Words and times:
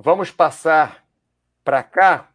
vamos 0.00 0.30
passar 0.30 1.04
para 1.62 1.82
cá. 1.82 2.30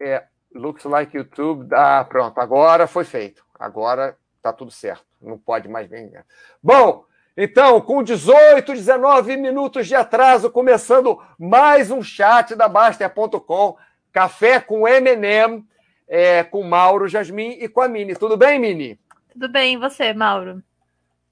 É, 0.00 0.24
looks 0.52 0.84
like 0.84 1.16
YouTube. 1.16 1.68
Ah, 1.72 2.04
pronto, 2.04 2.38
agora 2.38 2.86
foi 2.86 3.04
feito. 3.04 3.44
Agora 3.58 4.18
tá 4.42 4.52
tudo 4.52 4.70
certo. 4.70 5.06
Não 5.22 5.38
pode 5.38 5.68
mais 5.68 5.88
vir. 5.88 6.24
Bom, 6.62 7.04
então, 7.36 7.80
com 7.80 8.02
18, 8.02 8.72
19 8.72 9.36
minutos 9.36 9.86
de 9.86 9.94
atraso, 9.94 10.50
começando 10.50 11.22
mais 11.38 11.90
um 11.90 12.02
chat 12.02 12.54
da 12.54 12.68
Baster.com, 12.68 13.76
café 14.12 14.60
com 14.60 14.88
M&M, 14.88 15.64
é, 16.08 16.42
com 16.42 16.62
Mauro, 16.62 17.08
Jasmin 17.08 17.58
e 17.60 17.68
com 17.68 17.80
a 17.80 17.88
Mini. 17.88 18.14
Tudo 18.16 18.36
bem, 18.36 18.58
Mini? 18.58 18.98
Tudo 19.32 19.48
bem, 19.48 19.74
e 19.74 19.76
você, 19.76 20.12
Mauro? 20.12 20.62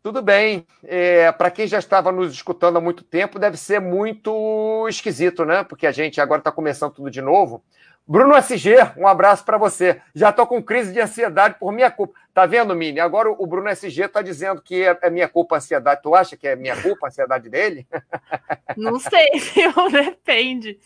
Tudo 0.04 0.20
bem. 0.20 0.66
É, 0.82 1.32
Para 1.32 1.50
quem 1.50 1.66
já 1.66 1.78
estava 1.78 2.12
nos 2.12 2.30
escutando 2.30 2.76
há 2.76 2.80
muito 2.80 3.02
tempo, 3.02 3.38
deve 3.38 3.56
ser 3.56 3.80
muito 3.80 4.86
esquisito, 4.86 5.46
né? 5.46 5.64
Porque 5.64 5.86
a 5.86 5.92
gente 5.92 6.20
agora 6.20 6.40
está 6.40 6.52
começando 6.52 6.92
tudo 6.92 7.10
de 7.10 7.22
novo. 7.22 7.64
Bruno 8.06 8.36
SG, 8.36 8.74
um 8.98 9.08
abraço 9.08 9.46
para 9.46 9.56
você. 9.56 10.02
Já 10.14 10.28
estou 10.28 10.46
com 10.46 10.62
crise 10.62 10.92
de 10.92 11.00
ansiedade 11.00 11.56
por 11.58 11.72
minha 11.72 11.90
culpa. 11.90 12.12
Tá 12.34 12.44
vendo, 12.44 12.76
Mini? 12.76 13.00
Agora 13.00 13.30
o 13.30 13.46
Bruno 13.46 13.70
SG 13.70 14.02
está 14.02 14.20
dizendo 14.20 14.60
que 14.60 14.84
é, 14.84 14.98
é 15.00 15.08
minha 15.08 15.26
culpa 15.26 15.54
a 15.54 15.56
ansiedade. 15.56 16.02
Tu 16.02 16.14
acha 16.14 16.36
que 16.36 16.46
é 16.46 16.54
minha 16.54 16.76
culpa 16.76 17.06
a 17.06 17.08
ansiedade 17.08 17.48
dele? 17.48 17.86
Não 18.76 18.98
sei, 18.98 19.30
depende. 19.90 20.78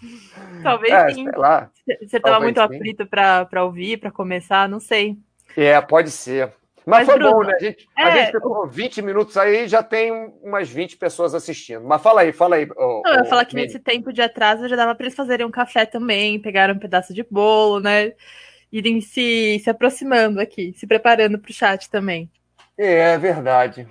Talvez 0.63 0.93
é, 0.93 1.11
sim. 1.11 1.25
Você 2.05 2.19
estava 2.19 2.39
muito 2.39 2.61
sim. 2.61 2.67
aflito 2.67 3.05
para 3.05 3.65
ouvir, 3.65 3.97
para 3.97 4.13
começar, 4.13 4.69
não 4.69 4.79
sei. 4.79 5.19
É, 5.57 5.81
pode 5.81 6.11
ser. 6.13 6.53
Mas, 6.89 7.07
Mas 7.07 7.09
foi 7.09 7.19
Bruno, 7.19 7.35
bom, 7.35 7.45
né? 7.45 7.53
A 7.55 7.59
gente, 7.59 7.89
é... 7.99 8.03
a 8.03 8.11
gente 8.17 8.33
ficou 8.33 8.67
20 8.67 9.03
minutos 9.03 9.37
aí 9.37 9.65
e 9.65 9.69
já 9.69 9.83
tem 9.83 10.11
umas 10.43 10.71
20 10.71 10.97
pessoas 10.97 11.35
assistindo. 11.35 11.85
Mas 11.85 12.01
fala 12.01 12.23
aí, 12.23 12.33
fala 12.33 12.57
aí. 12.57 12.67
Oh, 12.75 13.03
Não, 13.05 13.13
eu 13.13 13.19
ia 13.19 13.25
falar 13.27 13.45
que 13.45 13.55
nesse 13.55 13.79
tempo 13.79 14.11
de 14.11 14.23
atraso 14.23 14.67
já 14.67 14.75
dava 14.75 14.95
para 14.95 15.05
eles 15.05 15.15
fazerem 15.15 15.45
um 15.45 15.51
café 15.51 15.85
também, 15.85 16.41
pegaram 16.41 16.73
um 16.73 16.79
pedaço 16.79 17.13
de 17.13 17.23
bolo, 17.31 17.79
né? 17.79 18.15
Irem 18.73 19.03
se, 19.03 19.61
se 19.63 19.69
aproximando 19.69 20.41
aqui, 20.41 20.73
se 20.79 20.87
preparando 20.87 21.39
para 21.39 21.51
o 21.51 21.53
chat 21.53 21.91
também. 21.91 22.31
É, 22.79 23.13
é 23.13 23.19
verdade. 23.19 23.87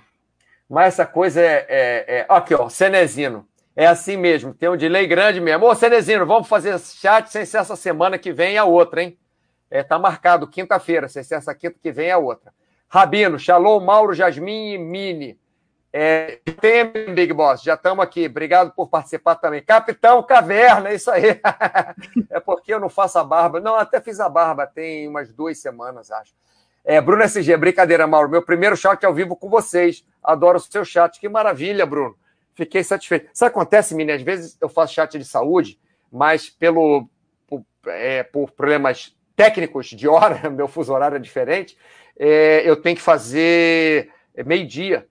Mas 0.67 0.95
essa 0.95 1.05
coisa 1.05 1.39
é, 1.39 1.67
é, 1.69 2.05
é. 2.07 2.25
Aqui, 2.27 2.55
ó, 2.55 2.67
Cenezino. 2.67 3.47
É 3.75 3.85
assim 3.85 4.17
mesmo, 4.17 4.55
tem 4.55 4.69
um 4.69 4.75
delay 4.75 5.05
grande 5.05 5.39
mesmo. 5.39 5.67
Ô, 5.67 5.75
Cenezino, 5.75 6.25
vamos 6.25 6.47
fazer 6.47 6.79
chat 6.79 7.29
sem 7.29 7.45
ser 7.45 7.59
essa 7.59 7.75
semana 7.75 8.17
que 8.17 8.33
vem 8.33 8.57
a 8.57 8.65
outra, 8.65 9.03
hein? 9.03 9.19
É, 9.69 9.83
tá 9.83 9.99
marcado 9.99 10.47
quinta-feira, 10.47 11.07
sem 11.07 11.21
ser 11.21 11.35
essa 11.35 11.53
quinta 11.53 11.77
que 11.79 11.91
vem 11.91 12.09
a 12.09 12.17
outra. 12.17 12.51
Rabino, 12.89 13.37
Shalom, 13.37 13.79
Mauro, 13.81 14.13
Jasmin 14.13 14.73
e 14.73 14.77
Mini. 14.77 15.39
É, 15.91 16.39
tem, 16.61 17.13
Big 17.13 17.33
Boss, 17.33 17.63
já 17.63 17.73
estamos 17.73 18.03
aqui. 18.03 18.27
Obrigado 18.27 18.71
por 18.71 18.87
participar 18.87 19.35
também. 19.35 19.61
Capitão 19.61 20.21
Caverna, 20.21 20.93
isso 20.93 21.09
aí. 21.09 21.41
é 22.29 22.39
porque 22.39 22.73
eu 22.73 22.79
não 22.79 22.89
faço 22.89 23.17
a 23.17 23.23
barba. 23.23 23.59
Não, 23.59 23.75
até 23.75 23.99
fiz 23.99 24.19
a 24.19 24.29
barba 24.29 24.67
tem 24.67 25.07
umas 25.07 25.33
duas 25.33 25.57
semanas, 25.59 26.11
acho. 26.11 26.33
É, 26.83 27.01
Bruno 27.01 27.23
SG, 27.23 27.57
brincadeira, 27.57 28.07
Mauro. 28.07 28.29
Meu 28.29 28.41
primeiro 28.41 28.77
chat 28.77 29.03
ao 29.05 29.13
vivo 29.13 29.35
com 29.35 29.49
vocês. 29.49 30.05
Adoro 30.23 30.57
o 30.57 30.61
seu 30.61 30.85
chat. 30.85 31.19
Que 31.19 31.27
maravilha, 31.27 31.85
Bruno. 31.85 32.15
Fiquei 32.53 32.83
satisfeito. 32.83 33.29
Sabe 33.33 33.49
o 33.49 33.53
que 33.53 33.59
acontece, 33.59 33.93
Mini? 33.93 34.11
Às 34.11 34.21
vezes 34.21 34.57
eu 34.61 34.69
faço 34.69 34.93
chat 34.93 35.17
de 35.17 35.25
saúde, 35.25 35.79
mas 36.11 36.49
pelo, 36.49 37.09
por, 37.45 37.63
é, 37.87 38.23
por 38.23 38.51
problemas 38.51 39.15
técnicos 39.35 39.87
de 39.87 40.07
hora, 40.07 40.49
meu 40.49 40.67
fuso 40.67 40.93
horário 40.93 41.17
é 41.17 41.19
diferente, 41.19 41.77
é, 42.19 42.61
eu 42.65 42.75
tenho 42.75 42.95
que 42.95 43.01
fazer 43.01 44.11
meio-dia 44.45 45.07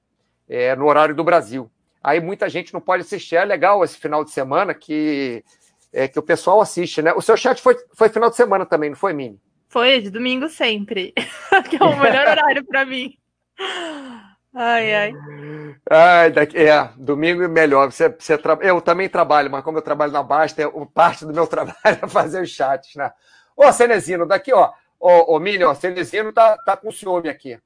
é, 0.48 0.74
no 0.76 0.86
horário 0.86 1.14
do 1.14 1.24
Brasil. 1.24 1.70
Aí 2.02 2.20
muita 2.20 2.48
gente 2.48 2.72
não 2.72 2.80
pode 2.80 3.02
assistir. 3.02 3.36
É 3.36 3.44
legal 3.44 3.82
esse 3.82 3.98
final 3.98 4.24
de 4.24 4.30
semana 4.30 4.72
que, 4.72 5.44
é, 5.92 6.06
que 6.06 6.18
o 6.18 6.22
pessoal 6.22 6.60
assiste, 6.60 7.02
né? 7.02 7.12
O 7.12 7.20
seu 7.20 7.36
chat 7.36 7.60
foi, 7.60 7.76
foi 7.94 8.08
final 8.08 8.30
de 8.30 8.36
semana 8.36 8.64
também, 8.64 8.90
não 8.90 8.96
foi, 8.96 9.12
Mini? 9.12 9.40
Foi, 9.68 10.00
de 10.00 10.10
domingo 10.10 10.48
sempre. 10.48 11.12
que 11.68 11.82
é 11.82 11.84
o 11.84 11.98
melhor 11.98 12.28
horário 12.28 12.64
para 12.64 12.84
mim. 12.84 13.16
Ai, 14.54 14.94
ai. 14.94 15.12
Ai, 15.90 16.30
daqui, 16.30 16.56
é, 16.56 16.90
domingo 16.96 17.42
é 17.42 17.48
melhor. 17.48 17.90
Você, 17.90 18.08
você 18.08 18.38
tra... 18.38 18.56
Eu 18.62 18.80
também 18.80 19.08
trabalho, 19.08 19.50
mas 19.50 19.64
como 19.64 19.78
eu 19.78 19.82
trabalho 19.82 20.12
na 20.12 20.22
Basta, 20.22 20.62
parte 20.94 21.26
do 21.26 21.34
meu 21.34 21.46
trabalho 21.48 21.76
é 21.84 22.08
fazer 22.08 22.40
os 22.40 22.50
chats, 22.50 22.94
né? 22.94 23.10
Ô, 23.56 23.70
Cenezino, 23.72 24.26
daqui, 24.26 24.52
ó, 24.52 24.70
Ô, 24.98 25.34
ô 25.34 25.38
Minion, 25.38 25.74
Celestino 25.74 26.32
tá, 26.32 26.56
tá 26.58 26.76
com 26.76 26.90
ciúme 26.90 27.28
aqui. 27.28 27.58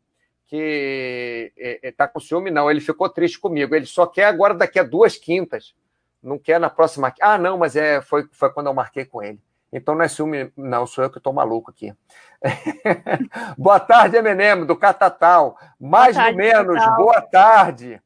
Que 0.47 1.53
é, 1.57 1.89
é, 1.89 1.93
tá 1.93 2.09
com 2.09 2.19
ciúme, 2.19 2.51
não. 2.51 2.71
Ele 2.71 2.81
ficou 2.81 3.09
triste 3.09 3.39
comigo. 3.39 3.75
Ele 3.75 3.87
só 3.87 4.07
quer 4.07 4.25
agora 4.25 4.55
daqui 4.55 4.79
a 4.79 4.83
duas 4.83 5.17
quintas. 5.17 5.75
Não 6.23 6.39
quer 6.39 6.59
na 6.59 6.69
próxima. 6.69 7.13
Ah, 7.21 7.39
não, 7.39 7.57
mas 7.57 7.77
é, 7.77 8.01
foi, 8.01 8.27
foi 8.33 8.51
quando 8.53 8.67
eu 8.67 8.75
marquei 8.75 9.05
com 9.05 9.23
ele. 9.23 9.41
Então 9.73 9.95
não 9.95 10.03
é 10.03 10.09
ciúme, 10.09 10.53
não, 10.57 10.85
sou 10.87 11.05
eu 11.05 11.11
que 11.11 11.19
estou 11.19 11.33
maluco 11.33 11.71
aqui. 11.71 11.95
boa 13.57 13.79
tarde, 13.79 14.17
Eminem, 14.17 14.67
do 14.67 14.77
Catatal. 14.77 15.57
Mais 15.79 16.17
ou 16.17 16.35
menos, 16.35 16.85
boa 16.97 17.23
tarde. 17.23 18.03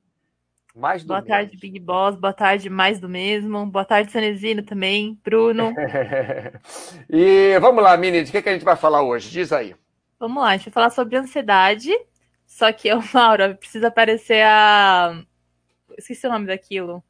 Mais 0.75 1.05
do 1.05 1.09
Boa 1.09 1.23
tarde, 1.23 1.53
mesmo. 1.53 1.61
Big 1.61 1.79
Boss. 1.79 2.17
Boa 2.17 2.33
tarde, 2.33 2.69
mais 2.69 2.99
do 2.99 3.09
mesmo. 3.09 3.65
Boa 3.65 3.85
tarde, 3.85 4.11
Sanezino 4.11 4.63
também. 4.65 5.17
Bruno. 5.23 5.73
e 7.09 7.57
vamos 7.61 7.83
lá, 7.83 7.97
Mini, 7.97 8.25
de 8.25 8.33
que, 8.33 8.43
que 8.43 8.49
a 8.49 8.53
gente 8.53 8.65
vai 8.65 8.75
falar 8.75 9.03
hoje? 9.03 9.31
Diz 9.31 9.53
aí. 9.53 9.77
Vamos 10.19 10.43
lá, 10.43 10.51
a 10.51 10.57
gente 10.57 10.65
vai 10.67 10.73
falar 10.73 10.91
sobre 10.91 11.17
ansiedade. 11.17 11.91
Só 12.45 12.73
que, 12.73 12.89
eu, 12.89 12.99
Mauro, 13.15 13.55
precisa 13.57 13.87
aparecer 13.87 14.45
a. 14.45 15.23
Esqueci 15.97 16.27
o 16.27 16.31
nome 16.31 16.47
daquilo. 16.47 17.05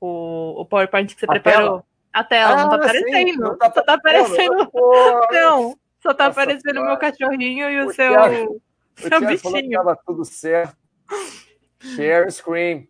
O, 0.00 0.60
o 0.60 0.64
PowerPoint 0.64 1.12
que 1.12 1.18
você 1.18 1.26
a 1.26 1.28
preparou. 1.28 1.68
Tela? 1.68 1.84
A 2.12 2.24
tela, 2.24 2.52
ah, 2.52 2.56
não 2.56 2.70
tá 2.70 2.76
aparecendo. 2.76 3.16
Sim, 3.16 3.36
não 3.36 3.58
tá, 3.58 3.72
só 3.72 3.82
tá 3.82 3.94
aparecendo. 3.94 4.70
Não, 5.30 5.78
só 6.00 6.14
tá 6.14 6.28
Nossa, 6.28 6.40
aparecendo 6.40 6.80
o 6.80 6.86
meu 6.86 6.96
cachorrinho 6.96 7.68
e 7.68 7.80
o, 7.82 7.88
o 7.88 7.92
seu, 7.92 8.12
Thiago, 8.12 8.62
seu 8.96 9.18
o 9.18 9.20
bichinho. 9.20 9.38
Falou 9.40 9.62
que 9.62 9.70
tava 9.70 9.98
tudo 10.06 10.24
certo. 10.24 10.76
Share 11.80 12.30
screen. 12.30 12.88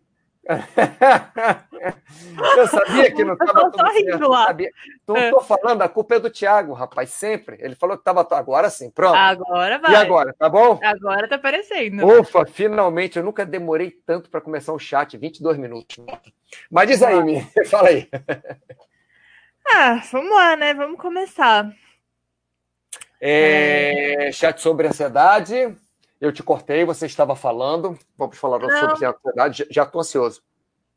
eu 2.57 2.67
sabia 2.67 3.11
que 3.11 3.23
não 3.23 3.33
estava 3.33 3.71
tudo 3.71 3.91
certo. 3.91 4.27
Lá. 4.27 4.47
Sabia. 4.47 4.71
Não 5.07 5.15
estou 5.15 5.41
é. 5.41 5.43
falando, 5.43 5.81
a 5.83 5.89
culpa 5.89 6.15
é 6.15 6.19
do 6.19 6.29
Thiago, 6.29 6.73
rapaz, 6.73 7.11
sempre. 7.11 7.57
Ele 7.59 7.75
falou 7.75 7.95
que 7.95 8.01
estava. 8.01 8.27
Agora 8.35 8.69
sim, 8.69 8.89
pronto. 8.89 9.15
Agora 9.15 9.77
vai. 9.77 9.91
E 9.91 9.95
agora, 9.95 10.33
tá 10.37 10.49
bom? 10.49 10.79
Agora 10.83 11.27
tá 11.27 11.35
aparecendo. 11.35 12.05
Ufa, 12.05 12.45
finalmente. 12.45 13.17
Eu 13.17 13.23
nunca 13.23 13.45
demorei 13.45 13.91
tanto 13.91 14.29
para 14.29 14.41
começar 14.41 14.73
um 14.73 14.79
chat 14.79 15.17
22 15.17 15.57
minutos. 15.57 15.97
Mas 16.69 16.87
diz 16.87 17.03
aí, 17.03 17.23
me 17.23 17.41
fala 17.69 17.89
aí. 17.89 18.09
Ah, 19.67 20.01
vamos 20.11 20.31
lá, 20.31 20.55
né? 20.55 20.73
Vamos 20.73 20.99
começar. 20.99 21.71
É... 23.21 24.31
Chat 24.31 24.61
sobre 24.61 24.87
ansiedade. 24.87 25.75
Eu 26.19 26.31
te 26.31 26.43
cortei, 26.43 26.83
você 26.83 27.05
estava 27.05 27.35
falando. 27.35 27.97
Vamos 28.17 28.37
falar 28.37 28.59
Não. 28.59 28.69
sobre 28.69 29.05
ansiedade. 29.05 29.65
Já 29.69 29.83
estou 29.83 30.01
ansioso. 30.01 30.41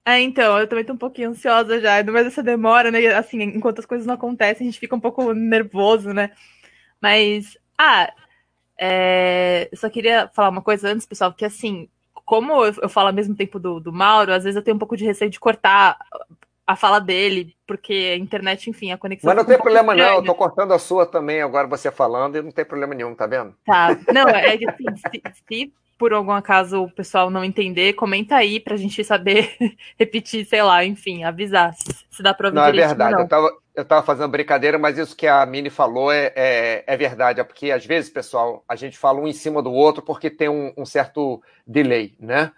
É, 0.05 0.21
então, 0.21 0.59
eu 0.59 0.66
também 0.66 0.83
estou 0.83 0.97
um 0.97 0.99
pouquinho 0.99 1.31
ansiosa 1.31 1.81
já, 1.81 2.03
mas 2.03 2.27
essa 2.27 2.43
demora, 2.43 2.91
né? 2.91 3.06
Assim, 3.15 3.41
enquanto 3.41 3.78
as 3.78 3.87
coisas 3.87 4.06
não 4.06 4.15
acontecem, 4.15 4.66
a 4.66 4.71
gente 4.71 4.81
fica 4.81 4.97
um 4.97 5.00
pouco 5.00 5.32
nervoso, 5.32 6.12
né? 6.12 6.32
Mas, 7.00 7.56
ah, 7.78 8.12
é... 8.77 9.69
eu 9.71 9.78
só 9.78 9.88
queria 9.88 10.28
falar 10.34 10.49
uma 10.49 10.62
coisa 10.62 10.88
antes, 10.88 11.06
pessoal, 11.06 11.31
porque 11.31 11.44
assim, 11.44 11.88
como 12.25 12.65
eu, 12.65 12.88
falo 12.88 13.09
ao 13.09 13.15
mesmo 13.15 13.37
tempo 13.37 13.61
do, 13.61 13.78
do 13.78 13.93
Mauro, 13.93 14.32
às 14.32 14.43
vezes 14.43 14.56
eu 14.56 14.62
tenho 14.62 14.75
um 14.75 14.78
pouco 14.78 14.97
de 14.97 15.05
receio 15.05 15.31
de 15.31 15.38
cortar 15.38 15.99
a 16.72 16.77
fala 16.77 16.99
dele, 16.99 17.55
porque 17.66 18.12
a 18.15 18.16
internet, 18.16 18.69
enfim, 18.69 18.93
a 18.93 18.99
conexão. 18.99 19.28
Mas 19.28 19.37
não 19.37 19.44
tem 19.44 19.56
um 19.56 19.60
problema, 19.60 19.94
não. 19.94 20.16
Eu 20.16 20.25
tô 20.25 20.34
cortando 20.34 20.72
a 20.72 20.78
sua 20.78 21.06
também, 21.06 21.43
agora 21.43 21.66
você 21.66 21.91
falando, 21.91 22.37
e 22.37 22.43
não 22.43 22.50
tem 22.50 22.65
problema 22.65 22.94
nenhum, 22.94 23.15
tá 23.15 23.27
vendo? 23.27 23.55
Tá. 23.65 23.97
Não, 24.12 24.28
é 24.28 24.56
que 24.56 24.69
assim, 24.69 24.84
se, 24.97 25.22
se, 25.49 25.72
por 25.99 26.12
algum 26.12 26.32
acaso 26.32 26.82
o 26.82 26.91
pessoal 26.91 27.31
não 27.31 27.44
entender, 27.44 27.93
comenta 27.93 28.37
aí 28.37 28.59
pra 28.59 28.77
gente 28.77 29.05
saber 29.05 29.55
repetir, 29.99 30.44
sei 30.47 30.62
lá, 30.62 30.84
enfim, 30.84 31.25
avisar 31.25 31.75
se, 31.75 32.06
se 32.11 32.23
dá 32.23 32.35
pra 32.35 32.49
ouvir. 32.49 32.58
Não, 32.58 32.64
é 32.64 32.73
verdade. 32.73 33.12
Não. 33.12 33.20
Eu, 33.20 33.29
tava, 33.29 33.50
eu 33.76 33.85
tava 33.85 34.02
fazendo 34.05 34.31
brincadeira, 34.31 34.79
mas 34.79 34.99
isso 34.99 35.17
que 35.17 35.26
a 35.26 35.44
Mini 35.47 35.70
falou 35.70 36.11
é, 36.11 36.32
é, 36.35 36.85
é, 36.87 36.97
verdade. 36.97 37.41
É 37.41 37.44
porque, 37.44 37.70
às 37.70 37.87
vezes, 37.87 38.11
pessoal, 38.11 38.64
a 38.69 38.75
gente 38.75 38.99
fala 38.99 39.20
um 39.20 39.29
em 39.29 39.32
cima 39.32 39.62
do 39.62 39.73
outro 39.73 40.02
porque 40.02 40.29
tem 40.29 40.49
um, 40.49 40.73
um 40.76 40.85
certo 40.85 41.43
delay, 41.67 42.14
né? 42.19 42.50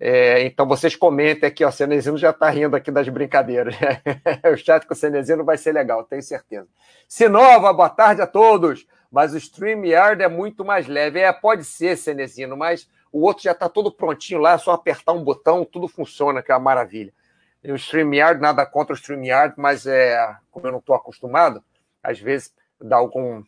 É, 0.00 0.42
então 0.44 0.66
vocês 0.66 0.94
comentem 0.94 1.48
aqui, 1.48 1.64
ó, 1.64 1.68
o 1.68 1.72
Cenezino 1.72 2.16
já 2.16 2.30
está 2.30 2.48
rindo 2.48 2.76
aqui 2.76 2.90
das 2.90 3.08
brincadeiras. 3.08 3.74
o 4.52 4.56
chat 4.56 4.86
com 4.86 4.94
o 4.94 4.96
Cenezino 4.96 5.44
vai 5.44 5.58
ser 5.58 5.72
legal, 5.72 6.04
tenho 6.04 6.22
certeza. 6.22 6.68
Sinova, 7.08 7.72
boa 7.72 7.90
tarde 7.90 8.22
a 8.22 8.26
todos. 8.26 8.86
Mas 9.10 9.32
o 9.32 9.38
StreamYard 9.38 10.22
é 10.22 10.28
muito 10.28 10.64
mais 10.64 10.86
leve. 10.86 11.20
É, 11.20 11.32
pode 11.32 11.64
ser, 11.64 11.96
Cenezino, 11.96 12.56
mas 12.56 12.88
o 13.10 13.22
outro 13.22 13.42
já 13.42 13.52
está 13.52 13.68
todo 13.68 13.90
prontinho 13.90 14.40
lá, 14.40 14.52
é 14.52 14.58
só 14.58 14.72
apertar 14.72 15.12
um 15.12 15.24
botão, 15.24 15.64
tudo 15.64 15.88
funciona, 15.88 16.42
que 16.42 16.52
é 16.52 16.54
uma 16.54 16.60
maravilha. 16.60 17.12
E 17.64 17.72
o 17.72 17.76
StreamYard, 17.76 18.40
nada 18.40 18.64
contra 18.66 18.92
o 18.92 18.96
StreamYard, 18.96 19.54
mas 19.56 19.86
é, 19.86 20.36
como 20.50 20.66
eu 20.66 20.72
não 20.72 20.78
estou 20.78 20.94
acostumado, 20.94 21.62
às 22.02 22.20
vezes 22.20 22.54
dá 22.80 22.96
algum, 22.96 23.42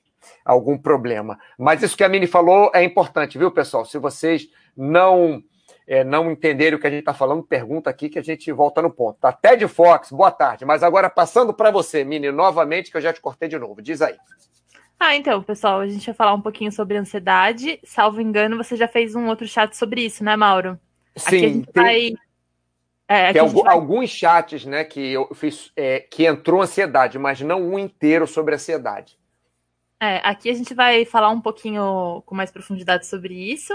algum 0.44 0.76
problema. 0.78 1.38
Mas 1.58 1.82
isso 1.82 1.96
que 1.96 2.04
a 2.04 2.08
Mini 2.08 2.26
falou 2.26 2.70
é 2.74 2.82
importante, 2.82 3.38
viu, 3.38 3.50
pessoal? 3.50 3.84
Se 3.84 3.98
vocês 3.98 4.48
não 4.76 5.42
é, 5.90 6.04
não 6.04 6.30
entenderem 6.30 6.78
o 6.78 6.80
que 6.80 6.86
a 6.86 6.90
gente 6.90 7.00
está 7.00 7.12
falando, 7.12 7.42
pergunta 7.42 7.90
aqui 7.90 8.08
que 8.08 8.18
a 8.20 8.22
gente 8.22 8.52
volta 8.52 8.80
no 8.80 8.92
ponto. 8.92 9.18
Tá? 9.18 9.32
Ted 9.32 9.66
Fox, 9.66 10.12
boa 10.12 10.30
tarde. 10.30 10.64
Mas 10.64 10.84
agora 10.84 11.10
passando 11.10 11.52
para 11.52 11.72
você, 11.72 12.04
Mini, 12.04 12.30
novamente, 12.30 12.92
que 12.92 12.96
eu 12.96 13.00
já 13.00 13.12
te 13.12 13.20
cortei 13.20 13.48
de 13.48 13.58
novo. 13.58 13.82
Diz 13.82 14.00
aí. 14.00 14.16
Ah, 15.00 15.16
então, 15.16 15.42
pessoal, 15.42 15.80
a 15.80 15.88
gente 15.88 16.06
vai 16.06 16.14
falar 16.14 16.32
um 16.32 16.40
pouquinho 16.40 16.70
sobre 16.70 16.96
ansiedade. 16.96 17.80
Salvo 17.82 18.20
engano, 18.20 18.56
você 18.56 18.76
já 18.76 18.86
fez 18.86 19.16
um 19.16 19.26
outro 19.26 19.48
chat 19.48 19.76
sobre 19.76 20.02
isso, 20.02 20.22
né, 20.22 20.36
Mauro? 20.36 20.78
Sim, 21.16 21.62
tem, 21.62 21.74
vai... 21.74 22.14
é, 23.08 23.32
tem 23.32 23.42
algum, 23.42 23.64
vai... 23.64 23.74
alguns 23.74 24.10
chats, 24.10 24.64
né, 24.64 24.84
que 24.84 25.00
eu 25.00 25.28
fiz, 25.34 25.72
é, 25.74 25.98
que 25.98 26.24
entrou 26.24 26.62
ansiedade, 26.62 27.18
mas 27.18 27.40
não 27.40 27.60
um 27.62 27.76
inteiro 27.76 28.28
sobre 28.28 28.54
ansiedade. 28.54 29.18
É, 30.00 30.18
aqui 30.22 30.48
a 30.48 30.54
gente 30.54 30.72
vai 30.72 31.04
falar 31.04 31.30
um 31.30 31.40
pouquinho 31.40 32.22
com 32.24 32.34
mais 32.36 32.52
profundidade 32.52 33.06
sobre 33.06 33.34
isso, 33.34 33.74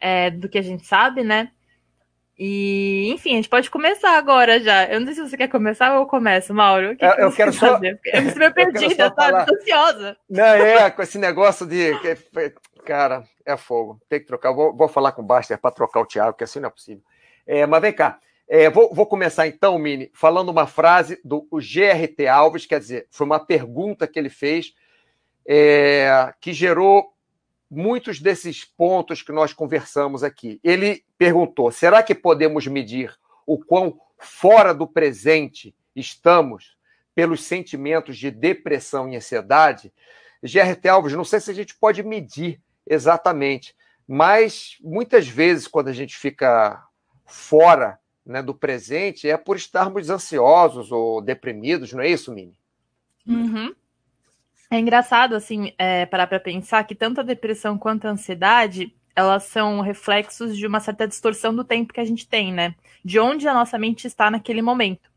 é, 0.00 0.30
do 0.30 0.48
que 0.48 0.58
a 0.58 0.62
gente 0.62 0.86
sabe, 0.86 1.22
né? 1.22 1.50
E, 2.42 3.12
enfim, 3.12 3.32
a 3.32 3.36
gente 3.36 3.50
pode 3.50 3.68
começar 3.68 4.16
agora 4.16 4.58
já. 4.58 4.86
Eu 4.86 5.00
não 5.00 5.06
sei 5.06 5.14
se 5.14 5.28
você 5.28 5.36
quer 5.36 5.48
começar 5.48 5.92
ou 5.92 6.00
eu 6.00 6.06
começo, 6.06 6.54
Mauro. 6.54 6.96
Que 6.96 7.04
eu, 7.04 7.14
que 7.14 7.22
eu 7.22 7.32
quero 7.32 7.52
só. 7.52 7.72
Fazer? 7.72 8.00
Eu 8.06 8.22
me 8.22 8.34
meio 8.34 8.54
perdida, 8.54 9.12
sabe? 9.14 9.44
Tô 9.44 9.54
ansiosa. 9.54 10.16
Não, 10.26 10.44
é, 10.46 10.90
com 10.90 11.02
esse 11.02 11.18
negócio 11.18 11.66
de. 11.66 11.90
Cara, 12.86 13.24
é 13.44 13.58
fogo. 13.58 14.00
Tem 14.08 14.20
que 14.20 14.26
trocar. 14.26 14.52
Vou, 14.52 14.74
vou 14.74 14.88
falar 14.88 15.12
com 15.12 15.20
o 15.20 15.24
Baster 15.24 15.58
para 15.58 15.70
trocar 15.70 16.00
o 16.00 16.06
Thiago, 16.06 16.34
que 16.34 16.44
assim 16.44 16.60
não 16.60 16.68
é 16.68 16.72
possível. 16.72 17.02
É, 17.46 17.66
mas 17.66 17.82
vem 17.82 17.92
cá. 17.92 18.18
É, 18.48 18.70
vou, 18.70 18.92
vou, 18.94 19.04
começar 19.04 19.46
então, 19.46 19.78
Mini, 19.78 20.10
falando 20.14 20.48
uma 20.48 20.66
frase 20.66 21.20
do 21.22 21.46
GRT 21.52 22.26
Alves, 22.26 22.64
quer 22.64 22.80
dizer, 22.80 23.06
foi 23.10 23.26
uma 23.26 23.38
pergunta 23.38 24.08
que 24.08 24.18
ele 24.18 24.30
fez 24.30 24.72
é, 25.46 26.32
que 26.40 26.52
gerou 26.52 27.12
muitos 27.70 28.20
desses 28.20 28.64
pontos 28.64 29.22
que 29.22 29.30
nós 29.30 29.52
conversamos 29.52 30.24
aqui. 30.24 30.58
Ele 30.64 31.04
perguntou: 31.16 31.70
será 31.70 32.02
que 32.02 32.14
podemos 32.14 32.66
medir 32.66 33.16
o 33.46 33.58
quão 33.58 33.98
fora 34.18 34.74
do 34.74 34.86
presente 34.86 35.74
estamos 35.94 36.76
pelos 37.14 37.44
sentimentos 37.44 38.16
de 38.16 38.30
depressão 38.30 39.08
e 39.08 39.16
ansiedade? 39.16 39.92
GRT 40.42 40.88
Alves, 40.88 41.12
não 41.12 41.24
sei 41.24 41.38
se 41.38 41.50
a 41.50 41.54
gente 41.54 41.76
pode 41.76 42.02
medir 42.02 42.60
exatamente, 42.86 43.76
mas 44.08 44.76
muitas 44.80 45.28
vezes, 45.28 45.68
quando 45.68 45.88
a 45.88 45.92
gente 45.92 46.16
fica 46.16 46.82
fora 47.26 47.98
né, 48.24 48.42
do 48.42 48.54
presente, 48.54 49.28
é 49.28 49.36
por 49.36 49.56
estarmos 49.56 50.10
ansiosos 50.10 50.90
ou 50.90 51.20
deprimidos, 51.20 51.92
não 51.92 52.02
é 52.02 52.08
isso, 52.08 52.32
Mini? 52.32 52.58
Uhum. 53.26 53.74
É 54.70 54.78
engraçado, 54.78 55.34
assim, 55.34 55.72
é, 55.76 56.06
parar 56.06 56.28
para 56.28 56.38
pensar 56.38 56.84
que 56.84 56.94
tanto 56.94 57.20
a 57.20 57.24
depressão 57.24 57.76
quanto 57.76 58.06
a 58.06 58.10
ansiedade, 58.10 58.94
elas 59.16 59.42
são 59.44 59.80
reflexos 59.80 60.56
de 60.56 60.64
uma 60.66 60.78
certa 60.78 61.08
distorção 61.08 61.54
do 61.54 61.64
tempo 61.64 61.92
que 61.92 62.00
a 62.00 62.04
gente 62.04 62.28
tem, 62.28 62.52
né? 62.52 62.74
De 63.04 63.18
onde 63.18 63.48
a 63.48 63.54
nossa 63.54 63.76
mente 63.76 64.06
está 64.06 64.30
naquele 64.30 64.62
momento. 64.62 65.10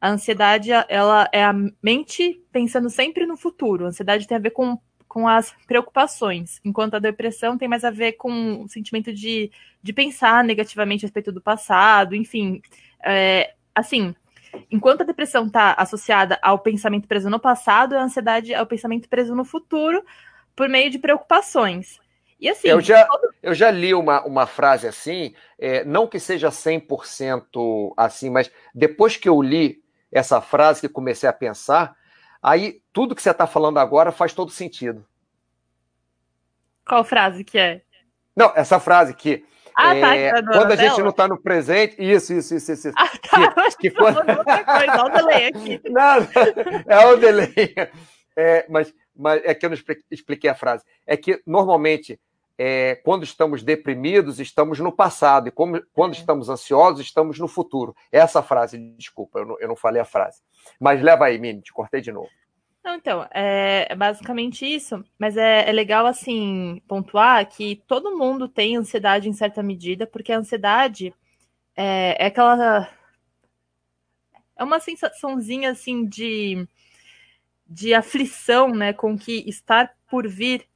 A 0.00 0.10
ansiedade, 0.10 0.70
ela 0.88 1.28
é 1.32 1.44
a 1.44 1.52
mente 1.82 2.40
pensando 2.52 2.88
sempre 2.88 3.26
no 3.26 3.36
futuro. 3.36 3.84
A 3.84 3.88
ansiedade 3.88 4.26
tem 4.26 4.36
a 4.36 4.40
ver 4.40 4.50
com, 4.50 4.78
com 5.08 5.26
as 5.28 5.52
preocupações, 5.66 6.60
enquanto 6.64 6.94
a 6.94 7.00
depressão 7.00 7.58
tem 7.58 7.68
mais 7.68 7.84
a 7.84 7.90
ver 7.90 8.12
com 8.12 8.62
o 8.62 8.68
sentimento 8.68 9.12
de, 9.12 9.50
de 9.82 9.92
pensar 9.92 10.44
negativamente 10.44 11.04
a 11.04 11.08
respeito 11.08 11.32
do 11.32 11.40
passado, 11.40 12.14
enfim. 12.14 12.62
É, 13.04 13.54
assim, 13.74 14.14
Enquanto 14.70 15.02
a 15.02 15.04
depressão 15.04 15.46
está 15.46 15.72
associada 15.72 16.38
ao 16.42 16.58
pensamento 16.58 17.08
preso 17.08 17.30
no 17.30 17.40
passado, 17.40 17.96
a 17.96 18.02
ansiedade 18.02 18.52
é 18.52 18.60
o 18.60 18.66
pensamento 18.66 19.08
preso 19.08 19.34
no 19.34 19.44
futuro 19.44 20.04
por 20.54 20.68
meio 20.68 20.90
de 20.90 20.98
preocupações. 20.98 22.00
E 22.38 22.48
assim. 22.48 22.68
Eu 22.68 22.80
já, 22.80 23.06
todo... 23.06 23.34
eu 23.42 23.54
já 23.54 23.70
li 23.70 23.94
uma, 23.94 24.22
uma 24.24 24.46
frase 24.46 24.86
assim, 24.86 25.34
é, 25.58 25.84
não 25.84 26.06
que 26.06 26.18
seja 26.18 26.48
100% 26.48 27.94
assim, 27.96 28.30
mas 28.30 28.50
depois 28.74 29.16
que 29.16 29.28
eu 29.28 29.40
li 29.40 29.82
essa 30.10 30.40
frase, 30.40 30.80
que 30.80 30.88
comecei 30.88 31.28
a 31.28 31.32
pensar, 31.32 31.96
aí 32.42 32.82
tudo 32.92 33.14
que 33.14 33.22
você 33.22 33.30
está 33.30 33.46
falando 33.46 33.78
agora 33.78 34.12
faz 34.12 34.34
todo 34.34 34.50
sentido. 34.50 35.06
Qual 36.86 37.04
frase 37.04 37.44
que 37.44 37.58
é? 37.58 37.82
Não, 38.36 38.52
essa 38.56 38.80
frase 38.80 39.14
que 39.14 39.44
ah, 39.76 39.94
tá, 39.94 40.14
é, 40.16 40.30
tá, 40.30 40.52
quando 40.52 40.72
a 40.72 40.76
gente 40.76 41.00
não 41.00 41.10
está 41.10 41.28
no 41.28 41.40
presente, 41.40 41.96
isso, 41.98 42.32
isso, 42.32 42.54
isso, 42.54 42.72
isso. 42.72 42.92
Ah, 42.96 43.08
tá. 43.08 43.70
Que, 43.70 43.76
que 43.76 43.90
quando... 43.90 44.18
outra 44.18 44.64
coisa, 44.64 45.02
olha 45.02 45.04
o 45.04 45.08
delay 45.10 45.46
aqui. 45.46 45.80
Não, 45.88 46.28
é 46.86 47.06
o 47.06 47.16
delay. 47.16 47.74
É, 48.36 48.66
mas, 48.68 48.94
mas 49.14 49.42
é 49.44 49.54
que 49.54 49.66
eu 49.66 49.70
não 49.70 49.76
expliquei 50.10 50.48
a 50.48 50.54
frase. 50.54 50.84
É 51.06 51.16
que 51.16 51.42
normalmente 51.46 52.18
é, 52.58 52.96
quando 52.96 53.24
estamos 53.24 53.62
deprimidos, 53.62 54.38
estamos 54.38 54.78
no 54.78 54.92
passado, 54.92 55.48
e 55.48 55.50
como, 55.50 55.82
quando 55.92 56.14
é. 56.14 56.18
estamos 56.18 56.48
ansiosos, 56.48 57.00
estamos 57.00 57.38
no 57.38 57.48
futuro. 57.48 57.94
Essa 58.10 58.42
frase, 58.42 58.78
desculpa, 58.96 59.40
eu 59.40 59.46
não, 59.46 59.60
eu 59.60 59.68
não 59.68 59.76
falei 59.76 60.00
a 60.00 60.04
frase. 60.04 60.40
Mas 60.78 61.02
leva 61.02 61.26
aí, 61.26 61.38
Mini, 61.38 61.60
te 61.60 61.72
cortei 61.72 62.00
de 62.00 62.12
novo. 62.12 62.28
Não, 62.84 62.96
então, 62.96 63.28
é, 63.32 63.86
é 63.90 63.94
basicamente 63.94 64.66
isso, 64.66 65.04
mas 65.18 65.36
é, 65.36 65.68
é, 65.68 65.72
legal, 65.72 66.04
assim, 66.04 66.82
pontuar 66.88 67.48
que 67.48 67.76
todo 67.86 68.16
mundo 68.18 68.48
tem 68.48 68.76
ansiedade 68.76 69.28
em 69.28 69.32
certa 69.32 69.62
medida, 69.62 70.04
porque 70.06 70.32
a 70.32 70.38
ansiedade 70.38 71.14
é, 71.76 72.16
é 72.24 72.26
aquela. 72.26 72.88
É 74.56 74.64
uma 74.64 74.80
sensaçãozinha, 74.80 75.70
assim, 75.70 76.06
de, 76.06 76.66
de 77.66 77.94
aflição, 77.94 78.74
né, 78.74 78.92
com 78.92 79.16
que 79.18 79.44
estar 79.48 79.94
por 80.08 80.28
vir, 80.28 80.66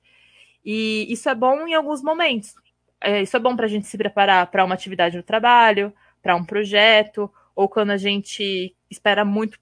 e 0.65 1.07
isso 1.11 1.29
é 1.29 1.35
bom 1.35 1.67
em 1.67 1.75
alguns 1.75 2.03
momentos. 2.03 2.55
É, 3.01 3.23
isso 3.23 3.37
é 3.37 3.41
bom 3.41 3.57
para 3.57 3.67
a 3.67 3.69
gente 3.69 3.87
se 3.87 3.99
preparar 3.99 4.51
para 4.51 4.65
uma 4.65 4.75
atividade 4.75 5.17
no 5.17 5.23
trabalho, 5.23 5.93
para 6.23 6.37
um 6.37 6.45
projeto, 6.45 7.33
ou 7.55 7.69
quando 7.69 7.91
a 7.91 7.97
gente 7.99 8.75
espera 8.91 9.25
muito 9.25 9.59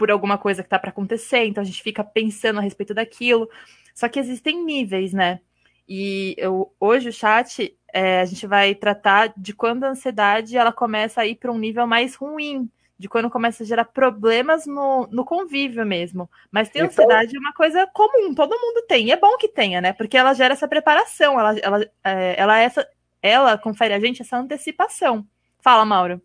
por 0.00 0.10
alguma 0.10 0.38
coisa 0.38 0.62
que 0.62 0.68
tá 0.70 0.78
para 0.78 0.88
acontecer, 0.88 1.44
então 1.44 1.60
a 1.60 1.64
gente 1.64 1.82
fica 1.82 2.02
pensando 2.02 2.58
a 2.58 2.62
respeito 2.62 2.94
daquilo. 2.94 3.50
Só 3.94 4.08
que 4.08 4.18
existem 4.18 4.64
níveis, 4.64 5.12
né? 5.12 5.40
E 5.86 6.34
eu, 6.38 6.74
hoje 6.80 7.10
o 7.10 7.12
chat 7.12 7.76
é, 7.92 8.22
a 8.22 8.24
gente 8.24 8.46
vai 8.46 8.74
tratar 8.74 9.30
de 9.36 9.52
quando 9.52 9.84
a 9.84 9.90
ansiedade 9.90 10.56
ela 10.56 10.72
começa 10.72 11.20
a 11.20 11.26
ir 11.26 11.34
para 11.34 11.52
um 11.52 11.58
nível 11.58 11.86
mais 11.86 12.14
ruim, 12.14 12.66
de 12.98 13.10
quando 13.10 13.28
começa 13.28 13.62
a 13.62 13.66
gerar 13.66 13.84
problemas 13.84 14.64
no, 14.64 15.06
no 15.12 15.22
convívio 15.22 15.84
mesmo. 15.84 16.30
Mas 16.50 16.70
ter 16.70 16.78
então... 16.78 16.88
ansiedade 16.88 17.36
é 17.36 17.38
uma 17.38 17.52
coisa 17.52 17.86
comum, 17.92 18.34
todo 18.34 18.58
mundo 18.58 18.82
tem. 18.88 19.08
E 19.08 19.12
é 19.12 19.18
bom 19.18 19.36
que 19.36 19.48
tenha, 19.48 19.82
né? 19.82 19.92
Porque 19.92 20.16
ela 20.16 20.32
gera 20.32 20.54
essa 20.54 20.66
preparação, 20.66 21.38
ela, 21.38 21.58
ela, 21.58 21.86
é, 22.02 22.40
ela, 22.40 22.58
é 22.58 22.64
essa, 22.64 22.88
ela 23.20 23.58
confere 23.58 23.92
a 23.92 24.00
gente 24.00 24.22
essa 24.22 24.38
antecipação. 24.38 25.26
Fala, 25.58 25.84
Mauro. 25.84 26.22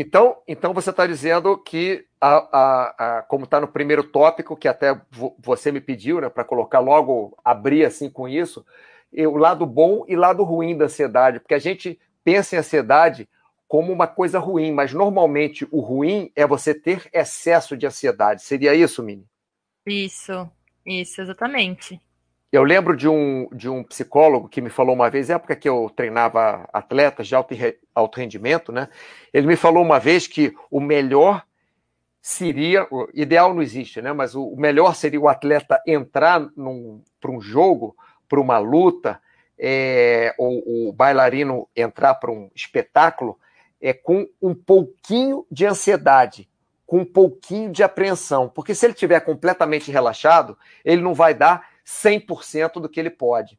Então, 0.00 0.36
então 0.46 0.72
você 0.72 0.90
está 0.90 1.08
dizendo 1.08 1.58
que, 1.58 2.06
a, 2.20 2.36
a, 2.56 3.18
a 3.18 3.22
como 3.22 3.42
está 3.42 3.60
no 3.60 3.66
primeiro 3.66 4.04
tópico, 4.04 4.56
que 4.56 4.68
até 4.68 4.96
você 5.40 5.72
me 5.72 5.80
pediu 5.80 6.20
né, 6.20 6.28
para 6.28 6.44
colocar 6.44 6.78
logo, 6.78 7.36
abrir 7.44 7.84
assim 7.84 8.08
com 8.08 8.28
isso, 8.28 8.64
o 9.12 9.36
lado 9.36 9.66
bom 9.66 10.04
e 10.06 10.14
lado 10.14 10.44
ruim 10.44 10.78
da 10.78 10.84
ansiedade, 10.84 11.40
porque 11.40 11.54
a 11.54 11.58
gente 11.58 11.98
pensa 12.22 12.54
em 12.54 12.60
ansiedade 12.60 13.28
como 13.66 13.92
uma 13.92 14.06
coisa 14.06 14.38
ruim, 14.38 14.70
mas 14.70 14.92
normalmente 14.92 15.66
o 15.68 15.80
ruim 15.80 16.30
é 16.36 16.46
você 16.46 16.72
ter 16.72 17.08
excesso 17.12 17.76
de 17.76 17.84
ansiedade. 17.84 18.42
Seria 18.42 18.76
isso, 18.76 19.02
Mini? 19.02 19.26
Isso, 19.84 20.48
isso, 20.86 21.20
exatamente. 21.22 22.00
Eu 22.50 22.64
lembro 22.64 22.96
de 22.96 23.06
um, 23.06 23.46
de 23.52 23.68
um 23.68 23.84
psicólogo 23.84 24.48
que 24.48 24.62
me 24.62 24.70
falou 24.70 24.94
uma 24.94 25.10
vez, 25.10 25.28
época 25.28 25.54
que 25.54 25.68
eu 25.68 25.92
treinava 25.94 26.66
atletas 26.72 27.28
de 27.28 27.34
alto, 27.34 27.54
alto 27.94 28.18
rendimento, 28.18 28.72
né? 28.72 28.88
Ele 29.34 29.46
me 29.46 29.56
falou 29.56 29.82
uma 29.82 29.98
vez 29.98 30.26
que 30.26 30.54
o 30.70 30.80
melhor 30.80 31.44
seria, 32.22 32.86
o 32.90 33.06
ideal 33.12 33.52
não 33.52 33.60
existe, 33.60 34.00
né? 34.00 34.14
Mas 34.14 34.34
o, 34.34 34.56
melhor 34.56 34.94
seria 34.94 35.20
o 35.20 35.28
atleta 35.28 35.82
entrar 35.86 36.40
para 37.20 37.30
um 37.30 37.40
jogo, 37.40 37.94
para 38.26 38.40
uma 38.40 38.58
luta, 38.58 39.20
é, 39.58 40.34
ou 40.38 40.88
o 40.88 40.92
bailarino 40.92 41.68
entrar 41.76 42.14
para 42.14 42.30
um 42.30 42.50
espetáculo, 42.54 43.38
é 43.78 43.92
com 43.92 44.26
um 44.40 44.54
pouquinho 44.54 45.46
de 45.50 45.66
ansiedade, 45.66 46.48
com 46.86 47.00
um 47.00 47.04
pouquinho 47.04 47.70
de 47.70 47.82
apreensão, 47.82 48.48
porque 48.48 48.74
se 48.74 48.86
ele 48.86 48.94
estiver 48.94 49.20
completamente 49.20 49.92
relaxado, 49.92 50.56
ele 50.82 51.02
não 51.02 51.12
vai 51.12 51.34
dar 51.34 51.67
100% 51.88 52.74
do 52.74 52.88
que 52.88 53.00
ele 53.00 53.10
pode. 53.10 53.58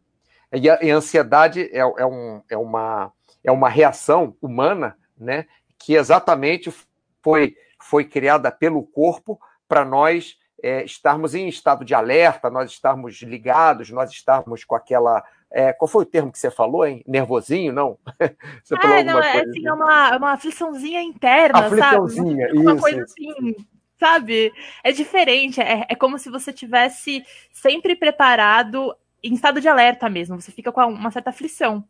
E 0.54 0.70
a, 0.70 0.80
e 0.82 0.92
a 0.92 0.96
ansiedade 0.96 1.70
é, 1.74 1.80
é, 1.80 2.06
um, 2.06 2.42
é, 2.50 2.58
uma, 2.58 3.12
é 3.44 3.52
uma 3.52 3.70
reação 3.70 4.36
humana 4.42 4.96
né, 5.18 5.48
que 5.78 5.96
exatamente 5.96 6.74
foi, 7.22 7.56
foi 7.82 8.06
criada 8.06 8.52
pelo 8.52 8.84
corpo 8.84 9.40
para 9.68 9.84
nós 9.84 10.38
é, 10.62 10.84
estarmos 10.84 11.34
em 11.34 11.48
estado 11.48 11.84
de 11.84 11.94
alerta, 11.94 12.50
nós 12.50 12.72
estarmos 12.72 13.22
ligados, 13.22 13.90
nós 13.90 14.12
estarmos 14.12 14.64
com 14.64 14.76
aquela. 14.76 15.24
É, 15.52 15.74
qual 15.74 15.88
foi 15.88 16.04
o 16.04 16.06
termo 16.06 16.32
que 16.32 16.38
você 16.38 16.52
falou, 16.52 16.86
hein? 16.86 17.04
Nervosinho, 17.08 17.74
não? 17.74 17.98
você 18.64 18.76
ah, 18.76 18.82
falou 18.82 19.04
não, 19.04 19.20
é, 19.20 19.42
assim, 19.42 19.68
é 19.68 19.74
uma, 19.74 20.18
uma 20.18 20.32
afliçãozinha 20.34 21.02
interna, 21.02 21.60
afliçãozinha, 21.60 22.48
sabe? 22.48 22.60
Uma, 22.60 22.74
uma 22.74 22.82
coisa 22.82 23.04
assim, 23.04 23.56
sabe? 24.00 24.54
É 24.84 24.92
diferente, 24.92 25.60
é, 25.62 25.86
é 25.90 25.96
como 25.96 26.18
se 26.18 26.30
você 26.30 26.54
tivesse 26.54 27.24
sempre 27.52 27.96
preparado 27.96 28.96
em 29.22 29.34
estado 29.34 29.60
de 29.60 29.68
alerta 29.68 30.10
mesmo, 30.10 30.40
você 30.40 30.52
fica 30.52 30.72
com 30.72 30.86
uma 30.86 31.12
certa 31.12 31.30
aflição. 31.30 31.84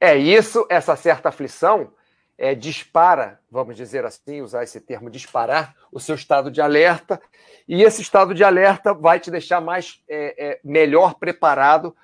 É 0.00 0.16
isso, 0.16 0.64
essa 0.70 0.94
certa 0.94 1.28
aflição 1.28 1.92
é, 2.38 2.54
dispara, 2.54 3.40
vamos 3.50 3.76
dizer 3.76 4.04
assim, 4.04 4.40
usar 4.40 4.62
esse 4.62 4.80
termo 4.80 5.10
disparar, 5.10 5.74
o 5.90 5.98
seu 5.98 6.14
estado 6.14 6.52
de 6.52 6.60
alerta, 6.60 7.20
e 7.66 7.82
esse 7.82 8.00
estado 8.00 8.32
de 8.32 8.44
alerta 8.44 8.94
vai 8.94 9.18
te 9.18 9.28
deixar 9.28 9.60
mais 9.60 10.00
é, 10.08 10.34
é, 10.38 10.60
melhor 10.62 11.14
preparado 11.14 11.96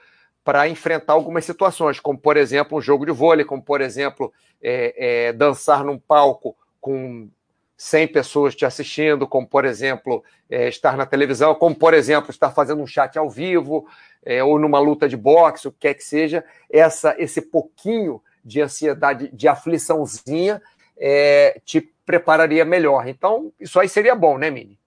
para 0.42 0.68
enfrentar 0.68 1.12
algumas 1.12 1.44
situações, 1.44 2.00
como 2.00 2.18
por 2.18 2.36
exemplo 2.36 2.76
um 2.76 2.82
jogo 2.82 3.06
de 3.06 3.12
vôlei, 3.12 3.44
como 3.44 3.62
por 3.62 3.80
exemplo 3.80 4.32
é, 4.60 5.28
é, 5.28 5.32
dançar 5.32 5.84
num 5.84 5.98
palco 5.98 6.56
com 6.80 7.30
100 7.76 8.08
pessoas 8.08 8.54
te 8.54 8.64
assistindo, 8.64 9.26
como 9.26 9.46
por 9.46 9.64
exemplo 9.64 10.24
é, 10.48 10.68
estar 10.68 10.96
na 10.96 11.06
televisão, 11.06 11.54
como 11.54 11.74
por 11.74 11.94
exemplo 11.94 12.30
estar 12.30 12.50
fazendo 12.50 12.82
um 12.82 12.86
chat 12.86 13.18
ao 13.18 13.28
vivo 13.28 13.86
ou 14.46 14.58
numa 14.58 14.78
luta 14.78 15.06
de 15.06 15.18
boxe, 15.18 15.68
o 15.68 15.72
que 15.72 15.80
quer 15.80 15.94
que 15.94 16.02
seja, 16.02 16.42
essa 16.70 17.14
esse 17.18 17.42
pouquinho 17.42 18.22
de 18.42 18.62
ansiedade, 18.62 19.28
de 19.32 19.48
afliçãozinha, 19.48 20.62
é, 20.96 21.60
te 21.64 21.80
prepararia 22.04 22.64
melhor. 22.64 23.08
Então, 23.08 23.52
isso 23.58 23.80
aí 23.80 23.88
seria 23.88 24.14
bom, 24.14 24.38
né, 24.38 24.50
Mini? 24.50 24.78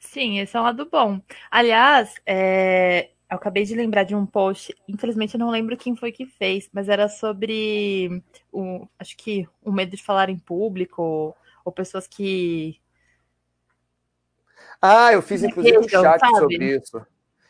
Sim, 0.00 0.40
esse 0.40 0.56
é 0.56 0.60
um 0.60 0.64
lado 0.64 0.88
bom. 0.90 1.20
Aliás, 1.50 2.14
é, 2.26 3.10
eu 3.30 3.36
acabei 3.36 3.64
de 3.64 3.74
lembrar 3.74 4.04
de 4.04 4.14
um 4.14 4.26
post, 4.26 4.74
infelizmente 4.88 5.34
eu 5.34 5.40
não 5.40 5.50
lembro 5.50 5.76
quem 5.76 5.94
foi 5.96 6.12
que 6.12 6.26
fez, 6.26 6.68
mas 6.72 6.88
era 6.88 7.08
sobre 7.08 8.22
o, 8.50 8.86
acho 8.98 9.16
que 9.16 9.48
o 9.62 9.72
medo 9.72 9.96
de 9.96 10.02
falar 10.02 10.28
em 10.28 10.38
público, 10.38 11.34
ou, 11.64 11.72
pessoas 11.72 12.06
que. 12.06 12.80
Ah, 14.80 15.12
eu 15.12 15.22
fiz 15.22 15.42
inclusive 15.42 15.78
um 15.78 15.88
chat 15.88 16.20
sabe? 16.20 16.38
sobre 16.38 16.76
isso. 16.76 17.06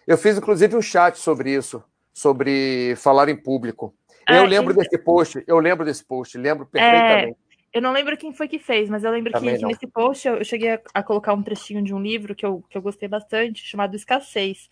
Eu 0.07 0.19
fiz 0.19 0.37
inclusive 0.37 0.77
um 0.77 0.83
chat 0.83 1.19
sobre 1.19 1.55
isso, 1.55 1.83
sobre 2.13 2.95
falar 2.97 3.29
em 3.29 3.37
público. 3.37 3.95
Eu 4.29 4.45
é, 4.45 4.47
lembro 4.47 4.75
desse 4.75 4.99
post, 4.99 5.43
eu 5.47 5.59
lembro 5.59 5.85
desse 5.85 6.05
post, 6.05 6.37
lembro 6.37 6.69
é, 6.75 6.79
perfeitamente. 6.79 7.39
É, 7.39 7.79
eu 7.79 7.81
não 7.81 7.93
lembro 7.93 8.17
quem 8.17 8.35
foi 8.35 8.47
que 8.49 8.59
fez, 8.59 8.91
mas 8.91 9.03
eu 9.03 9.11
lembro 9.11 9.33
que, 9.33 9.41
que, 9.41 9.67
nesse 9.67 9.87
post 9.87 10.29
eu, 10.29 10.37
eu 10.37 10.45
cheguei 10.45 10.73
a, 10.73 10.81
a, 10.93 11.03
colocar 11.03 11.33
um 11.33 11.43
trechinho 11.43 11.83
de 11.83 11.95
um 11.95 12.01
livro 12.01 12.35
que 12.35 12.45
eu, 12.45 12.63
que 12.69 12.77
eu 12.77 12.83
gostei 12.83 13.09
bastante, 13.09 13.65
chamado 13.65 13.97
Escassez. 13.97 14.69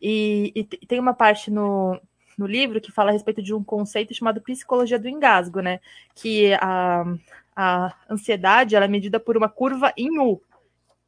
E, 0.00 0.52
e 0.54 0.64
tem 0.64 0.98
uma 0.98 1.14
parte 1.14 1.50
no, 1.50 2.00
no 2.36 2.46
livro 2.46 2.80
que 2.80 2.90
fala 2.90 3.10
a 3.10 3.12
respeito 3.12 3.42
de 3.42 3.54
um 3.54 3.62
conceito 3.62 4.14
chamado 4.14 4.40
psicologia 4.40 4.98
do 4.98 5.08
engasgo, 5.08 5.60
né? 5.60 5.78
Que 6.14 6.54
a, 6.54 7.04
a 7.54 7.94
ansiedade 8.08 8.74
ela 8.74 8.84
é 8.84 8.88
medida 8.88 9.20
por 9.20 9.36
uma 9.36 9.48
curva 9.48 9.92
em 9.96 10.18
U. 10.18 10.40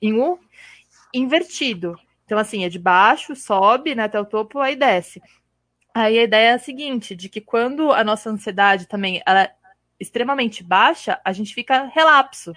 Em 0.01 0.15
U 0.15 0.39
invertido. 1.13 1.99
Então, 2.25 2.39
assim, 2.39 2.65
é 2.65 2.69
de 2.69 2.79
baixo, 2.79 3.37
sobe 3.37 3.95
né, 3.95 4.05
até 4.05 4.19
o 4.19 4.25
topo, 4.25 4.59
aí 4.59 4.75
desce. 4.75 5.23
Aí 5.95 6.19
a 6.19 6.25
ideia 6.25 6.51
é 6.51 6.55
a 6.55 6.59
seguinte, 6.59 7.15
de 7.15 7.29
que 7.29 7.41
quando 7.41 7.93
a 7.93 8.03
nossa 8.03 8.31
ansiedade 8.31 8.87
também 8.87 9.23
ela 9.25 9.43
é 9.43 9.55
extremamente 10.01 10.63
baixa, 10.63 11.21
a 11.25 11.33
gente 11.33 11.55
fica 11.55 11.85
relapso. 11.85 12.53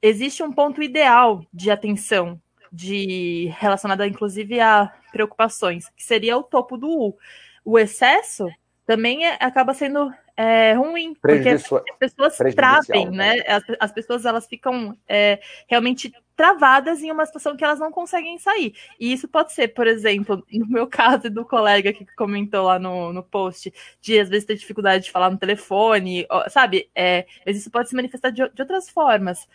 Existe 0.00 0.42
um 0.42 0.52
ponto 0.52 0.80
ideal 0.80 1.44
de 1.52 1.70
atenção, 1.70 2.40
de 2.70 3.52
relacionada 3.58 4.06
inclusive 4.06 4.60
a 4.60 4.92
preocupações, 5.10 5.88
que 5.96 6.04
seria 6.04 6.36
o 6.36 6.42
topo 6.42 6.76
do 6.76 6.88
U. 6.88 7.18
O 7.64 7.78
excesso 7.78 8.48
também 8.86 9.26
é, 9.26 9.38
acaba 9.40 9.74
sendo 9.74 10.12
é, 10.36 10.74
ruim, 10.74 11.14
porque 11.14 11.48
as 11.48 11.66
pessoas 11.98 12.36
travem, 12.54 13.08
né? 13.10 13.36
né? 13.36 13.42
As, 13.46 13.64
as, 13.80 13.92
pessoas 13.92 14.26
elas 14.26 14.46
ficam 14.46 14.94
é, 15.08 15.40
realmente 15.66 16.12
travadas 16.36 17.02
em 17.02 17.10
uma 17.10 17.24
situação 17.24 17.56
que 17.56 17.64
elas 17.64 17.78
não 17.78 17.90
conseguem 17.90 18.38
sair. 18.38 18.74
E 19.00 19.10
isso 19.10 19.26
pode 19.26 19.54
ser, 19.54 19.68
por 19.68 19.86
exemplo, 19.86 20.44
no 20.52 20.66
meu 20.66 20.86
caso 20.86 21.30
do 21.30 21.44
colega 21.44 21.92
que 21.92 22.04
comentou 22.14 22.66
lá 22.66 22.78
no, 22.78 23.12
no 23.14 23.22
post, 23.22 23.72
de 24.00 24.20
às 24.20 24.28
vezes 24.28 24.44
ter 24.44 24.56
dificuldade 24.56 25.04
de 25.04 25.10
falar 25.10 25.30
no 25.30 25.38
telefone, 25.38 26.26
sabe? 26.50 26.90
É, 26.94 27.24
mas 27.46 27.56
isso 27.56 27.70
pode 27.70 27.88
se 27.88 27.96
manifestar 27.96 28.30
de, 28.30 28.46
de 28.46 28.62
outras 28.62 28.90
formas. 28.90 29.48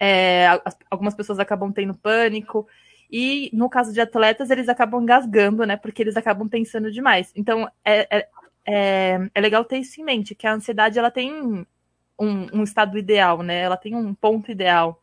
É, 0.00 0.46
algumas 0.90 1.14
pessoas 1.14 1.38
acabam 1.38 1.70
tendo 1.70 1.94
pânico. 1.94 2.66
E 3.10 3.50
no 3.52 3.68
caso 3.68 3.92
de 3.92 4.00
atletas, 4.00 4.48
eles 4.48 4.70
acabam 4.70 5.02
engasgando, 5.02 5.66
né? 5.66 5.76
Porque 5.76 6.00
eles 6.00 6.16
acabam 6.16 6.48
pensando 6.48 6.90
demais. 6.90 7.30
Então, 7.36 7.68
é, 7.84 8.08
é, 8.10 8.28
é, 8.66 9.18
é 9.34 9.40
legal 9.40 9.64
ter 9.64 9.78
isso 9.78 10.00
em 10.00 10.04
mente, 10.04 10.34
que 10.34 10.46
a 10.46 10.54
ansiedade 10.54 10.98
ela 10.98 11.10
tem 11.10 11.66
um, 12.18 12.46
um 12.52 12.62
estado 12.62 12.98
ideal, 12.98 13.42
né? 13.42 13.60
Ela 13.60 13.76
tem 13.76 13.94
um 13.94 14.14
ponto 14.14 14.50
ideal. 14.50 15.00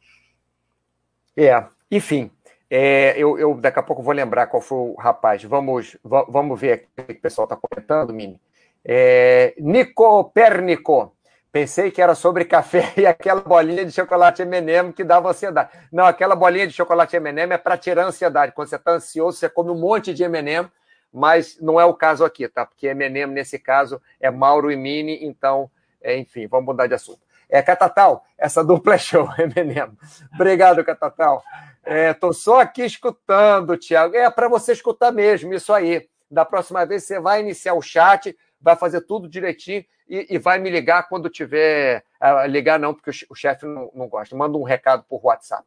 É, 1.35 1.65
enfim, 1.91 2.31
é, 2.69 3.13
eu, 3.17 3.37
eu, 3.37 3.55
daqui 3.55 3.79
a 3.79 3.83
pouco 3.83 4.03
vou 4.03 4.13
lembrar 4.13 4.47
qual 4.47 4.61
foi 4.61 4.77
o 4.77 4.95
rapaz. 4.95 5.43
Vamos, 5.43 5.97
vamos 6.03 6.59
ver 6.59 6.73
aqui 6.73 6.87
o 6.97 7.03
que 7.03 7.13
o 7.13 7.21
pessoal 7.21 7.45
está 7.45 7.55
comentando, 7.55 8.13
Mimi. 8.13 8.39
É, 8.85 9.55
Nico 9.57 10.25
Pernico. 10.31 11.15
Pensei 11.51 11.89
que 11.89 11.99
era 11.99 12.13
sobre 12.13 12.45
café 12.45 12.93
e 12.95 13.07
aquela 13.07 13.41
bolinha 13.41 13.83
de 13.83 13.91
chocolate 13.91 14.43
M&M 14.43 14.93
que 14.93 15.03
dava 15.03 15.29
ansiedade. 15.29 15.71
Não, 15.91 16.05
aquela 16.05 16.35
bolinha 16.35 16.67
de 16.67 16.73
chocolate 16.73 17.15
M&M 17.15 17.53
é 17.53 17.57
para 17.57 17.75
tirar 17.75 18.05
ansiedade. 18.05 18.51
Quando 18.51 18.67
você 18.67 18.75
está 18.75 18.91
ansioso, 18.91 19.37
você 19.37 19.49
come 19.49 19.71
um 19.71 19.79
monte 19.79 20.13
de 20.13 20.23
M&M, 20.23 20.69
mas 21.13 21.57
não 21.59 21.79
é 21.79 21.85
o 21.85 21.93
caso 21.93 22.23
aqui, 22.23 22.47
tá? 22.47 22.65
Porque 22.65 22.87
M&M, 22.87 23.33
nesse 23.33 23.57
caso, 23.57 24.01
é 24.19 24.29
Mauro 24.29 24.71
e 24.71 24.75
Mini, 24.75 25.25
então, 25.25 25.69
é, 26.01 26.17
enfim, 26.17 26.47
vamos 26.47 26.67
mudar 26.67 26.87
de 26.87 26.93
assunto. 26.93 27.21
É, 27.49 27.61
Catatal, 27.61 28.23
essa 28.37 28.63
dupla 28.65 28.95
é 28.95 28.97
show, 28.97 29.27
é 29.37 29.47
veneno. 29.47 29.97
Obrigado, 30.33 30.83
Catatal. 30.83 31.43
Estou 31.85 32.29
é, 32.29 32.33
só 32.33 32.61
aqui 32.61 32.83
escutando, 32.83 33.75
Tiago. 33.75 34.15
É 34.15 34.29
para 34.29 34.47
você 34.47 34.73
escutar 34.73 35.11
mesmo, 35.11 35.53
isso 35.53 35.73
aí. 35.73 36.07
Da 36.29 36.45
próxima 36.45 36.85
vez 36.85 37.03
você 37.03 37.19
vai 37.19 37.39
iniciar 37.39 37.73
o 37.73 37.81
chat, 37.81 38.37
vai 38.61 38.75
fazer 38.75 39.01
tudo 39.01 39.27
direitinho 39.27 39.83
e, 40.07 40.27
e 40.29 40.37
vai 40.37 40.59
me 40.59 40.69
ligar 40.69 41.09
quando 41.09 41.29
tiver. 41.29 42.03
Uh, 42.21 42.45
ligar 42.47 42.77
não, 42.77 42.93
porque 42.93 43.09
o, 43.09 43.13
o 43.31 43.35
chefe 43.35 43.65
não, 43.65 43.89
não, 43.95 44.07
gosta. 44.07 44.35
Manda 44.35 44.57
um 44.57 44.63
recado 44.63 45.03
por 45.09 45.19
WhatsApp. 45.23 45.65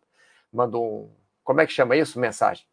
Manda 0.53 0.79
um. 0.79 1.11
Como 1.43 1.61
é 1.61 1.67
que 1.67 1.73
chama 1.73 1.97
isso? 1.97 2.21
Mensagem. 2.21 2.65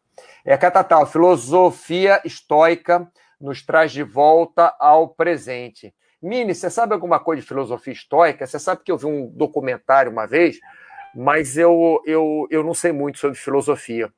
É, 0.44 0.56
Catatal, 0.56 1.06
filosofia 1.06 2.20
estoica 2.24 3.10
nos 3.40 3.62
traz 3.62 3.92
de 3.92 4.02
volta 4.02 4.74
ao 4.78 5.08
presente. 5.08 5.94
Mini, 6.22 6.54
você 6.54 6.68
sabe 6.68 6.92
alguma 6.92 7.18
coisa 7.18 7.40
de 7.40 7.48
filosofia 7.48 7.92
estoica? 7.92 8.46
Você 8.46 8.58
sabe 8.58 8.82
que 8.84 8.92
eu 8.92 8.98
vi 8.98 9.06
um 9.06 9.26
documentário 9.26 10.12
uma 10.12 10.26
vez, 10.26 10.58
mas 11.14 11.56
eu, 11.56 12.02
eu, 12.04 12.46
eu 12.50 12.62
não 12.62 12.74
sei 12.74 12.92
muito 12.92 13.18
sobre 13.18 13.38
filosofia. 13.38 14.12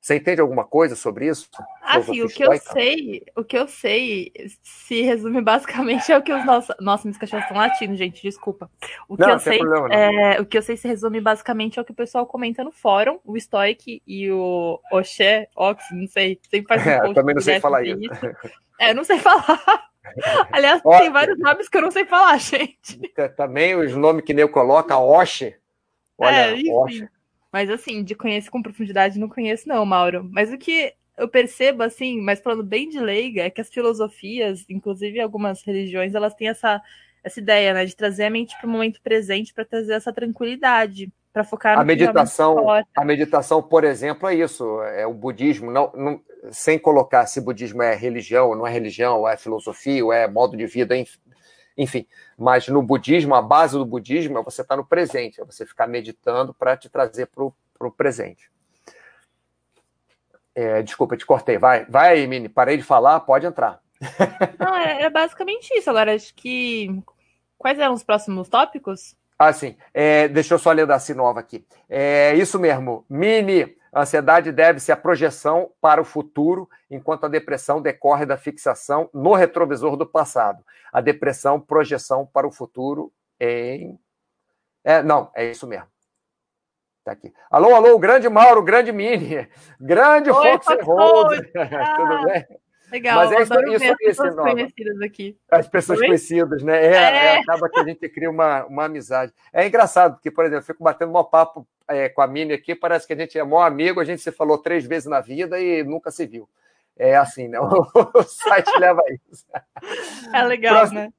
Você 0.00 0.16
entende 0.16 0.40
alguma 0.40 0.64
coisa 0.64 0.94
sobre 0.94 1.28
isso? 1.28 1.50
Assim, 1.82 2.22
o 2.22 2.28
que 2.28 2.44
eu 2.44 2.56
sei, 2.56 3.24
o 3.36 3.44
que 3.44 3.58
eu 3.58 3.66
sei 3.66 4.32
se 4.62 5.02
resume 5.02 5.40
basicamente 5.40 6.10
é 6.12 6.16
o 6.16 6.22
que 6.22 6.32
os 6.32 6.44
nossos. 6.46 6.74
Nossa, 6.80 7.06
meus 7.06 7.18
cachorros 7.18 7.44
estão 7.44 7.58
latindo, 7.58 7.96
gente, 7.96 8.22
desculpa. 8.22 8.70
O 9.08 9.16
que, 9.16 9.22
não, 9.22 9.30
eu 9.30 9.38
sei, 9.40 9.58
problema, 9.58 9.92
é, 9.92 10.40
o 10.40 10.46
que 10.46 10.56
eu 10.56 10.62
sei 10.62 10.76
se 10.76 10.86
resume 10.86 11.20
basicamente 11.20 11.78
é 11.78 11.82
o 11.82 11.84
que 11.84 11.92
o 11.92 11.96
pessoal 11.96 12.26
comenta 12.26 12.62
no 12.62 12.70
fórum, 12.70 13.18
o 13.24 13.38
Stoic 13.38 14.00
e 14.06 14.30
o 14.30 14.80
Oxé, 14.92 15.48
Ox, 15.56 15.84
não 15.90 16.06
sei, 16.06 16.38
sempre 16.48 16.68
faz 16.68 16.86
um 16.86 16.90
é, 17.10 17.14
também 17.14 17.34
não 17.34 17.42
sei 17.42 17.60
falar 17.60 17.84
isso. 17.84 18.00
isso. 18.00 18.26
É, 18.78 18.90
eu 18.90 18.94
não 18.94 19.04
sei 19.04 19.18
falar. 19.20 19.88
Aliás, 20.52 20.80
Ó, 20.84 20.98
tem 20.98 21.10
vários 21.10 21.38
nomes 21.38 21.68
que 21.68 21.76
eu 21.76 21.82
não 21.82 21.90
sei 21.90 22.04
falar, 22.04 22.38
gente. 22.38 22.98
Também 23.36 23.74
os 23.74 23.94
nomes 23.94 24.24
que 24.24 24.32
nem 24.32 24.42
eu 24.42 24.48
coloco, 24.48 24.92
a 24.92 24.98
Oxe. 24.98 25.56
Olha, 26.16 26.56
é, 26.56 26.72
Oxe. 26.72 27.08
Mas 27.52 27.70
assim, 27.70 28.02
de 28.02 28.14
conhecer 28.14 28.50
com 28.50 28.62
profundidade, 28.62 29.18
não 29.18 29.28
conheço, 29.28 29.68
não, 29.68 29.84
Mauro. 29.84 30.28
Mas 30.30 30.52
o 30.52 30.58
que 30.58 30.92
eu 31.16 31.28
percebo, 31.28 31.82
assim, 31.82 32.20
mas 32.20 32.40
falando 32.40 32.62
bem 32.62 32.88
de 32.88 33.00
leiga, 33.00 33.42
é 33.42 33.50
que 33.50 33.60
as 33.60 33.68
filosofias, 33.68 34.64
inclusive 34.68 35.20
algumas 35.20 35.62
religiões, 35.62 36.14
elas 36.14 36.34
têm 36.34 36.48
essa, 36.48 36.80
essa 37.24 37.40
ideia, 37.40 37.74
né, 37.74 37.84
de 37.84 37.96
trazer 37.96 38.24
a 38.24 38.30
mente 38.30 38.56
para 38.58 38.68
o 38.68 38.70
momento 38.70 39.00
presente, 39.02 39.52
para 39.52 39.64
trazer 39.64 39.94
essa 39.94 40.12
tranquilidade, 40.12 41.12
para 41.32 41.42
focar 41.42 41.76
no 41.76 41.82
a 41.82 41.84
meditação. 41.84 42.56
A 42.94 43.04
meditação, 43.04 43.62
por 43.62 43.84
exemplo, 43.84 44.28
é 44.28 44.34
isso. 44.34 44.80
É 44.82 45.06
o 45.06 45.12
budismo, 45.12 45.70
não, 45.70 45.92
não 45.94 46.20
sem 46.52 46.78
colocar 46.78 47.26
se 47.26 47.40
budismo 47.40 47.82
é 47.82 47.94
religião, 47.94 48.48
ou 48.48 48.56
não 48.56 48.66
é 48.66 48.70
religião, 48.70 49.18
ou 49.18 49.28
é 49.28 49.36
filosofia, 49.36 50.04
ou 50.04 50.12
é 50.12 50.28
modo 50.28 50.56
de 50.56 50.66
vida, 50.66 50.94
enfim. 51.78 52.06
Mas 52.36 52.66
no 52.66 52.82
budismo, 52.82 53.36
a 53.36 53.40
base 53.40 53.78
do 53.78 53.86
budismo 53.86 54.38
é 54.38 54.42
você 54.42 54.62
estar 54.62 54.76
no 54.76 54.84
presente, 54.84 55.40
é 55.40 55.44
você 55.44 55.64
ficar 55.64 55.86
meditando 55.86 56.52
para 56.52 56.76
te 56.76 56.90
trazer 56.90 57.26
para 57.26 57.44
o 57.44 57.90
presente. 57.92 58.50
É, 60.54 60.82
desculpa, 60.82 61.16
te 61.16 61.24
cortei. 61.24 61.56
Vai, 61.56 61.84
vai, 61.84 62.26
Mini, 62.26 62.48
parei 62.48 62.76
de 62.76 62.82
falar, 62.82 63.20
pode 63.20 63.46
entrar. 63.46 63.80
Não, 64.58 64.74
é, 64.74 65.02
é 65.02 65.10
basicamente 65.10 65.70
isso. 65.72 65.88
Agora, 65.88 66.12
acho 66.14 66.34
que. 66.34 67.00
Quais 67.56 67.78
eram 67.78 67.94
os 67.94 68.02
próximos 68.02 68.48
tópicos? 68.48 69.16
Ah, 69.38 69.52
sim. 69.52 69.76
É, 69.94 70.26
deixa 70.26 70.54
eu 70.54 70.58
só 70.58 70.72
ler 70.72 70.86
da 70.86 70.98
Sinova 70.98 71.38
aqui. 71.38 71.64
É 71.88 72.34
isso 72.34 72.58
mesmo. 72.58 73.06
Mini, 73.08 73.76
a 73.92 74.02
ansiedade 74.02 74.50
deve-se 74.50 74.90
à 74.90 74.96
projeção 74.96 75.70
para 75.80 76.00
o 76.00 76.04
futuro, 76.04 76.68
enquanto 76.90 77.24
a 77.24 77.28
depressão 77.28 77.80
decorre 77.80 78.26
da 78.26 78.36
fixação 78.36 79.08
no 79.14 79.34
retrovisor 79.34 79.96
do 79.96 80.06
passado. 80.06 80.64
A 80.92 81.00
depressão, 81.00 81.60
projeção 81.60 82.26
para 82.26 82.48
o 82.48 82.50
futuro 82.50 83.12
em. 83.38 83.98
É, 84.82 85.02
não, 85.02 85.30
é 85.34 85.50
isso 85.50 85.66
mesmo. 85.66 85.86
Tá 87.04 87.12
aqui. 87.12 87.32
Alô, 87.50 87.74
alô, 87.74 87.98
grande 87.98 88.28
Mauro, 88.28 88.62
grande 88.62 88.92
Mini, 88.92 89.48
grande 89.80 90.30
Oi, 90.30 90.58
Fox. 90.58 90.66
Ah. 90.68 90.74
Tudo 91.96 92.24
bem? 92.24 92.46
Legal, 92.90 93.16
Mas 93.16 93.32
é 93.32 93.42
isso, 93.42 93.54
isso, 93.54 93.92
as 93.92 93.96
pessoas 93.98 94.34
conhecidas 94.34 95.00
aqui. 95.02 95.36
As 95.50 95.68
pessoas 95.68 95.98
Oi? 96.00 96.06
conhecidas, 96.06 96.62
né? 96.62 96.86
É, 96.86 96.94
é. 96.94 97.26
é, 97.26 97.38
acaba 97.40 97.68
que 97.68 97.78
a 97.78 97.84
gente 97.84 98.08
cria 98.08 98.30
uma, 98.30 98.64
uma 98.64 98.84
amizade. 98.84 99.32
É 99.52 99.66
engraçado, 99.66 100.14
porque, 100.14 100.30
por 100.30 100.44
exemplo, 100.44 100.62
eu 100.62 100.66
fico 100.66 100.82
batendo 100.82 101.16
um 101.16 101.24
papo 101.24 101.66
é, 101.86 102.08
com 102.08 102.22
a 102.22 102.26
Mini 102.26 102.54
aqui, 102.54 102.74
parece 102.74 103.06
que 103.06 103.12
a 103.12 103.16
gente 103.16 103.38
é 103.38 103.44
maior 103.44 103.66
amigo, 103.66 104.00
a 104.00 104.04
gente 104.04 104.22
se 104.22 104.32
falou 104.32 104.58
três 104.58 104.86
vezes 104.86 105.08
na 105.08 105.20
vida 105.20 105.60
e 105.60 105.82
nunca 105.84 106.10
se 106.10 106.26
viu. 106.26 106.48
É 106.96 107.16
assim, 107.16 107.46
né? 107.48 107.58
O 107.60 108.22
site 108.22 108.70
leva 108.78 109.00
a 109.00 109.12
isso. 109.12 109.44
É 110.32 110.42
legal, 110.42 110.76
Próximo, 110.76 111.00
né? 111.00 111.12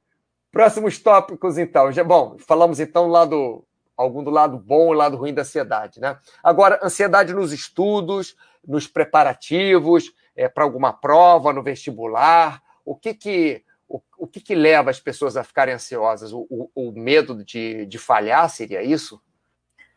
Próximos 0.52 1.00
tópicos, 1.00 1.58
então. 1.58 1.92
Já, 1.92 2.04
bom, 2.04 2.38
falamos 2.40 2.80
então 2.80 3.08
lá 3.08 3.26
do 3.26 3.64
algum 3.96 4.24
do 4.24 4.32
lado 4.32 4.58
bom 4.58 4.94
e 4.94 4.98
lado 4.98 5.18
ruim 5.18 5.34
da 5.34 5.42
ansiedade, 5.42 6.00
né? 6.00 6.18
Agora, 6.42 6.80
ansiedade 6.82 7.34
nos 7.34 7.52
estudos, 7.52 8.36
nos 8.66 8.88
preparativos, 8.88 10.12
é, 10.40 10.48
para 10.48 10.64
alguma 10.64 10.94
prova, 10.94 11.52
no 11.52 11.62
vestibular? 11.62 12.64
O 12.86 12.96
que 12.96 13.14
que, 13.14 13.66
o, 13.90 14.02
o 14.18 14.26
que, 14.26 14.40
que 14.40 14.56
leva 14.56 14.90
as 14.90 14.98
pessoas 14.98 15.36
a 15.36 15.44
ficarem 15.44 15.74
ansiosas? 15.74 16.32
O, 16.32 16.48
o, 16.50 16.72
o 16.74 16.92
medo 16.94 17.44
de, 17.44 17.86
de 17.86 17.98
falhar 17.98 18.50
seria 18.50 18.82
isso? 18.82 19.22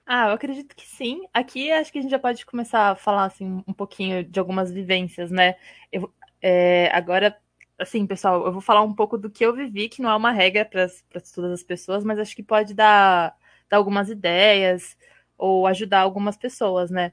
Ah, 0.04 0.26
eu 0.28 0.32
acredito 0.32 0.75
que 0.75 0.84
sim. 0.84 1.22
Aqui 1.32 1.70
acho 1.70 1.92
que 1.92 2.00
a 2.00 2.02
gente 2.02 2.11
já 2.11 2.18
pode 2.18 2.44
começar 2.44 2.90
a 2.90 2.96
falar 2.96 3.26
assim 3.26 3.62
um 3.68 3.72
pouquinho 3.72 4.25
de 4.25 4.40
algumas 4.40 4.72
vivências, 4.72 5.30
né? 5.30 5.54
Eu, 5.92 6.12
é, 6.42 6.90
agora, 6.92 7.38
assim, 7.78 8.04
pessoal, 8.04 8.44
eu 8.44 8.52
vou 8.52 8.61
falar 8.61 8.82
um 8.82 8.94
pouco 8.94 9.16
do 9.16 9.30
que 9.30 9.46
eu 9.46 9.54
vivi, 9.54 9.88
que 9.88 10.02
não 10.02 10.11
é 10.11 10.16
uma 10.16 10.32
regra 10.32 10.64
para 10.64 10.88
todas 11.32 11.52
as 11.52 11.62
pessoas, 11.62 12.02
mas 12.02 12.18
acho 12.18 12.34
que 12.34 12.42
pode 12.42 12.75
dar, 12.75 13.37
dar 13.70 13.76
algumas 13.76 14.11
ideias 14.11 14.96
ou 15.38 15.68
ajudar 15.68 16.00
algumas 16.00 16.37
pessoas, 16.37 16.90
né? 16.90 17.12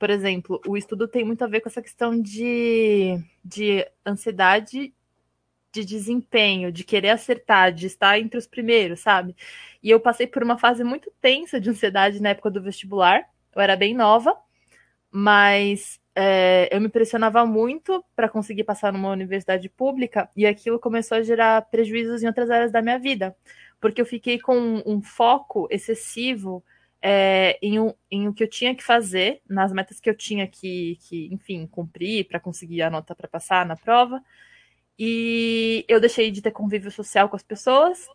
Por 0.00 0.08
exemplo, 0.08 0.58
o 0.66 0.78
estudo 0.78 1.06
tem 1.06 1.22
muito 1.26 1.44
a 1.44 1.46
ver 1.46 1.60
com 1.60 1.68
essa 1.68 1.82
questão 1.82 2.18
de, 2.18 3.22
de 3.44 3.86
ansiedade 4.04 4.94
de 5.70 5.84
desempenho, 5.84 6.72
de 6.72 6.84
querer 6.84 7.10
acertar, 7.10 7.70
de 7.70 7.86
estar 7.86 8.18
entre 8.18 8.38
os 8.38 8.46
primeiros, 8.46 9.00
sabe? 9.00 9.36
E 9.82 9.90
eu 9.90 10.00
passei 10.00 10.26
por 10.26 10.42
uma 10.42 10.58
fase 10.58 10.82
muito 10.82 11.12
tensa 11.20 11.60
de 11.60 11.68
ansiedade 11.68 12.20
na 12.20 12.30
época 12.30 12.50
do 12.50 12.62
vestibular. 12.62 13.28
Eu 13.54 13.60
era 13.60 13.76
bem 13.76 13.94
nova, 13.94 14.34
mas 15.12 16.00
é, 16.14 16.74
eu 16.74 16.80
me 16.80 16.88
pressionava 16.88 17.44
muito 17.44 18.02
para 18.16 18.28
conseguir 18.28 18.64
passar 18.64 18.94
numa 18.94 19.10
universidade 19.10 19.68
pública 19.68 20.30
e 20.34 20.46
aquilo 20.46 20.78
começou 20.78 21.18
a 21.18 21.22
gerar 21.22 21.60
prejuízos 21.70 22.22
em 22.22 22.26
outras 22.26 22.50
áreas 22.50 22.72
da 22.72 22.80
minha 22.80 22.98
vida, 22.98 23.36
porque 23.78 24.00
eu 24.00 24.06
fiquei 24.06 24.40
com 24.40 24.82
um 24.86 25.02
foco 25.02 25.68
excessivo 25.70 26.64
é, 27.02 27.58
em, 27.62 27.78
o, 27.78 27.94
em 28.10 28.28
o 28.28 28.34
que 28.34 28.44
eu 28.44 28.48
tinha 28.48 28.74
que 28.74 28.82
fazer, 28.82 29.40
nas 29.48 29.72
metas 29.72 30.00
que 30.00 30.10
eu 30.10 30.14
tinha 30.14 30.46
que, 30.46 30.98
que 31.02 31.28
enfim, 31.32 31.66
cumprir 31.66 32.26
para 32.26 32.40
conseguir 32.40 32.82
a 32.82 32.90
nota 32.90 33.14
para 33.14 33.28
passar 33.28 33.64
na 33.64 33.76
prova. 33.76 34.22
E 34.98 35.84
eu 35.88 35.98
deixei 36.00 36.30
de 36.30 36.42
ter 36.42 36.50
convívio 36.50 36.90
social 36.90 37.28
com 37.28 37.36
as 37.36 37.42
pessoas. 37.42 38.06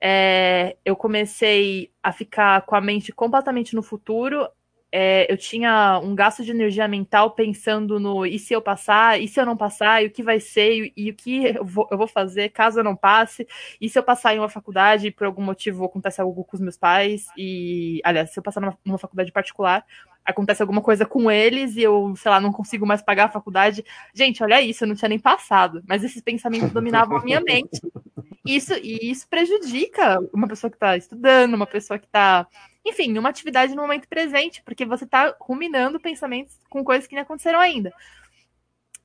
É, 0.00 0.76
eu 0.84 0.94
comecei 0.94 1.90
a 2.02 2.12
ficar 2.12 2.62
com 2.62 2.76
a 2.76 2.80
mente 2.80 3.12
completamente 3.12 3.74
no 3.74 3.82
futuro 3.82 4.48
é, 4.90 5.30
eu 5.30 5.36
tinha 5.36 6.00
um 6.02 6.14
gasto 6.14 6.42
de 6.42 6.50
energia 6.50 6.88
mental 6.88 7.32
pensando 7.32 8.00
no 8.00 8.24
e 8.24 8.38
se 8.38 8.54
eu 8.54 8.62
passar, 8.62 9.20
e 9.20 9.28
se 9.28 9.38
eu 9.38 9.44
não 9.44 9.56
passar, 9.56 10.02
e 10.02 10.06
o 10.06 10.10
que 10.10 10.22
vai 10.22 10.40
ser, 10.40 10.86
e, 10.86 10.92
e 10.96 11.10
o 11.10 11.14
que 11.14 11.44
eu 11.44 11.64
vou, 11.64 11.86
eu 11.90 11.98
vou, 11.98 12.06
fazer 12.06 12.48
caso 12.50 12.80
eu 12.80 12.84
não 12.84 12.96
passe, 12.96 13.46
e 13.80 13.88
se 13.88 13.98
eu 13.98 14.02
passar 14.02 14.34
em 14.34 14.38
uma 14.38 14.48
faculdade 14.48 15.10
por 15.10 15.26
algum 15.26 15.42
motivo 15.42 15.84
acontece 15.84 16.20
algo 16.20 16.42
com 16.44 16.56
os 16.56 16.60
meus 16.60 16.76
pais, 16.76 17.26
e 17.36 18.00
aliás, 18.02 18.32
se 18.32 18.38
eu 18.38 18.42
passar 18.42 18.60
numa, 18.60 18.78
numa 18.84 18.98
faculdade 18.98 19.30
particular, 19.30 19.84
acontece 20.24 20.62
alguma 20.62 20.82
coisa 20.82 21.06
com 21.06 21.30
eles 21.30 21.76
e 21.76 21.82
eu, 21.82 22.14
sei 22.16 22.30
lá, 22.30 22.40
não 22.40 22.52
consigo 22.52 22.86
mais 22.86 23.00
pagar 23.00 23.24
a 23.26 23.30
faculdade. 23.30 23.82
Gente, 24.14 24.42
olha 24.42 24.60
isso, 24.60 24.84
eu 24.84 24.88
não 24.88 24.94
tinha 24.94 25.08
nem 25.08 25.18
passado, 25.18 25.82
mas 25.88 26.04
esses 26.04 26.20
pensamentos 26.20 26.70
dominavam 26.70 27.16
a 27.16 27.22
minha 27.22 27.40
mente. 27.40 27.80
Isso, 28.46 28.72
e 28.82 29.10
isso 29.10 29.28
prejudica 29.28 30.18
uma 30.32 30.48
pessoa 30.48 30.70
que 30.70 30.76
está 30.76 30.96
estudando, 30.96 31.52
uma 31.52 31.66
pessoa 31.66 31.98
que 31.98 32.06
está 32.06 32.46
enfim, 32.88 33.16
uma 33.18 33.28
atividade 33.28 33.74
no 33.74 33.82
momento 33.82 34.08
presente, 34.08 34.62
porque 34.64 34.84
você 34.84 35.04
está 35.04 35.34
ruminando 35.40 36.00
pensamentos 36.00 36.58
com 36.68 36.84
coisas 36.84 37.06
que 37.06 37.14
não 37.14 37.22
aconteceram 37.22 37.60
ainda. 37.60 37.92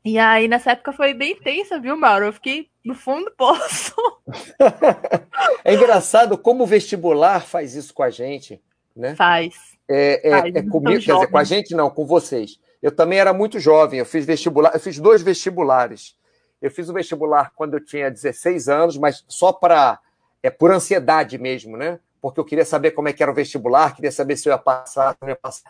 E 0.05 0.19
aí, 0.19 0.47
nessa 0.47 0.71
época, 0.71 0.91
foi 0.91 1.13
bem 1.13 1.35
tensa, 1.35 1.79
viu, 1.79 1.95
Mauro? 1.95 2.25
Eu 2.25 2.33
fiquei 2.33 2.69
no 2.83 2.93
fundo 2.93 3.25
do 3.25 3.31
poço. 3.31 3.95
é 5.63 5.73
engraçado 5.73 6.37
como 6.37 6.63
o 6.63 6.67
vestibular 6.67 7.41
faz 7.41 7.73
isso 7.73 7.93
com 7.93 8.03
a 8.03 8.09
gente, 8.09 8.61
né? 8.95 9.15
Faz. 9.15 9.55
É, 9.89 10.27
é, 10.27 10.41
faz, 10.41 10.55
é 10.55 10.61
comigo, 10.63 11.01
quer 11.01 11.13
dizer, 11.13 11.27
com 11.27 11.37
a 11.37 11.43
gente 11.43 11.73
não, 11.73 11.89
com 11.89 12.05
vocês. 12.05 12.59
Eu 12.81 12.91
também 12.91 13.17
era 13.17 13.33
muito 13.33 13.59
jovem, 13.59 13.99
eu 13.99 14.05
fiz 14.05 14.25
vestibular, 14.25 14.71
eu 14.73 14.79
fiz 14.79 14.99
dois 14.99 15.21
vestibulares. 15.21 16.17
Eu 16.61 16.69
fiz 16.69 16.89
o 16.89 16.93
vestibular 16.93 17.51
quando 17.55 17.75
eu 17.75 17.85
tinha 17.85 18.11
16 18.11 18.67
anos, 18.67 18.97
mas 18.97 19.23
só 19.27 19.53
para 19.53 19.99
é 20.41 20.49
por 20.49 20.71
ansiedade 20.71 21.37
mesmo, 21.37 21.77
né? 21.77 21.99
Porque 22.23 22.39
eu 22.39 22.45
queria 22.45 22.63
saber 22.63 22.91
como 22.91 23.09
é 23.09 23.13
que 23.13 23.21
era 23.21 23.29
o 23.29 23.35
vestibular, 23.35 23.93
queria 23.93 24.09
saber 24.09 24.37
se 24.37 24.47
eu 24.47 24.53
ia 24.53 24.57
passar, 24.57 25.11
se 25.11 25.17
eu 25.21 25.27
ia 25.27 25.35
passar. 25.35 25.69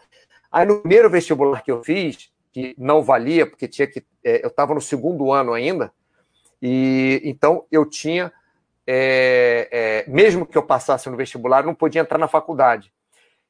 Aí 0.52 0.68
no 0.68 0.82
primeiro 0.82 1.10
vestibular 1.10 1.63
que 1.63 1.72
eu 1.72 1.84
fiz, 1.84 2.32
que 2.52 2.76
não 2.78 3.02
valia, 3.02 3.48
porque 3.48 3.68
tinha 3.68 3.88
que. 3.88 4.06
É, 4.24 4.46
eu 4.46 4.50
estava 4.50 4.76
no 4.76 4.80
segundo 4.80 5.32
ano 5.32 5.52
ainda, 5.52 5.92
e 6.62 7.20
então 7.24 7.66
eu 7.72 7.89
tinha. 7.89 8.32
É, 8.86 9.68
é, 10.06 10.12
mesmo 10.12 10.46
que 10.46 10.56
eu 10.56 10.62
passasse 10.62 11.10
no 11.10 11.18
vestibular, 11.18 11.66
não 11.66 11.74
podia 11.74 12.02
entrar 12.02 12.20
na 12.20 12.28
faculdade. 12.28 12.94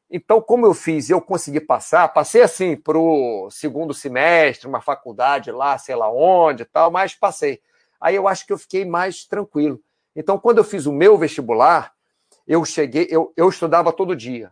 Então, 0.10 0.40
como 0.40 0.66
eu 0.66 0.74
fiz 0.74 1.10
eu 1.10 1.20
consegui 1.20 1.60
passar, 1.60 2.08
passei 2.08 2.42
assim 2.42 2.78
para 2.78 2.98
o 2.98 3.50
segundo 3.52 3.94
semestre, 3.94 4.66
uma 4.66 4.80
faculdade 4.80 5.52
lá, 5.52 5.78
sei 5.78 5.96
lá 5.96 6.10
onde 6.10 6.64
e 6.64 6.66
tal, 6.66 6.90
mas 6.90 7.16
passei. 7.16 7.60
Aí 8.00 8.16
eu 8.16 8.30
acho 8.30 8.48
que 8.48 8.54
eu 8.54 8.58
fiquei 8.58 8.86
mais 8.86 9.26
tranquilo. 9.26 9.82
Então, 10.16 10.40
quando 10.40 10.60
eu 10.60 10.64
fiz 10.64 10.86
o 10.86 10.94
meu 10.94 11.18
vestibular, 11.18 11.94
eu 12.48 12.64
cheguei, 12.66 13.08
eu, 13.10 13.34
eu 13.36 13.50
estudava 13.50 13.92
todo 13.92 14.16
dia, 14.16 14.52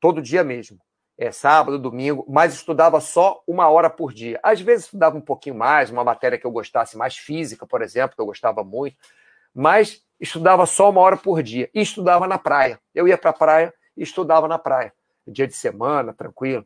todo 0.00 0.22
dia 0.22 0.42
mesmo. 0.42 0.78
É, 1.16 1.30
sábado, 1.30 1.78
domingo, 1.78 2.24
mas 2.26 2.54
estudava 2.54 2.98
só 2.98 3.42
uma 3.46 3.68
hora 3.68 3.90
por 3.90 4.10
dia. 4.10 4.40
Às 4.42 4.58
vezes 4.62 4.86
estudava 4.86 5.18
um 5.18 5.20
pouquinho 5.20 5.54
mais, 5.54 5.90
uma 5.90 6.02
matéria 6.02 6.38
que 6.38 6.46
eu 6.46 6.50
gostasse 6.50 6.96
mais, 6.96 7.14
física, 7.14 7.66
por 7.66 7.82
exemplo, 7.82 8.16
que 8.16 8.22
eu 8.22 8.26
gostava 8.26 8.64
muito, 8.64 8.96
mas 9.54 10.02
estudava 10.18 10.64
só 10.64 10.88
uma 10.88 11.02
hora 11.02 11.18
por 11.18 11.42
dia. 11.42 11.68
E 11.74 11.82
estudava 11.82 12.26
na 12.26 12.38
praia. 12.38 12.80
Eu 12.94 13.06
ia 13.06 13.18
para 13.18 13.30
a 13.30 13.34
praia 13.34 13.74
e 13.94 14.02
estudava 14.02 14.48
na 14.48 14.58
praia. 14.58 14.94
Dia 15.26 15.46
de 15.46 15.54
semana, 15.54 16.14
tranquilo. 16.14 16.64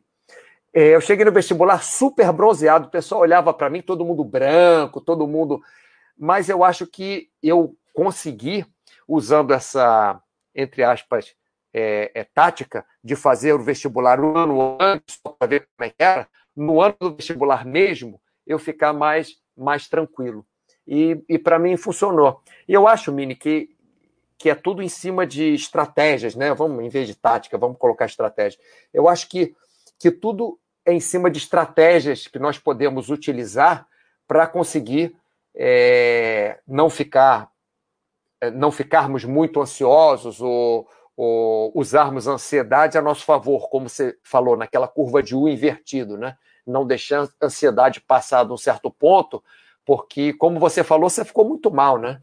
É, 0.73 0.95
eu 0.95 1.01
cheguei 1.01 1.25
no 1.25 1.33
vestibular 1.33 1.83
super 1.83 2.31
bronzeado, 2.31 2.87
o 2.87 2.91
pessoal 2.91 3.21
olhava 3.21 3.53
para 3.53 3.69
mim, 3.69 3.81
todo 3.81 4.05
mundo 4.05 4.23
branco, 4.23 5.01
todo 5.01 5.27
mundo. 5.27 5.61
Mas 6.17 6.47
eu 6.47 6.63
acho 6.63 6.87
que 6.87 7.29
eu 7.43 7.75
consegui, 7.93 8.65
usando 9.07 9.53
essa 9.53 10.21
entre 10.55 10.83
aspas, 10.83 11.35
é, 11.73 12.09
é, 12.13 12.23
tática 12.23 12.85
de 13.03 13.15
fazer 13.15 13.53
o 13.53 13.61
vestibular 13.61 14.19
um 14.21 14.37
ano 14.37 14.77
antes, 14.79 15.17
para 15.17 15.47
ver 15.47 15.67
como 15.75 15.87
é 15.87 15.89
que 15.89 16.01
era, 16.01 16.27
no 16.55 16.81
ano 16.81 16.95
do 16.99 17.15
vestibular 17.15 17.65
mesmo, 17.65 18.21
eu 18.47 18.57
ficar 18.57 18.93
mais, 18.93 19.35
mais 19.57 19.87
tranquilo. 19.87 20.45
E, 20.87 21.21
e 21.27 21.37
para 21.37 21.59
mim 21.59 21.75
funcionou. 21.75 22.41
E 22.67 22.73
eu 22.73 22.87
acho, 22.87 23.11
Mini, 23.11 23.35
que, 23.35 23.75
que 24.37 24.49
é 24.49 24.55
tudo 24.55 24.81
em 24.81 24.87
cima 24.87 25.27
de 25.27 25.53
estratégias, 25.53 26.35
né? 26.35 26.53
Vamos, 26.53 26.83
em 26.83 26.89
vez 26.89 27.07
de 27.07 27.15
tática, 27.15 27.57
vamos 27.57 27.77
colocar 27.77 28.05
estratégia. 28.05 28.59
Eu 28.93 29.09
acho 29.09 29.27
que, 29.27 29.53
que 29.99 30.11
tudo 30.11 30.57
é 30.85 30.93
em 30.93 30.99
cima 30.99 31.29
de 31.29 31.39
estratégias 31.39 32.27
que 32.27 32.39
nós 32.39 32.57
podemos 32.57 33.09
utilizar 33.09 33.85
para 34.27 34.47
conseguir 34.47 35.15
é, 35.53 36.59
não 36.67 36.89
ficar 36.89 37.49
não 38.53 38.71
ficarmos 38.71 39.23
muito 39.23 39.61
ansiosos 39.61 40.41
ou, 40.41 40.87
ou, 41.15 41.71
usarmos 41.75 42.27
a 42.27 42.33
ansiedade 42.33 42.97
a 42.97 43.01
nosso 43.01 43.23
favor, 43.23 43.69
como 43.69 43.89
você 43.89 44.17
falou, 44.23 44.57
naquela 44.57 44.87
curva 44.87 45.23
de 45.23 45.35
U 45.35 45.47
invertido, 45.47 46.17
né? 46.17 46.37
Não 46.65 46.85
deixar 46.85 47.23
a 47.23 47.45
ansiedade 47.45 48.01
passar 48.01 48.45
de 48.45 48.51
um 48.51 48.57
certo 48.57 48.91
ponto, 48.91 49.43
porque, 49.85 50.33
como 50.33 50.59
você 50.59 50.83
falou, 50.83 51.09
você 51.09 51.23
ficou 51.23 51.47
muito 51.47 51.71
mal, 51.71 51.97
né? 51.97 52.21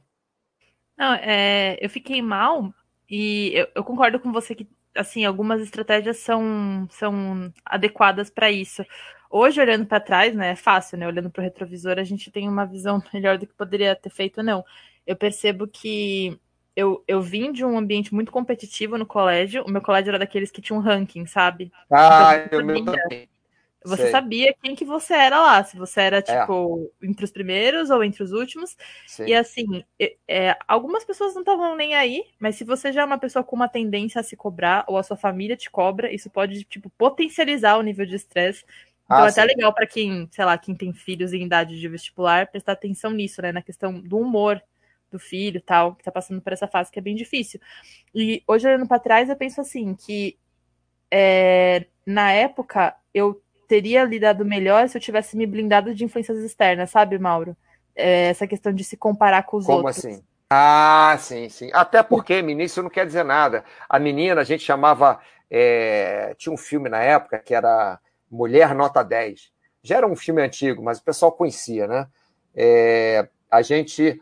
Não, 0.96 1.14
é, 1.14 1.78
eu 1.80 1.88
fiquei 1.88 2.20
mal 2.20 2.72
e 3.08 3.52
eu, 3.54 3.68
eu 3.76 3.84
concordo 3.84 4.20
com 4.20 4.32
você 4.32 4.54
que 4.54 4.68
assim 4.94 5.24
algumas 5.24 5.62
estratégias 5.62 6.18
são, 6.18 6.86
são 6.90 7.52
adequadas 7.64 8.28
para 8.28 8.50
isso. 8.50 8.84
Hoje, 9.30 9.58
olhando 9.58 9.86
para 9.86 9.98
trás, 9.98 10.34
né, 10.34 10.50
é 10.50 10.56
fácil, 10.56 10.98
né? 10.98 11.06
Olhando 11.06 11.30
para 11.30 11.40
o 11.40 11.44
retrovisor, 11.44 11.98
a 11.98 12.04
gente 12.04 12.30
tem 12.30 12.46
uma 12.46 12.66
visão 12.66 13.02
melhor 13.14 13.38
do 13.38 13.46
que 13.46 13.54
poderia 13.54 13.96
ter 13.96 14.10
feito, 14.10 14.42
não 14.42 14.62
eu 15.06 15.16
percebo 15.16 15.66
que 15.66 16.38
eu, 16.74 17.02
eu 17.06 17.20
vim 17.20 17.52
de 17.52 17.64
um 17.64 17.76
ambiente 17.76 18.14
muito 18.14 18.32
competitivo 18.32 18.96
no 18.96 19.06
colégio. 19.06 19.64
O 19.64 19.70
meu 19.70 19.82
colégio 19.82 20.10
era 20.10 20.18
daqueles 20.18 20.50
que 20.50 20.62
tinha 20.62 20.78
um 20.78 20.82
ranking, 20.82 21.26
sabe? 21.26 21.70
Ah, 21.90 22.42
então, 22.46 22.60
eu 22.60 22.66
meu 22.66 22.84
também. 22.84 23.28
Você 23.84 24.02
Sei. 24.02 24.10
sabia 24.12 24.54
quem 24.62 24.76
que 24.76 24.84
você 24.84 25.12
era 25.12 25.40
lá, 25.40 25.64
se 25.64 25.76
você 25.76 26.02
era, 26.02 26.18
é. 26.18 26.22
tipo, 26.22 26.88
é. 27.02 27.06
entre 27.06 27.24
os 27.24 27.32
primeiros 27.32 27.90
ou 27.90 28.04
entre 28.04 28.22
os 28.22 28.30
últimos. 28.30 28.76
Sim. 29.06 29.26
E 29.26 29.34
assim, 29.34 29.84
é, 30.28 30.56
algumas 30.68 31.04
pessoas 31.04 31.34
não 31.34 31.42
estavam 31.42 31.74
nem 31.74 31.94
aí, 31.94 32.24
mas 32.38 32.54
se 32.54 32.62
você 32.62 32.92
já 32.92 33.02
é 33.02 33.04
uma 33.04 33.18
pessoa 33.18 33.42
com 33.42 33.56
uma 33.56 33.68
tendência 33.68 34.20
a 34.20 34.24
se 34.24 34.36
cobrar, 34.36 34.84
ou 34.86 34.96
a 34.96 35.02
sua 35.02 35.16
família 35.16 35.56
te 35.56 35.68
cobra, 35.68 36.12
isso 36.12 36.30
pode, 36.30 36.62
tipo, 36.64 36.90
potencializar 36.90 37.76
o 37.76 37.82
nível 37.82 38.06
de 38.06 38.14
estresse 38.14 38.64
Então 39.04 39.18
ah, 39.18 39.26
é 39.26 39.30
até 39.30 39.42
sim. 39.42 39.48
legal 39.48 39.74
para 39.74 39.86
quem, 39.86 40.28
sei 40.30 40.44
lá, 40.44 40.56
quem 40.56 40.76
tem 40.76 40.92
filhos 40.92 41.32
em 41.32 41.42
idade 41.42 41.78
de 41.78 41.88
vestibular, 41.88 42.46
prestar 42.46 42.72
atenção 42.72 43.10
nisso, 43.10 43.42
né? 43.42 43.50
Na 43.50 43.62
questão 43.62 44.00
do 44.00 44.16
humor 44.16 44.62
do 45.12 45.18
filho 45.18 45.60
tal, 45.60 45.94
que 45.94 46.02
tá 46.02 46.10
passando 46.10 46.40
por 46.40 46.52
essa 46.52 46.66
fase 46.66 46.90
que 46.90 46.98
é 46.98 47.02
bem 47.02 47.14
difícil. 47.14 47.60
E 48.14 48.42
hoje, 48.46 48.66
olhando 48.66 48.88
para 48.88 48.98
trás, 48.98 49.28
eu 49.28 49.36
penso 49.36 49.60
assim, 49.60 49.94
que 49.94 50.36
é, 51.10 51.86
na 52.06 52.32
época 52.32 52.94
eu 53.14 53.40
teria 53.68 54.04
lidado 54.04 54.44
melhor 54.44 54.88
se 54.88 54.96
eu 54.96 55.00
tivesse 55.00 55.36
me 55.36 55.46
blindado 55.46 55.94
de 55.94 56.04
influências 56.04 56.38
externas, 56.38 56.90
sabe, 56.90 57.18
Mauro? 57.18 57.56
É, 57.94 58.28
essa 58.28 58.46
questão 58.46 58.72
de 58.72 58.82
se 58.82 58.96
comparar 58.96 59.42
com 59.44 59.58
os 59.58 59.66
Como 59.66 59.78
outros. 59.78 60.02
Como 60.02 60.14
assim? 60.14 60.24
Ah, 60.54 61.16
sim, 61.18 61.48
sim. 61.48 61.70
Até 61.72 62.02
porque 62.02 62.42
menino 62.42 62.62
isso 62.62 62.82
não 62.82 62.90
quer 62.90 63.06
dizer 63.06 63.24
nada. 63.24 63.64
A 63.88 63.98
menina, 63.98 64.42
a 64.42 64.44
gente 64.44 64.62
chamava. 64.62 65.18
É... 65.50 66.34
Tinha 66.36 66.52
um 66.52 66.58
filme 66.58 66.90
na 66.90 67.02
época 67.02 67.38
que 67.38 67.54
era 67.54 67.98
Mulher 68.30 68.74
Nota 68.74 69.02
10. 69.02 69.50
Já 69.82 69.96
era 69.96 70.06
um 70.06 70.14
filme 70.14 70.42
antigo, 70.42 70.82
mas 70.82 70.98
o 70.98 71.04
pessoal 71.04 71.32
conhecia, 71.32 71.86
né? 71.86 72.06
É... 72.54 73.26
A 73.50 73.62
gente 73.62 74.20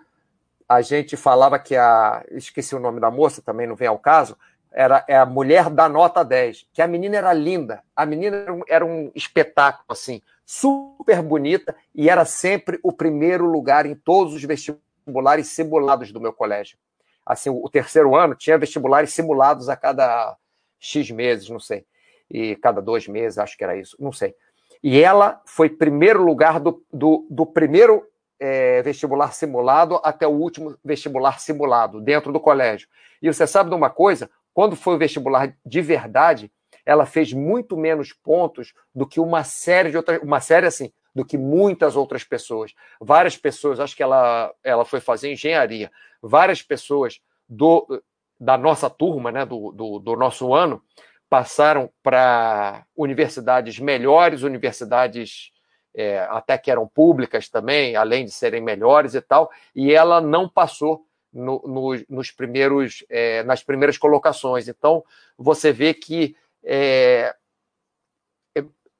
a 0.70 0.82
gente 0.82 1.16
falava 1.16 1.58
que 1.58 1.74
a. 1.74 2.24
Esqueci 2.30 2.76
o 2.76 2.78
nome 2.78 3.00
da 3.00 3.10
moça, 3.10 3.42
também 3.42 3.66
não 3.66 3.74
vem 3.74 3.88
ao 3.88 3.98
caso. 3.98 4.38
Era 4.70 5.04
é 5.08 5.16
a 5.16 5.26
mulher 5.26 5.68
da 5.68 5.88
nota 5.88 6.24
10, 6.24 6.68
que 6.72 6.80
a 6.80 6.86
menina 6.86 7.16
era 7.16 7.32
linda. 7.32 7.82
A 7.96 8.06
menina 8.06 8.36
era 8.36 8.52
um, 8.54 8.60
era 8.68 8.86
um 8.86 9.10
espetáculo, 9.12 9.86
assim, 9.88 10.22
super 10.46 11.22
bonita, 11.22 11.74
e 11.92 12.08
era 12.08 12.24
sempre 12.24 12.78
o 12.84 12.92
primeiro 12.92 13.46
lugar 13.46 13.84
em 13.84 13.96
todos 13.96 14.32
os 14.32 14.44
vestibulares 14.44 15.48
simulados 15.48 16.12
do 16.12 16.20
meu 16.20 16.32
colégio. 16.32 16.78
Assim, 17.26 17.50
o 17.50 17.68
terceiro 17.68 18.14
ano 18.14 18.36
tinha 18.36 18.56
vestibulares 18.56 19.12
simulados 19.12 19.68
a 19.68 19.74
cada 19.74 20.36
X 20.78 21.10
meses, 21.10 21.48
não 21.48 21.58
sei. 21.58 21.84
E 22.30 22.54
cada 22.54 22.80
dois 22.80 23.08
meses, 23.08 23.38
acho 23.38 23.58
que 23.58 23.64
era 23.64 23.76
isso, 23.76 23.96
não 23.98 24.12
sei. 24.12 24.36
E 24.80 25.02
ela 25.02 25.42
foi 25.44 25.68
primeiro 25.68 26.24
lugar 26.24 26.60
do, 26.60 26.80
do, 26.92 27.26
do 27.28 27.44
primeiro 27.44 28.06
é, 28.40 28.80
vestibular 28.82 29.32
simulado 29.32 30.00
até 30.02 30.26
o 30.26 30.30
último 30.30 30.76
vestibular 30.82 31.38
simulado 31.38 32.00
dentro 32.00 32.32
do 32.32 32.40
colégio. 32.40 32.88
E 33.20 33.32
você 33.32 33.46
sabe 33.46 33.68
de 33.68 33.76
uma 33.76 33.90
coisa? 33.90 34.30
Quando 34.54 34.74
foi 34.74 34.94
o 34.94 34.98
vestibular 34.98 35.54
de 35.64 35.80
verdade, 35.82 36.50
ela 36.84 37.04
fez 37.04 37.32
muito 37.32 37.76
menos 37.76 38.12
pontos 38.12 38.72
do 38.94 39.06
que 39.06 39.20
uma 39.20 39.44
série 39.44 39.90
de 39.90 39.96
outras, 39.96 40.22
uma 40.22 40.40
série 40.40 40.66
assim, 40.66 40.90
do 41.14 41.24
que 41.24 41.36
muitas 41.36 41.96
outras 41.96 42.24
pessoas. 42.24 42.74
Várias 43.00 43.36
pessoas, 43.36 43.78
acho 43.78 43.94
que 43.94 44.02
ela, 44.02 44.52
ela 44.64 44.84
foi 44.84 45.00
fazer 45.00 45.30
engenharia. 45.30 45.90
Várias 46.22 46.62
pessoas 46.62 47.20
do, 47.48 48.02
da 48.38 48.56
nossa 48.56 48.88
turma, 48.88 49.30
né, 49.30 49.44
do, 49.44 49.70
do, 49.72 49.98
do 49.98 50.16
nosso 50.16 50.54
ano, 50.54 50.82
passaram 51.28 51.90
para 52.02 52.84
universidades 52.96 53.78
melhores, 53.78 54.42
universidades 54.42 55.52
é, 55.94 56.20
até 56.30 56.56
que 56.56 56.70
eram 56.70 56.86
públicas 56.86 57.48
também, 57.48 57.96
além 57.96 58.24
de 58.24 58.30
serem 58.30 58.60
melhores 58.60 59.14
e 59.14 59.20
tal, 59.20 59.50
e 59.74 59.92
ela 59.92 60.20
não 60.20 60.48
passou 60.48 61.04
no, 61.32 61.62
no, 61.66 62.04
nos 62.08 62.30
primeiros, 62.30 63.04
é, 63.08 63.42
nas 63.44 63.62
primeiras 63.62 63.96
colocações. 63.98 64.68
Então, 64.68 65.04
você 65.36 65.72
vê 65.72 65.94
que. 65.94 66.36
É, 66.62 67.34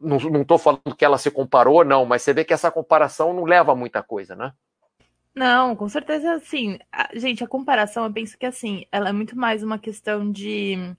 não 0.01 0.41
estou 0.41 0.57
falando 0.57 0.97
que 0.97 1.05
ela 1.05 1.19
se 1.19 1.31
comparou, 1.31 1.85
não, 1.85 2.07
mas 2.07 2.23
você 2.23 2.33
vê 2.33 2.43
que 2.43 2.55
essa 2.55 2.71
comparação 2.71 3.35
não 3.35 3.45
leva 3.45 3.73
a 3.73 3.77
muita 3.77 4.03
coisa, 4.03 4.35
né? 4.35 4.55
Não, 5.35 5.77
com 5.77 5.89
certeza, 5.89 6.41
sim. 6.41 6.79
Gente, 7.13 7.45
a 7.45 7.49
comparação, 7.49 8.05
eu 8.05 8.13
penso 8.13 8.37
que 8.39 8.47
assim, 8.47 8.87
ela 8.91 9.11
é 9.11 9.13
muito 9.13 9.39
mais 9.39 9.63
uma 9.63 9.79
questão 9.79 10.31
de. 10.31 10.97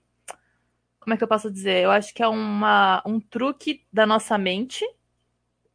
Como 1.00 1.12
é 1.12 1.16
que 1.16 1.24
eu 1.24 1.28
posso 1.28 1.50
dizer? 1.50 1.82
Eu 1.82 1.90
acho 1.90 2.14
que 2.14 2.22
é 2.22 2.28
uma, 2.28 3.02
um 3.04 3.18
truque 3.18 3.84
da 3.92 4.06
nossa 4.06 4.38
mente 4.38 4.86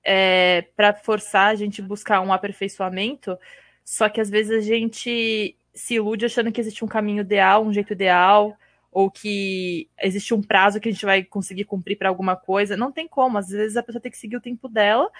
é, 0.09 0.61
para 0.73 0.93
forçar 0.93 1.49
a 1.49 1.55
gente 1.55 1.81
buscar 1.81 2.21
um 2.21 2.31
aperfeiçoamento, 2.31 3.37
só 3.83 4.07
que 4.07 4.21
às 4.21 4.29
vezes 4.29 4.57
a 4.57 4.61
gente 4.61 5.57
se 5.73 5.95
ilude 5.95 6.25
achando 6.25 6.49
que 6.49 6.61
existe 6.61 6.85
um 6.85 6.87
caminho 6.87 7.21
ideal, 7.21 7.65
um 7.65 7.73
jeito 7.73 7.91
ideal, 7.91 8.57
ou 8.89 9.11
que 9.11 9.89
existe 10.01 10.33
um 10.33 10.41
prazo 10.41 10.79
que 10.79 10.87
a 10.87 10.91
gente 10.91 11.05
vai 11.05 11.23
conseguir 11.23 11.65
cumprir 11.65 11.97
para 11.97 12.07
alguma 12.07 12.37
coisa. 12.37 12.77
Não 12.77 12.89
tem 12.89 13.05
como, 13.05 13.37
às 13.37 13.49
vezes 13.49 13.75
a 13.75 13.83
pessoa 13.83 14.01
tem 14.01 14.09
que 14.11 14.17
seguir 14.17 14.37
o 14.37 14.41
tempo 14.41 14.69
dela, 14.69 15.11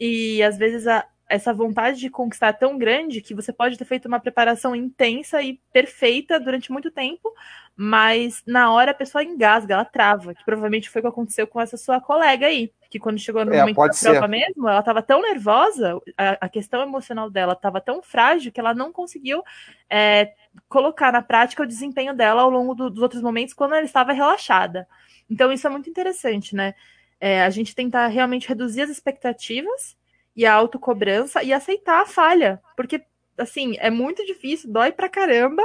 e 0.00 0.42
às 0.42 0.56
vezes 0.56 0.86
a, 0.86 1.06
essa 1.30 1.54
vontade 1.54 2.00
de 2.00 2.10
conquistar 2.10 2.48
é 2.48 2.52
tão 2.52 2.76
grande 2.76 3.20
que 3.20 3.32
você 3.32 3.52
pode 3.52 3.78
ter 3.78 3.84
feito 3.84 4.08
uma 4.08 4.18
preparação 4.18 4.74
intensa 4.74 5.40
e 5.40 5.60
perfeita 5.72 6.40
durante 6.40 6.72
muito 6.72 6.90
tempo, 6.90 7.32
mas 7.76 8.42
na 8.44 8.72
hora 8.72 8.90
a 8.90 8.94
pessoa 8.94 9.22
engasga, 9.22 9.74
ela 9.74 9.84
trava, 9.84 10.34
que 10.34 10.44
provavelmente 10.44 10.90
foi 10.90 11.00
o 11.00 11.04
que 11.04 11.08
aconteceu 11.08 11.46
com 11.46 11.60
essa 11.60 11.76
sua 11.76 12.00
colega 12.00 12.46
aí, 12.46 12.72
que 12.90 12.98
quando 12.98 13.20
chegou 13.20 13.44
no 13.44 13.54
é, 13.54 13.60
momento 13.60 13.76
da 13.76 13.92
ser. 13.92 14.10
prova 14.10 14.26
mesmo, 14.26 14.68
ela 14.68 14.80
estava 14.80 15.00
tão 15.02 15.22
nervosa, 15.22 16.00
a, 16.18 16.46
a, 16.46 16.48
questão 16.48 16.82
emocional 16.82 17.30
dela 17.30 17.52
estava 17.52 17.80
tão 17.80 18.02
frágil 18.02 18.50
que 18.50 18.58
ela 18.58 18.74
não 18.74 18.92
conseguiu 18.92 19.44
é, 19.88 20.32
colocar 20.68 21.12
na 21.12 21.22
prática 21.22 21.62
o 21.62 21.66
desempenho 21.66 22.12
dela 22.12 22.42
ao 22.42 22.50
longo 22.50 22.74
do, 22.74 22.90
dos 22.90 23.02
outros 23.02 23.22
momentos 23.22 23.54
quando 23.54 23.76
ela 23.76 23.84
estava 23.84 24.12
relaxada. 24.12 24.84
Então 25.30 25.52
isso 25.52 25.64
é 25.64 25.70
muito 25.70 25.88
interessante, 25.88 26.56
né? 26.56 26.74
É, 27.20 27.44
a 27.44 27.50
gente 27.50 27.74
tentar 27.74 28.08
realmente 28.08 28.48
reduzir 28.48 28.82
as 28.82 28.90
expectativas 28.90 29.99
e 30.34 30.46
a 30.46 30.54
autocobrança 30.54 31.42
e 31.42 31.52
aceitar 31.52 32.02
a 32.02 32.06
falha. 32.06 32.60
Porque, 32.76 33.02
assim, 33.36 33.76
é 33.78 33.90
muito 33.90 34.24
difícil, 34.24 34.72
dói 34.72 34.92
pra 34.92 35.08
caramba, 35.08 35.62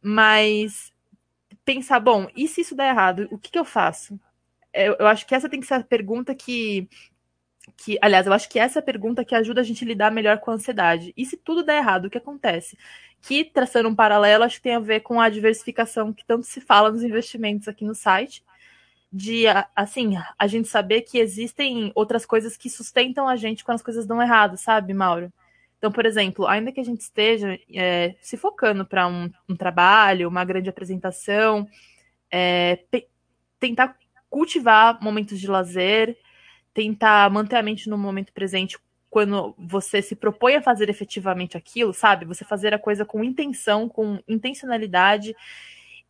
mas 0.00 0.92
pensar, 1.64 2.00
bom, 2.00 2.28
e 2.36 2.46
se 2.46 2.60
isso 2.60 2.76
der 2.76 2.90
errado, 2.90 3.28
o 3.30 3.38
que, 3.38 3.50
que 3.50 3.58
eu 3.58 3.64
faço? 3.64 4.18
Eu, 4.72 4.96
eu 4.98 5.06
acho 5.06 5.26
que 5.26 5.34
essa 5.34 5.48
tem 5.48 5.60
que 5.60 5.66
ser 5.66 5.74
a 5.74 5.82
pergunta 5.82 6.34
que, 6.34 6.88
que. 7.76 7.98
Aliás, 8.00 8.26
eu 8.26 8.32
acho 8.32 8.48
que 8.48 8.58
essa 8.58 8.78
é 8.78 8.80
a 8.80 8.84
pergunta 8.84 9.24
que 9.24 9.34
ajuda 9.34 9.60
a 9.60 9.64
gente 9.64 9.84
a 9.84 9.86
lidar 9.88 10.12
melhor 10.12 10.38
com 10.38 10.50
a 10.50 10.54
ansiedade. 10.54 11.12
E 11.16 11.24
se 11.24 11.36
tudo 11.36 11.64
der 11.64 11.78
errado, 11.78 12.06
o 12.06 12.10
que 12.10 12.18
acontece? 12.18 12.78
Que, 13.20 13.44
traçando 13.44 13.88
um 13.88 13.94
paralelo, 13.94 14.44
acho 14.44 14.56
que 14.56 14.62
tem 14.62 14.74
a 14.74 14.80
ver 14.80 15.00
com 15.00 15.20
a 15.20 15.28
diversificação 15.28 16.12
que 16.12 16.24
tanto 16.24 16.46
se 16.46 16.60
fala 16.60 16.92
nos 16.92 17.02
investimentos 17.02 17.66
aqui 17.66 17.84
no 17.84 17.94
site 17.94 18.44
de 19.12 19.44
assim, 19.74 20.14
a 20.38 20.46
gente 20.46 20.68
saber 20.68 21.02
que 21.02 21.18
existem 21.18 21.92
outras 21.94 22.26
coisas 22.26 22.56
que 22.56 22.68
sustentam 22.68 23.28
a 23.28 23.36
gente 23.36 23.64
quando 23.64 23.76
as 23.76 23.82
coisas 23.82 24.06
dão 24.06 24.20
errado, 24.20 24.56
sabe, 24.56 24.92
Mauro? 24.92 25.32
Então, 25.78 25.92
por 25.92 26.06
exemplo, 26.06 26.46
ainda 26.46 26.72
que 26.72 26.80
a 26.80 26.84
gente 26.84 27.00
esteja 27.00 27.58
é, 27.72 28.14
se 28.20 28.36
focando 28.36 28.84
para 28.84 29.06
um, 29.06 29.30
um, 29.48 29.54
trabalho, 29.54 30.28
uma 30.28 30.44
grande 30.44 30.68
apresentação, 30.68 31.66
é, 32.30 32.80
tentar 33.60 33.96
cultivar 34.28 34.98
momentos 35.02 35.38
de 35.38 35.46
lazer, 35.46 36.16
tentar 36.74 37.30
manter 37.30 37.56
a 37.56 37.62
mente 37.62 37.88
no 37.88 37.96
momento 37.96 38.32
presente 38.32 38.78
quando 39.08 39.54
você 39.56 40.02
se 40.02 40.16
propõe 40.16 40.56
a 40.56 40.62
fazer 40.62 40.90
efetivamente 40.90 41.56
aquilo, 41.56 41.94
sabe? 41.94 42.26
Você 42.26 42.44
fazer 42.44 42.74
a 42.74 42.78
coisa 42.78 43.04
com 43.04 43.24
intenção, 43.24 43.88
com 43.88 44.18
intencionalidade 44.26 45.34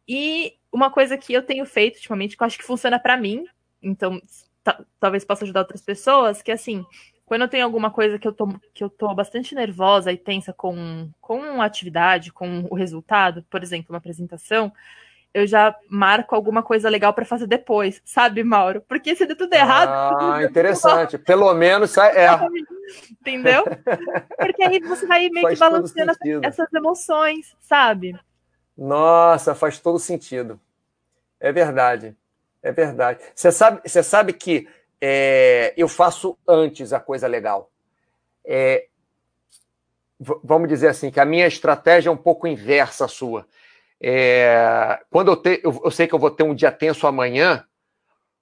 e 0.09 0.55
uma 0.73 0.90
coisa 0.90 1.16
que 1.16 1.33
eu 1.33 1.42
tenho 1.42 1.64
feito 1.64 1.97
ultimamente, 1.97 2.37
que 2.37 2.42
eu 2.42 2.47
acho 2.47 2.59
que 2.59 2.64
funciona 2.64 2.99
para 2.99 3.16
mim, 3.16 3.47
então 3.83 4.21
talvez 4.99 5.25
possa 5.25 5.45
ajudar 5.45 5.61
outras 5.61 5.81
pessoas, 5.81 6.42
que 6.42 6.51
assim, 6.53 6.85
quando 7.25 7.42
eu 7.42 7.49
tenho 7.49 7.64
alguma 7.64 7.90
coisa 7.90 8.19
que 8.19 8.27
eu 8.27 8.33
tô, 8.33 8.49
que 8.73 8.85
eu 8.85 8.90
tô 8.90 9.12
bastante 9.14 9.55
nervosa 9.55 10.12
e 10.12 10.16
tensa 10.16 10.53
com, 10.53 11.11
com 11.21 11.61
a 11.61 11.64
atividade, 11.64 12.33
com 12.33 12.66
o 12.71 12.75
resultado, 12.75 13.45
por 13.51 13.62
exemplo, 13.62 13.92
uma 13.92 13.99
apresentação, 13.99 14.73
eu 15.35 15.47
já 15.47 15.77
marco 15.90 16.35
alguma 16.35 16.62
coisa 16.62 16.88
legal 16.88 17.12
para 17.12 17.27
fazer 17.27 17.47
depois, 17.47 18.01
sabe, 18.05 18.42
Mauro? 18.42 18.81
Porque 18.88 19.14
se 19.14 19.27
der 19.27 19.35
tudo 19.35 19.53
errado. 19.53 19.90
Ah, 20.19 20.42
interessante. 20.42 21.19
Pelo 21.19 21.53
menos 21.53 21.97
é. 21.99 22.29
Entendeu? 23.21 23.64
Porque 24.38 24.62
aí 24.62 24.81
você 24.81 25.07
vai 25.07 25.29
meio 25.29 25.42
Faz 25.42 25.55
que 25.55 25.61
balanceando 25.61 26.12
essas 26.42 26.73
emoções, 26.73 27.55
sabe? 27.61 28.19
Nossa, 28.77 29.55
faz 29.55 29.79
todo 29.79 29.99
sentido. 29.99 30.61
É 31.41 31.51
verdade. 31.51 32.17
É 32.62 32.73
verdade. 32.73 33.21
Você 33.35 33.51
sabe, 33.51 33.81
você 33.89 34.03
sabe 34.03 34.33
que 34.33 34.69
é, 35.01 35.73
eu 35.77 35.89
faço 35.89 36.37
antes 36.47 36.93
a 36.93 37.01
coisa 37.01 37.27
legal. 37.27 37.71
É, 38.45 38.87
vamos 40.19 40.69
dizer 40.69 40.89
assim, 40.89 41.11
que 41.11 41.21
a 41.21 41.25
minha 41.25 41.47
estratégia 41.47 42.09
é 42.09 42.12
um 42.12 42.17
pouco 42.17 42.47
inversa 42.47 43.05
à 43.05 43.09
sua. 43.09 43.47
É, 44.01 45.01
quando 45.11 45.33
eu, 45.33 45.37
te, 45.37 45.61
eu, 45.62 45.81
eu, 45.85 45.91
sei 45.91 46.07
que 46.07 46.15
eu 46.15 46.19
vou 46.19 46.31
ter 46.31 46.43
um 46.43 46.55
dia 46.55 46.73
tenso 46.73 47.07
amanhã, 47.07 47.65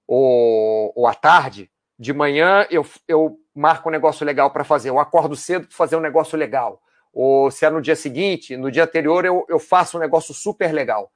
ou, 0.07 0.93
ou 0.97 1.07
à 1.07 1.15
tarde, 1.15 1.71
de 1.99 2.13
manhã 2.13 2.67
eu, 2.71 2.85
eu 3.07 3.39
marco 3.55 3.89
um 3.89 3.93
negócio 3.93 4.27
legal 4.27 4.51
para 4.51 4.65
fazer. 4.65 4.91
Eu 4.91 4.99
acordo 4.99 5.37
cedo 5.37 5.67
para 5.67 5.77
fazer 5.77 5.97
um 5.97 6.01
negócio 6.01 6.37
legal 6.37 6.83
ou 7.15 7.51
se 7.51 7.65
é 7.65 7.71
no 7.71 7.81
dia 7.81 7.95
seguinte, 7.95 8.57
no 8.57 8.71
dia 8.71 8.85
anterior 8.85 9.25
eu, 9.25 9.47
eu 9.49 9.59
faço 9.59 9.97
um 9.97 10.01
negócio 10.01 10.35
super 10.35 10.73
legal 10.73 11.11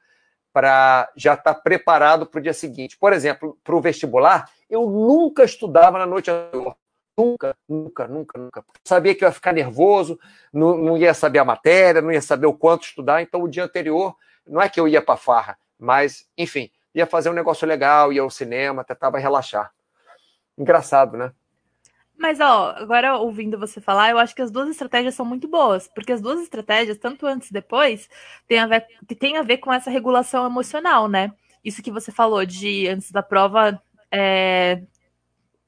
para 0.53 1.11
já 1.17 1.35
estar 1.35 1.55
tá 1.55 1.61
preparado 1.61 2.25
para 2.25 2.39
o 2.39 2.43
dia 2.43 2.55
seguinte. 2.55 2.97
Por 2.97 3.13
exemplo, 3.13 3.59
para 3.63 3.77
o 3.77 3.81
vestibular, 3.81 4.49
eu 4.71 4.89
nunca 4.89 5.45
estudava 5.45 5.99
na 5.99 6.07
noite 6.07 6.31
anterior. 6.31 6.77
Nunca, 7.17 7.57
nunca, 7.69 8.07
nunca, 8.07 8.39
nunca. 8.39 8.65
Sabia 8.85 9.13
que 9.13 9.25
eu 9.25 9.29
ia 9.29 9.33
ficar 9.33 9.53
nervoso, 9.53 10.19
não, 10.53 10.77
não 10.79 10.97
ia 10.97 11.13
saber 11.13 11.41
a 11.41 11.45
matéria, 11.45 12.01
não 12.01 12.13
ia 12.13 12.23
saber 12.23 12.47
o 12.47 12.55
quanto 12.55 12.85
estudar. 12.85 13.21
Então, 13.21 13.43
o 13.43 13.49
dia 13.49 13.65
anterior, 13.65 14.15
não 14.47 14.63
é 14.63 14.69
que 14.69 14.79
eu 14.79 14.87
ia 14.87 15.03
para 15.03 15.17
farra, 15.17 15.59
mas, 15.77 16.29
enfim, 16.39 16.71
ia 16.95 17.07
fazer 17.07 17.29
um 17.29 17.35
negócio 17.35 17.67
legal, 17.67 18.13
ia 18.13 18.23
ao 18.23 18.31
cinema, 18.31 18.85
tentava 18.85 19.19
relaxar. 19.19 19.73
Engraçado, 20.57 21.17
né? 21.17 21.33
Mas, 22.19 22.41
ó, 22.41 22.75
agora 22.77 23.17
ouvindo 23.17 23.57
você 23.57 23.81
falar, 23.81 24.11
eu 24.11 24.19
acho 24.19 24.35
que 24.35 24.43
as 24.43 24.51
duas 24.51 24.69
estratégias 24.69 25.15
são 25.15 25.25
muito 25.25 25.47
boas, 25.47 25.87
porque 25.87 26.13
as 26.13 26.21
duas 26.21 26.41
estratégias, 26.41 26.99
tanto 26.99 27.25
antes 27.27 27.49
e 27.49 27.53
depois, 27.53 28.11
tem 28.49 28.59
a 28.59 28.67
ver, 28.67 28.87
tem 29.19 29.37
a 29.37 29.43
ver 29.43 29.59
com 29.59 29.73
essa 29.73 29.89
regulação 29.89 30.45
emocional, 30.45 31.07
né? 31.07 31.33
Isso 31.65 31.83
que 31.83 31.93
você 31.93 32.11
falou 32.11 32.45
de 32.45 32.89
antes 32.89 33.13
da 33.13 33.23
prova. 33.23 33.81
É... 34.11 34.83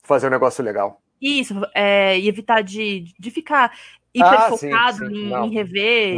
Fazer 0.03 0.27
um 0.27 0.31
negócio 0.31 0.65
legal. 0.65 1.01
Isso, 1.21 1.55
é, 1.75 2.19
e 2.19 2.27
evitar 2.27 2.63
de, 2.63 3.13
de 3.19 3.31
ficar 3.31 3.73
hiper 4.13 4.33
ah, 4.33 4.49
focado 4.49 4.99
sim, 4.99 5.09
sim. 5.09 5.35
Em, 5.35 5.47
em, 5.47 5.51
rever, 5.51 6.17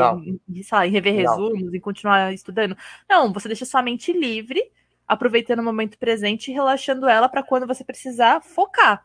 em, 0.48 0.62
sei 0.62 0.78
lá, 0.78 0.86
em 0.86 0.90
rever 0.90 1.14
resumos, 1.14 1.74
em 1.74 1.80
continuar 1.80 2.32
estudando. 2.32 2.76
Não, 3.08 3.32
você 3.32 3.48
deixa 3.48 3.64
sua 3.64 3.82
mente 3.82 4.12
livre, 4.12 4.62
aproveitando 5.06 5.58
o 5.58 5.64
momento 5.64 5.98
presente 5.98 6.50
e 6.50 6.54
relaxando 6.54 7.08
ela 7.08 7.28
para 7.28 7.42
quando 7.42 7.66
você 7.66 7.84
precisar 7.84 8.40
focar. 8.40 9.04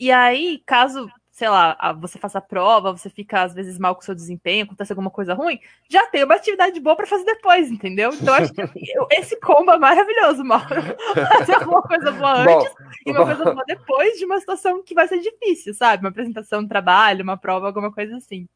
E 0.00 0.12
aí, 0.12 0.62
caso, 0.64 1.10
sei 1.32 1.48
lá, 1.48 1.76
você 2.00 2.18
faça 2.18 2.38
a 2.38 2.40
prova, 2.40 2.92
você 2.92 3.08
fica 3.08 3.42
às 3.42 3.54
vezes 3.54 3.78
mal 3.78 3.94
com 3.94 4.00
o 4.00 4.04
seu 4.04 4.14
desempenho, 4.14 4.64
acontece 4.64 4.92
alguma 4.92 5.10
coisa 5.10 5.34
ruim, 5.34 5.60
já 5.88 6.06
tem 6.08 6.24
uma 6.24 6.34
atividade 6.34 6.80
boa 6.80 6.96
para 6.96 7.06
fazer 7.06 7.24
depois, 7.24 7.70
entendeu? 7.70 8.10
Então 8.12 8.34
acho 8.34 8.52
que 8.52 8.60
esse 9.12 9.38
combo 9.40 9.70
é 9.70 9.78
maravilhoso, 9.78 10.44
Mauro. 10.44 10.66
Fazer 11.38 11.54
alguma 11.54 11.82
coisa 11.82 12.10
boa 12.10 12.40
antes 12.42 12.74
bom, 12.74 12.90
e 13.06 13.10
uma 13.12 13.20
bom. 13.20 13.26
coisa 13.26 13.44
boa 13.52 13.64
depois 13.66 14.18
de 14.18 14.24
uma 14.24 14.40
situação 14.40 14.82
que 14.82 14.94
vai 14.94 15.06
ser 15.06 15.20
difícil, 15.20 15.74
sabe? 15.74 16.02
Uma 16.02 16.10
apresentação 16.10 16.62
de 16.62 16.68
trabalho, 16.68 17.22
uma 17.22 17.36
prova, 17.36 17.66
alguma 17.66 17.92
coisa 17.92 18.16
assim. 18.16 18.48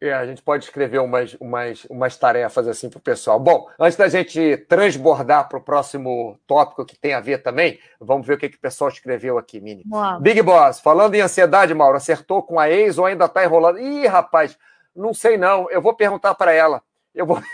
É, 0.00 0.12
a 0.12 0.24
gente 0.24 0.40
pode 0.42 0.64
escrever 0.64 1.00
umas, 1.00 1.34
umas, 1.40 1.84
umas 1.86 2.16
tarefas 2.16 2.68
assim 2.68 2.88
para 2.88 2.98
o 2.98 3.02
pessoal. 3.02 3.40
Bom, 3.40 3.68
antes 3.80 3.96
da 3.96 4.08
gente 4.08 4.56
transbordar 4.68 5.48
para 5.48 5.58
o 5.58 5.62
próximo 5.62 6.38
tópico 6.46 6.86
que 6.86 6.96
tem 6.96 7.14
a 7.14 7.20
ver 7.20 7.42
também, 7.42 7.80
vamos 8.00 8.24
ver 8.24 8.34
o 8.34 8.38
que, 8.38 8.48
que 8.48 8.56
o 8.56 8.60
pessoal 8.60 8.90
escreveu 8.90 9.38
aqui, 9.38 9.60
Mini. 9.60 9.82
Uau. 9.90 10.20
Big 10.20 10.40
Boss, 10.40 10.78
falando 10.78 11.16
em 11.16 11.20
ansiedade, 11.20 11.74
Mauro, 11.74 11.96
acertou 11.96 12.44
com 12.44 12.60
a 12.60 12.70
ex 12.70 12.96
ou 12.96 13.06
ainda 13.06 13.24
está 13.24 13.44
enrolando? 13.44 13.80
Ih, 13.80 14.06
rapaz, 14.06 14.56
não 14.94 15.12
sei 15.12 15.36
não. 15.36 15.68
Eu 15.68 15.82
vou 15.82 15.96
perguntar 15.96 16.32
para 16.36 16.52
ela. 16.52 16.80
Eu 17.12 17.26
vou. 17.26 17.42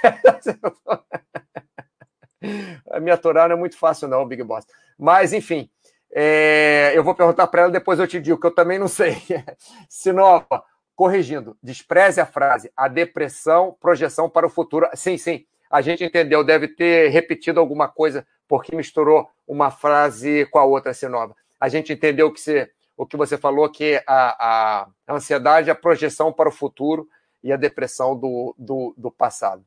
a 2.93 3.01
minha 3.01 3.15
aturar 3.15 3.49
não 3.49 3.57
é 3.57 3.59
muito 3.59 3.79
fácil, 3.79 4.07
não, 4.07 4.27
Big 4.27 4.43
Boss. 4.43 4.67
Mas, 4.99 5.33
enfim, 5.33 5.71
é... 6.13 6.93
eu 6.95 7.03
vou 7.03 7.15
perguntar 7.15 7.47
para 7.47 7.63
ela, 7.63 7.71
depois 7.71 7.99
eu 7.99 8.07
te 8.07 8.21
digo, 8.21 8.39
que 8.39 8.47
eu 8.47 8.55
também 8.55 8.79
não 8.79 8.89
sei. 8.89 9.17
Sinova 9.89 10.63
corrigindo, 10.95 11.57
despreze 11.63 12.21
a 12.21 12.27
frase, 12.27 12.71
a 12.77 12.89
depressão, 12.89 13.77
projeção 13.81 14.29
para 14.29 14.47
o 14.47 14.51
futuro. 14.51 14.89
Sim, 14.95 15.17
sim, 15.19 15.45
a 15.71 15.81
gente 15.81 16.05
entendeu, 16.05 16.45
deve 16.45 16.69
ter 16.69 17.09
repetido 17.09 17.59
alguma 17.59 17.89
coisa 17.89 18.27
porque 18.47 18.77
misturou 18.77 19.29
uma 19.47 19.71
frase 19.71 20.47
com 20.47 20.59
a 20.59 20.65
outra, 20.65 20.93
assim, 20.93 21.09
nova. 21.09 21.35
A 21.61 21.69
gente 21.69 21.93
entendeu 21.93 22.33
que 22.33 22.41
você, 22.41 22.71
o 22.97 23.07
que 23.07 23.17
você 23.17 23.37
falou, 23.37 23.69
que 23.69 24.03
a, 24.07 24.85
a 25.09 25.15
ansiedade 25.15 25.69
é 25.69 25.73
a 25.73 25.77
projeção 25.77 26.33
para 26.33 26.49
o 26.49 26.53
futuro 26.53 27.09
e 27.43 27.53
a 27.53 27.57
depressão 27.57 28.17
do, 28.17 28.55
do, 28.59 28.95
do 28.97 29.11
passado. 29.11 29.65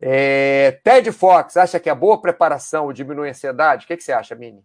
É, 0.00 0.80
Ted 0.82 1.12
Fox, 1.12 1.56
acha 1.56 1.78
que 1.78 1.90
a 1.90 1.94
boa 1.94 2.20
preparação 2.20 2.92
diminui 2.92 3.28
a 3.28 3.30
ansiedade? 3.30 3.84
O 3.84 3.88
que, 3.88 3.96
que 3.96 4.02
você 4.02 4.12
acha, 4.12 4.34
Mini? 4.34 4.64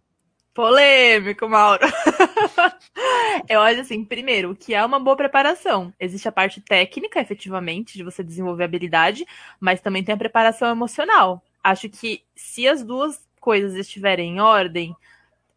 Polêmico, 0.56 1.46
Mauro. 1.46 1.82
Eu 3.46 3.60
acho 3.60 3.82
assim, 3.82 4.02
primeiro, 4.02 4.52
o 4.52 4.56
que 4.56 4.72
é 4.72 4.82
uma 4.82 4.98
boa 4.98 5.14
preparação? 5.14 5.92
Existe 6.00 6.26
a 6.26 6.32
parte 6.32 6.62
técnica, 6.62 7.20
efetivamente, 7.20 7.92
de 7.92 8.02
você 8.02 8.24
desenvolver 8.24 8.64
habilidade, 8.64 9.26
mas 9.60 9.82
também 9.82 10.02
tem 10.02 10.14
a 10.14 10.18
preparação 10.18 10.70
emocional. 10.70 11.44
Acho 11.62 11.90
que 11.90 12.22
se 12.34 12.66
as 12.66 12.82
duas 12.82 13.22
coisas 13.38 13.74
estiverem 13.74 14.36
em 14.36 14.40
ordem, 14.40 14.96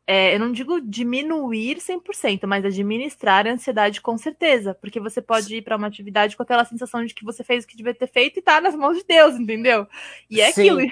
é, 0.06 0.36
eu 0.36 0.40
não 0.40 0.52
digo 0.52 0.82
diminuir 0.82 1.78
100%, 1.78 2.46
mas 2.46 2.66
administrar 2.66 3.48
a 3.48 3.52
ansiedade 3.52 4.02
com 4.02 4.18
certeza, 4.18 4.74
porque 4.74 5.00
você 5.00 5.22
pode 5.22 5.56
ir 5.56 5.62
para 5.62 5.78
uma 5.78 5.88
atividade 5.88 6.36
com 6.36 6.44
aquela 6.44 6.66
sensação 6.66 7.06
de 7.06 7.14
que 7.14 7.24
você 7.24 7.42
fez 7.42 7.64
o 7.64 7.68
que 7.68 7.78
devia 7.78 7.94
ter 7.94 8.08
feito 8.08 8.40
e 8.40 8.42
tá 8.42 8.60
nas 8.60 8.76
mãos 8.76 8.98
de 8.98 9.06
Deus, 9.06 9.36
entendeu? 9.36 9.88
E 10.30 10.42
é 10.42 10.52
sim. 10.52 10.70
aquilo. 10.70 10.92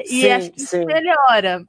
E 0.00 0.06
sim, 0.06 0.30
acho 0.30 0.50
que 0.50 0.60
sim. 0.60 0.64
isso 0.64 0.86
melhora. 0.86 1.64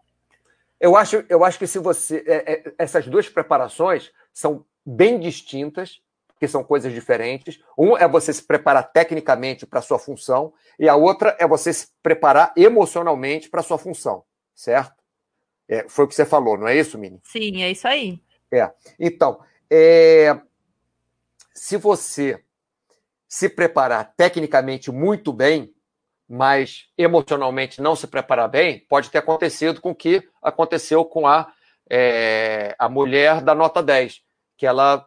Eu 0.84 0.98
acho, 0.98 1.24
eu 1.30 1.46
acho 1.46 1.58
que 1.58 1.66
se 1.66 1.80
você. 1.80 2.22
É, 2.28 2.52
é, 2.52 2.74
essas 2.78 3.08
duas 3.08 3.30
preparações 3.30 4.12
são 4.34 4.66
bem 4.86 5.18
distintas, 5.18 6.02
porque 6.28 6.46
são 6.46 6.62
coisas 6.62 6.92
diferentes. 6.92 7.58
Um 7.78 7.96
é 7.96 8.06
você 8.06 8.34
se 8.34 8.44
preparar 8.44 8.92
tecnicamente 8.92 9.66
para 9.66 9.80
a 9.80 9.82
sua 9.82 9.98
função, 9.98 10.54
e 10.78 10.90
a 10.90 10.96
outra 10.98 11.38
é 11.40 11.48
você 11.48 11.72
se 11.72 11.88
preparar 12.04 12.52
emocionalmente 12.58 13.50
para 13.50 13.62
a 13.62 13.64
sua 13.64 13.78
função, 13.78 14.26
certo? 14.54 15.02
É, 15.70 15.88
foi 15.88 16.04
o 16.04 16.08
que 16.10 16.16
você 16.16 16.26
falou, 16.26 16.58
não 16.58 16.68
é 16.68 16.76
isso, 16.76 16.98
Mini? 17.00 17.22
Sim, 17.24 17.64
é 17.64 17.72
isso 17.72 17.88
aí. 17.88 18.22
É. 18.52 18.70
Então, 19.00 19.40
é, 19.72 20.38
se 21.54 21.78
você 21.78 22.44
se 23.26 23.48
preparar 23.48 24.14
tecnicamente 24.18 24.92
muito 24.92 25.32
bem, 25.32 25.73
mas 26.34 26.88
emocionalmente 26.98 27.80
não 27.80 27.96
se 27.96 28.08
preparar 28.08 28.50
bem, 28.50 28.80
pode 28.90 29.12
ter 29.12 29.20
acontecido 29.20 29.80
com 29.80 29.92
o 29.92 29.96
que 29.96 30.28
aconteceu 30.42 31.06
com 31.06 31.28
a, 31.28 31.54
é, 31.88 32.76
a 32.80 32.90
mulher 32.90 33.40
da 33.40 33.54
nota 33.54 33.84
10, 33.84 34.20
que 34.58 34.66
ela 34.66 35.06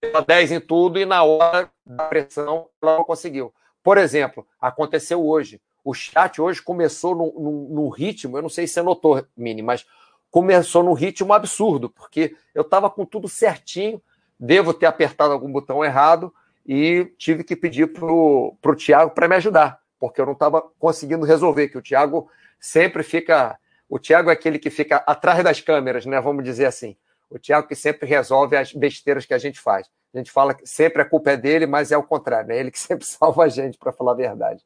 deu 0.00 0.24
10 0.24 0.52
em 0.52 0.60
tudo 0.60 0.98
e 0.98 1.04
na 1.04 1.22
hora 1.22 1.70
da 1.84 2.04
pressão 2.04 2.70
ela 2.82 2.96
não 2.96 3.04
conseguiu. 3.04 3.52
Por 3.82 3.98
exemplo, 3.98 4.46
aconteceu 4.58 5.22
hoje. 5.22 5.60
O 5.84 5.92
chat 5.92 6.40
hoje 6.40 6.62
começou 6.62 7.14
num, 7.14 7.90
ritmo, 7.90 8.38
eu 8.38 8.42
não 8.42 8.48
sei 8.48 8.66
se 8.66 8.72
você 8.72 8.82
notou, 8.82 9.22
Mini, 9.36 9.60
mas 9.60 9.84
começou 10.30 10.82
num 10.82 10.94
ritmo 10.94 11.34
absurdo, 11.34 11.90
porque 11.90 12.34
eu 12.54 12.62
estava 12.62 12.88
com 12.88 13.04
tudo 13.04 13.28
certinho, 13.28 14.00
devo 14.40 14.72
ter 14.72 14.86
apertado 14.86 15.34
algum 15.34 15.52
botão 15.52 15.84
errado 15.84 16.32
e 16.64 17.12
tive 17.18 17.44
que 17.44 17.54
pedir 17.54 17.92
para 17.92 18.06
o 18.06 18.74
Tiago 18.74 19.10
para 19.10 19.28
me 19.28 19.36
ajudar 19.36 19.84
porque 19.98 20.20
eu 20.20 20.26
não 20.26 20.32
estava 20.32 20.62
conseguindo 20.78 21.24
resolver, 21.24 21.68
que 21.68 21.78
o 21.78 21.82
Thiago 21.82 22.30
sempre 22.58 23.02
fica. 23.02 23.58
O 23.88 23.98
Thiago 23.98 24.30
é 24.30 24.32
aquele 24.32 24.58
que 24.58 24.70
fica 24.70 24.96
atrás 25.06 25.42
das 25.42 25.60
câmeras, 25.60 26.04
né? 26.06 26.20
Vamos 26.20 26.44
dizer 26.44 26.66
assim. 26.66 26.96
O 27.30 27.38
Thiago 27.38 27.66
que 27.66 27.74
sempre 27.74 28.08
resolve 28.08 28.56
as 28.56 28.72
besteiras 28.72 29.26
que 29.26 29.34
a 29.34 29.38
gente 29.38 29.60
faz. 29.60 29.88
A 30.14 30.18
gente 30.18 30.30
fala 30.30 30.54
que 30.54 30.66
sempre 30.66 31.02
a 31.02 31.04
culpa 31.04 31.32
é 31.32 31.36
dele, 31.36 31.66
mas 31.66 31.92
é 31.92 31.96
o 31.96 32.02
contrário, 32.02 32.48
né? 32.48 32.58
Ele 32.58 32.70
que 32.70 32.78
sempre 32.80 33.04
salva 33.04 33.44
a 33.44 33.48
gente, 33.48 33.78
para 33.78 33.92
falar 33.92 34.12
a 34.12 34.16
verdade. 34.16 34.62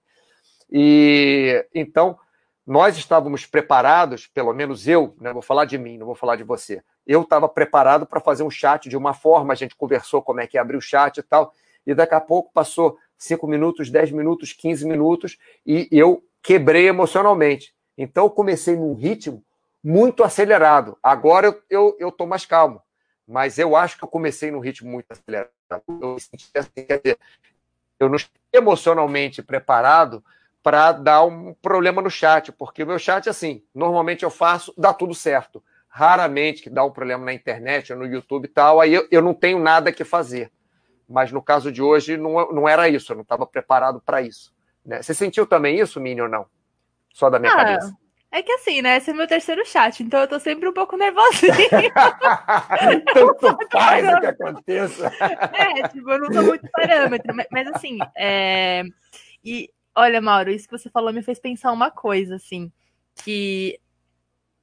E 0.70 1.66
então 1.74 2.18
nós 2.66 2.96
estávamos 2.96 3.46
preparados, 3.46 4.28
pelo 4.28 4.52
menos 4.52 4.86
eu, 4.86 5.16
né? 5.20 5.32
Vou 5.32 5.42
falar 5.42 5.64
de 5.64 5.76
mim, 5.76 5.98
não 5.98 6.06
vou 6.06 6.14
falar 6.14 6.36
de 6.36 6.44
você. 6.44 6.82
Eu 7.06 7.22
estava 7.22 7.48
preparado 7.48 8.06
para 8.06 8.20
fazer 8.20 8.42
um 8.42 8.50
chat 8.50 8.88
de 8.88 8.96
uma 8.96 9.12
forma, 9.12 9.52
a 9.52 9.56
gente 9.56 9.74
conversou 9.74 10.22
como 10.22 10.40
é 10.40 10.46
que 10.46 10.56
ia 10.56 10.60
abrir 10.60 10.76
o 10.76 10.80
chat 10.80 11.16
e 11.16 11.22
tal, 11.22 11.52
e 11.86 11.94
daqui 11.94 12.14
a 12.14 12.20
pouco 12.20 12.52
passou 12.52 12.96
5 13.20 13.46
minutos, 13.46 13.90
10 13.90 14.12
minutos, 14.12 14.54
15 14.54 14.87
minutos, 14.87 15.38
e 15.64 15.87
eu 15.92 16.24
quebrei 16.42 16.88
emocionalmente. 16.88 17.74
Então 17.96 18.24
eu 18.24 18.30
comecei 18.30 18.74
num 18.74 18.94
ritmo 18.94 19.44
muito 19.85 20.24
acelerado. 20.24 20.96
Agora 21.02 21.48
eu 21.68 21.94
eu, 21.98 22.14
eu 22.18 22.26
mais 22.26 22.46
calmo. 22.46 22.80
Mas 23.28 23.59
eu 23.59 23.76
acho 23.76 23.98
que 23.98 24.04
eu 24.04 24.09
comecei 24.09 24.50
num 24.50 24.59
ritmo 24.59 24.90
muito 24.90 25.06
acelerado. 25.12 25.50
Eu 26.00 26.18
senti 26.18 26.50
assim, 26.54 26.87
quer 26.87 26.98
dizer, 26.98 27.18
eu 28.00 28.09
não 28.09 28.16
estou 28.16 28.40
emocionalmente 28.52 29.42
preparado 29.42 30.24
para 30.62 30.92
dar 30.92 31.22
um 31.24 31.54
problema 31.54 32.02
no 32.02 32.11
chat, 32.11 32.50
porque 32.50 32.83
o 32.83 32.87
meu 32.87 32.98
chat, 32.98 33.28
assim, 33.28 33.62
normalmente 33.74 34.24
eu 34.24 34.30
faço, 34.30 34.74
dá 34.76 34.92
tudo 34.92 35.14
certo. 35.14 35.62
Raramente 35.88 36.62
que 36.62 36.70
dá 36.70 36.85
um 36.85 36.90
problema 36.90 37.24
na 37.24 37.35
internet 37.35 37.92
ou 37.92 37.98
no 37.98 38.06
YouTube 38.06 38.46
e 38.46 38.48
tal, 38.48 38.80
aí 38.80 38.94
eu, 38.94 39.06
eu 39.11 39.22
não 39.22 39.35
tenho 39.35 39.59
nada 39.59 39.92
que 39.92 40.04
fazer 40.04 40.50
mas 41.10 41.32
no 41.32 41.42
caso 41.42 41.72
de 41.72 41.82
hoje 41.82 42.16
não, 42.16 42.52
não 42.52 42.68
era 42.68 42.88
isso, 42.88 43.10
eu 43.12 43.16
não 43.16 43.22
estava 43.22 43.44
preparado 43.44 44.00
para 44.00 44.22
isso. 44.22 44.54
Né? 44.86 45.02
Você 45.02 45.12
sentiu 45.12 45.44
também 45.44 45.78
isso, 45.80 46.00
Mini, 46.00 46.20
ou 46.20 46.28
não? 46.28 46.46
Só 47.12 47.28
da 47.28 47.40
minha 47.40 47.52
ah, 47.52 47.56
cabeça. 47.56 47.92
É 48.30 48.42
que 48.42 48.52
assim, 48.52 48.80
né? 48.80 48.96
Esse 48.96 49.10
é 49.10 49.12
meu 49.12 49.26
terceiro 49.26 49.66
chat, 49.66 50.04
então 50.04 50.20
eu 50.20 50.28
tô 50.28 50.38
sempre 50.38 50.68
um 50.68 50.72
pouco 50.72 50.96
nervosinha. 50.96 51.52
Tanto 53.12 53.58
faz 53.72 54.08
o 54.08 54.20
que 54.20 54.26
aconteça. 54.26 55.12
É, 55.52 55.88
tipo, 55.88 56.08
eu 56.08 56.20
não 56.20 56.32
sou 56.32 56.42
muito 56.44 56.68
parâmetro, 56.70 57.34
mas, 57.34 57.46
mas 57.50 57.66
assim, 57.68 57.98
é... 58.16 58.84
e 59.44 59.68
olha, 59.96 60.20
Mauro, 60.20 60.50
isso 60.50 60.68
que 60.68 60.78
você 60.78 60.88
falou 60.88 61.12
me 61.12 61.22
fez 61.22 61.40
pensar 61.40 61.72
uma 61.72 61.90
coisa, 61.90 62.36
assim, 62.36 62.70
que 63.16 63.80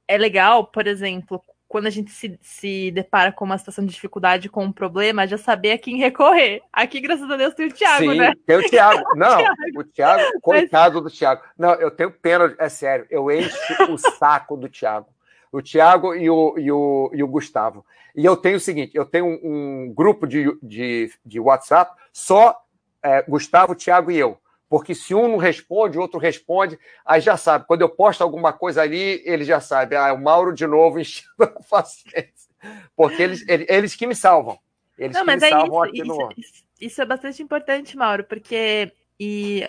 é 0.08 0.16
legal, 0.16 0.66
por 0.66 0.86
exemplo, 0.86 1.42
quando 1.68 1.86
a 1.86 1.90
gente 1.90 2.10
se, 2.10 2.38
se 2.40 2.90
depara 2.90 3.30
com 3.30 3.44
uma 3.44 3.58
situação 3.58 3.84
de 3.84 3.92
dificuldade, 3.92 4.48
com 4.48 4.64
um 4.64 4.72
problema, 4.72 5.26
já 5.26 5.36
saber 5.36 5.72
a 5.72 5.78
quem 5.78 5.98
recorrer. 5.98 6.62
Aqui, 6.72 6.98
graças 6.98 7.30
a 7.30 7.36
Deus, 7.36 7.54
tem 7.54 7.66
o 7.66 7.72
Thiago, 7.72 8.10
Sim, 8.10 8.18
né? 8.18 8.32
Tem 8.46 8.56
o 8.56 8.68
Thiago. 8.68 9.04
Não, 9.14 9.38
o 9.76 9.84
Thiago, 9.84 10.40
coitado 10.40 11.00
do 11.02 11.10
Thiago. 11.10 11.42
Não, 11.58 11.74
eu 11.74 11.90
tenho 11.90 12.10
pena, 12.10 12.54
é 12.58 12.68
sério, 12.70 13.06
eu 13.10 13.30
encho 13.30 13.54
o 13.90 13.98
saco 13.98 14.56
do 14.56 14.68
Thiago. 14.68 15.08
O 15.52 15.60
Thiago 15.60 16.14
e 16.14 16.28
o, 16.30 16.54
e 16.58 16.72
o, 16.72 17.10
e 17.12 17.22
o 17.22 17.28
Gustavo. 17.28 17.84
E 18.16 18.24
eu 18.24 18.36
tenho 18.36 18.56
o 18.56 18.60
seguinte: 18.60 18.92
eu 18.94 19.04
tenho 19.04 19.26
um, 19.26 19.38
um 19.42 19.94
grupo 19.94 20.26
de, 20.26 20.58
de, 20.62 21.10
de 21.24 21.38
WhatsApp, 21.38 21.92
só 22.12 22.58
é, 23.02 23.22
Gustavo, 23.22 23.74
Thiago 23.74 24.10
e 24.10 24.18
eu. 24.18 24.38
Porque 24.68 24.94
se 24.94 25.14
um 25.14 25.28
não 25.28 25.36
responde, 25.38 25.96
o 25.96 26.00
outro 26.00 26.18
responde, 26.18 26.78
aí 27.04 27.20
já 27.20 27.36
sabe. 27.36 27.66
Quando 27.66 27.80
eu 27.82 27.88
posto 27.88 28.22
alguma 28.22 28.52
coisa 28.52 28.82
ali, 28.82 29.22
ele 29.24 29.44
já 29.44 29.60
sabe. 29.60 29.96
Ah, 29.96 30.08
é 30.08 30.12
o 30.12 30.20
Mauro 30.20 30.54
de 30.54 30.66
novo 30.66 31.00
enchendo 31.00 31.30
a 31.40 31.46
paciência. 31.46 32.48
Porque 32.94 33.22
eles, 33.22 33.44
eles 33.48 33.94
que 33.94 34.06
me 34.06 34.14
salvam. 34.14 34.58
Eles 34.98 35.16
Não, 35.16 35.24
mas 35.24 35.42
é 35.42 35.48
isso, 35.48 35.82
aqui 35.82 35.98
isso, 35.98 36.06
no... 36.06 36.28
isso, 36.36 36.64
isso 36.80 37.02
é 37.02 37.06
bastante 37.06 37.42
importante, 37.42 37.96
Mauro, 37.96 38.24
porque 38.24 38.92
e 39.18 39.66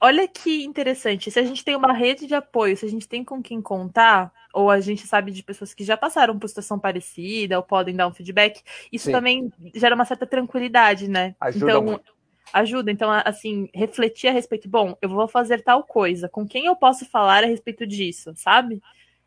olha 0.00 0.26
que 0.28 0.64
interessante, 0.64 1.30
se 1.30 1.38
a 1.38 1.44
gente 1.44 1.64
tem 1.64 1.76
uma 1.76 1.92
rede 1.92 2.26
de 2.26 2.34
apoio, 2.34 2.76
se 2.76 2.84
a 2.84 2.88
gente 2.88 3.08
tem 3.08 3.24
com 3.24 3.40
quem 3.40 3.62
contar, 3.62 4.32
ou 4.52 4.68
a 4.68 4.80
gente 4.80 5.06
sabe 5.06 5.30
de 5.30 5.42
pessoas 5.42 5.72
que 5.72 5.84
já 5.84 5.96
passaram 5.96 6.38
por 6.38 6.48
situação 6.48 6.78
parecida, 6.78 7.56
ou 7.56 7.62
podem 7.62 7.94
dar 7.94 8.08
um 8.08 8.12
feedback, 8.12 8.60
isso 8.92 9.06
Sim. 9.06 9.12
também 9.12 9.52
gera 9.74 9.94
uma 9.94 10.04
certa 10.04 10.26
tranquilidade, 10.26 11.08
né? 11.08 11.34
Ajuda 11.40 11.72
então, 11.72 11.82
muito. 11.82 12.12
Ajuda. 12.52 12.90
Então, 12.90 13.10
assim, 13.24 13.68
refletir 13.74 14.28
a 14.28 14.32
respeito, 14.32 14.68
bom, 14.68 14.96
eu 15.00 15.08
vou 15.08 15.26
fazer 15.28 15.62
tal 15.62 15.82
coisa, 15.82 16.28
com 16.28 16.46
quem 16.46 16.66
eu 16.66 16.76
posso 16.76 17.04
falar 17.08 17.44
a 17.44 17.46
respeito 17.46 17.86
disso, 17.86 18.32
sabe? 18.36 18.80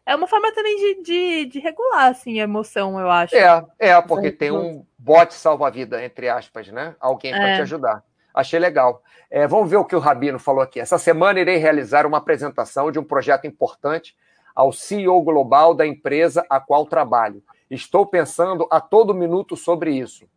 É 0.05 0.15
uma 0.15 0.27
forma 0.27 0.53
também 0.53 0.77
de, 0.77 1.01
de, 1.01 1.45
de 1.45 1.59
regular, 1.59 2.09
assim, 2.09 2.39
a 2.39 2.43
emoção, 2.43 2.99
eu 2.99 3.09
acho. 3.09 3.35
É, 3.35 3.65
é, 3.79 4.01
porque 4.01 4.31
tem 4.31 4.51
um 4.51 4.85
bote 4.97 5.33
salva-vida, 5.33 6.03
entre 6.03 6.29
aspas, 6.29 6.67
né? 6.67 6.95
Alguém 6.99 7.31
para 7.31 7.49
é. 7.49 7.55
te 7.55 7.61
ajudar. 7.63 8.03
Achei 8.31 8.59
legal. 8.59 9.01
É, 9.31 9.47
vamos 9.47 9.69
ver 9.69 9.77
o 9.77 9.85
que 9.85 9.95
o 9.95 9.99
Rabino 9.99 10.37
falou 10.37 10.61
aqui. 10.61 10.79
Essa 10.79 10.97
semana 10.99 11.39
irei 11.39 11.57
realizar 11.57 12.05
uma 12.05 12.17
apresentação 12.17 12.91
de 12.91 12.99
um 12.99 13.03
projeto 13.03 13.47
importante 13.47 14.15
ao 14.53 14.71
CEO 14.71 15.21
global 15.23 15.73
da 15.73 15.87
empresa 15.87 16.45
a 16.49 16.59
qual 16.59 16.85
trabalho. 16.85 17.41
Estou 17.69 18.05
pensando 18.05 18.67
a 18.69 18.79
todo 18.79 19.13
minuto 19.13 19.55
sobre 19.55 19.91
isso. 19.91 20.27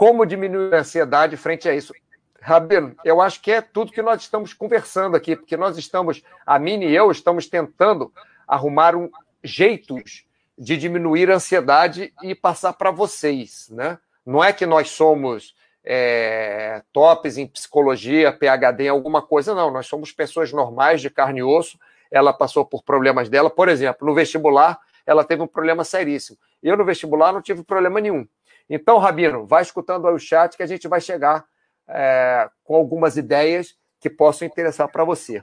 Como 0.00 0.24
diminuir 0.24 0.74
a 0.74 0.78
ansiedade 0.78 1.36
frente 1.36 1.68
a 1.68 1.74
isso? 1.74 1.92
Rabino, 2.40 2.96
eu 3.04 3.20
acho 3.20 3.38
que 3.42 3.52
é 3.52 3.60
tudo 3.60 3.92
que 3.92 4.00
nós 4.00 4.22
estamos 4.22 4.54
conversando 4.54 5.14
aqui, 5.14 5.36
porque 5.36 5.58
nós 5.58 5.76
estamos, 5.76 6.22
a 6.46 6.58
Mini 6.58 6.86
e 6.86 6.96
eu, 6.96 7.10
estamos 7.10 7.46
tentando 7.46 8.10
arrumar 8.48 8.96
um, 8.96 9.10
jeitos 9.44 10.24
de 10.56 10.78
diminuir 10.78 11.30
a 11.30 11.34
ansiedade 11.34 12.14
e 12.22 12.34
passar 12.34 12.72
para 12.72 12.90
vocês, 12.90 13.68
né? 13.68 13.98
Não 14.24 14.42
é 14.42 14.54
que 14.54 14.64
nós 14.64 14.88
somos 14.88 15.54
é, 15.84 16.82
tops 16.94 17.36
em 17.36 17.46
psicologia, 17.46 18.32
PhD 18.32 18.84
em 18.84 18.88
alguma 18.88 19.20
coisa, 19.20 19.54
não. 19.54 19.70
Nós 19.70 19.86
somos 19.86 20.12
pessoas 20.12 20.50
normais, 20.50 21.02
de 21.02 21.10
carne 21.10 21.40
e 21.40 21.42
osso. 21.42 21.78
Ela 22.10 22.32
passou 22.32 22.64
por 22.64 22.82
problemas 22.82 23.28
dela. 23.28 23.50
Por 23.50 23.68
exemplo, 23.68 24.08
no 24.08 24.14
vestibular, 24.14 24.80
ela 25.04 25.24
teve 25.24 25.42
um 25.42 25.46
problema 25.46 25.84
seríssimo. 25.84 26.38
Eu, 26.62 26.74
no 26.74 26.86
vestibular, 26.86 27.34
não 27.34 27.42
tive 27.42 27.62
problema 27.62 28.00
nenhum. 28.00 28.26
Então, 28.70 28.98
Rabino, 28.98 29.44
vai 29.44 29.62
escutando 29.62 30.06
aí 30.06 30.14
o 30.14 30.18
chat 30.18 30.56
que 30.56 30.62
a 30.62 30.66
gente 30.66 30.86
vai 30.86 31.00
chegar 31.00 31.44
é, 31.88 32.48
com 32.62 32.76
algumas 32.76 33.16
ideias 33.16 33.74
que 33.98 34.08
possam 34.08 34.46
interessar 34.46 34.86
para 34.88 35.02
você. 35.02 35.42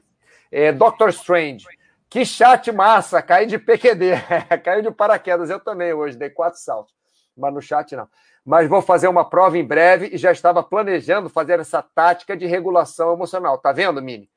É, 0.50 0.72
Doctor 0.72 1.10
Strange, 1.10 1.66
que 2.10 2.26
chat 2.26 2.72
massa, 2.72 3.22
caí 3.22 3.46
de 3.46 3.60
PQD, 3.60 4.14
caiu 4.64 4.82
de 4.82 4.92
paraquedas, 4.92 5.50
eu 5.50 5.60
também 5.60 5.92
hoje, 5.92 6.18
dei 6.18 6.30
quatro 6.30 6.58
saltos, 6.58 6.94
mas 7.36 7.54
no 7.54 7.62
chat 7.62 7.94
não. 7.98 8.08
Mas 8.46 8.70
vou 8.70 8.82
fazer 8.82 9.10
uma 9.10 9.30
prova 9.30 9.58
em 9.58 9.66
breve 9.66 10.10
e 10.14 10.18
já 10.18 10.32
estava 10.32 10.64
planejando 10.64 11.28
fazer 11.28 11.60
essa 11.60 11.82
tática 11.82 12.36
de 12.38 12.46
regulação 12.46 13.12
emocional. 13.12 13.58
Tá 13.58 13.74
vendo, 13.74 14.02
Mini? 14.02 14.30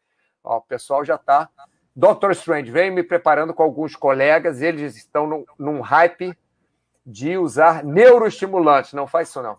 Ó, 0.43 0.57
o 0.57 0.63
pessoal 0.63 1.05
já 1.05 1.15
está. 1.15 1.49
Dr. 1.95 2.33
Strange, 2.33 2.73
vem 2.73 2.91
me 2.91 3.05
preparando 3.05 3.55
com 3.55 3.63
alguns 3.63 3.95
colegas, 3.95 4.61
eles 4.61 4.97
estão 4.97 5.29
num, 5.29 5.45
num 5.57 5.81
hype 5.81 6.37
de 7.11 7.37
usar 7.37 7.85
neuroestimulantes. 7.85 8.93
Não 8.93 9.07
faz 9.07 9.29
isso, 9.29 9.43
não. 9.43 9.59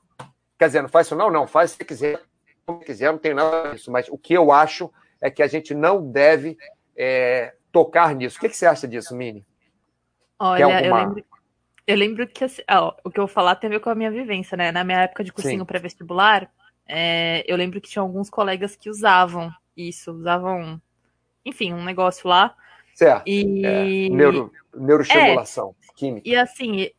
Quer 0.58 0.68
dizer, 0.68 0.82
não 0.82 0.90
faz 0.90 1.08
isso, 1.08 1.16
não? 1.16 1.30
Não, 1.30 1.48
faz 1.48 1.72
se 1.72 1.84
quiser. 1.84 2.22
Se 2.70 2.86
quiser, 2.86 3.12
não 3.12 3.20
tem 3.20 3.34
nada 3.34 3.72
disso. 3.72 3.92
Mas 3.92 4.08
o 4.10 4.18
que 4.18 4.34
eu 4.34 4.52
acho 4.52 4.92
é 5.20 5.30
que 5.30 5.44
a 5.44 5.48
gente 5.48 5.74
não 5.74 6.10
deve 6.12 6.58
é, 6.96 7.54
tocar 7.72 8.16
nisso. 8.16 8.38
O 8.38 8.40
que, 8.40 8.50
que 8.50 8.58
você 8.58 8.66
acha 8.66 8.88
disso, 8.88 9.16
Mini? 9.16 9.46
Olha, 10.40 10.66
alguma... 10.66 10.82
eu, 10.82 10.96
lembro, 10.96 11.26
eu 11.86 11.96
lembro 11.96 12.28
que 12.28 12.44
assim, 12.44 12.62
ó, 12.70 12.96
o 13.04 13.12
que 13.12 13.20
eu 13.20 13.28
vou 13.28 13.34
falar 13.34 13.56
tem 13.56 13.68
a 13.68 13.72
ver 13.74 13.80
com 13.80 13.90
a 13.90 13.96
minha 13.96 14.12
vivência, 14.12 14.58
né? 14.58 14.72
Na 14.72 14.84
minha 14.84 15.02
época 15.02 15.24
de 15.24 15.32
cursinho 15.32 15.66
pré-vestibular, 15.66 16.50
é, 16.88 17.44
eu 17.48 17.56
lembro 17.56 17.80
que 17.80 17.90
tinha 17.90 18.02
alguns 18.02 18.30
colegas 18.30 18.76
que 18.76 18.90
usavam 18.90 19.52
isso, 19.76 20.12
usavam, 20.12 20.82
enfim, 21.46 21.74
um 21.74 21.84
negócio 21.84 22.28
lá. 22.28 22.56
Certo. 22.94 23.24
E... 23.28 23.66
É, 23.66 24.10
neuro, 24.10 24.52
neuroestimulação, 24.76 25.76
é, 25.82 25.94
química. 25.96 26.28
E 26.28 26.36
assim, 26.36 26.90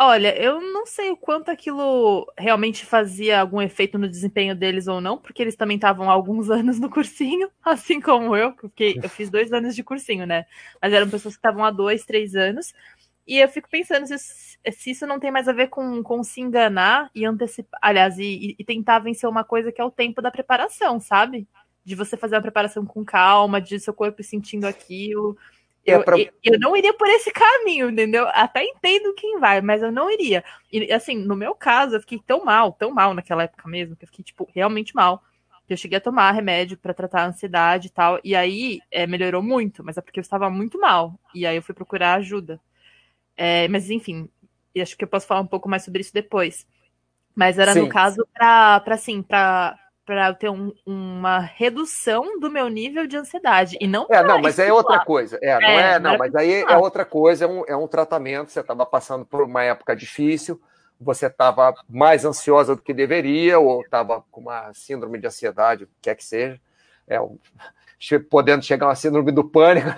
Olha, 0.00 0.36
eu 0.40 0.60
não 0.60 0.86
sei 0.86 1.10
o 1.10 1.16
quanto 1.16 1.50
aquilo 1.50 2.24
realmente 2.38 2.86
fazia 2.86 3.40
algum 3.40 3.60
efeito 3.60 3.98
no 3.98 4.08
desempenho 4.08 4.54
deles 4.54 4.86
ou 4.86 5.00
não, 5.00 5.18
porque 5.18 5.42
eles 5.42 5.56
também 5.56 5.74
estavam 5.76 6.08
há 6.08 6.12
alguns 6.12 6.48
anos 6.50 6.78
no 6.78 6.88
cursinho, 6.88 7.50
assim 7.64 8.00
como 8.00 8.36
eu, 8.36 8.52
porque 8.52 9.00
eu 9.02 9.08
fiz 9.10 9.28
dois 9.28 9.52
anos 9.52 9.74
de 9.74 9.82
cursinho, 9.82 10.24
né? 10.26 10.46
Mas 10.80 10.92
eram 10.92 11.10
pessoas 11.10 11.34
que 11.34 11.38
estavam 11.40 11.64
há 11.64 11.70
dois, 11.72 12.04
três 12.04 12.36
anos. 12.36 12.72
E 13.26 13.38
eu 13.38 13.48
fico 13.48 13.68
pensando 13.68 14.06
se, 14.06 14.58
se 14.72 14.90
isso 14.92 15.06
não 15.06 15.18
tem 15.20 15.30
mais 15.32 15.48
a 15.48 15.52
ver 15.52 15.68
com, 15.68 16.02
com 16.02 16.22
se 16.22 16.40
enganar 16.40 17.10
e 17.14 17.24
antecipar, 17.24 17.78
aliás, 17.82 18.18
e, 18.18 18.54
e 18.58 18.64
tentar 18.64 19.00
vencer 19.00 19.28
uma 19.28 19.44
coisa 19.44 19.72
que 19.72 19.80
é 19.80 19.84
o 19.84 19.90
tempo 19.90 20.22
da 20.22 20.30
preparação, 20.30 21.00
sabe? 21.00 21.48
De 21.84 21.94
você 21.96 22.16
fazer 22.16 22.36
uma 22.36 22.42
preparação 22.42 22.86
com 22.86 23.04
calma, 23.04 23.60
de 23.60 23.80
seu 23.80 23.92
corpo 23.92 24.22
sentindo 24.22 24.64
aquilo. 24.66 25.36
Eu, 25.90 26.04
pra... 26.04 26.18
eu 26.18 26.58
não 26.58 26.76
iria 26.76 26.92
por 26.94 27.08
esse 27.08 27.30
caminho, 27.30 27.90
entendeu? 27.90 28.26
Até 28.28 28.64
entendo 28.64 29.14
quem 29.14 29.38
vai, 29.38 29.60
mas 29.60 29.82
eu 29.82 29.90
não 29.90 30.10
iria. 30.10 30.44
E 30.72 30.92
assim, 30.92 31.16
no 31.16 31.36
meu 31.36 31.54
caso, 31.54 31.96
eu 31.96 32.00
fiquei 32.00 32.20
tão 32.26 32.44
mal, 32.44 32.72
tão 32.72 32.90
mal 32.90 33.14
naquela 33.14 33.44
época 33.44 33.68
mesmo, 33.68 33.96
que 33.96 34.04
eu 34.04 34.08
fiquei, 34.08 34.24
tipo, 34.24 34.48
realmente 34.54 34.94
mal. 34.94 35.22
Eu 35.68 35.76
cheguei 35.76 35.98
a 35.98 36.00
tomar 36.00 36.32
remédio 36.32 36.78
para 36.78 36.94
tratar 36.94 37.22
a 37.22 37.26
ansiedade 37.26 37.88
e 37.88 37.90
tal. 37.90 38.18
E 38.24 38.34
aí 38.34 38.80
é, 38.90 39.06
melhorou 39.06 39.42
muito, 39.42 39.84
mas 39.84 39.98
é 39.98 40.00
porque 40.00 40.18
eu 40.18 40.22
estava 40.22 40.48
muito 40.48 40.80
mal. 40.80 41.18
E 41.34 41.46
aí 41.46 41.56
eu 41.56 41.62
fui 41.62 41.74
procurar 41.74 42.14
ajuda. 42.14 42.58
É, 43.36 43.68
mas 43.68 43.90
enfim, 43.90 44.28
acho 44.80 44.96
que 44.96 45.04
eu 45.04 45.08
posso 45.08 45.26
falar 45.26 45.40
um 45.40 45.46
pouco 45.46 45.68
mais 45.68 45.84
sobre 45.84 46.00
isso 46.00 46.12
depois. 46.12 46.66
Mas 47.34 47.58
era 47.58 47.72
Sim. 47.72 47.82
no 47.82 47.88
caso 47.88 48.26
para, 48.34 48.82
assim, 48.88 49.22
para 49.22 49.78
para 50.08 50.32
ter 50.32 50.48
um, 50.48 50.72
uma 50.86 51.38
redução 51.38 52.40
do 52.40 52.50
meu 52.50 52.66
nível 52.70 53.06
de 53.06 53.14
ansiedade 53.14 53.76
e 53.78 53.86
não 53.86 54.06
é 54.08 54.22
não 54.22 54.40
mas 54.40 54.58
aí 54.58 54.70
é 54.70 54.72
outra 54.72 55.04
coisa. 55.04 55.38
É, 55.42 55.60
não 55.60 55.68
é, 55.68 55.92
é 55.92 55.98
não 55.98 56.16
mas 56.16 56.34
aí 56.34 56.62
é 56.62 56.76
outra 56.78 57.04
coisa 57.04 57.44
é 57.44 57.46
um, 57.46 57.62
é 57.68 57.76
um 57.76 57.86
tratamento 57.86 58.50
você 58.50 58.60
estava 58.60 58.86
passando 58.86 59.26
por 59.26 59.42
uma 59.42 59.62
época 59.62 59.94
difícil 59.94 60.58
você 60.98 61.26
estava 61.26 61.74
mais 61.86 62.24
ansiosa 62.24 62.74
do 62.74 62.80
que 62.80 62.94
deveria 62.94 63.58
ou 63.58 63.82
estava 63.82 64.24
com 64.30 64.40
uma 64.40 64.72
síndrome 64.72 65.18
de 65.18 65.26
ansiedade 65.26 65.84
o 65.84 65.86
que 65.86 65.92
quer 66.00 66.14
que 66.14 66.24
seja 66.24 66.58
é 67.06 67.18
podendo 68.30 68.64
chegar 68.64 68.86
a 68.86 68.88
uma 68.88 68.94
síndrome 68.94 69.30
do 69.30 69.44
pânico. 69.44 69.90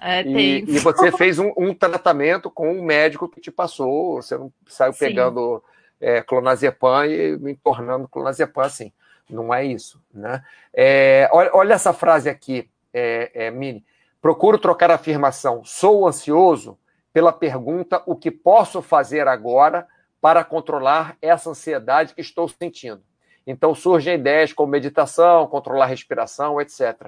É, 0.00 0.22
e, 0.24 0.60
e, 0.60 0.78
você 0.78 1.12
fez 1.12 1.38
um, 1.38 1.52
um, 1.58 1.74
tratamento 1.74 2.50
com 2.50 2.72
um 2.72 2.82
médico 2.82 3.28
que 3.28 3.38
te 3.38 3.50
passou 3.50 4.22
você 4.22 4.38
não 4.38 4.50
saiu 4.66 4.94
pegando 4.94 5.62
é, 6.00 6.22
clonazepam 6.22 7.04
e 7.04 7.36
me 7.36 7.54
tornando 7.54 8.08
clonazepam 8.08 8.64
assim 8.64 8.90
não 9.28 9.52
é 9.52 9.64
isso. 9.64 10.02
Né? 10.12 10.42
É, 10.72 11.28
olha, 11.32 11.50
olha, 11.52 11.74
essa 11.74 11.92
frase 11.92 12.28
aqui, 12.28 12.70
é, 12.92 13.46
é, 13.46 13.50
Mini. 13.50 13.84
Procuro 14.20 14.58
trocar 14.58 14.90
a 14.90 14.94
afirmação 14.94 15.64
sou 15.64 16.06
ansioso 16.06 16.78
pela 17.12 17.32
pergunta 17.32 18.02
o 18.06 18.16
que 18.16 18.30
posso 18.30 18.82
fazer 18.82 19.28
agora 19.28 19.86
para 20.20 20.42
controlar 20.42 21.16
essa 21.22 21.50
ansiedade 21.50 22.14
que 22.14 22.20
estou 22.20 22.48
sentindo. 22.48 23.02
Então 23.46 23.74
surgem 23.74 24.14
ideias 24.14 24.52
como 24.52 24.72
meditação, 24.72 25.46
controlar 25.46 25.84
a 25.84 25.88
respiração, 25.88 26.60
etc. 26.60 27.06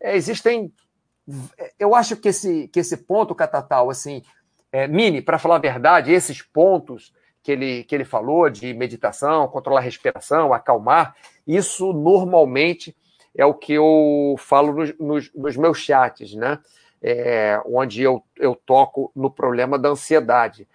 É, 0.00 0.16
existem. 0.16 0.72
Eu 1.78 1.94
acho 1.94 2.16
que 2.16 2.28
esse, 2.28 2.68
que 2.68 2.80
esse 2.80 2.96
ponto, 2.96 3.34
Catatal, 3.34 3.90
assim, 3.90 4.22
é, 4.72 4.86
Mini, 4.86 5.20
para 5.20 5.38
falar 5.38 5.56
a 5.56 5.60
verdade, 5.60 6.12
esses 6.12 6.40
pontos 6.40 7.12
que 7.46 7.52
ele, 7.52 7.84
que 7.84 7.94
ele 7.94 8.04
falou 8.04 8.50
de 8.50 8.74
meditação, 8.74 9.46
controlar 9.46 9.78
a 9.78 9.84
respiração, 9.84 10.52
acalmar, 10.52 11.14
isso 11.46 11.92
normalmente 11.92 12.92
é 13.36 13.46
o 13.46 13.54
que 13.54 13.74
eu 13.74 14.34
falo 14.36 14.72
nos, 14.72 14.98
nos, 14.98 15.32
nos 15.32 15.56
meus 15.56 15.78
chats, 15.78 16.34
né? 16.34 16.58
É, 17.00 17.62
onde 17.64 18.02
eu, 18.02 18.20
eu 18.36 18.56
toco 18.56 19.12
no 19.14 19.30
problema 19.30 19.78
da 19.78 19.90
ansiedade. 19.90 20.66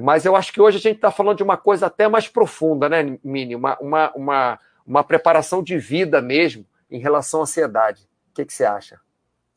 Mas 0.00 0.24
eu 0.24 0.34
acho 0.34 0.50
que 0.50 0.62
hoje 0.62 0.78
a 0.78 0.80
gente 0.80 0.96
está 0.96 1.10
falando 1.10 1.36
de 1.36 1.42
uma 1.42 1.58
coisa 1.58 1.88
até 1.88 2.08
mais 2.08 2.26
profunda, 2.26 2.88
né, 2.88 3.18
Mini? 3.22 3.54
Uma, 3.54 3.76
uma, 3.78 4.12
uma, 4.14 4.58
uma 4.86 5.04
preparação 5.04 5.62
de 5.62 5.76
vida 5.76 6.22
mesmo 6.22 6.64
em 6.90 6.98
relação 6.98 7.40
à 7.40 7.42
ansiedade. 7.42 8.08
O 8.30 8.34
que, 8.34 8.46
que 8.46 8.52
você 8.54 8.64
acha? 8.64 8.98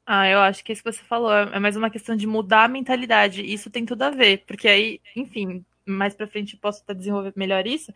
Ah, 0.06 0.28
eu 0.28 0.40
acho 0.40 0.66
que 0.66 0.74
isso 0.74 0.84
que 0.84 0.92
você 0.92 1.04
falou 1.04 1.32
é 1.32 1.60
mais 1.60 1.78
uma 1.78 1.90
questão 1.90 2.14
de 2.14 2.28
mudar 2.28 2.66
a 2.66 2.68
mentalidade. 2.68 3.42
Isso 3.42 3.70
tem 3.70 3.86
tudo 3.86 4.02
a 4.02 4.10
ver, 4.10 4.44
porque 4.46 4.68
aí, 4.68 5.00
enfim, 5.16 5.64
mais 5.88 6.14
para 6.14 6.28
frente 6.28 6.58
posso 6.58 6.82
estar 6.82 6.94
desenvolvendo 6.94 7.34
melhor 7.36 7.66
isso, 7.66 7.94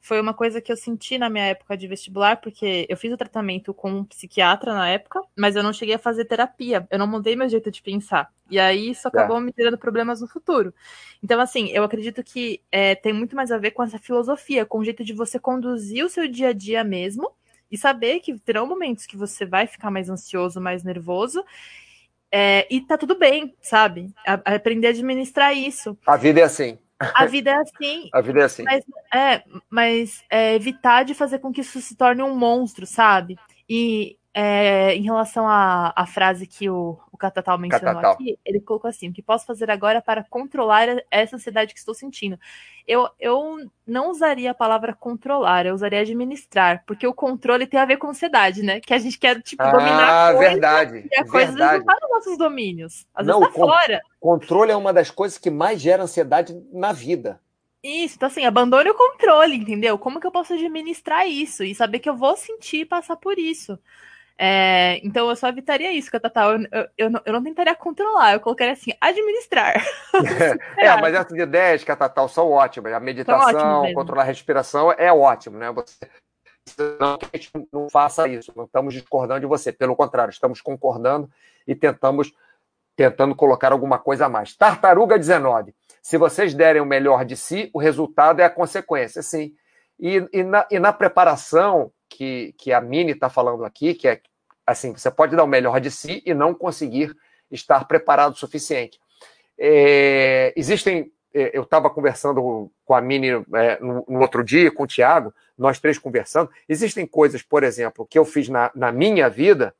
foi 0.00 0.20
uma 0.20 0.34
coisa 0.34 0.60
que 0.60 0.70
eu 0.70 0.76
senti 0.76 1.16
na 1.16 1.30
minha 1.30 1.46
época 1.46 1.76
de 1.76 1.88
vestibular, 1.88 2.36
porque 2.36 2.86
eu 2.90 2.96
fiz 2.96 3.10
o 3.10 3.16
tratamento 3.16 3.72
com 3.72 3.90
um 3.90 4.04
psiquiatra 4.04 4.74
na 4.74 4.86
época, 4.88 5.22
mas 5.34 5.56
eu 5.56 5.62
não 5.62 5.72
cheguei 5.72 5.94
a 5.94 5.98
fazer 5.98 6.26
terapia, 6.26 6.86
eu 6.90 6.98
não 6.98 7.06
mudei 7.06 7.34
meu 7.34 7.48
jeito 7.48 7.70
de 7.70 7.80
pensar. 7.80 8.30
E 8.50 8.58
aí 8.60 8.90
isso 8.90 9.08
acabou 9.08 9.38
é. 9.38 9.40
me 9.40 9.54
gerando 9.56 9.78
problemas 9.78 10.20
no 10.20 10.28
futuro. 10.28 10.74
Então, 11.22 11.40
assim, 11.40 11.70
eu 11.70 11.82
acredito 11.82 12.22
que 12.22 12.60
é, 12.70 12.94
tem 12.94 13.14
muito 13.14 13.34
mais 13.34 13.50
a 13.50 13.56
ver 13.56 13.70
com 13.70 13.82
essa 13.82 13.98
filosofia, 13.98 14.66
com 14.66 14.78
o 14.78 14.84
jeito 14.84 15.02
de 15.02 15.14
você 15.14 15.38
conduzir 15.38 16.04
o 16.04 16.10
seu 16.10 16.28
dia 16.28 16.48
a 16.48 16.52
dia 16.52 16.84
mesmo, 16.84 17.32
e 17.70 17.78
saber 17.78 18.20
que 18.20 18.38
terão 18.38 18.66
momentos 18.66 19.06
que 19.06 19.16
você 19.16 19.46
vai 19.46 19.66
ficar 19.66 19.90
mais 19.90 20.10
ansioso, 20.10 20.60
mais 20.60 20.84
nervoso, 20.84 21.42
é, 22.30 22.66
e 22.70 22.80
tá 22.80 22.98
tudo 22.98 23.18
bem, 23.18 23.54
sabe? 23.60 24.12
A 24.26 24.54
aprender 24.56 24.88
a 24.88 24.90
administrar 24.90 25.56
isso. 25.56 25.96
A 26.06 26.16
vida 26.16 26.40
é 26.40 26.42
assim. 26.42 26.78
A 27.00 27.26
vida 27.26 27.50
é 27.50 27.56
assim. 27.56 28.08
A 28.14 28.20
vida 28.20 28.40
é 28.40 28.44
assim. 28.44 28.62
Mas, 28.62 28.84
é, 29.12 29.42
mas 29.68 30.24
é, 30.30 30.54
evitar 30.54 31.04
de 31.04 31.14
fazer 31.14 31.38
com 31.38 31.52
que 31.52 31.60
isso 31.60 31.80
se 31.80 31.96
torne 31.96 32.22
um 32.22 32.34
monstro, 32.36 32.86
sabe? 32.86 33.36
E 33.68 34.16
é, 34.32 34.94
em 34.94 35.02
relação 35.02 35.48
à, 35.48 35.92
à 35.94 36.06
frase 36.06 36.46
que 36.46 36.68
o, 36.68 36.98
o 37.14 37.16
Catatal 37.16 37.56
mencionou 37.56 37.94
Catatal. 37.94 38.12
aqui, 38.14 38.38
ele 38.44 38.60
colocou 38.60 38.88
assim: 38.88 39.08
o 39.08 39.12
que 39.12 39.22
posso 39.22 39.46
fazer 39.46 39.70
agora 39.70 40.02
para 40.02 40.24
controlar 40.24 40.88
essa 41.10 41.36
ansiedade 41.36 41.72
que 41.72 41.78
estou 41.78 41.94
sentindo? 41.94 42.36
Eu, 42.86 43.08
eu 43.20 43.56
não 43.86 44.10
usaria 44.10 44.50
a 44.50 44.54
palavra 44.54 44.92
controlar, 44.92 45.64
eu 45.64 45.74
usaria 45.74 46.00
administrar, 46.00 46.82
porque 46.84 47.06
o 47.06 47.14
controle 47.14 47.66
tem 47.66 47.78
a 47.78 47.84
ver 47.84 47.98
com 47.98 48.08
ansiedade, 48.08 48.64
né? 48.64 48.80
Que 48.80 48.92
a 48.92 48.98
gente 48.98 49.16
quer, 49.16 49.40
tipo, 49.40 49.62
ah, 49.62 49.70
dominar 49.70 50.30
a 50.30 50.34
coisa, 50.34 50.50
verdade, 50.50 51.08
e 51.10 51.16
a 51.16 51.24
coisa 51.24 51.52
não 51.52 51.76
está 51.76 51.98
nos 52.02 52.10
nossos 52.10 52.36
domínios. 52.36 53.06
Às 53.14 53.26
não, 53.26 53.38
vezes 53.38 53.54
tá 53.54 53.60
fora. 53.60 54.00
Controle 54.18 54.72
é 54.72 54.76
uma 54.76 54.92
das 54.92 55.10
coisas 55.10 55.38
que 55.38 55.50
mais 55.50 55.80
gera 55.80 56.02
ansiedade 56.02 56.60
na 56.72 56.92
vida. 56.92 57.40
Isso, 57.82 58.16
então 58.16 58.26
assim, 58.26 58.44
abandone 58.44 58.90
o 58.90 58.94
controle, 58.94 59.56
entendeu? 59.56 59.96
Como 59.98 60.18
que 60.18 60.26
eu 60.26 60.32
posso 60.32 60.54
administrar 60.54 61.28
isso 61.28 61.62
e 61.62 61.74
saber 61.74 62.00
que 62.00 62.08
eu 62.08 62.16
vou 62.16 62.36
sentir 62.36 62.78
e 62.78 62.84
passar 62.84 63.16
por 63.16 63.38
isso? 63.38 63.78
É, 64.36 65.00
então 65.04 65.28
eu 65.28 65.36
só 65.36 65.48
evitaria 65.48 65.92
isso, 65.92 66.10
que 66.10 66.16
eu, 66.16 66.20
eu, 66.72 66.88
eu, 66.98 67.10
não, 67.10 67.22
eu 67.24 67.32
não 67.32 67.42
tentaria 67.42 67.74
controlar, 67.74 68.32
eu 68.32 68.40
colocaria 68.40 68.72
assim, 68.72 68.92
administrar. 69.00 69.74
é, 70.76 71.00
mas 71.00 71.14
essas 71.14 71.38
ideias 71.38 71.84
que 71.84 71.92
a 71.92 71.96
Tatal 71.96 72.28
são 72.28 72.50
ótimas. 72.50 72.92
A 72.92 73.00
meditação, 73.00 73.92
controlar 73.94 74.22
a 74.22 74.26
respiração 74.26 74.92
é 74.92 75.12
ótimo, 75.12 75.56
né? 75.56 75.70
Você 75.70 76.08
não 76.98 77.18
que 77.18 77.28
a 77.32 77.36
gente 77.36 77.50
não 77.72 77.88
faça 77.90 78.26
isso, 78.26 78.52
não 78.56 78.64
estamos 78.64 78.94
discordando 78.94 79.40
de 79.40 79.46
você, 79.46 79.70
pelo 79.70 79.94
contrário, 79.94 80.32
estamos 80.32 80.60
concordando 80.60 81.30
e 81.66 81.74
tentamos 81.74 82.32
tentando 82.96 83.34
colocar 83.34 83.72
alguma 83.72 83.98
coisa 83.98 84.26
a 84.26 84.28
mais. 84.28 84.56
Tartaruga 84.56 85.18
19. 85.18 85.74
Se 86.00 86.16
vocês 86.16 86.54
derem 86.54 86.80
o 86.80 86.86
melhor 86.86 87.24
de 87.24 87.36
si, 87.36 87.70
o 87.72 87.78
resultado 87.78 88.40
é 88.40 88.44
a 88.44 88.50
consequência, 88.50 89.22
sim. 89.22 89.52
E, 89.98 90.26
e, 90.32 90.42
na, 90.42 90.66
e 90.70 90.78
na 90.78 90.92
preparação 90.92 91.90
que, 92.14 92.54
que 92.56 92.72
a 92.72 92.80
Mini 92.80 93.10
está 93.10 93.28
falando 93.28 93.64
aqui, 93.64 93.92
que 93.92 94.06
é 94.06 94.20
assim, 94.64 94.92
você 94.92 95.10
pode 95.10 95.34
dar 95.34 95.42
o 95.42 95.48
melhor 95.48 95.80
de 95.80 95.90
si 95.90 96.22
e 96.24 96.32
não 96.32 96.54
conseguir 96.54 97.14
estar 97.50 97.84
preparado 97.86 98.34
o 98.34 98.38
suficiente. 98.38 99.00
É, 99.58 100.52
existem, 100.56 101.12
é, 101.34 101.50
eu 101.52 101.64
estava 101.64 101.90
conversando 101.90 102.70
com 102.84 102.94
a 102.94 103.00
Mini 103.00 103.30
é, 103.30 103.80
no, 103.80 104.04
no, 104.08 104.20
outro 104.20 104.44
dia, 104.44 104.70
com 104.70 104.84
o 104.84 104.86
Tiago, 104.86 105.34
nós 105.58 105.80
três 105.80 105.98
conversando. 105.98 106.48
Existem 106.68 107.04
coisas, 107.04 107.42
por 107.42 107.64
exemplo, 107.64 108.06
que 108.06 108.18
eu 108.18 108.24
fiz 108.24 108.48
na, 108.48 108.70
na 108.74 108.92
minha 108.92 109.28
vida 109.28 109.74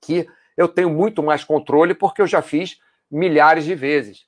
que 0.00 0.26
eu 0.56 0.66
tenho 0.66 0.88
muito 0.88 1.22
mais 1.22 1.44
controle 1.44 1.94
porque 1.94 2.22
eu 2.22 2.26
já 2.26 2.40
fiz 2.40 2.78
milhares 3.10 3.64
de 3.64 3.74
vezes. 3.74 4.26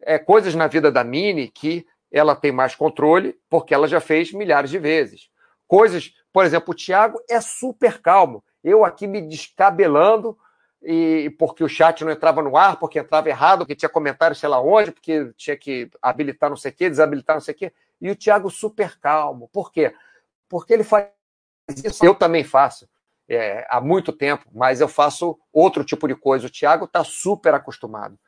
É, 0.00 0.16
coisas 0.16 0.54
na 0.54 0.68
vida 0.68 0.90
da 0.92 1.02
Mini 1.02 1.48
que 1.48 1.86
ela 2.10 2.36
tem 2.36 2.52
mais 2.52 2.74
controle 2.74 3.36
porque 3.50 3.74
ela 3.74 3.88
já 3.88 4.00
fez 4.00 4.32
milhares 4.32 4.70
de 4.70 4.78
vezes. 4.78 5.28
Coisas, 5.66 6.12
por 6.32 6.44
exemplo, 6.44 6.72
o 6.72 6.76
Thiago 6.76 7.20
é 7.28 7.40
super 7.40 8.00
calmo. 8.00 8.42
Eu 8.62 8.84
aqui 8.84 9.06
me 9.06 9.20
descabelando 9.20 10.38
e 10.82 11.34
porque 11.38 11.62
o 11.62 11.68
chat 11.68 12.04
não 12.04 12.10
entrava 12.10 12.42
no 12.42 12.56
ar, 12.56 12.76
porque 12.76 12.98
entrava 12.98 13.28
errado, 13.28 13.58
porque 13.60 13.76
tinha 13.76 13.88
comentário 13.88 14.34
sei 14.34 14.48
lá 14.48 14.60
onde, 14.60 14.90
porque 14.90 15.32
tinha 15.36 15.56
que 15.56 15.90
habilitar 16.00 16.50
não 16.50 16.56
sei 16.56 16.72
o 16.72 16.74
quê, 16.74 16.88
desabilitar 16.88 17.36
não 17.36 17.40
sei 17.40 17.54
o 17.54 17.56
quê. 17.56 17.72
E 18.00 18.10
o 18.10 18.16
Thiago 18.16 18.50
super 18.50 18.98
calmo. 18.98 19.48
Por 19.52 19.70
quê? 19.70 19.94
Porque 20.48 20.72
ele 20.72 20.84
faz 20.84 21.08
isso. 21.84 22.04
Eu 22.04 22.14
também 22.14 22.42
faço. 22.42 22.88
É, 23.28 23.64
há 23.70 23.80
muito 23.80 24.12
tempo, 24.12 24.44
mas 24.52 24.80
eu 24.80 24.88
faço 24.88 25.38
outro 25.52 25.84
tipo 25.84 26.08
de 26.08 26.14
coisa. 26.14 26.46
O 26.46 26.50
Thiago 26.50 26.86
está 26.86 27.04
super 27.04 27.54
acostumado. 27.54 28.18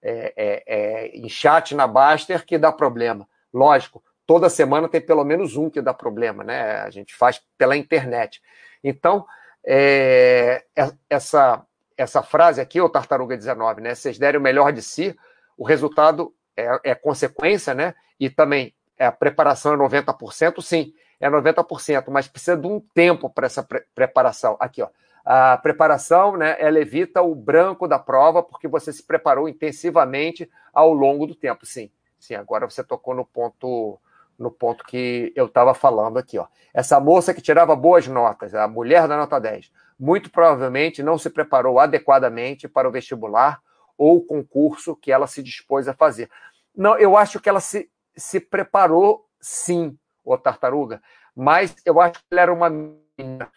É, 0.00 0.34
é, 0.36 0.62
é, 0.66 1.06
em 1.16 1.28
chat 1.28 1.74
na 1.74 1.86
Baster 1.86 2.44
que 2.44 2.58
dá 2.58 2.70
problema. 2.70 3.28
Lógico, 3.52 4.02
toda 4.26 4.48
semana 4.48 4.88
tem 4.88 5.00
pelo 5.00 5.24
menos 5.24 5.56
um 5.56 5.70
que 5.70 5.80
dá 5.80 5.92
problema, 5.92 6.44
né? 6.44 6.80
A 6.80 6.90
gente 6.90 7.14
faz 7.14 7.42
pela 7.58 7.76
internet. 7.76 8.40
Então, 8.82 9.26
é, 9.66 10.64
é 10.76 10.92
essa, 11.08 11.64
essa 11.96 12.22
frase 12.22 12.60
aqui, 12.60 12.80
o 12.80 12.88
Tartaruga 12.88 13.36
19, 13.36 13.80
né? 13.80 13.94
Vocês 13.94 14.18
derem 14.18 14.40
o 14.40 14.42
melhor 14.42 14.72
de 14.72 14.82
si, 14.82 15.16
o 15.56 15.64
resultado 15.64 16.34
é, 16.56 16.78
é 16.84 16.94
consequência, 16.94 17.74
né? 17.74 17.94
E 18.18 18.30
também 18.30 18.74
é, 18.98 19.06
a 19.06 19.12
preparação 19.12 19.74
é 19.74 19.76
90%, 19.76 20.62
sim, 20.62 20.92
é 21.20 21.28
90%, 21.28 22.04
mas 22.08 22.28
precisa 22.28 22.56
de 22.56 22.66
um 22.66 22.80
tempo 22.80 23.30
para 23.30 23.46
essa 23.46 23.62
pre 23.62 23.82
preparação. 23.94 24.56
Aqui, 24.60 24.82
ó. 24.82 24.88
A 25.24 25.56
preparação, 25.56 26.36
né, 26.36 26.54
ela 26.58 26.78
evita 26.78 27.22
o 27.22 27.34
branco 27.34 27.88
da 27.88 27.98
prova 27.98 28.42
porque 28.42 28.68
você 28.68 28.92
se 28.92 29.02
preparou 29.02 29.48
intensivamente 29.48 30.50
ao 30.72 30.92
longo 30.92 31.26
do 31.26 31.34
tempo. 31.34 31.64
Sim, 31.64 31.90
sim, 32.18 32.34
agora 32.34 32.68
você 32.68 32.84
tocou 32.84 33.14
no 33.14 33.24
ponto 33.24 33.98
no 34.38 34.50
ponto 34.50 34.84
que 34.84 35.32
eu 35.34 35.46
estava 35.46 35.74
falando 35.74 36.18
aqui. 36.18 36.38
Ó. 36.38 36.46
Essa 36.72 36.98
moça 37.00 37.32
que 37.32 37.42
tirava 37.42 37.74
boas 37.76 38.06
notas, 38.06 38.54
a 38.54 38.66
mulher 38.68 39.06
da 39.08 39.16
nota 39.16 39.38
10, 39.38 39.70
muito 39.98 40.30
provavelmente 40.30 41.02
não 41.02 41.18
se 41.18 41.30
preparou 41.30 41.78
adequadamente 41.78 42.68
para 42.68 42.88
o 42.88 42.92
vestibular 42.92 43.60
ou 43.96 44.16
o 44.16 44.24
concurso 44.24 44.96
que 44.96 45.12
ela 45.12 45.26
se 45.26 45.42
dispôs 45.42 45.86
a 45.86 45.94
fazer. 45.94 46.30
Não, 46.76 46.98
eu 46.98 47.16
acho 47.16 47.40
que 47.40 47.48
ela 47.48 47.60
se, 47.60 47.88
se 48.16 48.40
preparou 48.40 49.26
sim, 49.40 49.96
o 50.24 50.36
tartaruga, 50.36 51.02
mas 51.36 51.76
eu 51.84 52.00
acho 52.00 52.14
que 52.14 52.24
ela 52.32 52.40
era 52.40 52.52
uma 52.52 52.70
menina 52.70 53.50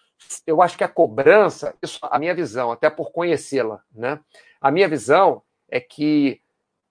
eu 0.45 0.61
acho 0.61 0.77
que 0.77 0.83
a 0.83 0.87
cobrança, 0.87 1.75
isso 1.81 1.99
a 2.03 2.19
minha 2.19 2.33
visão, 2.33 2.71
até 2.71 2.89
por 2.89 3.11
conhecê-la, 3.11 3.81
né? 3.93 4.19
A 4.59 4.71
minha 4.71 4.87
visão 4.87 5.41
é 5.69 5.79
que 5.79 6.41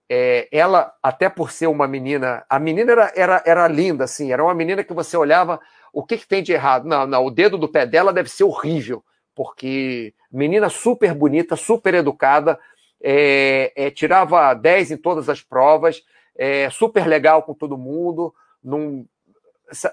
é, 0.08 0.48
ela, 0.52 0.92
até 1.02 1.28
por 1.28 1.50
ser 1.50 1.66
uma 1.66 1.86
menina, 1.86 2.44
a 2.48 2.58
menina 2.58 2.92
era, 2.92 3.12
era, 3.14 3.42
era 3.44 3.68
linda, 3.68 4.04
assim, 4.04 4.32
era 4.32 4.42
uma 4.42 4.54
menina 4.54 4.84
que 4.84 4.92
você 4.92 5.16
olhava, 5.16 5.60
o 5.92 6.04
que, 6.04 6.16
que 6.16 6.26
tem 6.26 6.42
de 6.42 6.52
errado? 6.52 6.86
Não, 6.86 7.06
não, 7.06 7.24
o 7.24 7.30
dedo 7.30 7.58
do 7.58 7.68
pé 7.68 7.86
dela 7.86 8.12
deve 8.12 8.28
ser 8.28 8.44
horrível, 8.44 9.04
porque 9.34 10.14
menina 10.30 10.68
super 10.68 11.12
bonita, 11.14 11.56
super 11.56 11.94
educada, 11.94 12.58
é, 13.02 13.72
é, 13.76 13.90
tirava 13.90 14.54
10 14.54 14.92
em 14.92 14.96
todas 14.96 15.28
as 15.28 15.42
provas, 15.42 16.02
é, 16.36 16.70
super 16.70 17.06
legal 17.06 17.42
com 17.42 17.54
todo 17.54 17.78
mundo. 17.78 18.34
Num... 18.62 19.06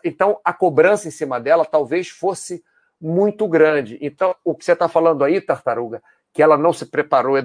Então, 0.03 0.39
a 0.43 0.53
cobrança 0.53 1.07
em 1.07 1.11
cima 1.11 1.39
dela 1.39 1.66
talvez 1.66 2.09
fosse 2.09 2.64
muito 2.99 3.47
grande. 3.47 3.97
Então, 4.01 4.36
o 4.43 4.55
que 4.55 4.64
você 4.64 4.74
está 4.74 4.88
falando 4.88 5.24
aí, 5.24 5.41
Tartaruga, 5.41 6.01
que 6.32 6.41
ela 6.41 6.57
não 6.57 6.72
se 6.72 6.86
preparou 6.86 7.38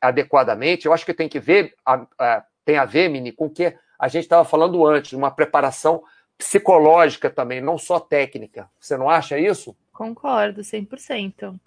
adequadamente, 0.00 0.86
eu 0.86 0.92
acho 0.92 1.04
que 1.04 1.14
tem 1.14 1.28
que 1.28 1.40
ver, 1.40 1.74
a, 1.84 2.06
a, 2.18 2.44
tem 2.64 2.76
a 2.76 2.84
ver, 2.84 3.08
Mini, 3.08 3.32
com 3.32 3.46
o 3.46 3.50
que 3.50 3.76
a 3.98 4.08
gente 4.08 4.24
estava 4.24 4.44
falando 4.44 4.86
antes, 4.86 5.12
uma 5.12 5.30
preparação 5.30 6.02
psicológica 6.36 7.28
também, 7.28 7.60
não 7.60 7.76
só 7.76 7.98
técnica. 7.98 8.70
Você 8.78 8.96
não 8.96 9.10
acha 9.10 9.38
isso? 9.38 9.76
Concordo, 9.92 10.60
100%. 10.60 11.58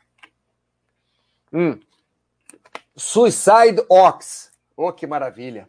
Hum. 1.51 1.77
Suicide 2.95 3.83
Ox. 3.89 4.51
Oh, 4.77 4.93
que 4.93 5.05
maravilha. 5.05 5.67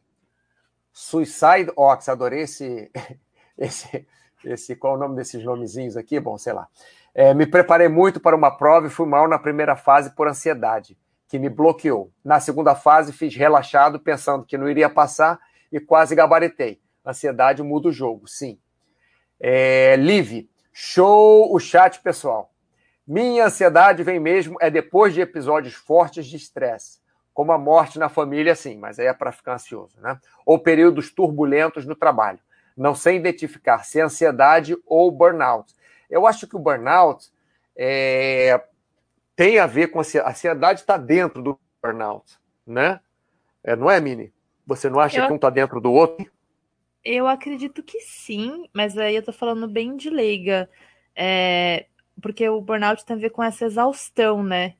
Suicide 0.92 1.72
Ox, 1.74 2.08
adorei 2.08 2.42
esse, 2.42 2.90
esse, 3.58 4.06
esse. 4.44 4.76
Qual 4.76 4.94
é 4.94 4.96
o 4.96 5.00
nome 5.00 5.16
desses 5.16 5.42
nomezinhos 5.42 5.96
aqui? 5.96 6.20
Bom, 6.20 6.38
sei 6.38 6.52
lá. 6.52 6.68
É, 7.14 7.34
me 7.34 7.46
preparei 7.46 7.88
muito 7.88 8.20
para 8.20 8.36
uma 8.36 8.56
prova 8.56 8.86
e 8.86 8.90
fui 8.90 9.06
mal 9.06 9.28
na 9.28 9.38
primeira 9.38 9.76
fase 9.76 10.14
por 10.14 10.28
ansiedade, 10.28 10.96
que 11.32 11.38
me 11.38 11.48
bloqueou. 11.48 12.12
Na 12.22 12.40
segunda 12.40 12.74
fase, 12.74 13.10
fiz 13.10 13.34
relaxado, 13.34 13.98
pensando 13.98 14.44
que 14.44 14.58
não 14.58 14.68
iria 14.68 14.90
passar 14.90 15.40
e 15.72 15.80
quase 15.80 16.14
gabaritei. 16.14 16.78
Ansiedade 17.02 17.62
muda 17.62 17.88
o 17.88 17.92
jogo, 17.92 18.28
sim. 18.28 18.60
É, 19.40 19.96
Live, 19.98 20.46
show 20.70 21.50
o 21.50 21.58
chat, 21.58 22.02
pessoal. 22.02 22.52
Minha 23.06 23.46
ansiedade 23.46 24.02
vem 24.02 24.20
mesmo 24.20 24.58
é 24.60 24.70
depois 24.70 25.14
de 25.14 25.22
episódios 25.22 25.72
fortes 25.72 26.26
de 26.26 26.36
estresse, 26.36 27.00
como 27.32 27.50
a 27.50 27.56
morte 27.58 27.98
na 27.98 28.10
família, 28.10 28.54
sim, 28.54 28.76
mas 28.76 28.98
aí 28.98 29.06
é 29.06 29.14
para 29.14 29.32
ficar 29.32 29.54
ansioso, 29.54 29.98
né? 30.02 30.20
Ou 30.44 30.58
períodos 30.58 31.10
turbulentos 31.10 31.86
no 31.86 31.96
trabalho. 31.96 32.40
Não 32.76 32.94
sei 32.94 33.16
identificar 33.16 33.84
se 33.84 33.98
é 33.98 34.02
ansiedade 34.02 34.76
ou 34.86 35.10
burnout 35.10 35.74
eu 36.12 36.26
acho 36.26 36.46
que 36.46 36.54
o 36.54 36.58
burnout 36.58 37.32
é, 37.74 38.62
tem 39.34 39.58
a 39.58 39.66
ver 39.66 39.88
com 39.88 39.98
a 39.98 40.02
ansiedade 40.28 40.80
está 40.80 40.96
dentro 40.96 41.42
do 41.42 41.58
burnout, 41.82 42.38
né? 42.66 43.00
É, 43.64 43.76
não 43.76 43.90
é, 43.90 44.00
Mini? 44.00 44.32
Você 44.66 44.88
não 44.88 45.00
acha 45.00 45.20
eu... 45.20 45.26
que 45.26 45.32
um 45.32 45.36
está 45.36 45.50
dentro 45.50 45.80
do 45.80 45.92
outro? 45.92 46.30
Eu 47.04 47.26
acredito 47.26 47.82
que 47.82 48.00
sim, 48.00 48.68
mas 48.72 48.96
aí 48.96 49.16
eu 49.16 49.22
tô 49.22 49.32
falando 49.32 49.66
bem 49.66 49.96
de 49.96 50.08
leiga. 50.08 50.70
É, 51.16 51.86
porque 52.20 52.48
o 52.48 52.60
burnout 52.60 53.04
tem 53.04 53.16
a 53.16 53.18
ver 53.18 53.30
com 53.30 53.42
essa 53.42 53.64
exaustão, 53.64 54.42
né? 54.42 54.74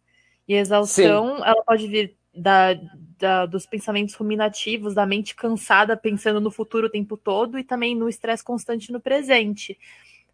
E 0.46 0.54
a 0.54 0.60
exaustão, 0.60 1.36
sim. 1.36 1.42
ela 1.44 1.62
pode 1.64 1.86
vir 1.88 2.16
da, 2.34 2.74
da, 3.18 3.46
dos 3.46 3.66
pensamentos 3.66 4.14
ruminativos, 4.14 4.94
da 4.94 5.04
mente 5.04 5.34
cansada, 5.34 5.96
pensando 5.96 6.40
no 6.40 6.50
futuro 6.50 6.86
o 6.86 6.90
tempo 6.90 7.16
todo, 7.16 7.58
e 7.58 7.64
também 7.64 7.94
no 7.94 8.08
estresse 8.08 8.44
constante 8.44 8.92
no 8.92 9.00
presente. 9.00 9.78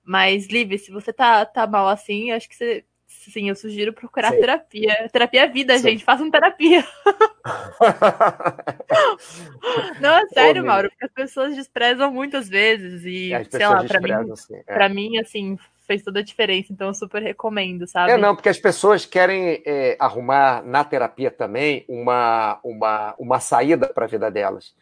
Mas, 0.04 0.46
Liv, 0.46 0.78
se 0.78 0.90
você 0.90 1.12
tá, 1.12 1.44
tá 1.44 1.66
mal 1.66 1.88
assim, 1.88 2.30
acho 2.30 2.48
que 2.48 2.56
você 2.56 2.84
sim, 3.08 3.48
eu 3.48 3.56
sugiro 3.56 3.92
procurar 3.92 4.32
Sim. 4.32 4.40
terapia. 4.40 5.08
Terapia 5.10 5.44
é 5.44 5.48
vida, 5.48 5.76
Sim. 5.76 5.90
gente. 5.90 6.04
Façam 6.04 6.30
terapia. 6.30 6.84
Não, 10.00 10.14
é 10.14 10.26
sério, 10.28 10.62
Ô, 10.62 10.66
Mauro, 10.66 10.88
porque 10.90 11.06
as 11.06 11.12
pessoas 11.12 11.56
desprezam 11.56 12.12
muitas 12.12 12.48
vezes. 12.48 13.04
E, 13.04 13.30
sei 13.50 13.66
lá, 13.66 13.82
pra 13.84 14.00
mim, 14.00 14.32
é. 14.52 14.74
pra 14.74 14.88
mim, 14.88 15.18
assim, 15.18 15.58
fez 15.86 16.02
toda 16.02 16.20
a 16.20 16.22
diferença. 16.22 16.72
Então, 16.72 16.86
eu 16.88 16.94
super 16.94 17.22
recomendo, 17.22 17.86
sabe? 17.86 18.12
É, 18.12 18.16
não, 18.16 18.34
porque 18.36 18.50
as 18.50 18.58
pessoas 18.58 19.06
querem 19.06 19.62
é, 19.64 19.96
arrumar 19.98 20.62
na 20.62 20.84
terapia 20.84 21.30
também 21.30 21.86
uma, 21.88 22.60
uma, 22.62 23.14
uma 23.18 23.40
saída 23.40 23.88
para 23.88 24.04
a 24.04 24.08
vida 24.08 24.30
delas. 24.30 24.74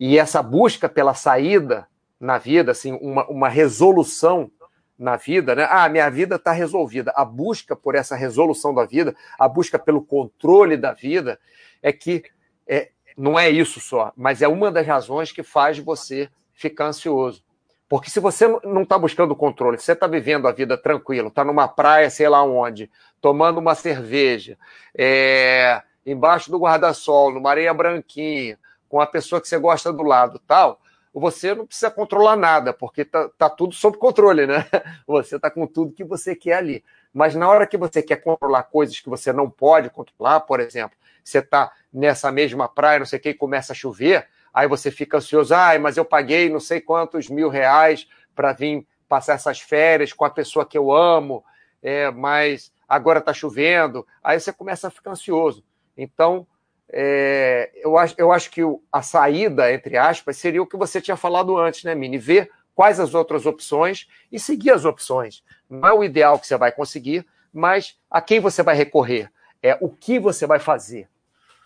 E 0.00 0.18
essa 0.18 0.42
busca 0.42 0.88
pela 0.88 1.14
saída 1.14 1.86
na 2.18 2.38
vida, 2.38 2.72
assim, 2.72 2.98
uma, 3.00 3.24
uma 3.28 3.48
resolução 3.48 4.50
na 4.98 5.16
vida, 5.16 5.54
né? 5.54 5.66
Ah, 5.70 5.88
minha 5.88 6.08
vida 6.08 6.36
está 6.36 6.52
resolvida. 6.52 7.12
A 7.16 7.24
busca 7.24 7.74
por 7.74 7.94
essa 7.94 8.14
resolução 8.14 8.74
da 8.74 8.84
vida, 8.84 9.14
a 9.38 9.48
busca 9.48 9.78
pelo 9.78 10.02
controle 10.02 10.76
da 10.76 10.92
vida, 10.92 11.38
é 11.82 11.92
que 11.92 12.24
é, 12.66 12.90
não 13.16 13.38
é 13.38 13.50
isso 13.50 13.80
só, 13.80 14.12
mas 14.16 14.42
é 14.42 14.48
uma 14.48 14.70
das 14.70 14.86
razões 14.86 15.32
que 15.32 15.42
faz 15.42 15.78
você 15.78 16.28
ficar 16.52 16.86
ansioso. 16.86 17.44
Porque 17.88 18.10
se 18.10 18.18
você 18.18 18.48
não 18.64 18.82
está 18.82 18.98
buscando 18.98 19.36
controle, 19.36 19.78
você 19.78 19.92
está 19.92 20.06
vivendo 20.06 20.48
a 20.48 20.52
vida 20.52 20.76
tranquilo, 20.76 21.28
está 21.28 21.44
numa 21.44 21.68
praia, 21.68 22.08
sei 22.08 22.28
lá 22.28 22.42
onde, 22.42 22.90
tomando 23.20 23.58
uma 23.58 23.74
cerveja, 23.74 24.58
é, 24.96 25.82
embaixo 26.04 26.50
do 26.50 26.58
guarda-sol, 26.58 27.32
numa 27.32 27.50
areia 27.50 27.74
branquinha, 27.74 28.58
com 28.88 29.00
a 29.00 29.06
pessoa 29.06 29.40
que 29.40 29.48
você 29.48 29.58
gosta 29.58 29.92
do 29.92 30.02
lado, 30.02 30.40
tal, 30.46 30.80
você 31.14 31.54
não 31.54 31.64
precisa 31.64 31.90
controlar 31.90 32.36
nada, 32.36 32.72
porque 32.72 33.04
tá, 33.04 33.30
tá 33.38 33.48
tudo 33.48 33.72
sob 33.72 33.96
controle, 33.98 34.46
né? 34.46 34.66
Você 35.06 35.38
tá 35.38 35.48
com 35.48 35.64
tudo 35.64 35.92
que 35.92 36.02
você 36.02 36.34
quer 36.34 36.54
ali. 36.54 36.84
Mas 37.12 37.36
na 37.36 37.48
hora 37.48 37.68
que 37.68 37.76
você 37.76 38.02
quer 38.02 38.16
controlar 38.16 38.64
coisas 38.64 38.98
que 38.98 39.08
você 39.08 39.32
não 39.32 39.48
pode 39.48 39.90
controlar, 39.90 40.40
por 40.40 40.58
exemplo, 40.58 40.98
você 41.22 41.40
tá 41.40 41.72
nessa 41.92 42.32
mesma 42.32 42.68
praia, 42.68 42.98
não 42.98 43.06
sei 43.06 43.20
o 43.20 43.22
que, 43.22 43.28
e 43.28 43.34
começa 43.34 43.72
a 43.72 43.76
chover, 43.76 44.26
aí 44.52 44.66
você 44.66 44.90
fica 44.90 45.18
ansioso, 45.18 45.54
ai, 45.54 45.78
mas 45.78 45.96
eu 45.96 46.04
paguei 46.04 46.50
não 46.50 46.58
sei 46.58 46.80
quantos 46.80 47.30
mil 47.30 47.48
reais 47.48 48.08
para 48.34 48.52
vir 48.52 48.84
passar 49.08 49.34
essas 49.34 49.60
férias 49.60 50.12
com 50.12 50.24
a 50.24 50.30
pessoa 50.30 50.66
que 50.66 50.76
eu 50.76 50.90
amo, 50.92 51.44
é, 51.80 52.10
mas 52.10 52.72
agora 52.88 53.20
está 53.20 53.32
chovendo, 53.32 54.04
aí 54.22 54.40
você 54.40 54.52
começa 54.52 54.88
a 54.88 54.90
ficar 54.90 55.12
ansioso. 55.12 55.64
Então, 55.96 56.44
é, 56.92 57.70
eu, 57.76 57.96
acho, 57.96 58.14
eu 58.18 58.32
acho 58.32 58.50
que 58.50 58.60
a 58.92 59.02
saída, 59.02 59.72
entre 59.72 59.96
aspas, 59.96 60.36
seria 60.36 60.62
o 60.62 60.66
que 60.66 60.76
você 60.76 61.00
tinha 61.00 61.16
falado 61.16 61.56
antes, 61.56 61.84
né, 61.84 61.94
Mini? 61.94 62.18
Ver 62.18 62.50
quais 62.74 63.00
as 63.00 63.14
outras 63.14 63.46
opções 63.46 64.08
e 64.30 64.38
seguir 64.38 64.70
as 64.70 64.84
opções. 64.84 65.42
Não 65.68 65.88
é 65.88 65.92
o 65.92 66.04
ideal 66.04 66.38
que 66.38 66.46
você 66.46 66.56
vai 66.56 66.72
conseguir, 66.72 67.26
mas 67.52 67.98
a 68.10 68.20
quem 68.20 68.40
você 68.40 68.62
vai 68.62 68.74
recorrer? 68.74 69.30
É 69.62 69.78
o 69.80 69.88
que 69.88 70.18
você 70.18 70.46
vai 70.46 70.58
fazer. 70.58 71.08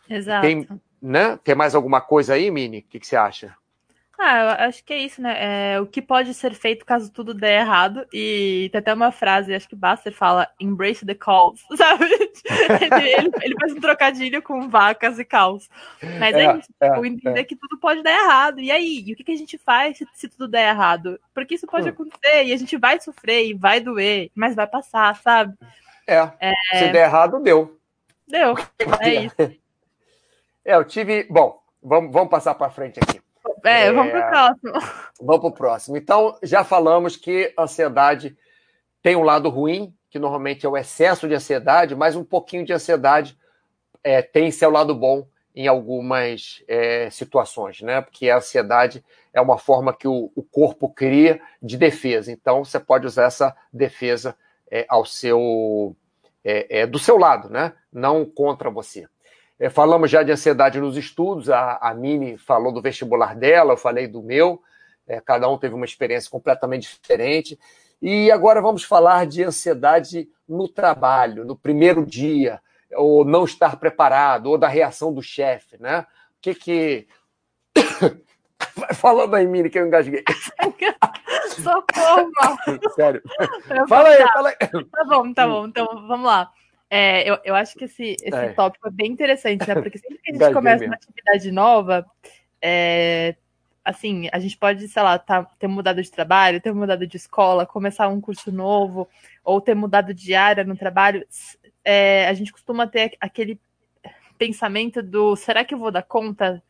Exato. 0.09 0.47
Tem, 0.47 0.69
né? 1.01 1.39
Tem 1.43 1.55
mais 1.55 1.75
alguma 1.75 2.01
coisa 2.01 2.35
aí, 2.35 2.51
Mini? 2.51 2.79
O 2.79 2.83
que, 2.83 3.01
que 3.01 3.07
você 3.07 3.17
acha? 3.17 3.55
Ah, 4.21 4.41
eu 4.41 4.67
acho 4.67 4.83
que 4.83 4.93
é 4.93 4.99
isso, 4.99 5.23
né? 5.23 5.75
É, 5.75 5.81
o 5.81 5.87
que 5.87 6.03
pode 6.03 6.35
ser 6.35 6.53
feito 6.53 6.85
caso 6.85 7.13
tudo 7.13 7.33
der 7.33 7.61
errado. 7.61 8.05
E 8.13 8.69
tem 8.73 8.81
até 8.81 8.93
uma 8.93 9.13
frase, 9.13 9.55
acho 9.55 9.69
que 9.69 9.77
Buster 9.77 10.13
fala, 10.13 10.49
embrace 10.59 11.07
the 11.07 11.15
calls, 11.15 11.65
sabe? 11.77 12.05
ele, 12.05 13.11
ele, 13.11 13.31
ele, 13.41 13.55
faz 13.61 13.73
um 13.73 13.81
trocadilho 13.81 14.43
com 14.43 14.69
vacas 14.69 15.21
e 15.21 15.25
caos. 15.25 15.71
Mas 16.19 16.35
é, 16.35 16.47
é 16.47 16.59
isso, 16.59 16.69
é, 16.81 16.91
tipo, 16.91 17.07
entender 17.07 17.41
é. 17.41 17.45
que 17.45 17.55
tudo 17.55 17.79
pode 17.79 18.03
dar 18.03 18.11
errado. 18.11 18.59
E 18.59 18.73
aí, 18.73 19.05
e 19.07 19.13
o 19.13 19.17
que, 19.17 19.23
que 19.23 19.33
a 19.33 19.37
gente 19.37 19.57
faz 19.57 19.99
se, 19.99 20.07
se 20.13 20.29
tudo 20.29 20.49
der 20.49 20.71
errado? 20.71 21.21
Porque 21.33 21.55
isso 21.55 21.67
pode 21.69 21.87
hum. 21.87 21.91
acontecer 21.91 22.45
e 22.45 22.53
a 22.53 22.57
gente 22.57 22.77
vai 22.77 23.01
sofrer 23.01 23.47
e 23.47 23.55
vai 23.55 23.79
doer, 23.79 24.33
mas 24.35 24.57
vai 24.57 24.67
passar, 24.67 25.15
sabe? 25.15 25.55
É. 26.05 26.29
é. 26.41 26.55
Se 26.77 26.89
der 26.89 27.05
errado, 27.07 27.39
deu. 27.39 27.79
Deu. 28.27 28.57
É 29.01 29.15
isso. 29.15 29.37
É, 30.65 30.75
eu 30.75 30.85
tive. 30.85 31.25
Bom, 31.31 31.63
vamos, 31.81 32.13
vamos 32.13 32.31
passar 32.31 32.55
para 32.57 32.69
frente 32.69 32.99
aqui. 32.99 33.21
É, 33.69 33.93
vamos 33.93 34.13
para 34.13 34.27
o 34.27 34.31
próximo. 34.31 34.73
Vamos 35.21 35.41
para 35.41 35.49
o 35.49 35.53
próximo. 35.53 35.97
Então, 35.97 36.39
já 36.43 36.65
falamos 36.65 37.17
que 37.17 37.53
ansiedade 37.59 38.37
tem 39.03 39.17
um 39.17 39.23
lado 39.23 39.49
ruim, 39.49 39.95
que 40.11 40.19
normalmente 40.19 40.65
é 40.65 40.69
o 40.69 40.77
excesso 40.77 41.29
de 41.29 41.35
ansiedade, 41.35 41.95
mas 41.95 42.17
um 42.17 42.25
pouquinho 42.25 42.65
de 42.65 42.73
ansiedade 42.73 43.37
é, 44.03 44.23
tem 44.23 44.51
seu 44.51 44.71
lado 44.71 44.95
bom 44.95 45.27
em 45.55 45.67
algumas 45.67 46.63
é, 46.69 47.11
situações, 47.11 47.83
né? 47.83 48.01
Porque 48.01 48.31
a 48.31 48.37
ansiedade 48.37 49.05
é 49.35 49.41
uma 49.41 49.59
forma 49.59 49.93
que 49.93 50.07
o, 50.07 50.31
o, 50.35 50.43
corpo 50.43 50.89
cria 50.89 51.41
de 51.61 51.77
defesa. 51.77 52.31
Então, 52.31 52.65
você 52.65 52.79
pode 52.79 53.07
usar 53.07 53.25
essa 53.25 53.57
defesa 53.73 54.37
é, 54.71 54.87
ao 54.89 55.05
seu 55.05 55.97
é, 56.45 56.81
é, 56.81 56.87
do 56.87 56.99
seu 56.99 57.19
lado, 57.19 57.51
né? 57.51 57.73
Não 57.93 58.25
contra 58.25 58.71
você. 58.71 59.09
É, 59.59 59.69
falamos 59.69 60.11
já 60.11 60.23
de 60.23 60.31
ansiedade 60.31 60.81
nos 60.81 60.97
estudos, 60.97 61.51
a, 61.51 61.79
a 61.79 61.93
Mini 61.93 62.39
falou 62.39 62.73
do 62.73 62.81
vestibular 62.81 63.35
dela, 63.35 63.73
eu 63.73 63.77
falei 63.77 64.07
do 64.07 64.23
meu, 64.23 64.63
é, 65.07 65.21
cada 65.21 65.49
um 65.49 65.59
teve 65.59 65.75
uma 65.75 65.85
experiência 65.85 66.31
completamente 66.31 66.89
diferente. 67.01 67.59
E 68.01 68.31
agora 68.31 68.63
vamos 68.63 68.85
falar 68.85 69.27
de 69.27 69.43
ansiedade 69.43 70.29
no 70.49 70.69
trabalho, 70.69 71.45
no 71.45 71.57
primeiro 71.57 72.07
dia, 72.07 72.61
ou 72.95 73.25
não 73.25 73.45
estar 73.45 73.77
preparado, 73.77 74.47
ou 74.47 74.59
da 74.59 74.69
reação 74.69 75.13
do 75.13 75.23
chefe, 75.23 75.77
né? 75.81 76.01
O 76.01 76.41
que 76.41 76.55
que. 76.55 77.09
Falando 78.95 79.35
aí, 79.35 79.47
Mini, 79.47 79.69
que 79.69 79.79
eu 79.79 79.87
engasguei. 79.87 80.23
Socorro! 81.63 82.31
Sério. 82.95 83.23
Fala 83.89 84.09
aí, 84.09 84.29
fala 84.33 84.49
aí. 84.51 84.85
Tá 84.85 85.05
bom, 85.05 85.33
tá 85.33 85.47
bom. 85.47 85.67
Então, 85.67 85.87
vamos 86.07 86.27
lá. 86.27 86.51
É, 86.91 87.29
eu, 87.29 87.39
eu 87.45 87.55
acho 87.55 87.77
que 87.77 87.85
esse, 87.85 88.17
esse 88.23 88.37
é. 88.37 88.53
tópico 88.53 88.89
é 88.89 88.91
bem 88.91 89.13
interessante, 89.13 89.67
né? 89.67 89.75
Porque 89.75 89.99
sempre 89.99 90.19
que 90.19 90.31
a 90.31 90.33
gente 90.39 90.55
começa 90.55 90.85
uma 90.85 90.95
atividade 90.95 91.51
nova, 91.53 92.07
é, 92.63 93.37
assim, 93.85 94.29
a 94.33 94.39
gente 94.39 94.57
pode, 94.57 94.89
sei 94.89 95.03
lá, 95.03 95.19
tá, 95.19 95.45
ter 95.59 95.67
mudado 95.67 96.03
de 96.03 96.11
trabalho, 96.11 96.61
ter 96.61 96.73
mudado 96.73 97.07
de 97.07 97.17
escola, 97.17 97.67
começar 97.67 98.09
um 98.09 98.21
curso 98.21 98.51
novo, 98.51 99.09
ou 99.45 99.61
ter 99.61 99.75
mudado 99.75 100.15
de 100.15 100.35
área 100.35 100.65
no 100.65 100.77
trabalho. 100.77 101.27
É, 101.85 102.27
a 102.27 102.33
gente 102.35 102.53
costuma 102.53 102.87
ter 102.87 103.17
aquele 103.21 103.61
pensamento 104.39 105.03
do 105.03 105.35
será 105.37 105.65
que 105.65 105.75
eu 105.75 105.79
vou 105.79 105.91
dar 105.91 106.03
conta? 106.03 106.63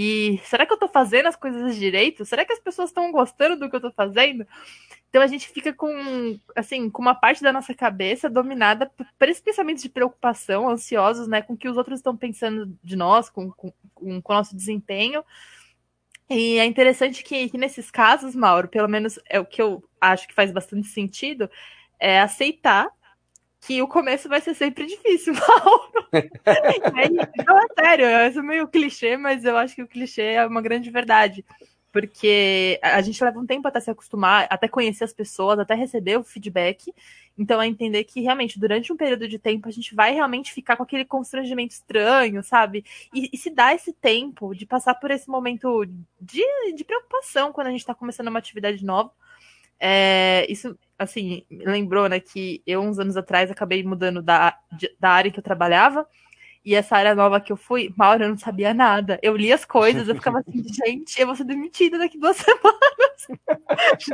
E 0.00 0.40
será 0.44 0.64
que 0.64 0.72
eu 0.72 0.78
tô 0.78 0.86
fazendo 0.86 1.26
as 1.26 1.34
coisas 1.34 1.74
direito? 1.74 2.24
Será 2.24 2.44
que 2.44 2.52
as 2.52 2.60
pessoas 2.60 2.90
estão 2.90 3.10
gostando 3.10 3.58
do 3.58 3.68
que 3.68 3.74
eu 3.74 3.80
tô 3.80 3.90
fazendo? 3.90 4.46
Então 5.08 5.20
a 5.20 5.26
gente 5.26 5.48
fica 5.48 5.72
com, 5.72 6.38
assim, 6.54 6.88
com 6.88 7.02
uma 7.02 7.16
parte 7.16 7.42
da 7.42 7.52
nossa 7.52 7.74
cabeça 7.74 8.30
dominada 8.30 8.88
por 9.18 9.28
esses 9.28 9.42
pensamentos 9.42 9.82
de 9.82 9.88
preocupação, 9.88 10.68
ansiosos, 10.68 11.26
né, 11.26 11.42
com 11.42 11.54
o 11.54 11.56
que 11.56 11.68
os 11.68 11.76
outros 11.76 11.98
estão 11.98 12.16
pensando 12.16 12.78
de 12.80 12.94
nós, 12.94 13.28
com, 13.28 13.50
com, 13.50 13.72
com, 13.92 14.22
o 14.24 14.32
nosso 14.32 14.54
desempenho. 14.54 15.24
E 16.30 16.60
é 16.60 16.64
interessante 16.64 17.24
que, 17.24 17.48
que, 17.48 17.58
nesses 17.58 17.90
casos, 17.90 18.36
Mauro, 18.36 18.68
pelo 18.68 18.86
menos 18.86 19.18
é 19.28 19.40
o 19.40 19.44
que 19.44 19.60
eu 19.60 19.82
acho 20.00 20.28
que 20.28 20.34
faz 20.34 20.52
bastante 20.52 20.86
sentido, 20.86 21.50
é 21.98 22.20
aceitar 22.20 22.88
que 23.60 23.82
o 23.82 23.88
começo 23.88 24.28
vai 24.28 24.40
ser 24.40 24.54
sempre 24.54 24.86
difícil, 24.86 25.34
Mauro. 25.64 26.08
aí, 26.12 27.10
não, 27.46 27.58
é 27.58 27.66
sério, 27.78 28.06
é 28.06 28.30
meio 28.42 28.68
clichê, 28.68 29.16
mas 29.16 29.44
eu 29.44 29.56
acho 29.56 29.74
que 29.74 29.82
o 29.82 29.88
clichê 29.88 30.22
é 30.22 30.46
uma 30.46 30.62
grande 30.62 30.90
verdade 30.90 31.44
porque 31.92 32.78
a 32.82 33.00
gente 33.00 33.22
leva 33.24 33.38
um 33.38 33.46
tempo 33.46 33.66
até 33.66 33.80
se 33.80 33.90
acostumar, 33.90 34.46
até 34.50 34.68
conhecer 34.68 35.04
as 35.04 35.12
pessoas, 35.12 35.58
até 35.58 35.74
receber 35.74 36.18
o 36.18 36.24
feedback. 36.24 36.92
Então, 37.36 37.62
é 37.62 37.66
entender 37.66 38.04
que 38.04 38.20
realmente, 38.20 38.58
durante 38.58 38.92
um 38.92 38.96
período 38.96 39.26
de 39.26 39.38
tempo, 39.38 39.68
a 39.68 39.70
gente 39.72 39.94
vai 39.94 40.12
realmente 40.12 40.52
ficar 40.52 40.76
com 40.76 40.82
aquele 40.82 41.04
constrangimento 41.04 41.72
estranho, 41.72 42.42
sabe? 42.42 42.84
E, 43.14 43.30
e 43.32 43.36
se 43.36 43.48
dá 43.48 43.74
esse 43.74 43.92
tempo 43.92 44.54
de 44.54 44.66
passar 44.66 44.94
por 44.94 45.10
esse 45.10 45.28
momento 45.28 45.86
de, 46.20 46.72
de 46.74 46.84
preocupação 46.84 47.52
quando 47.52 47.68
a 47.68 47.70
gente 47.70 47.80
está 47.80 47.94
começando 47.94 48.28
uma 48.28 48.38
atividade 48.38 48.84
nova. 48.84 49.10
É, 49.80 50.46
isso, 50.48 50.76
assim, 50.98 51.44
lembrou, 51.50 52.08
né, 52.08 52.20
que 52.20 52.62
eu, 52.66 52.80
uns 52.80 52.98
anos 52.98 53.16
atrás, 53.16 53.50
acabei 53.50 53.82
mudando 53.82 54.22
da, 54.22 54.56
da 54.98 55.10
área 55.10 55.30
que 55.30 55.38
eu 55.38 55.44
trabalhava. 55.44 56.06
E 56.64 56.74
essa 56.74 56.96
área 56.96 57.14
nova 57.14 57.40
que 57.40 57.50
eu 57.50 57.56
fui, 57.56 57.94
Mauro, 57.96 58.24
eu 58.24 58.28
não 58.28 58.36
sabia 58.36 58.74
nada. 58.74 59.18
Eu 59.22 59.36
li 59.36 59.50
as 59.50 59.64
coisas, 59.64 60.06
eu 60.06 60.14
ficava 60.14 60.40
assim, 60.40 60.62
gente, 60.84 61.18
eu 61.18 61.26
vou 61.26 61.34
ser 61.34 61.44
demitida 61.44 61.96
daqui 61.96 62.18
duas 62.18 62.36
semanas. 62.44 62.98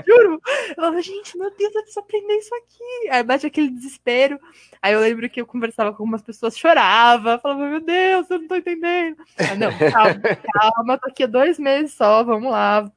Juro. 0.07 0.41
Eu 0.69 0.75
falava, 0.77 1.03
gente, 1.03 1.37
meu 1.37 1.51
Deus, 1.57 1.75
eu 1.75 1.81
preciso 1.83 2.01
aprender 2.01 2.35
isso 2.35 2.55
aqui. 2.55 3.11
Aí 3.11 3.23
bate 3.23 3.47
aquele 3.47 3.71
desespero. 3.71 4.39
Aí 4.81 4.93
eu 4.93 5.01
lembro 5.01 5.29
que 5.29 5.41
eu 5.41 5.47
conversava 5.47 5.91
com 5.91 6.03
algumas 6.03 6.23
pessoas, 6.23 6.57
chorava, 6.57 7.39
falava, 7.39 7.67
meu 7.67 7.81
Deus, 7.81 8.31
eu 8.31 8.39
não 8.39 8.47
tô 8.47 8.57
entendendo. 8.57 9.17
Mas, 9.37 9.59
não, 9.59 9.71
calma, 9.91 10.21
calma, 10.53 10.99
tô 10.99 11.09
aqui 11.09 11.25
há 11.25 11.27
dois 11.27 11.59
meses 11.59 11.95
só, 11.95 12.23
vamos 12.23 12.53
lá. 12.53 12.91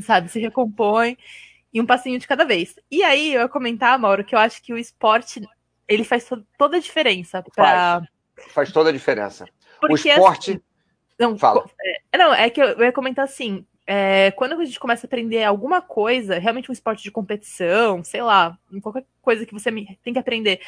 Sabe, 0.00 0.28
se 0.28 0.38
recompõe. 0.38 1.18
E 1.72 1.80
um 1.80 1.86
passinho 1.86 2.18
de 2.18 2.26
cada 2.26 2.44
vez. 2.44 2.74
E 2.90 3.02
aí, 3.02 3.34
eu 3.34 3.42
ia 3.42 3.48
comentar, 3.48 3.98
Mauro, 3.98 4.24
que 4.24 4.34
eu 4.34 4.38
acho 4.38 4.62
que 4.62 4.72
o 4.72 4.78
esporte, 4.78 5.40
ele 5.86 6.04
faz 6.04 6.28
toda 6.58 6.76
a 6.76 6.80
diferença 6.80 7.44
para 7.54 8.02
Faz 8.48 8.72
toda 8.72 8.90
a 8.90 8.92
diferença. 8.92 9.46
Porque, 9.80 10.08
o 10.08 10.12
esporte. 10.12 10.50
Assim, 10.52 10.60
não, 11.18 11.38
Fala. 11.38 11.64
É, 12.10 12.18
não, 12.18 12.32
é 12.32 12.48
que 12.48 12.60
eu 12.60 12.80
ia 12.80 12.92
comentar 12.92 13.24
assim. 13.24 13.66
é, 13.86 14.30
quando 14.30 14.54
a 14.54 14.64
gente 14.64 14.78
começa 14.78 15.06
a 15.06 15.08
aprender 15.08 15.42
alguma 15.42 15.82
coisa, 15.82 16.38
realmente 16.38 16.70
um 16.70 16.72
esporte 16.72 17.02
de 17.02 17.10
competição, 17.10 18.04
sei 18.04 18.22
lá, 18.22 18.56
qualquer 18.82 19.04
coisa 19.20 19.44
que 19.44 19.52
você 19.52 19.70
tem 20.02 20.12
que 20.12 20.18
aprender, 20.18 20.60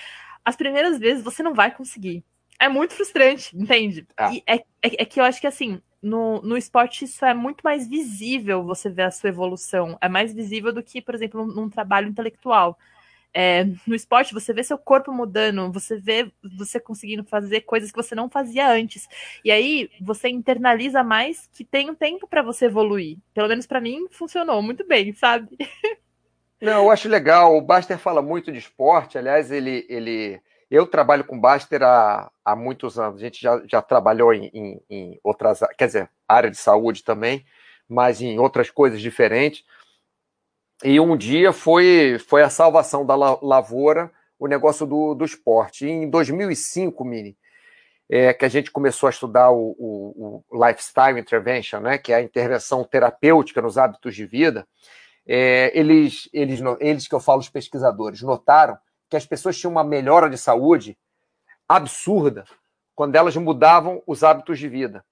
as 0.44 0.57
primeiras 0.57 0.98
vezes 0.98 1.22
você 1.22 1.42
não 1.42 1.55
vai 1.55 1.70
conseguir. 1.70 2.24
É 2.59 2.68
muito 2.68 2.94
frustrante, 2.94 3.57
entende? 3.57 4.07
Ah. 4.16 4.32
É, 4.46 4.57
é, 4.57 4.64
é, 4.82 5.05
que 5.05 5.20
eu 5.20 5.24
acho 5.24 5.40
que 5.40 5.46
assim, 5.46 5.80
no, 6.03 6.42
no 6.42 6.57
esporte 6.57 7.05
isso 7.05 7.24
é 7.24 7.32
muito 7.32 7.62
mais 7.62 7.88
visível 7.88 8.64
você 8.64 8.90
ver 8.90 9.03
a 9.03 9.11
sua 9.11 9.28
evolução. 9.28 9.96
É 10.00 10.09
mais 10.09 10.34
visível 10.34 10.72
do 10.72 10.82
que, 10.82 11.00
por 11.00 11.14
exemplo, 11.14 11.46
num, 11.46 11.55
num 11.55 11.70
trabalho 11.70 12.09
intelectual. 12.09 12.76
É, 13.34 13.64
no 13.86 13.94
esporte, 13.94 14.34
você 14.34 14.53
vê 14.53 14.62
seu 14.62 14.76
corpo 14.76 15.11
mudando, 15.11 15.72
você 15.72 15.96
vê 15.96 16.30
você 16.59 16.78
conseguindo 16.78 17.24
fazer 17.24 17.62
coisas 17.62 17.90
que 17.90 17.96
você 17.96 18.14
não 18.14 18.28
fazia 18.28 18.68
antes. 18.68 19.09
E 19.44 19.50
aí 19.50 19.90
você 20.00 20.28
internaliza 20.28 21.03
mais 21.03 21.48
que 21.55 21.64
tem 21.64 21.88
um 21.88 21.94
tempo 21.94 22.26
para 22.26 22.42
você 22.42 22.66
evoluir. 22.66 23.16
Pelo 23.32 23.48
menos 23.48 23.66
para 23.66 23.80
mim 23.80 24.07
funcionou 24.11 24.61
muito 24.61 24.86
bem, 24.86 25.14
sabe? 25.14 25.57
Não, 26.61 26.84
eu 26.84 26.90
acho 26.90 27.09
legal. 27.09 27.57
O 27.57 27.62
Baster 27.62 27.98
fala 27.98 28.20
muito 28.20 28.53
de 28.53 28.59
esporte. 28.59 29.16
Aliás, 29.16 29.50
ele, 29.50 29.86
ele 29.88 30.40
eu 30.73 30.87
trabalho 30.87 31.23
com 31.23 31.39
Baster 31.39 31.83
há, 31.83 32.33
há 32.43 32.57
muitos 32.57 32.99
anos. 32.99 33.20
A 33.20 33.25
gente 33.25 33.39
já, 33.39 33.62
já 33.66 33.83
trabalhou 33.83 34.33
em, 34.33 34.47
em, 34.55 34.83
em 34.89 35.20
outras, 35.23 35.61
quer 35.77 35.87
dizer, 35.87 36.11
área 36.27 36.51
de 36.51 36.57
saúde 36.57 37.05
também, 37.05 37.45
mas 37.87 38.23
em 38.23 38.39
outras 38.39 38.70
coisas 38.70 38.99
diferentes. 38.99 39.66
E 40.83 40.99
um 40.99 41.14
dia 41.14 41.53
foi, 41.53 42.18
foi 42.27 42.43
a 42.43 42.49
salvação 42.49 43.05
da 43.05 43.14
lavoura, 43.14 44.11
o 44.39 44.47
negócio 44.47 44.87
do, 44.87 45.14
do 45.14 45.27
esporte. 45.27 45.85
E 45.85 45.91
em 45.91 46.09
2005, 46.09 47.05
Mini, 47.05 47.37
é, 48.09 48.33
que 48.33 48.47
a 48.47 48.49
gente 48.49 48.70
começou 48.70 49.09
a 49.09 49.11
estudar 49.11 49.51
o, 49.51 49.77
o, 49.79 50.43
o, 50.49 50.66
Lifestyle 50.66 51.20
Intervention, 51.20 51.81
né, 51.81 51.99
que 51.99 52.14
é 52.14 52.16
a 52.16 52.23
intervenção 52.23 52.83
terapêutica 52.83 53.61
nos 53.61 53.77
hábitos 53.77 54.14
de 54.14 54.25
vida, 54.25 54.66
é, 55.27 55.70
eles, 55.79 56.31
eles, 56.33 56.61
eles 56.81 57.07
que 57.07 57.14
eu 57.14 57.20
falo, 57.20 57.41
os 57.41 57.51
pesquisadores, 57.51 58.23
notaram 58.23 58.79
que 59.13 59.17
as 59.17 59.27
pessoas 59.27 59.59
tinham 59.59 59.73
uma 59.73 59.85
melhora 59.85 60.31
de 60.31 60.39
saúde 60.39 60.97
absurda 61.69 62.47
quando 62.95 63.15
elas 63.15 63.37
mudavam 63.37 64.03
os 64.07 64.25
hábitos 64.25 64.59
de 64.59 64.67
vida. 64.71 65.05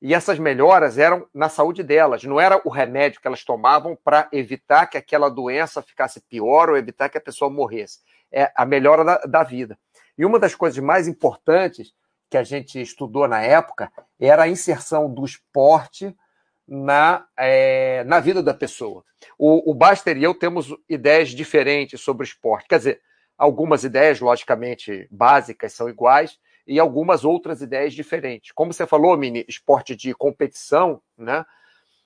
E 0.00 0.14
essas 0.14 0.38
melhoras 0.38 0.96
eram 0.96 1.26
na 1.34 1.48
saúde 1.48 1.82
delas, 1.82 2.22
não 2.22 2.40
era 2.40 2.62
o 2.64 2.70
remédio 2.70 3.20
que 3.20 3.26
elas 3.26 3.42
tomavam 3.42 3.98
para 4.04 4.28
evitar 4.30 4.86
que 4.86 4.96
aquela 4.96 5.28
doença 5.28 5.82
ficasse 5.82 6.20
pior 6.20 6.70
ou 6.70 6.76
evitar 6.76 7.08
que 7.08 7.18
a 7.18 7.20
pessoa 7.20 7.50
morresse. 7.50 7.98
É 8.30 8.52
a 8.54 8.64
melhora 8.64 9.04
da, 9.04 9.16
da 9.22 9.42
vida. 9.42 9.76
E 10.16 10.24
uma 10.24 10.38
das 10.38 10.54
coisas 10.54 10.78
mais 10.78 11.08
importantes 11.08 11.92
que 12.30 12.36
a 12.36 12.44
gente 12.44 12.80
estudou 12.80 13.26
na 13.26 13.42
época 13.42 13.90
era 14.20 14.44
a 14.44 14.48
inserção 14.48 15.12
do 15.12 15.24
esporte 15.24 16.16
na, 16.64 17.26
é, 17.36 18.04
na 18.04 18.20
vida 18.20 18.40
da 18.40 18.54
pessoa. 18.54 19.04
O, 19.36 19.72
o 19.72 19.74
Baster 19.74 20.16
e 20.16 20.22
eu 20.22 20.32
temos 20.32 20.72
ideias 20.88 21.30
diferentes 21.30 22.00
sobre 22.00 22.22
o 22.22 22.28
esporte. 22.28 22.68
Quer 22.68 22.78
dizer, 22.78 23.07
algumas 23.38 23.84
ideias, 23.84 24.20
logicamente, 24.20 25.06
básicas 25.10 25.72
são 25.72 25.88
iguais, 25.88 26.38
e 26.66 26.78
algumas 26.78 27.24
outras 27.24 27.62
ideias 27.62 27.94
diferentes. 27.94 28.52
Como 28.52 28.72
você 28.72 28.86
falou, 28.86 29.16
Mini, 29.16 29.44
esporte 29.48 29.96
de 29.96 30.12
competição, 30.12 31.00
né? 31.16 31.46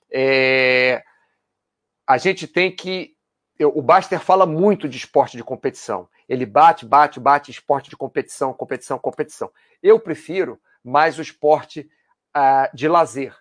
É, 0.08 1.02
a 2.06 2.16
gente 2.18 2.46
tem 2.46 2.70
que. 2.70 3.16
O 3.60 3.82
Baster 3.82 4.20
fala 4.20 4.46
muito 4.46 4.88
de 4.88 4.96
esporte 4.96 5.36
de 5.36 5.42
competição. 5.42 6.08
Ele 6.28 6.46
bate, 6.46 6.86
bate, 6.86 7.18
bate, 7.18 7.50
esporte 7.50 7.90
de 7.90 7.96
competição, 7.96 8.52
competição, 8.52 8.98
competição. 8.98 9.50
Eu 9.82 9.98
prefiro 9.98 10.60
mais 10.84 11.18
o 11.18 11.22
esporte 11.22 11.88
uh, 12.36 12.74
de 12.74 12.88
lazer. 12.88 13.36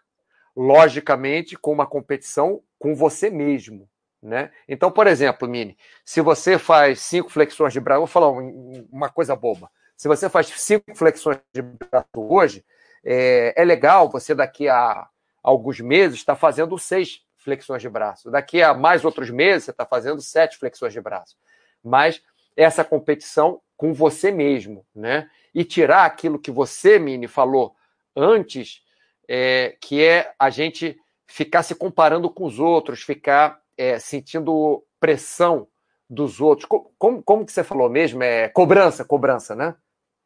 Logicamente, 0.56 1.56
com 1.56 1.72
uma 1.72 1.88
competição 1.88 2.62
com 2.78 2.96
você 2.96 3.30
mesmo. 3.30 3.90
Né? 4.22 4.52
Então, 4.68 4.92
por 4.92 5.08
exemplo, 5.08 5.48
Mini, 5.48 5.76
se 6.06 6.22
você 6.22 6.60
faz 6.60 7.00
cinco 7.00 7.30
flexões 7.30 7.74
de 7.74 7.80
braço, 7.80 8.02
vou 8.02 8.08
falar 8.08 8.30
uma 8.30 9.10
coisa 9.10 9.36
boba. 9.36 9.70
Se 9.98 10.08
você 10.08 10.30
faz 10.30 10.48
cinco 10.48 10.96
flexões 10.96 11.40
de 11.54 11.62
braço 11.62 12.08
hoje, 12.16 12.64
é, 13.04 13.54
é 13.56 13.66
legal 13.66 14.10
você 14.10 14.36
daqui 14.36 14.70
a 14.70 15.08
alguns 15.42 15.80
meses 15.80 16.20
estar 16.20 16.36
tá 16.36 16.40
fazendo 16.40 16.78
seis 16.78 17.24
flexões 17.38 17.82
de 17.82 17.90
braço. 17.90 18.30
Daqui 18.30 18.62
a 18.62 18.74
mais 18.74 19.04
outros 19.04 19.30
meses 19.30 19.66
você 19.66 19.72
está 19.72 19.86
fazendo 19.86 20.22
sete 20.22 20.58
flexões 20.58 20.94
de 20.94 21.02
braço. 21.02 21.36
Mas 21.84 22.22
essa 22.56 22.84
competição 22.84 23.62
com 23.76 23.94
você 23.94 24.32
mesmo, 24.32 24.86
né? 24.94 25.30
E 25.54 25.64
tirar 25.64 26.06
aquilo 26.06 26.38
que 26.38 26.52
você, 26.52 27.00
Mini, 27.00 27.28
falou 27.28 27.76
antes, 28.16 28.84
é, 29.28 29.76
que 29.82 30.04
é 30.04 30.34
a 30.38 30.50
gente 30.50 31.00
ficar 31.26 31.64
se 31.64 31.74
comparando 31.74 32.30
com 32.30 32.46
os 32.46 32.60
outros, 32.60 33.02
ficar 33.02 33.61
é, 33.78 34.00
sentindo 34.00 34.84
pressão 35.00 35.68
dos 36.10 36.42
outros. 36.42 36.68
Como, 36.68 36.92
como, 36.98 37.24
como 37.24 37.46
que 37.46 37.52
você 37.52 37.64
falou 37.64 37.90
mesmo? 37.90 38.24
É 38.24 38.50
cobrança, 38.50 39.06
cobrança, 39.06 39.56
né? 39.56 39.76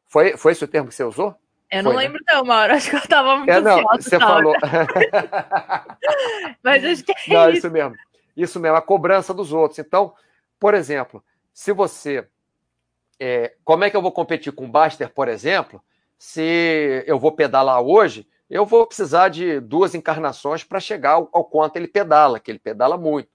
Foi, 0.08 0.36
foi 0.36 0.52
esse 0.52 0.64
o 0.64 0.68
termo 0.68 0.88
que 0.88 0.94
você 0.94 1.04
usou? 1.04 1.34
Eu 1.70 1.82
não 1.82 1.92
foi, 1.92 2.02
né? 2.02 2.08
lembro, 2.08 2.24
né? 2.26 2.34
não, 2.34 2.44
Mauro. 2.44 2.72
Acho 2.74 2.90
que 2.90 2.96
eu 2.96 3.00
estava 3.00 3.36
muito 3.36 3.50
é, 3.50 3.60
não, 3.60 3.82
Você 3.82 4.18
falou. 4.18 4.54
Mas 6.62 6.84
acho 6.84 7.04
que 7.04 7.12
é 7.12 7.14
não, 7.28 7.48
isso. 7.48 7.58
isso 7.58 7.70
mesmo. 7.70 7.96
Isso 8.36 8.60
mesmo, 8.60 8.76
a 8.76 8.82
cobrança 8.82 9.32
dos 9.32 9.52
outros. 9.52 9.78
Então, 9.78 10.12
por 10.60 10.74
exemplo, 10.74 11.24
se 11.52 11.72
você. 11.72 12.26
É, 13.18 13.54
como 13.64 13.84
é 13.84 13.90
que 13.90 13.96
eu 13.96 14.02
vou 14.02 14.12
competir 14.12 14.52
com 14.52 14.66
o 14.66 14.68
Baster, 14.68 15.08
por 15.08 15.26
exemplo, 15.26 15.82
se 16.18 17.02
eu 17.06 17.18
vou 17.18 17.32
pedalar 17.32 17.80
hoje, 17.80 18.28
eu 18.48 18.66
vou 18.66 18.86
precisar 18.86 19.28
de 19.28 19.58
duas 19.58 19.94
encarnações 19.94 20.62
para 20.62 20.78
chegar 20.78 21.12
ao, 21.12 21.30
ao, 21.32 21.44
quanto 21.44 21.76
ele 21.76 21.88
pedala, 21.88 22.38
que 22.38 22.50
ele 22.50 22.58
pedala 22.58 22.98
muito. 22.98 23.30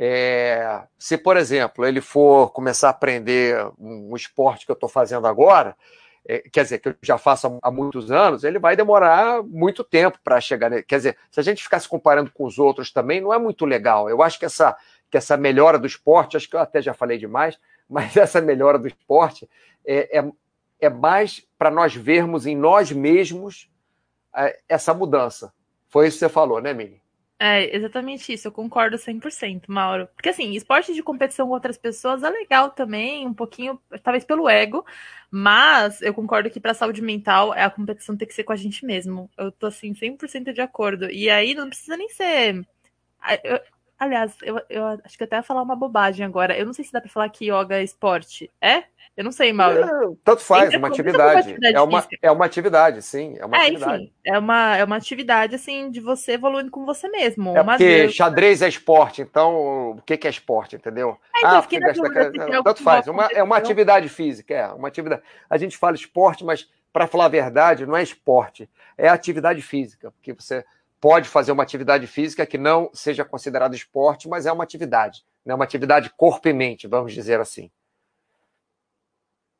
É, 0.00 0.84
se, 0.96 1.18
por 1.18 1.36
exemplo, 1.36 1.84
ele 1.84 2.00
for 2.00 2.52
começar 2.52 2.86
a 2.86 2.90
aprender 2.90 3.68
um, 3.76 4.14
esporte 4.14 4.64
que 4.64 4.70
eu 4.70 4.74
estou 4.74 4.88
fazendo 4.88 5.26
agora, 5.26 5.76
é, 6.24 6.38
quer 6.38 6.62
dizer, 6.62 6.78
que 6.78 6.90
eu 6.90 6.94
já 7.02 7.18
faço 7.18 7.48
há, 7.48 7.68
há 7.68 7.70
muitos 7.72 8.12
anos, 8.12 8.44
ele 8.44 8.60
vai 8.60 8.76
demorar 8.76 9.42
muito 9.42 9.82
tempo 9.82 10.16
para 10.22 10.40
chegar. 10.40 10.70
Nele. 10.70 10.84
Quer 10.84 10.98
dizer, 10.98 11.18
se 11.32 11.40
a 11.40 11.42
gente 11.42 11.64
ficar 11.64 11.80
se 11.80 11.88
comparando 11.88 12.30
com 12.30 12.44
os 12.44 12.60
outros 12.60 12.92
também, 12.92 13.20
não 13.20 13.34
é 13.34 13.38
muito 13.38 13.64
legal. 13.64 14.08
Eu 14.08 14.22
acho 14.22 14.38
que 14.38 14.44
essa, 14.44 14.76
que 15.10 15.16
essa 15.16 15.36
melhora 15.36 15.80
do 15.80 15.86
esporte, 15.86 16.36
acho 16.36 16.48
que 16.48 16.54
eu 16.54 16.60
até 16.60 16.80
já 16.80 16.94
falei 16.94 17.18
demais, 17.18 17.58
mas 17.90 18.16
essa 18.16 18.40
melhora 18.40 18.78
do 18.78 18.86
esporte 18.86 19.50
é, 19.84 20.20
é, 20.20 20.32
é 20.78 20.88
mais 20.88 21.44
para 21.58 21.72
nós 21.72 21.92
vermos 21.92 22.46
em 22.46 22.56
nós 22.56 22.92
mesmos 22.92 23.68
é, 24.32 24.60
essa 24.68 24.94
mudança. 24.94 25.52
Foi 25.88 26.06
isso 26.06 26.18
que 26.18 26.26
você 26.26 26.28
falou, 26.28 26.60
né, 26.60 26.72
Mini? 26.72 27.02
É, 27.40 27.74
exatamente 27.76 28.32
isso, 28.32 28.48
eu 28.48 28.52
concordo 28.52 28.98
100%, 28.98 29.70
Mauro. 29.70 30.08
Porque, 30.16 30.28
assim, 30.28 30.50
esporte 30.56 30.92
de 30.92 31.02
competição 31.04 31.46
com 31.46 31.52
outras 31.54 31.78
pessoas 31.78 32.24
é 32.24 32.30
legal 32.30 32.70
também, 32.70 33.24
um 33.28 33.32
pouquinho, 33.34 33.80
talvez 34.02 34.24
pelo 34.24 34.48
ego, 34.48 34.84
mas 35.30 36.02
eu 36.02 36.12
concordo 36.12 36.50
que 36.50 36.58
para 36.58 36.74
saúde 36.74 37.00
mental 37.00 37.52
a 37.52 37.70
competição 37.70 38.16
tem 38.16 38.26
que 38.26 38.34
ser 38.34 38.42
com 38.42 38.52
a 38.52 38.56
gente 38.56 38.84
mesmo. 38.84 39.30
Eu 39.38 39.52
tô, 39.52 39.66
assim, 39.66 39.94
100% 39.94 40.52
de 40.52 40.60
acordo. 40.60 41.08
E 41.10 41.30
aí 41.30 41.54
não 41.54 41.68
precisa 41.68 41.96
nem 41.96 42.08
ser. 42.08 42.66
Aliás, 43.98 44.36
eu, 44.42 44.60
eu 44.70 44.86
acho 45.04 45.18
que 45.18 45.24
até 45.24 45.36
ia 45.36 45.42
falar 45.42 45.62
uma 45.62 45.74
bobagem 45.74 46.24
agora. 46.24 46.56
Eu 46.56 46.64
não 46.64 46.72
sei 46.72 46.84
se 46.84 46.92
dá 46.92 47.00
para 47.00 47.10
falar 47.10 47.28
que 47.28 47.46
yoga 47.46 47.76
é 47.76 47.82
esporte. 47.82 48.50
É? 48.60 48.84
Eu 49.18 49.24
não 49.24 49.32
sei, 49.32 49.52
Mauro. 49.52 49.80
É, 49.80 50.16
tanto 50.22 50.42
faz, 50.42 50.72
uma 50.72 50.86
atividade. 50.86 51.56
é, 51.60 51.80
uma, 51.80 52.06
é 52.22 52.30
uma 52.30 52.44
atividade, 52.44 53.02
sim. 53.02 53.34
É 53.36 53.44
uma 53.44 53.56
é, 53.56 53.62
atividade. 53.62 54.02
Enfim, 54.04 54.12
é 54.24 54.38
uma, 54.38 54.76
é 54.76 54.84
uma 54.84 54.94
atividade, 54.94 55.54
assim, 55.56 55.90
de 55.90 55.98
você 55.98 56.34
evoluindo 56.34 56.70
com 56.70 56.86
você 56.86 57.08
mesmo. 57.08 57.56
É 57.56 57.64
porque 57.64 57.84
vez... 57.84 58.14
xadrez 58.14 58.62
é 58.62 58.68
esporte, 58.68 59.20
então 59.20 59.96
o 59.96 60.02
que, 60.06 60.16
que 60.16 60.28
é 60.28 60.30
esporte, 60.30 60.76
entendeu? 60.76 61.18
É, 61.34 61.38
então, 61.40 61.58
ah, 61.58 61.62
porque 61.62 61.80
dúvida, 61.80 62.62
tanto 62.62 62.80
faz. 62.80 63.08
Uma, 63.08 63.26
é 63.32 63.42
uma 63.42 63.56
atividade 63.56 64.08
física, 64.08 64.54
é 64.54 64.68
uma 64.68 64.86
atividade. 64.86 65.22
A 65.50 65.58
gente 65.58 65.76
fala 65.76 65.96
esporte, 65.96 66.44
mas 66.44 66.70
para 66.92 67.08
falar 67.08 67.24
a 67.24 67.28
verdade, 67.28 67.86
não 67.86 67.96
é 67.96 68.02
esporte, 68.04 68.70
é 68.96 69.08
atividade 69.08 69.60
física, 69.62 70.12
porque 70.12 70.32
você 70.32 70.64
pode 71.00 71.28
fazer 71.28 71.52
uma 71.52 71.62
atividade 71.62 72.06
física 72.06 72.46
que 72.46 72.58
não 72.58 72.90
seja 72.92 73.24
considerada 73.24 73.74
esporte, 73.74 74.28
mas 74.28 74.46
é 74.46 74.52
uma 74.52 74.64
atividade, 74.64 75.24
né? 75.44 75.54
uma 75.54 75.64
atividade 75.64 76.10
corpo 76.16 76.48
e 76.48 76.52
mente, 76.52 76.86
vamos 76.86 77.12
dizer 77.12 77.40
assim. 77.40 77.70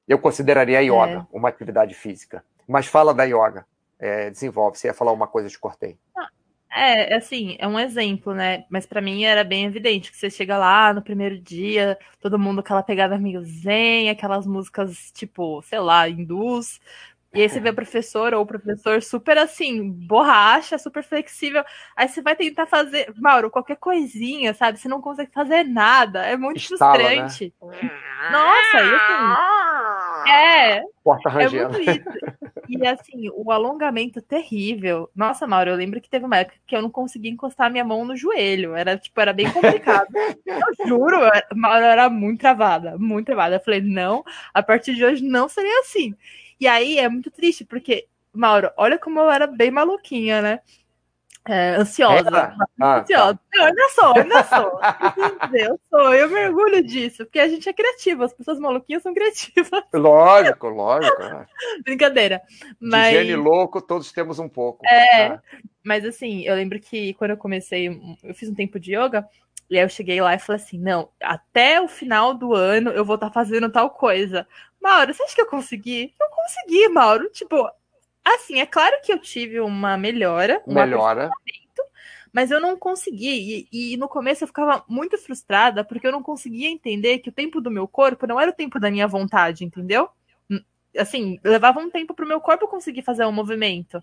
Eu 0.06 0.18
consideraria 0.18 0.78
a 0.78 0.80
yoga 0.80 1.26
é. 1.32 1.36
uma 1.36 1.50
atividade 1.50 1.94
física. 1.94 2.42
Mas 2.66 2.86
fala 2.86 3.12
da 3.12 3.24
yoga. 3.24 3.66
É, 3.98 4.30
desenvolve. 4.30 4.78
Você 4.78 4.86
ia 4.86 4.94
falar 4.94 5.12
uma 5.12 5.26
coisa, 5.26 5.48
eu 5.48 5.52
te 5.52 5.58
cortei. 5.58 5.98
Ah, 6.16 6.28
é, 6.70 7.14
assim, 7.14 7.56
é 7.58 7.66
um 7.66 7.78
exemplo, 7.78 8.34
né? 8.34 8.64
Mas 8.70 8.86
para 8.86 9.00
mim 9.00 9.24
era 9.24 9.44
bem 9.44 9.64
evidente 9.64 10.10
que 10.10 10.16
você 10.16 10.30
chega 10.30 10.56
lá 10.56 10.94
no 10.94 11.02
primeiro 11.02 11.38
dia, 11.38 11.98
todo 12.20 12.38
mundo 12.38 12.60
aquela 12.60 12.82
pegada 12.82 13.18
meio 13.18 13.42
zen, 13.42 14.08
aquelas 14.08 14.46
músicas 14.46 15.10
tipo, 15.12 15.60
sei 15.62 15.80
lá, 15.80 16.08
hindus. 16.08 16.80
E 17.34 17.42
aí 17.42 17.48
você 17.48 17.60
vê 17.60 17.68
o 17.68 17.74
professor 17.74 18.32
ou 18.32 18.42
o 18.42 18.46
professor 18.46 19.02
super 19.02 19.36
assim, 19.36 19.90
borracha, 19.90 20.78
super 20.78 21.02
flexível. 21.02 21.62
Aí 21.94 22.08
você 22.08 22.22
vai 22.22 22.34
tentar 22.34 22.66
fazer, 22.66 23.12
Mauro, 23.16 23.50
qualquer 23.50 23.76
coisinha, 23.76 24.54
sabe? 24.54 24.78
Você 24.78 24.88
não 24.88 25.00
consegue 25.00 25.30
fazer 25.30 25.62
nada. 25.62 26.24
É 26.24 26.38
muito 26.38 26.56
Estala, 26.56 26.94
frustrante. 26.94 27.52
Né? 27.60 27.90
Nossa, 28.32 28.78
e 28.78 28.94
assim. 28.94 30.30
É. 30.30 30.82
Porta 31.04 31.28
rangendo. 31.28 31.76
É 31.76 31.84
muito 31.84 31.90
isso. 31.90 32.48
E 32.68 32.86
assim, 32.86 33.30
o 33.34 33.52
alongamento 33.52 34.22
terrível. 34.22 35.10
Nossa, 35.14 35.46
Mauro, 35.46 35.70
eu 35.70 35.76
lembro 35.76 36.00
que 36.00 36.08
teve 36.08 36.24
uma 36.24 36.38
época 36.38 36.58
que 36.66 36.74
eu 36.74 36.82
não 36.82 36.90
conseguia 36.90 37.30
encostar 37.30 37.66
a 37.66 37.70
minha 37.70 37.84
mão 37.84 38.06
no 38.06 38.16
joelho. 38.16 38.74
Era, 38.74 38.96
tipo, 38.96 39.20
era 39.20 39.34
bem 39.34 39.50
complicado. 39.50 40.08
eu 40.46 40.86
juro, 40.86 41.18
Mauro 41.54 41.84
era 41.84 42.08
muito 42.08 42.40
travada, 42.40 42.96
muito 42.98 43.26
travada. 43.26 43.56
Eu 43.56 43.60
falei, 43.60 43.82
não, 43.82 44.24
a 44.52 44.62
partir 44.62 44.94
de 44.94 45.04
hoje 45.04 45.22
não 45.22 45.46
seria 45.46 45.80
assim. 45.80 46.14
E 46.60 46.66
aí 46.66 46.98
é 46.98 47.08
muito 47.08 47.30
triste, 47.30 47.64
porque, 47.64 48.06
Mauro, 48.32 48.70
olha 48.76 48.98
como 48.98 49.20
eu 49.20 49.30
era 49.30 49.46
bem 49.46 49.70
maluquinha, 49.70 50.42
né? 50.42 50.60
É, 51.48 51.76
ansiosa. 51.76 52.28
É, 52.28 52.82
ah, 52.82 53.00
ansiosa. 53.00 53.34
Tá. 53.34 53.64
ainda 53.64 53.88
sou, 53.88 54.14
ainda 54.14 54.44
sou. 54.44 54.80
eu 55.54 55.80
sou, 55.88 56.14
eu 56.14 56.28
mergulho 56.28 56.84
disso, 56.84 57.24
porque 57.24 57.38
a 57.38 57.48
gente 57.48 57.66
é 57.66 57.72
criativa, 57.72 58.26
as 58.26 58.34
pessoas 58.34 58.58
maluquinhas 58.58 59.02
são 59.02 59.14
criativas. 59.14 59.70
Lógico, 59.94 60.68
lógico. 60.68 61.22
É. 61.22 61.46
Brincadeira. 61.82 62.42
Mas... 62.78 63.14
De 63.14 63.24
gene 63.24 63.36
louco, 63.36 63.80
todos 63.80 64.12
temos 64.12 64.38
um 64.38 64.48
pouco. 64.48 64.84
É, 64.86 65.26
ah. 65.28 65.42
mas 65.82 66.04
assim, 66.04 66.42
eu 66.42 66.54
lembro 66.54 66.78
que 66.78 67.14
quando 67.14 67.30
eu 67.30 67.38
comecei, 67.38 67.88
eu 68.22 68.34
fiz 68.34 68.50
um 68.50 68.54
tempo 68.54 68.78
de 68.78 68.94
yoga, 68.94 69.26
e 69.70 69.76
aí 69.76 69.84
eu 69.84 69.88
cheguei 69.88 70.20
lá 70.20 70.34
e 70.34 70.38
falei 70.38 70.62
assim: 70.62 70.78
não, 70.78 71.10
até 71.22 71.80
o 71.80 71.88
final 71.88 72.34
do 72.34 72.54
ano 72.54 72.90
eu 72.90 73.04
vou 73.04 73.14
estar 73.14 73.28
tá 73.28 73.32
fazendo 73.32 73.70
tal 73.70 73.90
coisa. 73.90 74.46
Mauro, 74.80 75.12
você 75.12 75.22
acha 75.22 75.34
que 75.34 75.40
eu 75.40 75.46
consegui? 75.46 76.14
Eu 76.20 76.28
consegui, 76.30 76.88
Mauro. 76.88 77.28
Tipo, 77.30 77.68
Assim, 78.34 78.60
é 78.60 78.66
claro 78.66 78.94
que 79.02 79.12
eu 79.12 79.18
tive 79.18 79.58
uma 79.60 79.96
melhora. 79.96 80.62
Melhora. 80.66 81.30
Mas 82.30 82.50
eu 82.50 82.60
não 82.60 82.76
consegui. 82.76 83.66
E, 83.72 83.92
e, 83.92 83.96
no 83.96 84.08
começo 84.08 84.44
eu 84.44 84.48
ficava 84.48 84.84
muito 84.86 85.16
frustrada 85.16 85.82
porque 85.82 86.06
eu 86.06 86.12
não 86.12 86.22
conseguia 86.22 86.68
entender 86.68 87.18
que 87.18 87.30
o 87.30 87.32
tempo 87.32 87.60
do 87.60 87.70
meu 87.70 87.88
corpo 87.88 88.26
não 88.26 88.38
era 88.38 88.50
o 88.50 88.54
tempo 88.54 88.78
da 88.78 88.90
minha 88.90 89.08
vontade, 89.08 89.64
entendeu? 89.64 90.10
Assim, 90.96 91.38
levava 91.42 91.80
um 91.80 91.90
tempo 91.90 92.12
para 92.12 92.24
o 92.24 92.28
meu 92.28 92.40
corpo 92.40 92.68
conseguir 92.68 93.02
fazer 93.02 93.24
um 93.24 93.32
movimento. 93.32 94.02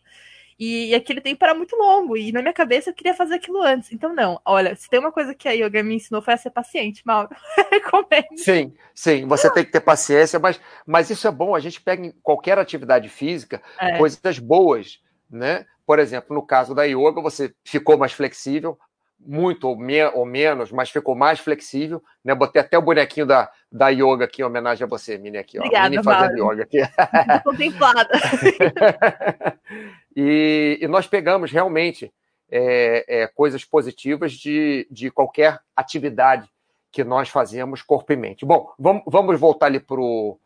E, 0.58 0.92
e, 0.92 0.96
aquele 0.96 1.20
tempo 1.20 1.44
era 1.44 1.54
muito 1.54 1.76
longo, 1.76 2.16
e 2.16 2.32
na 2.32 2.42
minha 2.42 2.54
cabeça 2.54 2.90
eu 2.90 2.94
queria 2.94 3.14
fazer 3.14 3.36
aquilo 3.36 3.62
antes. 3.62 3.92
Então, 3.92 4.16
não, 4.16 4.40
olha, 4.46 4.74
se 4.74 4.90
tem 4.90 5.00
uma 5.00 5.12
coisa 5.12 5.36
que 5.36 5.50
a 5.50 5.52
yoga 5.52 5.84
me 5.84 5.96
ensinou 5.96 6.22
foi 6.22 6.34
a 6.34 6.38
ser 6.38 6.50
paciente, 6.50 7.02
Mauro. 7.06 7.30
Recomendo. 7.70 8.38
Sim, 8.38 8.74
sim, 8.94 9.28
você 9.28 9.52
tem 9.52 9.66
que 9.66 9.72
ter 9.72 9.82
paciência, 9.82 10.40
mas, 10.40 10.60
mas 10.86 11.10
isso 11.10 11.28
é 11.28 11.32
bom. 11.32 11.56
A 11.56 11.60
gente 11.60 11.82
pega 11.82 12.06
em 12.06 12.12
qualquer 12.24 12.58
atividade 12.58 13.10
física 13.10 13.62
é. 13.78 13.98
coisas 13.98 14.40
boas, 14.40 15.02
né? 15.30 15.66
Por 15.86 16.00
exemplo, 16.00 16.34
no 16.34 16.42
caso 16.42 16.74
da 16.74 16.86
yoga, 16.86 17.22
você 17.22 17.54
ficou 17.64 17.98
mais 17.98 18.14
flexível, 18.14 18.80
muito 19.20 19.68
ou, 19.68 19.78
me, 19.78 20.04
ou, 20.06 20.26
menos, 20.26 20.72
mas 20.72 20.90
ficou 20.90 21.16
mais 21.16 21.40
flexível, 21.40 22.02
né? 22.24 22.34
Botei 22.34 22.62
até 22.62 22.78
o 22.78 22.82
bonequinho 22.82 23.26
da, 23.26 23.52
da 23.72 23.90
yoga 23.90 24.26
aqui 24.26 24.42
em 24.42 24.46
homenagem 24.46 24.86
a 24.86 24.88
você, 24.88 25.18
Mini, 25.18 25.38
aqui, 25.38 25.58
ó. 25.58 25.62
Obrigada, 25.62 25.90
Mini 25.90 26.04
fazendo 26.04 26.38
Mauro. 26.38 26.54
yoga 26.54 26.64
aqui. 26.64 26.80
Contemplada. 27.44 28.10
E, 30.16 30.80
e 30.82 30.88
nós 30.88 31.08
pegamos 31.08 31.52
realmente 31.52 32.14
é, 32.50 33.06
é, 33.08 33.28
coisas 33.28 33.66
positivas 33.66 34.32
de, 34.34 34.88
de 34.90 35.12
qualquer 35.12 35.60
atividade 35.76 36.50
que 36.92 37.04
nós 37.04 37.28
fazemos 37.28 37.82
corpo 37.82 38.14
e 38.14 38.16
mente. 38.16 38.46
Bom, 38.46 38.72
vamos, 38.80 39.04
vamos 39.06 39.40
voltar 39.40 39.66
ali 39.66 39.80
para 39.80 40.00
o 40.00 40.40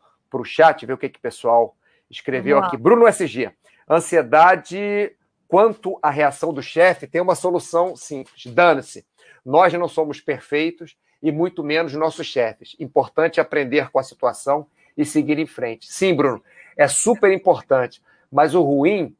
chat, 0.44 0.84
ver 0.84 0.94
o 0.94 0.98
que, 0.98 1.08
que 1.08 1.18
o 1.18 1.22
pessoal 1.22 1.76
escreveu 2.10 2.58
aqui. 2.58 2.76
Bruno 2.76 3.06
SG. 3.06 3.52
Ansiedade 3.88 5.14
quanto 5.46 5.98
à 6.02 6.10
reação 6.10 6.52
do 6.52 6.62
chefe 6.62 7.06
tem 7.06 7.20
uma 7.20 7.34
solução 7.34 7.94
simples. 7.94 8.46
Dane-se. 8.46 9.04
Nós 9.44 9.72
não 9.74 9.88
somos 9.88 10.20
perfeitos 10.20 10.96
e 11.22 11.30
muito 11.30 11.62
menos 11.62 11.94
nossos 11.94 12.26
chefes. 12.26 12.74
Importante 12.80 13.40
aprender 13.40 13.90
com 13.90 13.98
a 13.98 14.02
situação 14.02 14.66
e 14.96 15.04
seguir 15.04 15.38
em 15.38 15.46
frente. 15.46 15.92
Sim, 15.92 16.14
Bruno, 16.14 16.42
é 16.76 16.88
super 16.88 17.32
importante. 17.32 18.02
Mas 18.30 18.54
o 18.54 18.62
ruim 18.62 19.16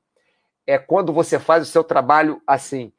é 0.70 0.78
quando 0.78 1.12
você 1.12 1.38
faz 1.38 1.68
o 1.68 1.70
seu 1.70 1.82
trabalho 1.82 2.40
assim. 2.46 2.92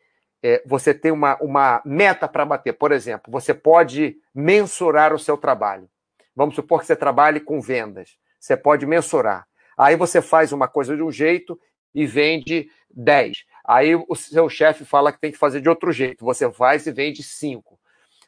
É, 0.44 0.62
você 0.66 0.94
tem 0.94 1.12
uma, 1.12 1.38
uma 1.38 1.82
meta 1.86 2.28
para 2.28 2.46
bater. 2.46 2.74
Por 2.74 2.92
exemplo, 2.92 3.32
você 3.32 3.54
pode 3.54 4.18
mensurar 4.34 5.14
o 5.14 5.20
seu 5.20 5.38
trabalho. 5.38 5.88
Vamos 6.36 6.56
supor 6.56 6.80
que 6.80 6.86
você 6.86 6.96
trabalhe 6.96 7.40
com 7.40 7.62
vendas. 7.62 8.18
Você 8.40 8.58
pode 8.58 8.86
mensurar. 8.86 9.48
Aí 9.78 9.96
você 9.96 10.22
faz 10.22 10.52
uma 10.52 10.68
coisa 10.68 10.96
de 10.96 11.02
um 11.02 11.12
jeito 11.12 11.60
e 11.94 12.06
vende 12.06 12.70
10. 12.90 13.46
Aí 13.66 13.96
o 13.96 14.16
seu 14.16 14.50
chefe 14.50 14.84
fala 14.84 15.12
que 15.12 15.20
tem 15.20 15.32
que 15.32 15.38
fazer 15.38 15.62
de 15.62 15.70
outro 15.70 15.92
jeito. 15.92 16.26
Você 16.26 16.52
faz 16.52 16.86
e 16.88 16.92
vende 16.92 17.24
5. 17.24 17.80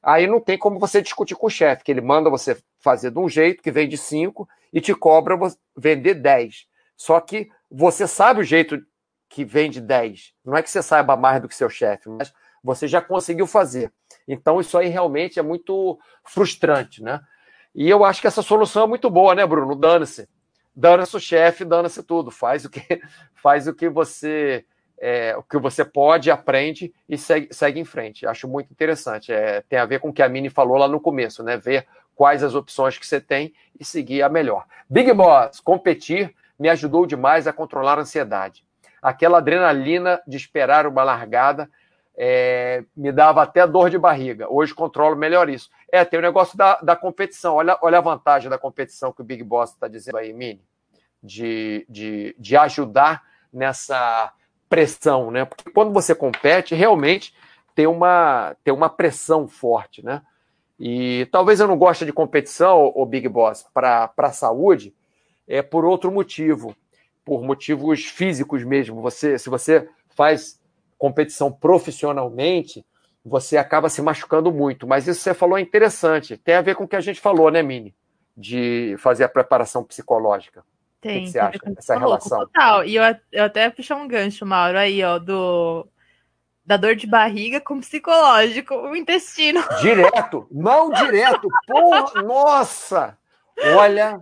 Aí 0.01 0.27
não 0.27 0.39
tem 0.39 0.57
como 0.57 0.79
você 0.79 1.01
discutir 1.01 1.35
com 1.35 1.47
o 1.47 1.49
chefe, 1.49 1.83
que 1.83 1.91
ele 1.91 2.01
manda 2.01 2.29
você 2.29 2.57
fazer 2.79 3.09
de 3.09 3.19
um 3.19 3.27
jeito 3.27 3.63
que 3.63 3.71
vende 3.71 3.97
5 3.97 4.47
e 4.71 4.79
te 4.79 4.93
cobra 4.93 5.37
vender 5.75 6.15
10. 6.15 6.65
Só 6.95 7.19
que 7.19 7.49
você 7.71 8.07
sabe 8.07 8.41
o 8.41 8.43
jeito 8.43 8.81
que 9.33 9.43
vende 9.43 9.81
10. 9.81 10.31
Não 10.45 10.55
é 10.55 10.61
que 10.61 10.69
você 10.69 10.83
saiba 10.83 11.17
mais 11.17 11.41
do 11.41 11.47
que 11.47 11.55
seu 11.55 11.67
chefe, 11.67 12.07
mas 12.07 12.31
você 12.63 12.87
já 12.87 13.01
conseguiu 13.01 13.47
fazer. 13.47 13.91
Então, 14.27 14.61
isso 14.61 14.77
aí 14.77 14.89
realmente 14.89 15.39
é 15.39 15.41
muito 15.41 15.99
frustrante, 16.23 17.01
né? 17.01 17.19
E 17.73 17.89
eu 17.89 18.05
acho 18.05 18.21
que 18.21 18.27
essa 18.27 18.43
solução 18.43 18.83
é 18.83 18.87
muito 18.87 19.09
boa, 19.09 19.33
né, 19.33 19.43
Bruno? 19.43 19.75
Dane-se. 19.75 20.29
Dane-se 20.75 21.17
o 21.17 21.19
chefe, 21.19 21.65
dane-se 21.65 22.03
tudo. 22.03 22.29
Faz 22.29 22.63
o 22.63 22.69
que, 22.69 22.81
faz 23.33 23.67
o 23.67 23.73
que 23.73 23.89
você 23.89 24.63
é, 24.99 25.35
o 25.35 25.41
que 25.41 25.57
você 25.57 25.83
pode, 25.83 26.29
aprende 26.29 26.93
e 27.09 27.17
segue, 27.17 27.47
segue 27.51 27.79
em 27.79 27.85
frente. 27.85 28.27
Acho 28.27 28.47
muito 28.47 28.71
interessante. 28.71 29.33
É, 29.33 29.61
tem 29.61 29.79
a 29.79 29.85
ver 29.87 29.99
com 29.99 30.09
o 30.09 30.13
que 30.13 30.21
a 30.21 30.29
Mini 30.29 30.51
falou 30.51 30.77
lá 30.77 30.87
no 30.87 31.01
começo, 31.01 31.41
né? 31.41 31.57
Ver 31.57 31.87
quais 32.13 32.43
as 32.43 32.53
opções 32.53 32.99
que 32.99 33.07
você 33.07 33.19
tem 33.19 33.51
e 33.79 33.83
seguir 33.83 34.21
a 34.21 34.29
melhor. 34.29 34.67
Big 34.87 35.11
Boss, 35.11 35.59
competir 35.59 36.35
me 36.59 36.69
ajudou 36.69 37.07
demais 37.07 37.47
a 37.47 37.51
controlar 37.51 37.97
a 37.97 38.01
ansiedade 38.01 38.63
aquela 39.03 39.39
adrenalina 39.39 40.21
de 40.25 40.37
esperar 40.37 40.87
uma 40.87 41.03
largada 41.03 41.69
é, 42.15 42.83
me 42.95 43.11
dava 43.11 43.41
até 43.41 43.65
dor 43.67 43.89
de 43.89 43.97
barriga. 43.97 44.47
Hoje 44.49 44.73
controlo 44.73 45.15
melhor 45.15 45.49
isso. 45.49 45.69
É, 45.91 46.05
tem 46.05 46.19
o 46.19 46.21
negócio 46.21 46.57
da, 46.57 46.75
da 46.81 46.95
competição. 46.95 47.55
Olha, 47.55 47.77
olha 47.81 47.97
a 47.97 48.01
vantagem 48.01 48.49
da 48.49 48.57
competição 48.57 49.11
que 49.11 49.21
o 49.21 49.25
Big 49.25 49.43
Boss 49.43 49.71
está 49.71 49.87
dizendo 49.87 50.17
aí, 50.17 50.31
Mini, 50.31 50.61
de, 51.21 51.85
de, 51.89 52.35
de 52.37 52.55
ajudar 52.55 53.23
nessa 53.51 54.31
pressão, 54.69 55.29
né? 55.29 55.45
Porque 55.45 55.69
quando 55.71 55.91
você 55.91 56.15
compete, 56.15 56.73
realmente 56.73 57.35
tem 57.75 57.87
uma, 57.87 58.55
tem 58.63 58.73
uma 58.73 58.89
pressão 58.89 59.47
forte, 59.47 60.03
né? 60.03 60.21
E 60.79 61.27
talvez 61.31 61.59
eu 61.59 61.67
não 61.67 61.77
goste 61.77 62.05
de 62.05 62.13
competição, 62.13 62.91
o 62.95 63.05
Big 63.05 63.27
Boss, 63.27 63.65
para 63.73 64.11
a 64.17 64.31
saúde, 64.31 64.93
é 65.47 65.61
por 65.61 65.85
outro 65.85 66.11
motivo 66.11 66.75
por 67.23 67.43
motivos 67.43 68.05
físicos 68.05 68.63
mesmo. 68.63 69.01
Você, 69.01 69.37
se 69.37 69.49
você 69.49 69.87
faz 70.09 70.61
competição 70.97 71.51
profissionalmente, 71.51 72.85
você 73.25 73.57
acaba 73.57 73.89
se 73.89 74.01
machucando 74.01 74.51
muito. 74.51 74.87
Mas 74.87 75.07
isso 75.07 75.19
que 75.19 75.23
você 75.23 75.33
falou 75.33 75.57
é 75.57 75.61
interessante. 75.61 76.37
Tem 76.37 76.55
a 76.55 76.61
ver 76.61 76.75
com 76.75 76.83
o 76.83 76.87
que 76.87 76.95
a 76.95 77.01
gente 77.01 77.19
falou, 77.19 77.49
né, 77.49 77.61
Mini? 77.61 77.95
De 78.35 78.95
fazer 78.99 79.23
a 79.23 79.29
preparação 79.29 79.83
psicológica. 79.83 80.63
Tem. 80.99 81.19
O 81.19 81.25
que, 81.25 81.31
você 81.31 81.39
acha 81.39 81.59
dessa 81.65 81.97
relação? 81.97 82.39
Total. 82.39 82.85
E 82.85 82.95
eu, 82.95 83.03
eu 83.31 83.43
até 83.43 83.69
puxar 83.69 83.95
um 83.95 84.07
gancho, 84.07 84.45
Mauro, 84.45 84.77
aí, 84.77 85.03
ó, 85.03 85.19
do 85.19 85.87
da 86.65 86.77
dor 86.77 86.95
de 86.95 87.05
barriga 87.05 87.59
com 87.59 87.79
psicológico, 87.79 88.73
o 88.73 88.95
intestino. 88.95 89.61
Direto, 89.81 90.47
não 90.49 90.89
direto. 90.91 91.47
Porra, 91.67 92.23
nossa! 92.23 93.17
Olha, 93.75 94.21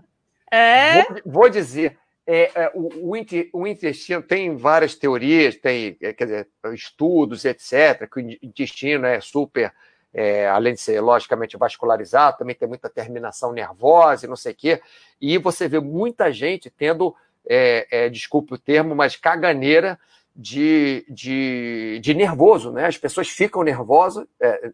é? 0.52 1.04
Vou, 1.04 1.22
vou, 1.26 1.50
dizer, 1.50 1.98
é, 2.26 2.52
é, 2.56 2.72
o, 2.76 3.18
o, 3.54 3.68
intestino 3.68 4.22
tem 4.22 4.56
várias 4.56 4.96
teorias, 4.96 5.56
tem 5.56 5.98
é, 6.02 6.14
dizer, 6.14 6.48
estudos, 6.74 7.46
etc., 7.46 8.08
que 8.10 8.20
o 8.20 8.30
intestino 8.44 9.06
é 9.06 9.20
super, 9.20 9.74
é, 10.14 10.48
além 10.48 10.76
de 10.76 10.82
ser 10.82 11.02
logicamente 11.02 11.58
vascularizado, 11.58 12.38
também 12.38 12.56
tem 12.56 12.68
muita 12.68 12.90
terminação 12.90 13.52
nervosa 13.52 14.26
e 14.26 14.30
não 14.30 14.36
sei 14.36 14.52
o 14.52 14.56
quê. 14.56 14.82
E 15.20 15.38
você 15.38 15.68
vê 15.68 15.80
muita 15.80 16.32
gente 16.32 16.70
tendo, 16.70 17.16
é, 17.48 17.88
é, 17.90 18.10
desculpe 18.10 18.54
o 18.54 18.58
termo, 18.58 18.96
mas 18.96 19.16
caganeira 19.16 20.00
de, 20.36 21.06
de, 21.10 22.00
de 22.02 22.14
nervoso, 22.14 22.72
né? 22.72 22.86
As 22.86 22.98
pessoas 22.98 23.28
ficam 23.30 23.64
nervosas, 23.64 24.26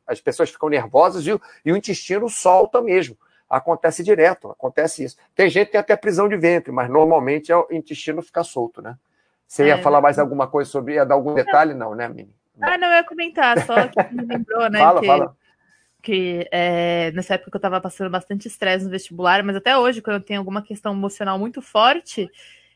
as 0.06 0.22
pessoas 0.22 0.52
ficam 0.52 0.70
nervosas 0.70 1.26
e 1.26 1.32
e 1.66 1.72
o 1.72 1.78
intestino 1.78 2.30
solta 2.30 2.82
mesmo 2.82 3.18
acontece 3.50 4.04
direto, 4.04 4.50
acontece 4.50 5.04
isso. 5.04 5.18
Tem 5.36 5.50
gente 5.50 5.68
que 5.68 5.72
tem 5.74 5.82
até 5.82 5.96
prisão 5.96 6.28
de 6.28 6.38
ventre, 6.38 6.72
mas 6.72 6.90
normalmente 6.90 7.52
é 7.52 7.56
o 7.56 7.68
intestino 7.72 8.22
fica 8.22 8.44
solto, 8.44 8.82
né? 8.82 8.98
Você 9.48 9.68
ia 9.68 9.76
é, 9.76 9.82
falar 9.82 10.02
mais 10.02 10.20
alguma 10.20 10.48
coisa 10.48 10.70
sobre, 10.70 10.96
ia 10.96 11.06
dar 11.06 11.16
algum 11.16 11.34
detalhe? 11.34 11.74
Não, 11.74 11.96
né, 11.96 12.08
Mini? 12.10 12.36
Ah, 12.62 12.78
não, 12.78 12.88
eu 12.88 12.96
ia 12.96 13.04
comentar, 13.04 13.60
só 13.64 13.88
que 13.88 14.14
me 14.14 14.26
lembrou, 14.26 14.70
né? 14.70 14.80
fala, 14.80 15.00
que, 15.00 15.08
fala. 15.08 15.38
Que 16.02 16.48
é, 16.52 17.12
nessa 17.12 17.36
época 17.36 17.56
eu 17.56 17.60
estava 17.60 17.80
passando 17.80 18.10
bastante 18.10 18.48
estresse 18.48 18.84
no 18.84 18.92
vestibular, 18.92 19.42
mas 19.44 19.56
até 19.56 19.78
hoje, 19.78 20.02
quando 20.02 20.18
eu 20.18 20.24
tenho 20.24 20.40
alguma 20.40 20.62
questão 20.62 20.92
emocional 20.92 21.40
muito 21.40 21.62
forte, 21.62 22.30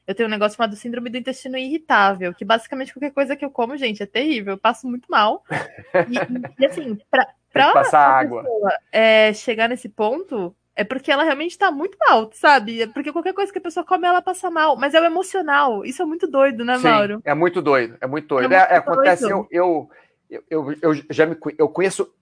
eu 0.08 0.16
tenho 0.16 0.28
um 0.28 0.32
negócio 0.32 0.56
chamado 0.56 0.76
síndrome 0.76 1.10
do 1.10 1.18
intestino 1.18 1.58
irritável, 1.58 2.34
que 2.34 2.46
basicamente 2.46 2.94
qualquer 2.94 3.12
coisa 3.12 3.36
que 3.36 3.44
eu 3.44 3.52
como, 3.52 3.78
gente, 3.78 4.02
é 4.02 4.06
terrível, 4.06 4.54
eu 4.54 4.58
passo 4.58 4.88
muito 4.88 5.10
mal. 5.10 5.44
E, 5.50 6.62
e 6.62 6.66
assim, 6.66 6.98
pra, 7.10 7.28
pra 7.52 7.74
passar 7.74 8.08
água. 8.08 8.44
Pessoa, 8.44 8.74
é, 8.92 9.34
chegar 9.34 9.68
nesse 9.68 9.90
ponto, 9.90 10.56
é 10.76 10.84
porque 10.84 11.12
ela 11.12 11.24
realmente 11.24 11.58
tá 11.58 11.70
muito 11.70 11.98
mal, 12.00 12.30
sabe? 12.34 12.82
É 12.82 12.88
porque 12.88 13.12
qualquer 13.12 13.34
coisa 13.34 13.52
que 13.52 13.58
a 13.58 13.62
pessoa 13.62 13.86
come, 13.86 14.08
ela 14.08 14.22
passa 14.22 14.50
mal. 14.50 14.76
Mas 14.78 14.94
é 14.94 15.02
o 15.02 15.06
emocional. 15.06 15.86
Isso 15.86 16.02
é 16.02 16.06
muito 16.06 16.28
doido, 16.28 16.64
né, 16.64 16.78
Sim, 16.78 16.84
Mauro? 16.84 17.22
É 17.26 17.34
muito 17.34 17.62
doido, 17.62 17.98
é 18.00 18.08
muito 18.08 18.28
doido. 18.28 18.52
É, 18.52 18.56
é 18.56 18.60
muito 18.60 18.72
é, 18.72 18.78
acontece, 18.78 19.28
doido. 19.28 19.48
Eu, 19.52 19.90
eu, 20.30 20.44
eu, 20.50 20.78
eu, 20.82 20.94
já 21.10 21.26
me 21.26 21.36
eu 21.58 21.68
conheço, 21.68 22.14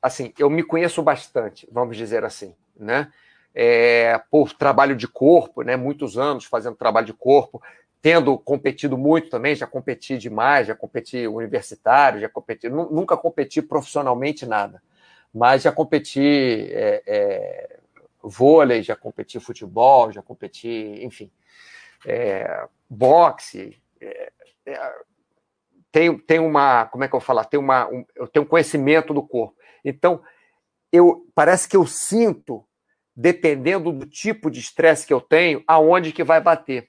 assim, 0.00 0.32
eu 0.38 0.48
me 0.48 0.62
conheço 0.62 1.02
bastante, 1.02 1.68
vamos 1.70 1.96
dizer 1.96 2.24
assim, 2.24 2.54
né? 2.78 3.12
É, 3.54 4.20
por 4.30 4.52
trabalho 4.52 4.94
de 4.94 5.06
corpo, 5.06 5.62
né? 5.62 5.76
Muitos 5.76 6.16
anos 6.16 6.44
fazendo 6.44 6.76
trabalho 6.76 7.06
de 7.06 7.12
corpo, 7.12 7.60
tendo 8.00 8.38
competido 8.38 8.96
muito 8.96 9.28
também, 9.28 9.54
já 9.54 9.66
competi 9.66 10.16
demais, 10.16 10.66
já 10.66 10.74
competi 10.74 11.26
universitário, 11.26 12.20
já 12.20 12.28
competi, 12.28 12.68
nunca 12.68 13.16
competi 13.16 13.60
profissionalmente 13.60 14.46
nada, 14.46 14.80
mas 15.34 15.62
já 15.62 15.72
competi 15.72 16.68
é, 16.70 17.02
é, 17.06 17.77
vôlei, 18.22 18.82
já 18.82 18.96
competi 18.96 19.38
futebol, 19.38 20.10
já 20.12 20.22
competi, 20.22 21.00
enfim, 21.02 21.30
é, 22.06 22.66
boxe. 22.88 23.76
É, 24.00 24.32
é, 24.66 24.94
tem, 25.90 26.16
tem 26.18 26.38
uma, 26.38 26.86
como 26.86 27.04
é 27.04 27.08
que 27.08 27.14
eu 27.14 27.20
vou 27.20 27.26
falar? 27.26 27.44
Tem 27.44 27.58
uma, 27.58 27.88
um, 27.88 28.04
eu 28.14 28.26
tenho 28.26 28.46
conhecimento 28.46 29.14
do 29.14 29.22
corpo. 29.22 29.56
Então, 29.84 30.22
eu 30.92 31.26
parece 31.34 31.68
que 31.68 31.76
eu 31.76 31.86
sinto, 31.86 32.64
dependendo 33.14 33.92
do 33.92 34.06
tipo 34.06 34.50
de 34.50 34.60
estresse 34.60 35.06
que 35.06 35.12
eu 35.12 35.20
tenho, 35.20 35.62
aonde 35.66 36.12
que 36.12 36.24
vai 36.24 36.40
bater. 36.40 36.88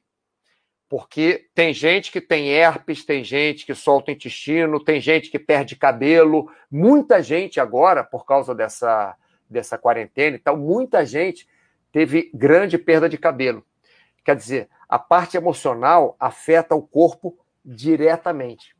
Porque 0.89 1.47
tem 1.53 1.71
gente 1.71 2.11
que 2.11 2.19
tem 2.19 2.49
herpes, 2.49 3.05
tem 3.05 3.23
gente 3.23 3.63
que 3.63 3.75
solta 3.75 4.11
intestino, 4.11 4.83
tem 4.83 4.99
gente 4.99 5.29
que 5.29 5.37
perde 5.37 5.75
cabelo. 5.75 6.51
Muita 6.69 7.21
gente 7.21 7.59
agora, 7.59 8.03
por 8.03 8.25
causa 8.25 8.55
dessa, 8.55 9.15
dessa 9.49 9.77
quarentena 9.77 10.35
e 10.35 10.39
tal, 10.39 10.55
muita 10.55 11.05
gente 11.05 11.47
teve 11.91 12.29
grande 12.33 12.77
perda 12.77 13.09
de 13.09 13.17
cabelo. 13.17 13.65
Quer 14.23 14.35
dizer, 14.35 14.69
a 14.87 14.99
parte 14.99 15.37
emocional 15.37 16.15
afeta 16.19 16.75
o 16.75 16.81
corpo 16.81 17.37
diretamente. 17.63 18.75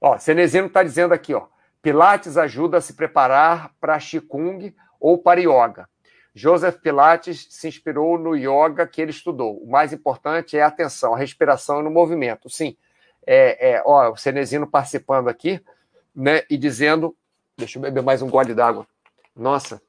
Ó, 0.00 0.18
Cenezino 0.18 0.66
está 0.66 0.82
dizendo 0.82 1.12
aqui, 1.12 1.34
ó, 1.34 1.46
Pilates 1.82 2.36
ajuda 2.36 2.78
a 2.78 2.80
se 2.80 2.94
preparar 2.94 3.72
para 3.80 3.98
Qigong 3.98 4.74
ou 5.00 5.18
para 5.18 5.40
Yoga. 5.40 5.88
Joseph 6.34 6.78
Pilates 6.80 7.46
se 7.48 7.66
inspirou 7.66 8.18
no 8.18 8.36
yoga 8.36 8.86
que 8.86 9.00
ele 9.00 9.10
estudou. 9.10 9.56
O 9.56 9.70
mais 9.70 9.90
importante 9.94 10.54
é 10.58 10.62
a 10.62 10.66
atenção, 10.66 11.14
a 11.14 11.18
respiração 11.18 11.80
e 11.80 11.82
no 11.82 11.90
movimento. 11.90 12.50
Sim, 12.50 12.76
é, 13.26 13.70
é, 13.70 13.82
ó, 13.86 14.12
o 14.12 14.16
Cenezino 14.16 14.66
participando 14.66 15.28
aqui, 15.28 15.64
né, 16.14 16.42
e 16.50 16.58
dizendo, 16.58 17.16
deixa 17.56 17.78
eu 17.78 17.82
beber 17.82 18.02
mais 18.02 18.20
um 18.20 18.28
gole 18.28 18.52
d'água. 18.52 18.86
Nossa. 19.36 19.82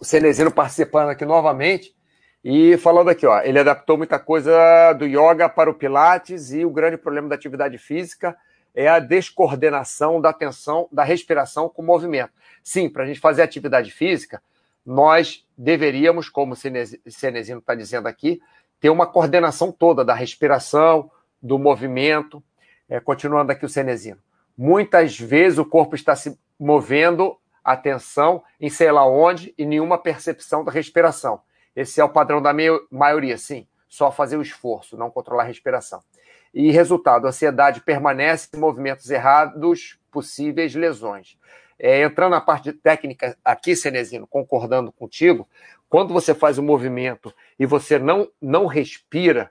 O 0.00 0.04
Cenezino 0.04 0.50
participando 0.50 1.10
aqui 1.10 1.24
novamente 1.24 1.94
e 2.42 2.76
falando 2.78 3.08
aqui, 3.08 3.26
ó, 3.26 3.40
ele 3.40 3.58
adaptou 3.58 3.96
muita 3.96 4.18
coisa 4.18 4.92
do 4.94 5.06
yoga 5.06 5.48
para 5.48 5.70
o 5.70 5.74
Pilates 5.74 6.52
e 6.52 6.64
o 6.64 6.70
grande 6.70 6.96
problema 6.96 7.28
da 7.28 7.34
atividade 7.36 7.78
física 7.78 8.36
é 8.74 8.88
a 8.88 8.98
descoordenação 8.98 10.20
da 10.20 10.30
atenção, 10.30 10.88
da 10.92 11.02
respiração 11.02 11.68
com 11.68 11.82
o 11.82 11.84
movimento. 11.84 12.32
Sim, 12.62 12.88
para 12.88 13.04
a 13.04 13.06
gente 13.06 13.20
fazer 13.20 13.42
atividade 13.42 13.90
física, 13.90 14.42
nós 14.84 15.46
deveríamos, 15.56 16.28
como 16.28 16.54
o 16.54 16.56
Cenezino 16.56 17.58
está 17.58 17.74
dizendo 17.74 18.06
aqui, 18.06 18.40
ter 18.80 18.90
uma 18.90 19.06
coordenação 19.06 19.72
toda 19.72 20.04
da 20.04 20.14
respiração, 20.14 21.10
do 21.42 21.58
movimento. 21.58 22.42
É, 22.88 23.00
continuando 23.00 23.52
aqui 23.52 23.66
o 23.66 23.68
Cenezino. 23.68 24.18
Muitas 24.56 25.18
vezes 25.18 25.58
o 25.58 25.64
corpo 25.64 25.94
está 25.94 26.16
se 26.16 26.38
movendo 26.58 27.38
atenção 27.62 28.42
em 28.60 28.70
sei 28.70 28.90
lá 28.90 29.06
onde 29.06 29.54
e 29.58 29.64
nenhuma 29.64 29.98
percepção 29.98 30.64
da 30.64 30.72
respiração. 30.72 31.40
Esse 31.76 32.00
é 32.00 32.04
o 32.04 32.08
padrão 32.08 32.40
da 32.42 32.52
maioria, 32.90 33.36
sim. 33.36 33.66
Só 33.88 34.10
fazer 34.10 34.36
o 34.36 34.42
esforço, 34.42 34.96
não 34.96 35.10
controlar 35.10 35.44
a 35.44 35.46
respiração. 35.46 36.02
E 36.52 36.70
resultado, 36.70 37.26
a 37.26 37.28
ansiedade 37.28 37.80
permanece 37.80 38.48
em 38.54 38.58
movimentos 38.58 39.10
errados, 39.10 39.98
possíveis 40.10 40.74
lesões. 40.74 41.38
É, 41.78 42.02
entrando 42.02 42.32
na 42.32 42.40
parte 42.40 42.72
técnica 42.72 43.36
aqui, 43.44 43.76
Cenezino, 43.76 44.26
concordando 44.26 44.90
contigo, 44.90 45.48
quando 45.88 46.12
você 46.12 46.34
faz 46.34 46.58
um 46.58 46.62
movimento 46.62 47.32
e 47.58 47.64
você 47.64 47.98
não, 47.98 48.28
não 48.40 48.66
respira 48.66 49.50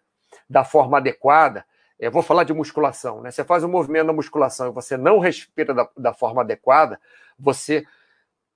da 0.49 0.64
forma 0.64 0.97
adequada, 0.97 1.66
eu 2.00 2.12
vou 2.12 2.22
falar 2.22 2.43
de 2.43 2.54
musculação, 2.54 3.22
né? 3.22 3.32
Você 3.32 3.43
faz 3.43 3.64
um 3.64 3.68
movimento 3.68 4.08
na 4.08 4.14
musculação 4.14 4.70
e 4.70 4.72
você 4.72 4.95
não 4.95 5.20
respira 5.20 5.74
da, 5.74 5.89
da 5.98 6.14
forma 6.14 6.41
adequada, 6.41 7.00
você 7.38 7.86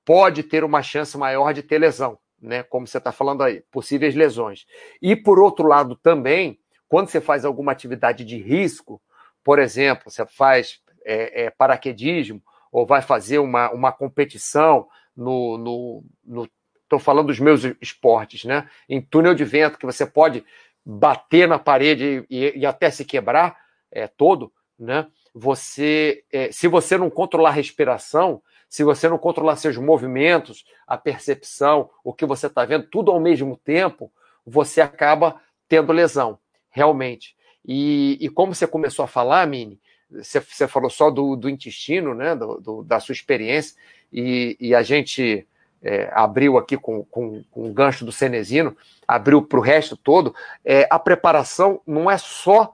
pode 0.06 0.44
ter 0.44 0.64
uma 0.64 0.82
chance 0.82 1.18
maior 1.18 1.54
de 1.54 1.64
ter 1.64 1.80
lesão, 1.80 2.18
né? 2.42 2.64
Como 2.64 2.86
você 2.86 2.98
está 2.98 3.12
falando 3.12 3.44
aí, 3.44 3.62
possíveis 3.72 4.16
lesões. 4.16 4.66
E 5.02 5.16
por 5.16 5.40
outro 5.40 5.68
lado 5.68 5.96
também, 5.96 6.60
quando 6.88 7.10
você 7.10 7.22
faz 7.22 7.46
alguma 7.46 7.72
atividade 7.72 8.24
de 8.24 8.38
risco, 8.38 9.02
por 9.44 9.58
exemplo, 9.60 10.12
você 10.12 10.26
faz 10.26 10.80
é, 11.04 11.46
é, 11.46 11.50
paraquedismo 11.50 12.44
ou 12.72 12.86
vai 12.86 13.02
fazer 13.02 13.40
uma, 13.40 13.72
uma 13.72 13.92
competição 13.92 14.88
no, 15.16 15.58
no, 15.58 16.04
no 16.24 16.50
estou 16.84 17.00
falando 17.00 17.28
dos 17.28 17.40
meus 17.40 17.64
esportes, 17.82 18.44
né? 18.44 18.70
Em 18.88 19.02
túnel 19.02 19.34
de 19.34 19.46
vento 19.46 19.80
que 19.80 19.86
você 19.86 20.06
pode 20.06 20.44
bater 20.86 21.48
na 21.48 21.60
parede 21.60 22.26
e, 22.30 22.60
e 22.60 22.66
até 22.66 22.90
se 22.90 23.06
quebrar 23.06 23.58
é, 23.92 24.08
todo, 24.08 24.52
né? 24.78 25.08
Você, 25.34 26.24
é, 26.32 26.52
se 26.52 26.68
você 26.68 26.98
não 26.98 27.10
controlar 27.10 27.50
a 27.50 27.54
respiração, 27.54 28.42
se 28.68 28.84
você 28.84 29.08
não 29.08 29.18
controlar 29.18 29.56
seus 29.56 29.78
movimentos, 29.78 30.66
a 30.88 30.98
percepção, 30.98 31.90
o 32.04 32.14
que 32.14 32.26
você 32.26 32.48
está 32.48 32.66
vendo, 32.66 32.88
tudo 32.88 33.12
ao 33.12 33.20
mesmo 33.20 33.58
tempo, 33.58 34.12
você 34.46 34.82
acaba 34.82 35.40
tendo 35.68 35.94
lesão, 35.94 36.40
realmente. 36.70 37.36
E, 37.66 38.18
e 38.20 38.30
como 38.30 38.56
você 38.56 38.66
começou 38.66 39.06
a 39.06 39.08
falar, 39.08 39.46
Mini, 39.48 39.80
você, 40.10 40.40
você 40.40 40.68
falou 40.68 40.90
só 40.90 41.10
do, 41.10 41.36
do 41.36 41.50
intestino, 41.50 42.14
né, 42.14 42.36
do, 42.36 42.60
do, 42.60 42.84
da 42.84 43.00
sua 43.00 43.14
experiência, 43.14 43.78
e, 44.12 44.58
e 44.60 44.76
a 44.76 44.82
gente 44.82 45.48
é, 45.82 46.10
abriu 46.14 46.58
aqui 46.58 46.78
com, 46.78 47.04
com, 47.06 47.44
com 47.50 47.70
o 47.70 47.74
gancho 47.74 48.06
do 48.06 48.12
Cenezino, 48.12 48.76
abriu 49.08 49.42
para 49.42 49.60
o 49.60 49.62
resto 49.62 49.98
todo, 49.98 50.34
é, 50.64 50.88
a 50.90 51.00
preparação 51.00 51.82
não 51.86 52.10
é 52.10 52.18
só 52.18 52.74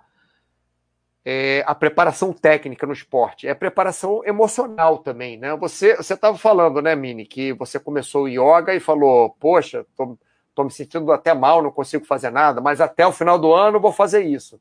é, 1.29 1.61
a 1.67 1.75
preparação 1.75 2.31
técnica 2.31 2.87
no 2.87 2.93
esporte, 2.93 3.47
é 3.47 3.51
a 3.51 3.55
preparação 3.55 4.23
emocional 4.23 4.99
também, 4.99 5.37
né? 5.37 5.53
Você 5.57 5.97
estava 5.99 6.37
falando, 6.37 6.81
né, 6.81 6.95
Mini, 6.95 7.25
que 7.25 7.51
você 7.51 7.77
começou 7.77 8.23
o 8.23 8.27
yoga 8.29 8.73
e 8.73 8.79
falou, 8.79 9.31
poxa, 9.31 9.85
tô, 9.95 10.17
tô 10.55 10.63
me 10.63 10.71
sentindo 10.71 11.11
até 11.11 11.33
mal, 11.33 11.61
não 11.61 11.71
consigo 11.71 12.05
fazer 12.05 12.29
nada, 12.29 12.61
mas 12.61 12.79
até 12.79 13.05
o 13.05 13.11
final 13.11 13.37
do 13.37 13.53
ano 13.53 13.79
vou 13.79 13.91
fazer 13.91 14.23
isso. 14.23 14.57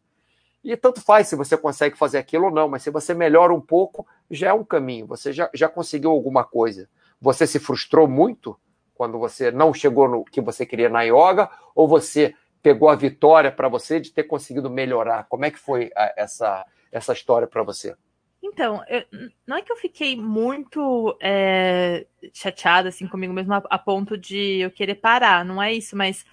E 0.64 0.76
tanto 0.76 1.00
faz 1.00 1.28
se 1.28 1.36
você 1.36 1.56
consegue 1.56 1.96
fazer 1.96 2.18
aquilo 2.18 2.46
ou 2.46 2.50
não, 2.50 2.68
mas 2.68 2.82
se 2.82 2.90
você 2.90 3.14
melhora 3.14 3.54
um 3.54 3.60
pouco, 3.60 4.04
já 4.28 4.48
é 4.48 4.52
um 4.52 4.64
caminho, 4.64 5.06
você 5.06 5.32
já, 5.32 5.48
já 5.54 5.68
conseguiu 5.68 6.10
alguma 6.10 6.42
coisa. 6.42 6.88
Você 7.20 7.46
se 7.46 7.58
frustrou 7.58 8.06
muito 8.06 8.58
quando 8.94 9.18
você 9.18 9.50
não 9.50 9.72
chegou 9.74 10.08
no 10.08 10.24
que 10.24 10.40
você 10.40 10.64
queria 10.64 10.88
na 10.88 11.02
yoga? 11.02 11.50
Ou 11.74 11.86
você 11.86 12.34
pegou 12.62 12.88
a 12.88 12.96
vitória 12.96 13.52
para 13.52 13.68
você 13.68 14.00
de 14.00 14.10
ter 14.12 14.24
conseguido 14.24 14.68
melhorar? 14.68 15.26
Como 15.28 15.44
é 15.44 15.50
que 15.50 15.58
foi 15.58 15.90
a, 15.94 16.14
essa, 16.16 16.66
essa 16.90 17.12
história 17.12 17.46
para 17.46 17.62
você? 17.62 17.94
Então, 18.42 18.82
eu, 18.88 19.04
não 19.46 19.56
é 19.56 19.62
que 19.62 19.72
eu 19.72 19.76
fiquei 19.76 20.16
muito 20.16 21.16
é, 21.20 22.06
chateada 22.32 22.88
assim 22.88 23.06
comigo 23.06 23.32
mesmo 23.32 23.54
a, 23.54 23.62
a, 23.68 23.78
ponto 23.78 24.16
de 24.16 24.60
eu 24.60 24.70
querer 24.70 24.96
parar, 24.96 25.44
não 25.44 25.62
é 25.62 25.72
isso, 25.72 25.96
mas 25.96 26.24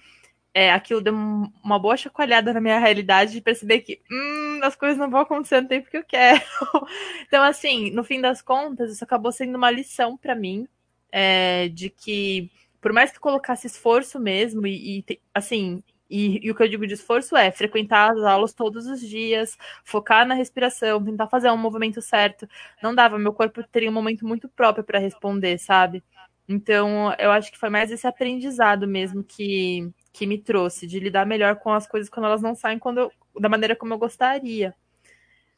é, 0.54 0.72
aquilo 0.72 1.00
deu 1.00 1.12
uma 1.12 1.78
boa 1.80 1.96
chacoalhada 1.96 2.52
na 2.52 2.60
minha 2.60 2.78
realidade 2.78 3.32
de 3.32 3.40
perceber 3.40 3.80
que 3.80 4.00
hum, 4.10 4.60
as 4.62 4.76
coisas 4.76 4.96
não 4.96 5.10
vão 5.10 5.20
acontecer 5.20 5.60
no 5.60 5.68
tempo 5.68 5.90
que 5.90 5.96
eu 5.96 6.04
quero. 6.04 6.40
então, 7.26 7.42
assim, 7.42 7.90
no 7.90 8.04
fim 8.04 8.20
das 8.20 8.40
contas, 8.40 8.92
isso 8.92 9.02
acabou 9.02 9.32
sendo 9.32 9.56
uma 9.56 9.70
lição 9.70 10.16
para 10.16 10.34
mim 10.34 10.68
é, 11.10 11.68
de 11.68 11.90
que, 11.90 12.50
por 12.80 12.92
mais 12.92 13.10
que 13.10 13.18
colocasse 13.18 13.66
esforço 13.66 14.20
mesmo, 14.20 14.64
e, 14.64 15.04
e 15.08 15.20
assim, 15.34 15.82
e, 16.08 16.46
e, 16.46 16.50
o 16.50 16.54
que 16.54 16.62
eu 16.62 16.68
digo 16.68 16.86
de 16.86 16.94
esforço 16.94 17.36
é 17.36 17.50
frequentar 17.50 18.12
as 18.12 18.22
aulas 18.22 18.52
todos 18.52 18.86
os 18.86 19.00
dias, 19.00 19.58
focar 19.84 20.24
na 20.26 20.34
respiração, 20.34 21.04
tentar 21.04 21.26
fazer 21.26 21.50
um 21.50 21.56
movimento 21.56 22.00
certo. 22.00 22.48
Não 22.80 22.94
dava, 22.94 23.18
meu 23.18 23.32
corpo 23.32 23.62
teria 23.64 23.90
um 23.90 23.92
momento 23.92 24.24
muito 24.26 24.48
próprio 24.48 24.84
para 24.84 25.00
responder, 25.00 25.58
sabe? 25.58 26.04
Então, 26.48 27.12
eu 27.18 27.32
acho 27.32 27.50
que 27.50 27.58
foi 27.58 27.70
mais 27.70 27.90
esse 27.90 28.06
aprendizado 28.06 28.86
mesmo 28.86 29.24
que, 29.24 29.90
que 30.14 30.26
me 30.26 30.38
trouxe, 30.38 30.86
de 30.86 31.00
lidar 31.00 31.26
melhor 31.26 31.56
com 31.56 31.72
as 31.72 31.88
coisas 31.88 32.08
quando 32.08 32.26
elas 32.26 32.40
não 32.40 32.54
saem 32.54 32.78
quando 32.78 32.98
eu, 32.98 33.12
da 33.38 33.48
maneira 33.48 33.74
como 33.74 33.92
eu 33.92 33.98
gostaria. 33.98 34.72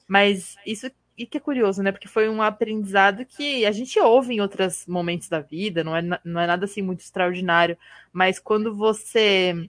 Mas 0.09 0.57
isso 0.67 0.91
e 1.17 1.27
que 1.27 1.37
é 1.37 1.41
curioso, 1.41 1.83
né? 1.83 1.93
Porque 1.93 2.09
foi 2.09 2.29
um 2.29 2.43
aprendizado 2.43 3.25
que 3.25 3.67
a 3.67 3.73
gente 3.73 4.01
ouve 4.01 4.35
em 4.35 4.41
outros 4.41 4.87
momentos 4.87 5.29
da 5.29 5.41
vida, 5.41 5.85
não 5.85 5.95
é, 5.95 6.03
não 6.25 6.41
é 6.41 6.47
nada 6.47 6.65
assim 6.65 6.81
muito 6.81 7.01
extraordinário, 7.01 7.77
mas 8.13 8.39
quando 8.39 8.75
você 8.75 9.69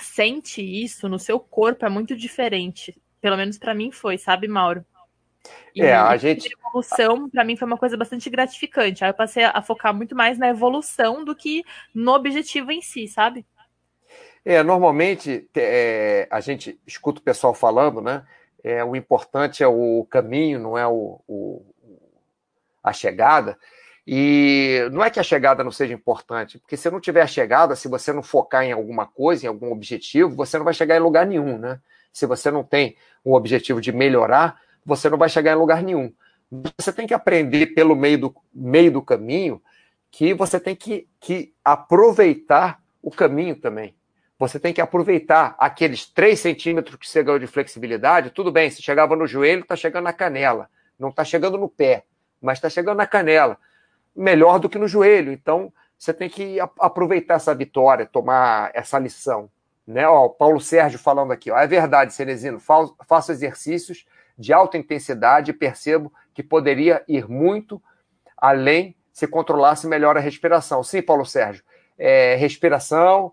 sente 0.00 0.60
isso 0.60 1.08
no 1.08 1.18
seu 1.18 1.38
corpo 1.38 1.86
é 1.86 1.88
muito 1.88 2.16
diferente. 2.16 3.00
Pelo 3.20 3.36
menos 3.36 3.58
para 3.58 3.74
mim 3.74 3.92
foi, 3.92 4.18
sabe, 4.18 4.48
Mauro? 4.48 4.84
E 5.72 5.82
é, 5.82 5.94
a 5.94 6.16
gente. 6.16 6.48
A 6.48 6.68
evolução, 6.68 7.30
para 7.30 7.44
mim, 7.44 7.56
foi 7.56 7.66
uma 7.66 7.78
coisa 7.78 7.96
bastante 7.96 8.28
gratificante. 8.28 9.04
Aí 9.04 9.10
eu 9.10 9.14
passei 9.14 9.44
a 9.44 9.62
focar 9.62 9.94
muito 9.94 10.16
mais 10.16 10.36
na 10.36 10.48
evolução 10.48 11.24
do 11.24 11.34
que 11.34 11.64
no 11.94 12.12
objetivo 12.12 12.72
em 12.72 12.82
si, 12.82 13.06
sabe? 13.06 13.46
É, 14.48 14.62
normalmente 14.62 15.50
é, 15.56 16.28
a 16.30 16.38
gente 16.38 16.78
escuta 16.86 17.18
o 17.18 17.22
pessoal 17.24 17.52
falando, 17.52 18.00
né? 18.00 18.24
É, 18.62 18.84
o 18.84 18.94
importante 18.94 19.60
é 19.60 19.66
o 19.66 20.06
caminho, 20.08 20.60
não 20.60 20.78
é 20.78 20.86
o, 20.86 21.20
o, 21.26 21.66
a 22.80 22.92
chegada. 22.92 23.58
E 24.06 24.88
não 24.92 25.02
é 25.02 25.10
que 25.10 25.18
a 25.18 25.24
chegada 25.24 25.64
não 25.64 25.72
seja 25.72 25.92
importante, 25.92 26.60
porque 26.60 26.76
se 26.76 26.88
não 26.88 27.00
tiver 27.00 27.22
a 27.22 27.26
chegada, 27.26 27.74
se 27.74 27.88
você 27.88 28.12
não 28.12 28.22
focar 28.22 28.62
em 28.62 28.70
alguma 28.70 29.04
coisa, 29.04 29.44
em 29.44 29.48
algum 29.48 29.72
objetivo, 29.72 30.36
você 30.36 30.56
não 30.56 30.64
vai 30.64 30.74
chegar 30.74 30.94
em 30.94 31.00
lugar 31.00 31.26
nenhum, 31.26 31.58
né? 31.58 31.80
Se 32.12 32.24
você 32.24 32.48
não 32.48 32.62
tem 32.62 32.96
o 33.24 33.34
objetivo 33.34 33.80
de 33.80 33.90
melhorar, 33.90 34.60
você 34.84 35.10
não 35.10 35.18
vai 35.18 35.28
chegar 35.28 35.54
em 35.54 35.58
lugar 35.58 35.82
nenhum. 35.82 36.12
Você 36.78 36.92
tem 36.92 37.04
que 37.04 37.14
aprender 37.14 37.74
pelo 37.74 37.96
meio 37.96 38.18
do, 38.18 38.36
meio 38.54 38.92
do 38.92 39.02
caminho 39.02 39.60
que 40.08 40.32
você 40.32 40.60
tem 40.60 40.76
que, 40.76 41.08
que 41.18 41.52
aproveitar 41.64 42.80
o 43.02 43.10
caminho 43.10 43.56
também. 43.56 43.96
Você 44.38 44.60
tem 44.60 44.72
que 44.72 44.80
aproveitar 44.80 45.54
aqueles 45.58 46.06
3 46.06 46.38
centímetros 46.38 46.96
que 46.96 47.08
você 47.08 47.22
ganhou 47.22 47.38
de 47.38 47.46
flexibilidade. 47.46 48.30
Tudo 48.30 48.52
bem, 48.52 48.70
se 48.70 48.82
chegava 48.82 49.16
no 49.16 49.26
joelho, 49.26 49.62
está 49.62 49.74
chegando 49.76 50.04
na 50.04 50.12
canela. 50.12 50.68
Não 50.98 51.08
está 51.08 51.24
chegando 51.24 51.56
no 51.56 51.68
pé, 51.68 52.04
mas 52.40 52.58
está 52.58 52.68
chegando 52.68 52.98
na 52.98 53.06
canela 53.06 53.58
melhor 54.14 54.58
do 54.58 54.68
que 54.68 54.78
no 54.78 54.88
joelho. 54.88 55.30
Então, 55.30 55.72
você 55.98 56.12
tem 56.12 56.28
que 56.28 56.58
aproveitar 56.78 57.34
essa 57.34 57.54
vitória, 57.54 58.06
tomar 58.06 58.70
essa 58.74 58.98
lição. 58.98 59.50
Né? 59.86 60.08
Ó, 60.08 60.26
o 60.26 60.30
Paulo 60.30 60.60
Sérgio 60.60 60.98
falando 60.98 61.32
aqui, 61.32 61.50
ó, 61.50 61.58
é 61.58 61.66
verdade, 61.66 62.12
Cenezino, 62.12 62.58
faço 62.60 63.32
exercícios 63.32 64.06
de 64.38 64.52
alta 64.52 64.76
intensidade 64.76 65.50
e 65.50 65.54
percebo 65.54 66.12
que 66.34 66.42
poderia 66.42 67.02
ir 67.06 67.28
muito 67.28 67.80
além 68.36 68.94
se 69.12 69.26
controlasse 69.26 69.86
melhor 69.86 70.16
a 70.16 70.20
respiração. 70.20 70.82
Sim, 70.82 71.00
Paulo 71.00 71.24
Sérgio, 71.24 71.62
é, 71.98 72.34
respiração, 72.34 73.32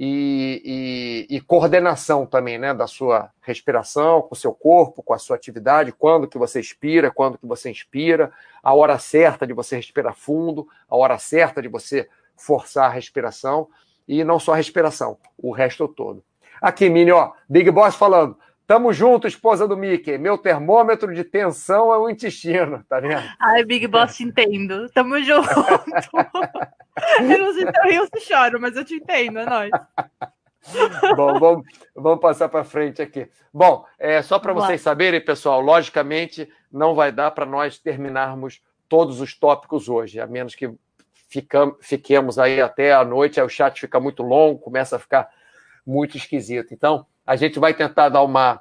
e, 0.00 1.26
e, 1.28 1.36
e, 1.36 1.40
coordenação 1.40 2.24
também, 2.24 2.56
né, 2.56 2.72
da 2.72 2.86
sua 2.86 3.32
respiração, 3.42 4.22
com 4.22 4.32
o 4.32 4.38
seu 4.38 4.54
corpo, 4.54 5.02
com 5.02 5.12
a 5.12 5.18
sua 5.18 5.34
atividade, 5.34 5.90
quando 5.90 6.28
que 6.28 6.38
você 6.38 6.60
expira, 6.60 7.10
quando 7.10 7.36
que 7.36 7.46
você 7.46 7.68
inspira, 7.68 8.30
a 8.62 8.72
hora 8.72 8.96
certa 9.00 9.44
de 9.44 9.52
você 9.52 9.74
respirar 9.74 10.14
fundo, 10.14 10.68
a 10.88 10.96
hora 10.96 11.18
certa 11.18 11.60
de 11.60 11.66
você 11.66 12.08
forçar 12.36 12.84
a 12.84 12.94
respiração, 12.94 13.68
e 14.06 14.22
não 14.22 14.38
só 14.38 14.52
a 14.52 14.56
respiração, 14.56 15.18
o 15.36 15.50
resto 15.50 15.88
todo. 15.88 16.22
Aqui, 16.62 16.88
Mini, 16.88 17.10
ó, 17.10 17.32
Big 17.48 17.68
Boss 17.68 17.96
falando, 17.96 18.38
Tamo 18.68 18.92
junto, 18.92 19.26
esposa 19.26 19.66
do 19.66 19.78
Mickey. 19.78 20.18
Meu 20.18 20.36
termômetro 20.36 21.14
de 21.14 21.24
tensão 21.24 21.90
é 21.90 21.96
o 21.96 22.10
intestino, 22.10 22.84
tá 22.86 23.00
vendo? 23.00 23.26
Ai, 23.40 23.64
Big 23.64 23.86
Boss, 23.86 24.14
te 24.14 24.24
entendo. 24.24 24.90
Tamo 24.90 25.18
junto. 25.22 25.48
eu 27.18 27.38
não 27.38 27.54
sei 27.54 27.64
se 27.64 27.72
eu 27.74 27.90
rio 27.90 28.02
ou 28.02 28.08
se 28.14 28.26
choro, 28.26 28.60
mas 28.60 28.76
eu 28.76 28.84
te 28.84 28.96
entendo, 28.96 29.38
é 29.38 29.46
nóis. 29.46 29.70
Bom, 31.16 31.38
vamos, 31.40 31.66
vamos 31.96 32.20
passar 32.20 32.50
para 32.50 32.62
frente 32.62 33.00
aqui. 33.00 33.26
Bom, 33.50 33.86
é, 33.98 34.20
só 34.20 34.38
para 34.38 34.52
vocês 34.52 34.82
saberem, 34.82 35.24
pessoal, 35.24 35.62
logicamente 35.62 36.46
não 36.70 36.94
vai 36.94 37.10
dar 37.10 37.30
para 37.30 37.46
nós 37.46 37.78
terminarmos 37.78 38.60
todos 38.86 39.22
os 39.22 39.34
tópicos 39.34 39.88
hoje, 39.88 40.20
a 40.20 40.26
menos 40.26 40.54
que 40.54 40.70
ficam, 41.30 41.74
fiquemos 41.80 42.38
aí 42.38 42.60
até 42.60 42.92
a 42.92 43.02
noite, 43.02 43.40
aí 43.40 43.46
o 43.46 43.48
chat 43.48 43.80
fica 43.80 43.98
muito 43.98 44.22
longo, 44.22 44.58
começa 44.58 44.96
a 44.96 44.98
ficar 44.98 45.30
muito 45.86 46.18
esquisito. 46.18 46.74
Então, 46.74 47.06
a 47.28 47.36
gente 47.36 47.58
vai 47.58 47.74
tentar 47.74 48.08
dar 48.08 48.22
uma 48.22 48.58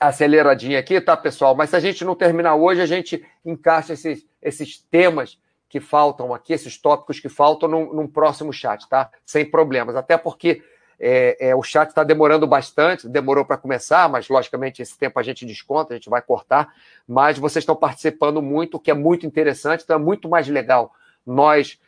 aceleradinha 0.00 0.80
aqui, 0.80 1.00
tá, 1.00 1.16
pessoal? 1.16 1.54
Mas 1.54 1.70
se 1.70 1.76
a 1.76 1.80
gente 1.80 2.04
não 2.04 2.16
terminar 2.16 2.56
hoje, 2.56 2.80
a 2.80 2.86
gente 2.86 3.24
encaixa 3.46 3.92
esses, 3.92 4.26
esses 4.42 4.80
temas 4.90 5.38
que 5.68 5.78
faltam 5.78 6.34
aqui, 6.34 6.52
esses 6.52 6.76
tópicos 6.76 7.20
que 7.20 7.28
faltam 7.28 7.68
num, 7.68 7.94
num 7.94 8.08
próximo 8.08 8.52
chat, 8.52 8.88
tá? 8.88 9.08
Sem 9.24 9.48
problemas. 9.48 9.94
Até 9.94 10.16
porque 10.16 10.60
é, 10.98 11.50
é, 11.50 11.54
o 11.54 11.62
chat 11.62 11.90
está 11.90 12.02
demorando 12.02 12.48
bastante, 12.48 13.08
demorou 13.08 13.44
para 13.44 13.56
começar, 13.56 14.08
mas 14.08 14.28
logicamente 14.28 14.82
esse 14.82 14.98
tempo 14.98 15.16
a 15.20 15.22
gente 15.22 15.46
desconta, 15.46 15.94
a 15.94 15.96
gente 15.96 16.10
vai 16.10 16.20
cortar. 16.20 16.74
Mas 17.06 17.38
vocês 17.38 17.62
estão 17.62 17.76
participando 17.76 18.42
muito, 18.42 18.78
o 18.78 18.80
que 18.80 18.90
é 18.90 18.94
muito 18.94 19.24
interessante, 19.24 19.84
então 19.84 19.94
é 19.94 20.00
muito 20.00 20.28
mais 20.28 20.48
legal 20.48 20.92
nós 21.24 21.78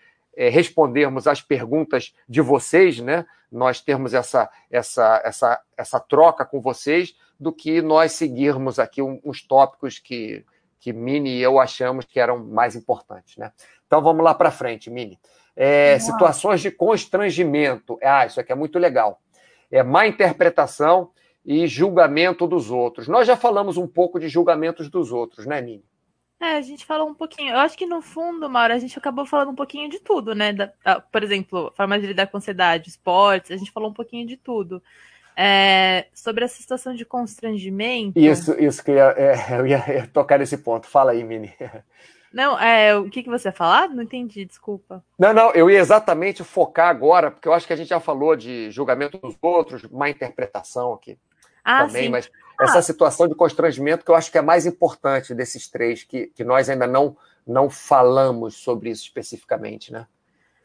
é, 0.40 0.48
respondermos 0.48 1.26
às 1.26 1.42
perguntas 1.42 2.14
de 2.26 2.40
vocês, 2.40 2.98
né? 2.98 3.26
Nós 3.52 3.82
termos 3.82 4.14
essa, 4.14 4.48
essa, 4.70 5.20
essa, 5.22 5.60
essa 5.76 6.00
troca 6.00 6.46
com 6.46 6.62
vocês, 6.62 7.14
do 7.38 7.52
que 7.52 7.82
nós 7.82 8.12
seguirmos 8.12 8.78
aqui 8.78 9.02
uns 9.02 9.42
tópicos 9.42 9.98
que, 9.98 10.42
que 10.78 10.94
Mini 10.94 11.36
e 11.36 11.42
eu 11.42 11.60
achamos 11.60 12.06
que 12.06 12.18
eram 12.18 12.42
mais 12.42 12.74
importantes, 12.74 13.36
né? 13.36 13.52
Então 13.86 14.00
vamos 14.00 14.24
lá 14.24 14.34
para 14.34 14.50
frente, 14.50 14.88
Mini. 14.88 15.20
É, 15.54 15.98
situações 15.98 16.62
de 16.62 16.70
constrangimento. 16.70 17.98
Ah, 18.02 18.24
isso 18.24 18.40
aqui 18.40 18.50
é 18.50 18.54
muito 18.54 18.78
legal. 18.78 19.20
É 19.70 19.82
má 19.82 20.06
interpretação 20.06 21.10
e 21.44 21.66
julgamento 21.66 22.46
dos 22.46 22.70
outros. 22.70 23.08
Nós 23.08 23.26
já 23.26 23.36
falamos 23.36 23.76
um 23.76 23.86
pouco 23.86 24.18
de 24.18 24.30
julgamentos 24.30 24.88
dos 24.88 25.12
outros, 25.12 25.44
né, 25.44 25.60
Mini? 25.60 25.84
É, 26.40 26.56
a 26.56 26.62
gente 26.62 26.86
falou 26.86 27.06
um 27.06 27.14
pouquinho. 27.14 27.52
Eu 27.52 27.58
acho 27.58 27.76
que 27.76 27.84
no 27.84 28.00
fundo, 28.00 28.48
Mauro, 28.48 28.72
a 28.72 28.78
gente 28.78 28.98
acabou 28.98 29.26
falando 29.26 29.50
um 29.50 29.54
pouquinho 29.54 29.90
de 29.90 30.00
tudo, 30.00 30.34
né? 30.34 30.54
Da, 30.54 31.00
por 31.12 31.22
exemplo, 31.22 31.70
forma 31.76 32.00
de 32.00 32.06
lidar 32.06 32.28
com 32.28 32.38
ansiedade, 32.38 32.88
esportes, 32.88 33.50
a 33.50 33.56
gente 33.58 33.70
falou 33.70 33.90
um 33.90 33.94
pouquinho 33.94 34.26
de 34.26 34.38
tudo. 34.38 34.82
É, 35.36 36.06
sobre 36.14 36.44
essa 36.44 36.56
situação 36.56 36.94
de 36.94 37.04
constrangimento. 37.04 38.18
Isso, 38.18 38.58
isso 38.58 38.82
que 38.82 38.90
eu 38.90 38.96
ia, 38.96 39.14
é, 39.16 39.34
eu 39.60 39.66
ia 39.66 40.06
tocar 40.12 40.38
nesse 40.38 40.56
ponto. 40.56 40.86
Fala 40.86 41.12
aí, 41.12 41.22
Mini. 41.22 41.52
Não, 42.32 42.58
é, 42.58 42.96
o 42.96 43.10
que, 43.10 43.22
que 43.22 43.28
você 43.28 43.48
ia 43.48 43.52
falar? 43.52 43.88
Não 43.88 44.02
entendi, 44.02 44.44
desculpa. 44.44 45.04
Não, 45.18 45.34
não, 45.34 45.50
eu 45.50 45.68
ia 45.68 45.78
exatamente 45.78 46.44
focar 46.44 46.88
agora, 46.88 47.30
porque 47.30 47.48
eu 47.48 47.52
acho 47.52 47.66
que 47.66 47.72
a 47.72 47.76
gente 47.76 47.88
já 47.88 48.00
falou 48.00 48.36
de 48.36 48.70
julgamento 48.70 49.18
dos 49.18 49.36
outros, 49.42 49.82
má 49.90 50.08
interpretação 50.08 50.94
aqui 50.94 51.18
ah, 51.64 51.86
também, 51.86 52.04
sim. 52.04 52.08
mas 52.08 52.30
essa 52.60 52.78
ah. 52.78 52.82
situação 52.82 53.26
de 53.26 53.34
constrangimento 53.34 54.04
que 54.04 54.10
eu 54.10 54.14
acho 54.14 54.30
que 54.30 54.38
é 54.38 54.42
mais 54.42 54.66
importante 54.66 55.34
desses 55.34 55.68
três, 55.68 56.04
que, 56.04 56.26
que 56.28 56.44
nós 56.44 56.68
ainda 56.68 56.86
não, 56.86 57.16
não 57.46 57.70
falamos 57.70 58.56
sobre 58.56 58.90
isso 58.90 59.04
especificamente, 59.04 59.92
né? 59.92 60.06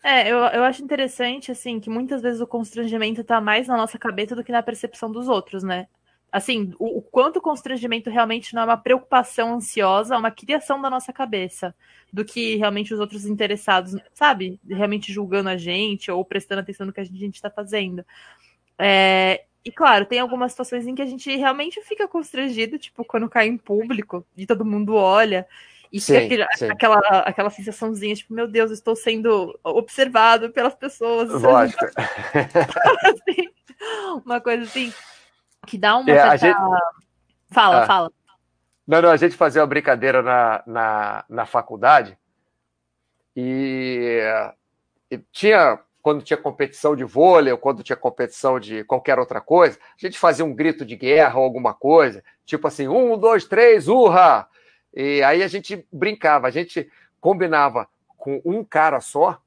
É, 0.03 0.29
eu, 0.29 0.37
eu 0.37 0.63
acho 0.63 0.83
interessante, 0.83 1.51
assim, 1.51 1.79
que 1.79 1.89
muitas 1.89 2.21
vezes 2.21 2.39
o 2.39 2.45
constrangimento 2.45 3.21
está 3.21 3.41
mais 3.41 3.67
na 3.67 3.75
nossa 3.75 3.97
cabeça 3.97 4.35
do 4.35 4.43
que 4.43 4.51
na 4.51 4.61
percepção 4.61 5.11
dos 5.11 5.27
outros, 5.27 5.63
né? 5.63 5.87
Assim, 6.31 6.73
o, 6.77 6.99
o, 6.99 7.01
quanto 7.01 7.37
o 7.37 7.41
constrangimento 7.41 8.09
realmente 8.09 8.53
não 8.53 8.63
é 8.63 8.65
uma 8.65 8.77
preocupação 8.77 9.55
ansiosa, 9.55 10.13
é 10.13 10.17
uma 10.17 10.29
criação 10.29 10.81
da 10.81 10.89
nossa 10.89 11.13
cabeça, 11.13 11.73
do 12.11 12.23
que 12.23 12.55
realmente 12.55 12.93
os 12.93 12.99
outros 12.99 13.25
interessados, 13.25 13.95
sabe? 14.13 14.59
Realmente 14.69 15.11
julgando 15.11 15.49
a 15.49 15.57
gente 15.57 16.11
ou 16.11 16.23
prestando 16.23 16.61
atenção 16.61 16.85
no 16.85 16.93
que 16.93 16.99
a 16.99 17.05
gente 17.05 17.35
está 17.35 17.49
fazendo. 17.49 18.05
É, 18.77 19.45
e 19.65 19.71
claro, 19.71 20.05
tem 20.05 20.19
algumas 20.19 20.51
situações 20.51 20.85
em 20.85 20.93
que 20.93 21.01
a 21.01 21.07
gente 21.07 21.35
realmente 21.35 21.81
fica 21.81 22.07
constrangido, 22.07 22.77
tipo 22.77 23.03
quando 23.03 23.27
cai 23.27 23.47
em 23.47 23.57
público 23.57 24.23
e 24.37 24.45
todo 24.45 24.63
mundo 24.63 24.93
olha. 24.93 25.47
E 25.91 25.99
sim, 25.99 26.17
aquele. 26.17 26.43
Aquela, 26.69 26.99
aquela 27.19 27.49
sensaçãozinha, 27.49 28.15
tipo, 28.15 28.33
meu 28.33 28.47
Deus, 28.47 28.69
estou 28.69 28.95
sendo 28.95 29.57
observado 29.63 30.51
pelas 30.51 30.75
pessoas. 30.75 31.29
Lógico. 31.41 31.83
assim, 33.05 33.49
uma 34.23 34.39
coisa 34.39 34.63
assim, 34.63 34.93
que 35.65 35.77
dá 35.77 35.97
uma 35.97 36.11
é, 36.11 36.37
certa... 36.37 36.37
gente... 36.37 36.57
Fala, 37.49 37.83
ah. 37.83 37.87
fala. 37.87 38.11
Não, 38.85 39.01
não, 39.01 39.09
a 39.09 39.17
gente 39.17 39.35
fazia 39.35 39.61
uma 39.61 39.67
brincadeira 39.67 40.21
na, 40.21 40.63
na, 40.67 41.25
na 41.27 41.45
faculdade 41.45 42.15
e, 43.35 44.21
e 45.09 45.17
tinha 45.31 45.79
quando 46.05 46.21
tinha 46.21 46.37
competição 46.37 46.95
de 46.95 47.03
vôlei 47.03 47.51
ou 47.51 47.57
quando 47.57 47.81
tinha 47.81 47.95
competição 47.95 48.59
de 48.59 48.83
qualquer 48.83 49.17
outra 49.17 49.41
coisa, 49.41 49.79
a 49.79 49.99
gente 49.99 50.19
fazia 50.19 50.45
um 50.45 50.53
grito 50.53 50.85
de 50.85 50.95
guerra 50.95 51.39
ou 51.39 51.43
alguma 51.43 51.73
coisa, 51.73 52.23
tipo 52.45 52.67
assim, 52.67 52.87
um, 52.87 53.17
dois, 53.17 53.45
três, 53.45 53.87
urra! 53.87 54.47
E 54.93 55.23
aí 55.23 55.41
a 55.41 55.47
gente 55.47 55.83
brincava, 55.91 56.45
a 56.45 56.51
gente 56.51 56.87
combinava 57.19 57.89
com 58.17 58.39
um 58.45 58.63
cara 58.63 59.01
só, 59.01 59.41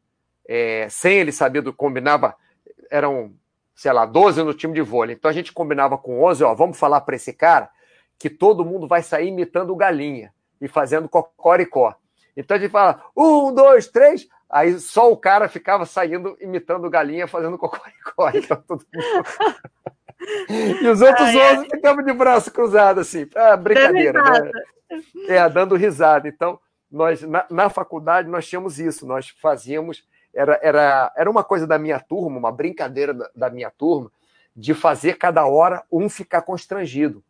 é, 0.48 0.88
sem 0.90 1.18
ele 1.18 1.30
saber 1.30 1.60
do 1.60 1.72
combinava, 1.72 2.34
eram, 2.90 3.32
sei 3.72 3.92
lá, 3.92 4.04
12 4.04 4.42
no 4.42 4.52
time 4.52 4.74
de 4.74 4.82
vôlei. 4.82 5.14
Então 5.14 5.30
a 5.30 5.34
gente 5.34 5.52
combinava 5.52 5.96
com 5.96 6.24
11, 6.24 6.42
ó, 6.42 6.54
vamos 6.56 6.76
falar 6.76 7.02
para 7.02 7.14
esse 7.14 7.32
cara 7.32 7.70
que 8.18 8.28
todo 8.28 8.64
mundo 8.64 8.88
vai 8.88 9.00
sair 9.00 9.28
imitando 9.28 9.76
galinha 9.76 10.34
e 10.60 10.66
fazendo 10.66 11.08
cocoricó. 11.08 11.94
Então 12.36 12.56
a 12.56 12.60
gente 12.60 12.72
fala, 12.72 13.00
um, 13.16 13.54
dois, 13.54 13.86
três, 13.86 14.26
Aí 14.50 14.78
só 14.80 15.12
o 15.12 15.16
cara 15.16 15.48
ficava 15.48 15.84
saindo 15.84 16.36
imitando 16.40 16.88
galinha, 16.88 17.26
fazendo 17.26 17.58
cocoricó. 17.58 18.30
Então, 18.34 18.62
todo 18.66 18.84
mundo... 18.92 19.26
e 20.82 20.88
os 20.88 21.00
outros 21.00 21.28
11 21.28 21.36
é. 21.36 21.64
ficavam 21.70 22.02
de 22.02 22.12
braço 22.12 22.50
cruzado, 22.50 23.00
assim, 23.00 23.26
pra 23.26 23.56
brincadeira, 23.56 24.22
né? 24.22 24.50
É, 25.28 25.48
dando 25.48 25.76
risada. 25.76 26.26
Então, 26.26 26.58
nós, 26.90 27.22
na, 27.22 27.46
na, 27.50 27.68
faculdade, 27.68 28.28
nós 28.28 28.48
tínhamos 28.48 28.78
isso, 28.80 29.06
nós 29.06 29.28
fazíamos, 29.28 30.04
era, 30.34 30.58
era, 30.62 31.12
era 31.14 31.30
uma 31.30 31.44
coisa 31.44 31.66
da 31.66 31.78
minha 31.78 32.00
turma, 32.00 32.38
uma 32.38 32.50
brincadeira 32.50 33.12
da, 33.12 33.30
da 33.34 33.50
minha 33.50 33.70
turma, 33.70 34.10
de 34.56 34.74
fazer 34.74 35.18
cada 35.18 35.46
hora 35.46 35.84
um 35.92 36.08
ficar 36.08 36.42
constrangido. 36.42 37.22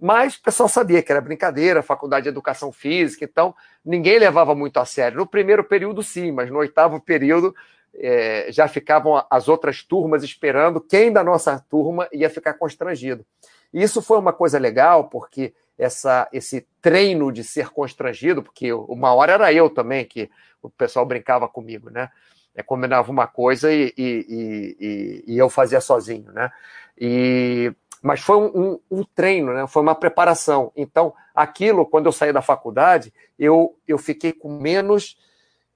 Mas 0.00 0.36
o 0.36 0.42
pessoal 0.42 0.68
sabia 0.68 1.02
que 1.02 1.12
era 1.12 1.20
brincadeira, 1.20 1.82
faculdade 1.82 2.24
de 2.24 2.30
educação 2.30 2.72
física, 2.72 3.24
então 3.24 3.54
ninguém 3.84 4.18
levava 4.18 4.54
muito 4.54 4.78
a 4.78 4.84
sério. 4.86 5.18
No 5.18 5.26
primeiro 5.26 5.62
período, 5.62 6.02
sim, 6.02 6.32
mas 6.32 6.50
no 6.50 6.58
oitavo 6.58 7.00
período 7.00 7.54
é, 7.94 8.46
já 8.50 8.66
ficavam 8.66 9.24
as 9.28 9.48
outras 9.48 9.82
turmas 9.82 10.22
esperando 10.22 10.80
quem 10.80 11.12
da 11.12 11.22
nossa 11.22 11.58
turma 11.68 12.08
ia 12.12 12.30
ficar 12.30 12.54
constrangido. 12.54 13.26
E 13.74 13.82
isso 13.82 14.00
foi 14.00 14.18
uma 14.18 14.32
coisa 14.32 14.58
legal, 14.58 15.04
porque 15.08 15.52
essa, 15.78 16.28
esse 16.32 16.66
treino 16.80 17.30
de 17.30 17.44
ser 17.44 17.68
constrangido, 17.68 18.42
porque 18.42 18.72
uma 18.72 19.14
hora 19.14 19.32
era 19.32 19.52
eu 19.52 19.68
também, 19.68 20.04
que 20.04 20.30
o 20.62 20.70
pessoal 20.70 21.06
brincava 21.06 21.48
comigo, 21.48 21.90
né? 21.90 22.10
É, 22.54 22.62
combinava 22.62 23.12
uma 23.12 23.26
coisa 23.26 23.72
e, 23.72 23.92
e, 23.96 24.76
e, 24.80 25.34
e 25.34 25.38
eu 25.38 25.48
fazia 25.48 25.80
sozinho, 25.80 26.32
né? 26.32 26.50
E, 26.98 27.72
mas 28.02 28.20
foi 28.20 28.36
um, 28.36 28.46
um, 28.46 28.80
um, 28.90 29.04
treino, 29.04 29.52
né? 29.52 29.66
Foi 29.66 29.82
uma 29.82 29.94
preparação. 29.94 30.72
Então, 30.74 31.12
aquilo, 31.34 31.84
quando 31.84 32.06
eu 32.06 32.12
saí 32.12 32.32
da 32.32 32.40
faculdade, 32.40 33.12
eu, 33.38 33.76
eu 33.86 33.98
fiquei 33.98 34.32
com 34.32 34.58
menos, 34.58 35.18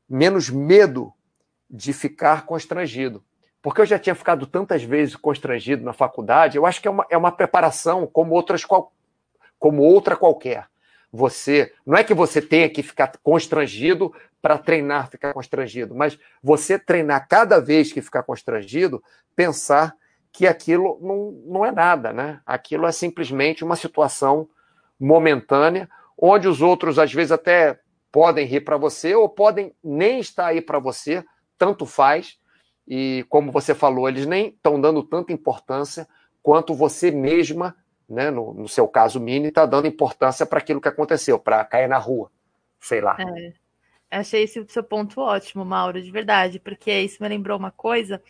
menos 0.09 0.49
medo 0.49 1.13
de 1.69 1.93
ficar 1.93 2.47
constrangido. 2.47 3.23
Porque 3.61 3.81
eu 3.81 3.87
já 3.87 3.99
tinha 3.99 4.15
ficado 4.15 4.47
tantas 4.47 4.83
vezes 4.83 5.17
constrangido 5.17 5.85
na 5.85 5.93
faculdade, 5.93 6.57
eu 6.57 6.67
acho 6.67 6.81
que 6.81 6.89
é 6.89 6.91
uma, 6.91 7.07
é 7.11 7.17
uma 7.17 7.33
preparação 7.33 8.07
como 8.07 8.35
outras 8.35 8.65
como 9.59 9.83
outra 9.83 10.17
qualquer. 10.17 10.67
Você 11.11 11.73
não 11.87 11.97
é 11.97 12.05
que 12.05 12.13
você 12.13 12.43
tenha 12.43 12.69
que 12.69 12.83
ficar 12.83 13.13
constrangido 13.23 14.13
para 14.43 14.59
treinar 14.59 15.09
ficar 15.09 15.33
constrangido, 15.33 15.95
mas 15.95 16.19
você 16.43 16.79
treinar 16.79 17.27
cada 17.27 17.59
vez 17.59 17.91
que 17.91 18.03
ficar 18.03 18.23
constrangido, 18.23 19.03
pensar 19.35 19.97
que 20.35 20.49
aquilo 20.49 20.99
não, 21.01 21.31
não 21.47 21.65
é 21.65 21.71
nada, 21.71 22.13
né? 22.13 22.41
Aquilo 22.45 22.87
é 22.87 22.93
simplesmente 22.93 23.63
uma 23.63 23.77
situação 23.77 24.49
momentânea, 24.99 25.89
onde 26.19 26.49
os 26.49 26.61
outros 26.61 26.99
às 26.99 27.13
vezes 27.13 27.31
até 27.31 27.79
podem 28.11 28.45
rir 28.45 28.63
para 28.63 28.77
você 28.77 29.15
ou 29.15 29.29
podem 29.29 29.73
nem 29.83 30.19
estar 30.19 30.47
aí 30.47 30.61
para 30.61 30.81
você, 30.81 31.25
tanto 31.57 31.87
faz. 31.87 32.37
E 32.87 33.25
como 33.29 33.53
você 33.53 33.77
falou, 33.77 34.09
eles 34.09 34.27
nem 34.27 34.49
estão 34.49 34.81
dando 34.81 35.05
tanta 35.05 35.33
importância 35.33 36.07
quanto 36.43 36.75
você 36.75 37.13
mesma, 37.13 37.77
né, 38.09 38.29
no, 38.29 38.53
no 38.53 38.69
seu 38.69 38.89
caso 38.89 39.21
Mini, 39.21 39.49
está 39.49 39.65
dando 39.65 39.87
importância 39.87 40.45
para 40.45 40.59
aquilo 40.59 40.81
que 40.81 40.89
aconteceu, 40.89 41.39
para 41.39 41.65
cair 41.65 41.89
na 41.89 41.97
rua, 41.97 42.29
sei 42.81 43.01
lá. 43.01 43.17
É, 44.11 44.19
achei 44.19 44.43
esse 44.43 44.65
seu 44.69 44.83
ponto 44.83 45.21
ótimo, 45.21 45.65
Mauro, 45.65 46.03
de 46.03 46.11
verdade, 46.11 46.59
porque 46.59 46.93
isso 46.93 47.23
me 47.23 47.29
lembrou 47.29 47.57
uma 47.57 47.71
coisa 47.71 48.21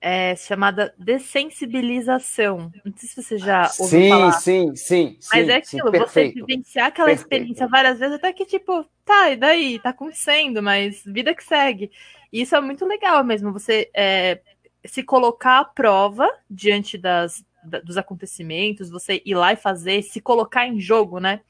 é, 0.00 0.36
chamada 0.36 0.94
dessensibilização. 0.96 2.70
Não 2.84 2.92
sei 2.96 3.08
se 3.08 3.22
você 3.22 3.38
já 3.38 3.70
ouviu 3.78 4.00
sim, 4.00 4.08
falar. 4.08 4.32
Sim, 4.32 4.76
sim, 4.76 5.16
sim. 5.20 5.28
Mas 5.32 5.48
é 5.48 5.56
aquilo, 5.56 5.90
sim, 5.90 5.98
você 5.98 6.28
vivenciar 6.30 6.86
aquela 6.86 7.08
perfeito. 7.08 7.26
experiência 7.26 7.66
várias 7.66 7.98
vezes, 7.98 8.14
até 8.16 8.32
que 8.32 8.46
tipo, 8.46 8.84
tá, 9.04 9.30
e 9.30 9.36
daí? 9.36 9.78
Tá 9.80 9.90
acontecendo, 9.90 10.62
mas 10.62 11.02
vida 11.04 11.34
que 11.34 11.44
segue. 11.44 11.90
E 12.32 12.42
isso 12.42 12.54
é 12.54 12.60
muito 12.60 12.84
legal 12.84 13.24
mesmo, 13.24 13.52
você 13.52 13.90
é, 13.94 14.40
se 14.84 15.02
colocar 15.02 15.60
à 15.60 15.64
prova 15.64 16.28
diante 16.48 16.96
das, 16.96 17.44
da, 17.64 17.80
dos 17.80 17.96
acontecimentos, 17.96 18.90
você 18.90 19.20
ir 19.24 19.34
lá 19.34 19.52
e 19.52 19.56
fazer, 19.56 20.02
se 20.02 20.20
colocar 20.20 20.66
em 20.66 20.78
jogo, 20.78 21.18
né? 21.18 21.40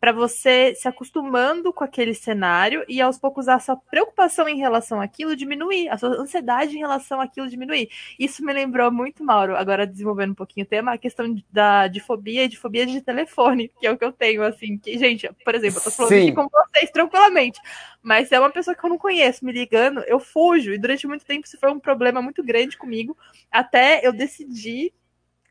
Para 0.00 0.12
você 0.12 0.74
se 0.74 0.86
acostumando 0.86 1.72
com 1.72 1.82
aquele 1.82 2.14
cenário 2.14 2.84
e 2.86 3.00
aos 3.00 3.18
poucos 3.18 3.48
a 3.48 3.58
sua 3.58 3.76
preocupação 3.76 4.48
em 4.48 4.58
relação 4.58 5.00
àquilo 5.00 5.34
diminuir, 5.34 5.88
a 5.88 5.96
sua 5.96 6.10
ansiedade 6.10 6.76
em 6.76 6.80
relação 6.80 7.20
àquilo 7.20 7.48
diminuir. 7.48 7.88
Isso 8.18 8.44
me 8.44 8.52
lembrou 8.52 8.90
muito, 8.92 9.24
Mauro, 9.24 9.56
agora 9.56 9.86
desenvolvendo 9.86 10.32
um 10.32 10.34
pouquinho 10.34 10.66
o 10.66 10.68
tema, 10.68 10.92
a 10.92 10.98
questão 10.98 11.34
da, 11.50 11.88
de 11.88 12.00
fobia 12.00 12.44
e 12.44 12.48
de 12.48 12.58
fobia 12.58 12.84
de 12.84 13.00
telefone, 13.00 13.70
que 13.80 13.86
é 13.86 13.90
o 13.90 13.96
que 13.96 14.04
eu 14.04 14.12
tenho, 14.12 14.42
assim, 14.42 14.78
que, 14.78 14.98
gente, 14.98 15.28
por 15.44 15.54
exemplo, 15.54 15.78
eu 15.78 15.84
tô 15.84 15.90
falando 15.90 16.10
Sim. 16.10 16.22
aqui 16.24 16.32
com 16.32 16.48
vocês 16.48 16.90
tranquilamente, 16.90 17.60
mas 18.02 18.28
se 18.28 18.34
é 18.34 18.40
uma 18.40 18.50
pessoa 18.50 18.74
que 18.74 18.84
eu 18.84 18.90
não 18.90 18.98
conheço 18.98 19.44
me 19.44 19.52
ligando, 19.52 20.00
eu 20.00 20.20
fujo, 20.20 20.72
e 20.72 20.78
durante 20.78 21.06
muito 21.06 21.24
tempo 21.24 21.46
isso 21.46 21.58
foi 21.58 21.70
um 21.70 21.80
problema 21.80 22.20
muito 22.20 22.44
grande 22.44 22.76
comigo, 22.76 23.16
até 23.50 24.06
eu 24.06 24.12
decidi 24.12 24.92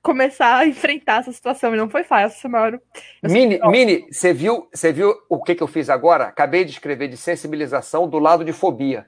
começar 0.05 0.57
a 0.57 0.67
enfrentar 0.67 1.21
essa 1.21 1.31
situação. 1.31 1.73
E 1.73 1.77
não 1.77 1.89
foi 1.89 2.03
fácil, 2.03 2.47
Mauro. 2.47 2.79
Mini, 3.23 3.59
Mini, 3.67 4.05
você 4.11 4.31
viu, 4.31 4.69
você 4.71 4.93
viu 4.93 5.15
o 5.27 5.41
que, 5.41 5.55
que 5.55 5.63
eu 5.63 5.67
fiz 5.67 5.89
agora? 5.89 6.25
Acabei 6.25 6.63
de 6.63 6.71
escrever 6.71 7.07
de 7.07 7.17
sensibilização 7.17 8.07
do 8.07 8.19
lado 8.19 8.45
de 8.45 8.53
fobia. 8.53 9.07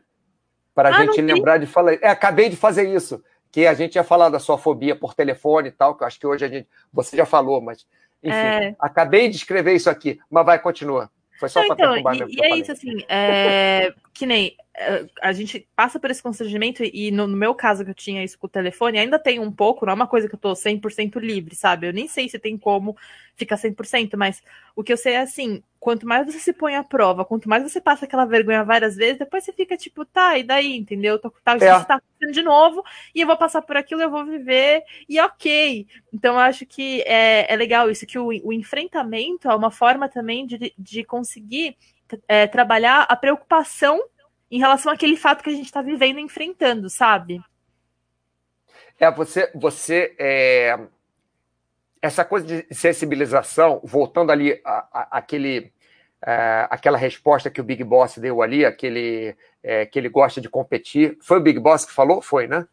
Para 0.73 0.89
a 0.89 0.97
ah, 0.97 1.05
gente 1.05 1.21
lembrar 1.21 1.59
de 1.59 1.67
falar. 1.67 1.93
É, 2.01 2.07
acabei 2.07 2.49
de 2.49 2.55
fazer 2.55 2.89
isso. 2.89 3.23
Que 3.51 3.67
a 3.67 3.73
gente 3.73 3.95
ia 3.95 4.03
falar 4.03 4.29
da 4.29 4.39
sua 4.39 4.57
fobia 4.57 4.95
por 4.95 5.13
telefone 5.13 5.69
e 5.69 5.71
tal, 5.71 5.95
que 5.95 6.03
eu 6.03 6.07
acho 6.07 6.19
que 6.19 6.27
hoje 6.27 6.43
a 6.43 6.49
gente. 6.49 6.67
Você 6.91 7.15
já 7.15 7.25
falou, 7.25 7.61
mas. 7.61 7.85
Enfim, 8.23 8.35
é... 8.35 8.75
acabei 8.79 9.29
de 9.29 9.37
escrever 9.37 9.73
isso 9.73 9.89
aqui, 9.89 10.19
mas 10.29 10.45
vai, 10.45 10.59
continua. 10.59 11.11
Foi 11.39 11.49
só 11.49 11.65
para 11.65 11.73
então, 11.73 11.93
perturbar 11.93 12.29
e, 12.29 12.35
e 12.35 12.43
é 12.43 12.57
isso, 12.57 12.71
assim, 12.71 13.03
é, 13.07 13.93
que 14.13 14.25
nem 14.25 14.55
é, 14.75 15.05
a 15.21 15.31
gente 15.31 15.67
passa 15.75 15.99
por 15.99 16.09
esse 16.09 16.21
constrangimento 16.21 16.83
e 16.83 17.11
no, 17.11 17.27
no, 17.27 17.37
meu 17.37 17.53
caso 17.53 17.83
que 17.83 17.91
eu 17.91 17.95
tinha 17.95 18.23
isso 18.23 18.37
com 18.37 18.47
o 18.47 18.49
telefone, 18.49 18.99
ainda 18.99 19.19
tem 19.19 19.39
um 19.39 19.51
pouco, 19.51 19.85
não 19.85 19.91
é 19.91 19.95
uma 19.95 20.07
coisa 20.07 20.27
que 20.27 20.35
eu 20.35 20.39
tô 20.39 20.53
100% 20.53 21.19
livre, 21.19 21.55
sabe? 21.55 21.87
Eu 21.87 21.93
nem 21.93 22.07
sei 22.07 22.27
se 22.29 22.39
tem 22.39 22.57
como 22.57 22.95
ficar 23.35 23.55
100%, 23.55 24.15
mas 24.15 24.41
o 24.75 24.83
que 24.83 24.91
eu 24.91 24.97
sei 24.97 25.13
é 25.13 25.21
assim, 25.21 25.63
quanto 25.87 26.05
mais 26.05 26.25
você 26.25 26.37
se 26.37 26.51
põe 26.51 26.75
à 26.75 26.83
prova, 26.83 27.23
quanto 27.23 27.47
mais 27.47 27.63
você 27.63 27.79
passa 27.79 28.03
aquela 28.03 28.25
vergonha 28.25 28.61
várias 28.61 28.97
vezes, 28.97 29.19
depois 29.19 29.45
você 29.45 29.53
fica 29.53 29.77
tipo, 29.77 30.03
tá, 30.03 30.37
e 30.37 30.43
daí, 30.43 30.75
entendeu? 30.75 31.17
Tô, 31.17 31.31
tá, 31.41 31.53
é. 31.53 31.59
tá 31.85 31.95
acontecendo 31.95 32.33
de 32.33 32.43
novo, 32.43 32.83
e 33.15 33.21
eu 33.21 33.25
vou 33.25 33.37
passar 33.37 33.61
por 33.61 33.77
aquilo, 33.77 34.01
eu 34.01 34.09
vou 34.09 34.25
viver, 34.25 34.83
e 35.07 35.17
ok. 35.21 35.87
Então 36.13 36.33
eu 36.33 36.41
acho 36.41 36.65
que 36.65 37.03
é, 37.03 37.53
é 37.53 37.55
legal 37.55 37.89
isso, 37.89 38.05
que 38.05 38.19
o, 38.19 38.27
o 38.27 38.51
enfrentamento 38.51 39.49
é 39.49 39.55
uma 39.55 39.71
forma 39.71 40.09
também 40.09 40.45
de, 40.45 40.73
de 40.77 41.05
conseguir 41.05 41.77
é, 42.27 42.47
trabalhar 42.47 43.03
a 43.03 43.15
preocupação 43.15 43.97
em 44.51 44.59
relação 44.59 44.91
àquele 44.91 45.15
fato 45.15 45.41
que 45.41 45.49
a 45.49 45.55
gente 45.55 45.67
está 45.67 45.81
vivendo 45.81 46.19
e 46.19 46.21
enfrentando, 46.21 46.89
sabe? 46.89 47.41
É, 48.99 49.09
você, 49.09 49.49
você 49.55 50.13
é, 50.19 50.77
essa 52.01 52.23
coisa 52.23 52.45
de 52.45 52.75
sensibilização, 52.75 53.81
voltando 53.83 54.31
ali 54.31 54.61
àquele, 54.93 55.71
é, 56.27 56.67
aquela 56.69 56.97
resposta 56.97 57.49
que 57.49 57.61
o 57.61 57.63
Big 57.63 57.81
Boss 57.85 58.17
deu 58.17 58.41
ali, 58.41 58.65
aquele 58.65 59.33
é, 59.63 59.85
que 59.85 59.97
ele 59.97 60.09
gosta 60.09 60.41
de 60.41 60.49
competir. 60.49 61.17
Foi 61.21 61.37
o 61.37 61.41
Big 61.41 61.57
Boss 61.57 61.85
que 61.85 61.93
falou? 61.93 62.21
Foi, 62.21 62.47
né? 62.47 62.67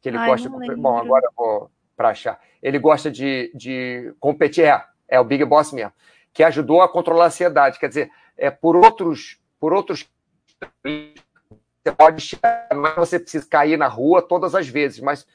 Que 0.00 0.08
ele 0.08 0.16
Ai, 0.16 0.26
gosta 0.26 0.48
de 0.48 0.54
competir. 0.54 0.76
Bom, 0.76 0.96
agora 0.96 1.26
eu 1.26 1.32
vou 1.36 1.70
para 1.94 2.08
achar. 2.08 2.40
Ele 2.62 2.78
gosta 2.78 3.10
de, 3.10 3.52
de 3.54 4.14
competir, 4.18 4.64
é, 4.64 4.82
é 5.08 5.20
o 5.20 5.24
Big 5.24 5.44
Boss 5.44 5.72
mesmo, 5.72 5.92
que 6.32 6.42
ajudou 6.42 6.80
a 6.80 6.88
controlar 6.88 7.24
a 7.24 7.26
ansiedade. 7.26 7.78
Quer 7.78 7.88
dizer, 7.88 8.10
é, 8.34 8.50
por 8.50 8.74
outros 8.74 9.38
por 9.60 9.74
outros 9.74 10.08
você 10.82 11.92
pode 11.92 12.38
não 12.72 12.86
é 12.86 12.94
você 12.94 13.20
precisa 13.20 13.46
cair 13.46 13.76
na 13.76 13.88
rua 13.88 14.22
todas 14.22 14.54
as 14.54 14.68
vezes, 14.68 15.00
mas 15.00 15.26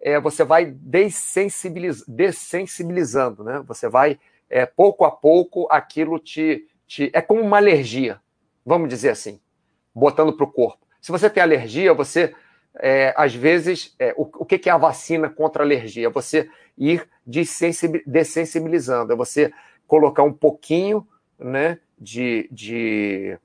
é, 0.00 0.18
você 0.18 0.42
vai 0.42 0.64
dessensibiliz, 0.64 2.02
dessensibilizando, 2.08 3.44
né? 3.44 3.62
Você 3.66 3.90
vai 3.90 4.18
é, 4.48 4.64
pouco 4.64 5.04
a 5.04 5.10
pouco 5.10 5.68
aquilo 5.70 6.18
te, 6.18 6.66
te 6.90 7.08
é 7.14 7.22
como 7.22 7.40
uma 7.40 7.58
alergia, 7.58 8.20
vamos 8.66 8.88
dizer 8.88 9.10
assim, 9.10 9.40
botando 9.94 10.32
para 10.32 10.42
o 10.42 10.50
corpo. 10.50 10.84
Se 11.00 11.12
você 11.12 11.30
tem 11.30 11.40
alergia, 11.40 11.94
você 11.94 12.34
é, 12.80 13.14
às 13.16 13.32
vezes 13.32 13.94
é, 13.96 14.12
o, 14.16 14.22
o 14.22 14.44
que, 14.44 14.58
que 14.58 14.68
é 14.68 14.72
a 14.72 14.76
vacina 14.76 15.30
contra 15.30 15.62
a 15.62 15.66
alergia? 15.66 16.08
É 16.08 16.10
você 16.10 16.50
ir 16.76 17.08
dessensibilizando, 17.24 19.12
é 19.12 19.16
você 19.16 19.52
colocar 19.86 20.24
um 20.24 20.32
pouquinho, 20.32 21.06
né, 21.38 21.78
de, 21.96 22.48
de 22.50 23.38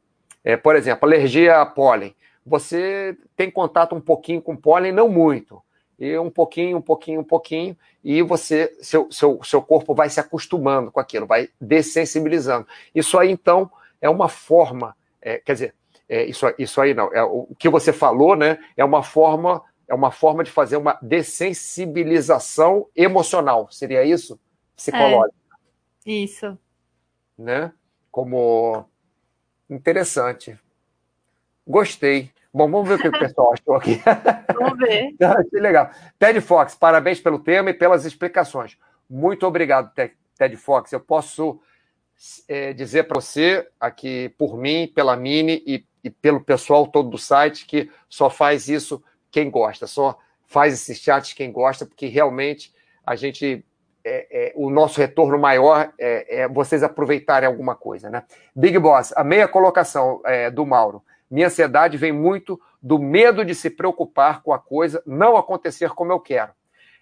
é, 0.43 0.57
por 0.57 0.75
exemplo, 0.75 1.05
alergia 1.05 1.61
a 1.61 1.65
pólen. 1.67 2.15
Você 2.43 3.15
tem 3.35 3.51
contato 3.51 3.95
um 3.95 4.01
pouquinho 4.01 4.41
com 4.41 4.57
pólen, 4.57 4.91
não 4.91 5.07
muito. 5.07 5.61
E 5.97 6.17
um 6.17 6.29
pouquinho, 6.29 6.77
um 6.77 6.81
pouquinho, 6.81 7.21
um 7.21 7.23
pouquinho, 7.23 7.77
e 8.03 8.21
você, 8.21 8.75
seu, 8.81 9.11
seu, 9.11 9.41
seu 9.43 9.61
corpo 9.61 9.95
vai 9.95 10.09
se 10.09 10.19
acostumando 10.19 10.91
com 10.91 10.99
aquilo, 10.99 11.25
vai 11.25 11.49
dessensibilizando. 11.59 12.67
Isso 12.93 13.17
aí, 13.17 13.31
então, 13.31 13.71
é 14.01 14.09
uma 14.09 14.27
forma, 14.27 14.95
é, 15.21 15.37
quer 15.37 15.53
dizer, 15.53 15.75
é, 16.07 16.25
isso, 16.25 16.45
isso 16.59 16.81
aí 16.81 16.93
não, 16.93 17.13
é, 17.13 17.23
o 17.23 17.47
que 17.57 17.69
você 17.69 17.93
falou, 17.93 18.35
né? 18.35 18.59
É 18.75 18.83
uma 18.83 19.01
forma, 19.01 19.63
é 19.87 19.95
uma 19.95 20.11
forma 20.11 20.43
de 20.43 20.51
fazer 20.51 20.77
uma 20.77 20.99
dessensibilização 21.01 22.87
emocional. 22.95 23.67
Seria 23.71 24.03
isso? 24.03 24.39
Psicológica. 24.75 25.35
É, 26.05 26.11
isso. 26.11 26.57
Né? 27.37 27.71
Como 28.11 28.85
Interessante. 29.69 30.57
Gostei. 31.67 32.31
Bom, 32.55 32.71
vamos 32.71 32.87
ver 32.87 32.95
o 32.95 32.99
que 32.99 33.07
o 33.09 33.19
pessoal 33.19 33.51
achou 33.51 33.75
aqui. 33.75 34.01
Vamos 34.57 34.79
ver. 34.79 35.13
Achei 35.21 35.59
legal. 35.59 35.89
Ted 36.17 36.39
Fox, 36.39 36.73
parabéns 36.73 37.19
pelo 37.19 37.37
tema 37.37 37.71
e 37.71 37.73
pelas 37.73 38.05
explicações. 38.05 38.77
Muito 39.09 39.45
obrigado, 39.45 39.91
Ted 40.37 40.55
Fox. 40.55 40.93
Eu 40.93 41.01
posso 41.01 41.59
é, 42.47 42.71
dizer 42.71 43.09
para 43.09 43.19
você, 43.19 43.67
aqui 43.77 44.33
por 44.37 44.57
mim, 44.57 44.89
pela 44.95 45.17
Mini 45.17 45.61
e, 45.67 45.85
e, 46.01 46.09
pelo 46.09 46.39
pessoal 46.39 46.87
todo 46.87 47.09
do 47.09 47.17
site, 47.17 47.65
que 47.65 47.91
só 48.07 48.29
faz 48.29 48.69
isso 48.69 49.03
quem 49.29 49.49
gosta, 49.49 49.85
só 49.85 50.17
faz 50.47 50.73
esses 50.73 50.97
chats 50.97 51.33
quem 51.33 51.51
gosta, 51.51 51.85
porque 51.85 52.07
realmente 52.07 52.73
a 53.05 53.17
gente 53.17 53.65
é, 54.01 54.27
é, 54.31 54.53
o 54.55 54.69
nosso 54.69 55.01
retorno 55.01 55.37
maior 55.37 55.91
é, 55.99 56.43
é, 56.43 56.47
vocês 56.47 56.83
aproveitarem 56.83 57.47
alguma 57.47 57.75
coisa, 57.75 58.09
né? 58.09 58.23
Big 58.55 58.79
Boss, 58.79 59.11
a 59.13 59.25
meia 59.25 59.45
colocação 59.45 60.21
é, 60.23 60.49
do 60.49 60.65
Mauro. 60.65 61.03
Minha 61.29 61.47
ansiedade 61.47 61.97
vem 61.97 62.11
muito 62.11 62.59
do 62.81 62.99
medo 62.99 63.43
de 63.43 63.55
se 63.55 63.69
preocupar 63.69 64.41
com 64.41 64.53
a 64.53 64.59
coisa 64.59 65.01
não 65.05 65.37
acontecer 65.37 65.89
como 65.89 66.11
eu 66.11 66.19
quero. 66.19 66.51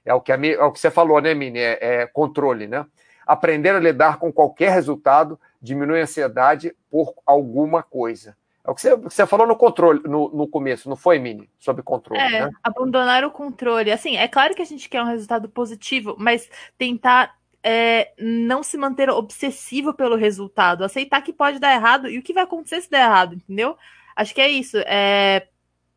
É 0.06 0.14
o 0.14 0.22
que, 0.22 0.32
a, 0.32 0.36
é 0.36 0.64
o 0.64 0.72
que 0.72 0.80
você 0.80 0.92
falou, 0.92 1.22
né, 1.22 1.34
Mini? 1.34 1.60
É, 1.60 1.78
é, 1.82 2.08
controle, 2.08 2.68
né? 2.68 2.86
Aprender 3.26 3.76
a 3.76 3.80
lidar 3.80 4.18
com 4.18 4.32
qualquer 4.32 4.72
resultado 4.72 5.40
diminui 5.62 6.00
a 6.00 6.04
ansiedade 6.04 6.76
por 6.90 7.14
alguma 7.26 7.82
coisa. 7.82 8.36
É 8.66 8.72
o 8.72 8.76
que 8.76 8.82
você, 8.82 8.96
você 8.96 9.26
falou 9.26 9.46
no 9.46 9.58
controle, 9.58 10.02
no, 10.06 10.30
no, 10.30 10.48
começo, 10.48 10.88
não 10.88 10.96
foi, 10.96 11.20
Mini? 11.20 11.50
Sobre 11.60 11.84
controle. 11.84 12.22
É, 12.22 12.46
né? 12.46 12.52
abandonar 12.64 13.24
o 13.26 13.32
controle. 13.32 13.92
Assim, 13.92 14.16
é 14.16 14.28
claro 14.28 14.56
que 14.56 14.62
a 14.62 14.66
gente 14.66 14.88
quer 14.88 15.02
um 15.02 15.08
resultado 15.08 15.50
positivo, 15.50 16.16
mas 16.18 16.50
tentar 16.78 17.36
é, 17.62 18.12
não 18.18 18.64
se 18.64 18.78
manter 18.78 19.10
obsessivo 19.10 19.94
pelo 19.94 20.16
resultado. 20.16 20.84
Aceitar 20.84 21.22
que 21.22 21.34
pode 21.34 21.60
dar 21.60 21.74
errado 21.74 22.10
e 22.10 22.18
o 22.18 22.24
que 22.24 22.34
vai 22.34 22.44
acontecer 22.44 22.82
se 22.82 22.90
der 22.90 23.04
errado, 23.04 23.36
entendeu? 23.36 23.78
Acho 24.16 24.34
que 24.34 24.42
é 24.42 24.50
isso. 24.50 24.78
É, 24.86 25.48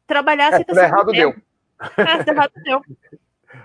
trabalhar 0.07 0.53
é, 0.53 0.65
se 0.65 0.81
errado 0.81 1.13
deu. 1.13 1.35
É, 1.97 2.23
se 2.23 2.31
errado 2.31 2.53
deu. 2.63 2.81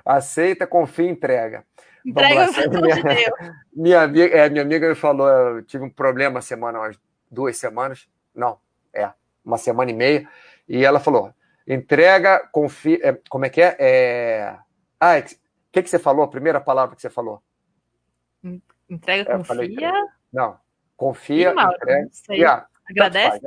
Aceita, 0.06 0.68
confia 0.68 1.06
e 1.06 1.10
entrega. 1.10 1.66
Entrega 2.06 2.48
minha, 2.82 3.34
minha, 3.74 4.02
amiga, 4.02 4.38
é, 4.38 4.50
minha 4.50 4.64
amiga 4.64 4.90
me 4.90 4.96
falou, 4.96 5.28
eu 5.30 5.64
tive 5.64 5.84
um 5.84 5.90
problema 5.90 6.42
semana, 6.42 6.80
umas 6.80 7.00
duas 7.30 7.58
semanas, 7.58 8.10
não, 8.34 8.60
é, 8.94 9.12
uma 9.46 9.58
semana 9.58 9.92
e 9.92 9.94
meia, 9.94 10.28
e 10.68 10.84
ela 10.84 11.00
falou, 11.00 11.34
entrega, 11.68 12.48
confia, 12.52 13.00
é, 13.04 13.20
como 13.30 13.46
é 13.46 13.50
que 13.50 13.62
é? 13.62 13.76
é 13.80 14.58
ah, 15.00 15.12
o 15.12 15.18
é, 15.18 15.22
que, 15.22 15.84
que 15.84 15.90
você 15.90 16.00
falou, 16.00 16.24
a 16.24 16.28
primeira 16.28 16.60
palavra 16.60 16.96
que 16.96 17.02
você 17.02 17.10
falou? 17.10 17.42
Entrega, 18.90 19.38
confia? 19.38 19.46
Falei, 19.46 19.78
não, 20.34 20.58
confia, 20.98 21.52
entrega. 21.52 22.10
Yeah, 22.30 22.68
Agradece? 22.90 23.40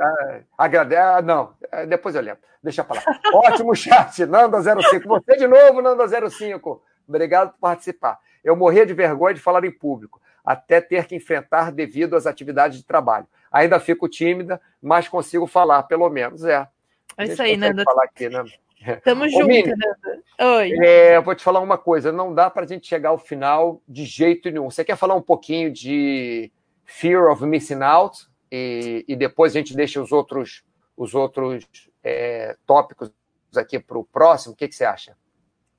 Agradece, 0.56 1.00
ah, 1.00 1.22
não, 1.22 1.54
é, 1.70 1.86
depois 1.86 2.14
eu 2.14 2.22
lembro, 2.22 2.40
deixa 2.62 2.80
eu 2.80 2.84
falar. 2.84 3.02
Ótimo 3.34 3.74
chat, 3.74 4.22
Nanda05, 4.22 5.06
você 5.06 5.36
de 5.36 5.46
novo, 5.46 5.82
Nanda05, 5.82 6.80
obrigado 7.06 7.52
por 7.52 7.58
participar. 7.58 8.18
Eu 8.42 8.56
morria 8.56 8.86
de 8.86 8.94
vergonha 8.94 9.34
de 9.34 9.40
falar 9.40 9.64
em 9.64 9.70
público, 9.70 10.20
até 10.44 10.80
ter 10.80 11.06
que 11.06 11.14
enfrentar 11.14 11.72
devido 11.72 12.16
às 12.16 12.26
atividades 12.26 12.78
de 12.78 12.84
trabalho. 12.84 13.26
Ainda 13.50 13.78
fico 13.80 14.08
tímida, 14.08 14.60
mas 14.82 15.08
consigo 15.08 15.46
falar, 15.46 15.84
pelo 15.84 16.08
menos. 16.10 16.44
É, 16.44 16.66
é 17.16 17.24
isso 17.24 17.42
aí, 17.42 17.56
Nanda. 17.56 17.84
Falar 17.84 18.04
aqui, 18.04 18.28
né? 18.28 18.44
Tamo 19.02 19.28
junto, 19.28 19.46
Nanda. 19.46 20.22
Oi. 20.40 20.72
É, 20.82 21.16
eu 21.16 21.22
vou 21.22 21.34
te 21.34 21.44
falar 21.44 21.60
uma 21.60 21.78
coisa: 21.78 22.10
não 22.10 22.34
dá 22.34 22.50
para 22.50 22.64
a 22.64 22.66
gente 22.66 22.86
chegar 22.86 23.10
ao 23.10 23.18
final 23.18 23.80
de 23.88 24.04
jeito 24.04 24.50
nenhum. 24.50 24.70
Você 24.70 24.84
quer 24.84 24.96
falar 24.96 25.14
um 25.14 25.22
pouquinho 25.22 25.72
de 25.72 26.50
Fear 26.84 27.30
of 27.30 27.44
Missing 27.46 27.82
Out? 27.82 28.26
E, 28.54 29.04
e 29.08 29.16
depois 29.16 29.54
a 29.54 29.58
gente 29.58 29.74
deixa 29.74 30.00
os 30.00 30.12
outros, 30.12 30.62
os 30.96 31.14
outros 31.14 31.66
é, 32.02 32.56
tópicos 32.66 33.10
aqui 33.56 33.80
para 33.80 33.98
o 33.98 34.04
próximo. 34.04 34.52
O 34.54 34.56
que, 34.56 34.68
que 34.68 34.74
você 34.74 34.84
acha? 34.84 35.16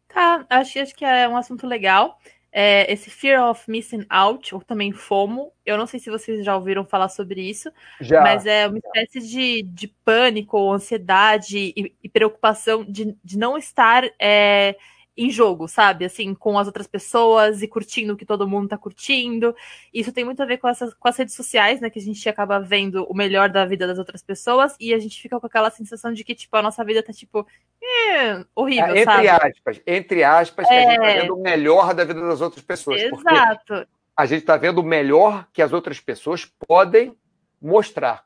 Tá, 0.08 0.46
acho, 0.50 0.80
acho 0.80 0.96
que 0.96 1.06
é 1.06 1.28
um 1.28 1.38
assunto 1.38 1.66
legal 1.68 2.20
é, 2.58 2.90
esse 2.90 3.10
Fear 3.10 3.50
of 3.50 3.70
Missing 3.70 4.06
Out, 4.10 4.56
ou 4.56 4.62
também 4.62 4.94
FOMO. 4.94 5.52
Eu 5.66 5.78
não 5.78 5.86
sei 5.86 6.00
se 6.00 6.10
vocês 6.10 6.46
já 6.46 6.56
ouviram 6.56 6.86
falar 6.86 7.10
sobre 7.10 7.42
isso, 7.42 7.70
já, 8.00 8.22
mas 8.22 8.46
é 8.46 8.66
uma 8.66 8.78
espécie 8.78 9.20
de, 9.28 9.64
de 9.64 9.90
pânico, 10.06 10.72
ansiedade 10.72 11.74
e, 11.76 11.94
e 12.02 12.08
preocupação 12.08 12.86
de, 12.86 13.14
de 13.22 13.38
não 13.38 13.58
estar 13.58 14.06
é, 14.18 14.78
em 15.18 15.30
jogo, 15.30 15.68
sabe? 15.68 16.04
Assim, 16.04 16.34
com 16.34 16.60
as 16.60 16.68
outras 16.68 16.88
pessoas 16.88 17.62
e 17.62 17.68
curtindo 17.68 18.14
o 18.14 18.18
que 18.18 18.26
todo 18.26 18.48
mundo 18.48 18.68
tá 18.68 18.78
curtindo. 18.78 19.56
Isso 19.94 20.12
tem 20.12 20.26
muito 20.26 20.44
a 20.44 20.46
ver 20.46 20.58
com, 20.58 20.68
essas, 20.68 20.94
com 20.94 21.08
as 21.08 21.16
redes 21.18 21.34
sociais, 21.34 21.80
né? 21.80 21.90
Que 21.90 22.00
a 22.00 22.02
gente 22.02 22.28
acaba 22.28 22.60
vendo 22.60 23.06
o 23.06 23.16
melhor 23.16 23.50
da 23.50 23.66
vida 23.66 23.88
das 23.88 23.98
outras 23.98 24.22
pessoas 24.22 24.76
e 24.80 24.94
a 24.94 25.00
gente 25.00 25.22
fica 25.22 25.40
com 25.40 25.48
aquela 25.48 25.70
sensação 25.70 26.12
de 26.12 26.24
que, 26.24 26.36
tipo, 26.36 26.56
a 26.58 26.62
nossa 26.62 26.84
vida 26.84 27.02
tá, 27.02 27.14
tipo, 27.14 27.48
é, 27.82 28.46
horrível, 28.54 28.94
é, 28.94 29.02
entre 29.02 29.06
sabe? 29.06 29.30
aspas, 29.30 29.82
entre 29.88 30.24
aspas, 30.24 30.68
que 30.68 30.74
a 30.74 30.82
gente 30.82 31.00
tá 31.00 31.08
é. 31.08 31.22
vendo 31.22 31.36
o 31.36 31.42
melhor 31.42 31.94
da 31.94 32.04
vida 32.04 32.22
das 32.22 32.42
outras 32.42 32.64
pessoas. 32.64 33.02
Exato. 33.02 33.88
A 34.18 34.26
gente 34.26 34.46
tá 34.46 34.58
vendo 34.58 34.80
o 34.80 34.84
melhor 34.84 35.48
que 35.54 35.62
as 35.62 35.72
outras 35.72 36.00
pessoas 36.00 36.46
podem 36.46 37.16
mostrar. 37.62 38.26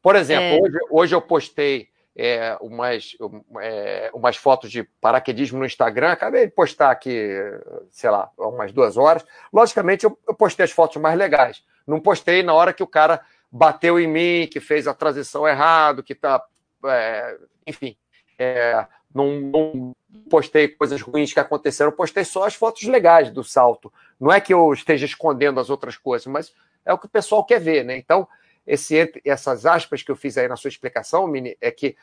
Por 0.00 0.16
exemplo, 0.16 0.44
é. 0.44 0.60
hoje, 0.60 0.78
hoje 0.90 1.14
eu 1.14 1.22
postei 1.22 1.91
é, 2.16 2.56
umas, 2.60 3.16
é, 3.60 4.10
umas 4.12 4.36
fotos 4.36 4.70
de 4.70 4.84
paraquedismo 5.00 5.58
no 5.58 5.66
Instagram. 5.66 6.12
Acabei 6.12 6.46
de 6.46 6.52
postar 6.52 6.90
aqui, 6.90 7.38
sei 7.90 8.10
lá, 8.10 8.30
umas 8.38 8.72
duas 8.72 8.96
horas. 8.96 9.24
Logicamente, 9.52 10.04
eu, 10.04 10.18
eu 10.28 10.34
postei 10.34 10.64
as 10.64 10.70
fotos 10.70 11.00
mais 11.00 11.16
legais. 11.16 11.64
Não 11.86 12.00
postei 12.00 12.42
na 12.42 12.54
hora 12.54 12.72
que 12.72 12.82
o 12.82 12.86
cara 12.86 13.20
bateu 13.50 13.98
em 13.98 14.06
mim, 14.06 14.48
que 14.50 14.60
fez 14.60 14.86
a 14.86 14.94
transição 14.94 15.46
errado, 15.46 16.02
que 16.02 16.14
tá. 16.14 16.44
É, 16.84 17.38
enfim. 17.66 17.96
É, 18.38 18.86
não, 19.14 19.40
não, 19.40 19.96
postei 20.30 20.68
coisas 20.68 21.00
ruins 21.00 21.32
que 21.32 21.40
aconteceram, 21.40 21.92
postei 21.92 22.24
só 22.24 22.44
as 22.44 22.54
fotos 22.54 22.82
legais 22.84 23.30
do 23.30 23.44
salto. 23.44 23.92
Não 24.18 24.32
é 24.32 24.40
que 24.40 24.52
eu 24.52 24.72
esteja 24.72 25.04
escondendo 25.04 25.60
as 25.60 25.70
outras 25.70 25.96
coisas, 25.96 26.26
mas 26.26 26.52
é 26.84 26.92
o 26.92 26.98
que 26.98 27.06
o 27.06 27.10
pessoal 27.10 27.44
quer 27.44 27.60
ver, 27.60 27.84
né? 27.84 27.96
Então, 27.96 28.26
esse, 28.66 29.12
essas 29.24 29.66
aspas 29.66 30.02
que 30.02 30.10
eu 30.10 30.16
fiz 30.16 30.38
aí 30.38 30.48
na 30.48 30.56
sua 30.56 30.68
explicação, 30.68 31.26
Mini, 31.26 31.56
é 31.60 31.70
que 31.70 31.96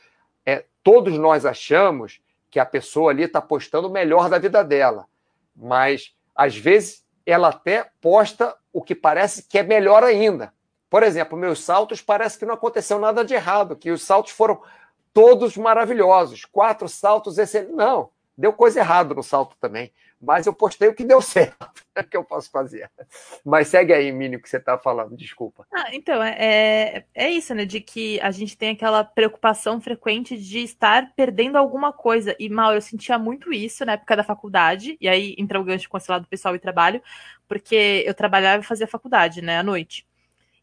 é, 0.45 0.65
todos 0.83 1.17
nós 1.17 1.45
achamos 1.45 2.21
que 2.49 2.59
a 2.59 2.65
pessoa 2.65 3.11
ali 3.11 3.23
está 3.23 3.41
postando 3.41 3.87
o 3.87 3.91
melhor 3.91 4.29
da 4.29 4.39
vida 4.39 4.63
dela, 4.63 5.05
mas 5.55 6.13
às 6.35 6.55
vezes 6.55 7.05
ela 7.25 7.49
até 7.49 7.89
posta 8.01 8.55
o 8.73 8.81
que 8.81 8.95
parece 8.95 9.43
que 9.43 9.59
é 9.59 9.63
melhor 9.63 10.03
ainda. 10.03 10.53
Por 10.89 11.03
exemplo, 11.03 11.37
meus 11.37 11.63
saltos 11.63 12.01
parece 12.01 12.39
que 12.39 12.45
não 12.45 12.55
aconteceu 12.55 12.97
nada 12.97 13.23
de 13.23 13.33
errado, 13.33 13.75
que 13.75 13.91
os 13.91 14.01
saltos 14.01 14.31
foram 14.31 14.61
todos 15.13 15.55
maravilhosos, 15.55 16.45
quatro 16.45 16.89
saltos 16.89 17.37
excelentes. 17.37 17.75
Não, 17.75 18.09
deu 18.39 18.53
coisa 18.53 18.79
errada 18.79 19.13
no 19.13 19.23
salto 19.23 19.55
também 19.59 19.91
mas 20.21 20.45
eu 20.45 20.53
postei 20.53 20.89
o 20.89 20.93
que 20.93 21.03
deu 21.03 21.21
certo. 21.21 21.69
O 21.97 22.03
que 22.03 22.17
eu 22.17 22.23
posso 22.23 22.49
fazer? 22.49 22.89
Mas 23.45 23.67
segue 23.67 23.93
aí, 23.93 24.11
Mini, 24.11 24.35
o 24.35 24.41
que 24.41 24.49
você 24.49 24.57
está 24.57 24.77
falando, 24.77 25.15
desculpa. 25.15 25.65
Ah, 25.73 25.87
então, 25.93 26.21
é, 26.21 26.35
é, 26.37 27.05
é 27.13 27.29
isso, 27.29 27.53
né? 27.53 27.65
De 27.65 27.79
que 27.79 28.19
a 28.21 28.31
gente 28.31 28.57
tem 28.57 28.71
aquela 28.71 29.03
preocupação 29.03 29.79
frequente 29.79 30.37
de 30.37 30.59
estar 30.59 31.13
perdendo 31.15 31.57
alguma 31.57 31.91
coisa. 31.91 32.35
E, 32.39 32.49
Mauro, 32.49 32.77
eu 32.77 32.81
sentia 32.81 33.17
muito 33.17 33.51
isso 33.53 33.85
na 33.85 33.93
época 33.93 34.15
da 34.15 34.23
faculdade, 34.23 34.97
e 34.99 35.07
aí 35.07 35.35
entra 35.37 35.59
o 35.59 35.63
gancho 35.63 35.89
com 35.89 35.97
esse 35.97 36.09
lado 36.09 36.27
pessoal 36.27 36.55
e 36.55 36.59
trabalho, 36.59 37.01
porque 37.47 38.03
eu 38.05 38.13
trabalhava 38.13 38.63
e 38.63 38.65
fazia 38.65 38.87
faculdade, 38.87 39.41
né, 39.41 39.59
à 39.59 39.63
noite. 39.63 40.08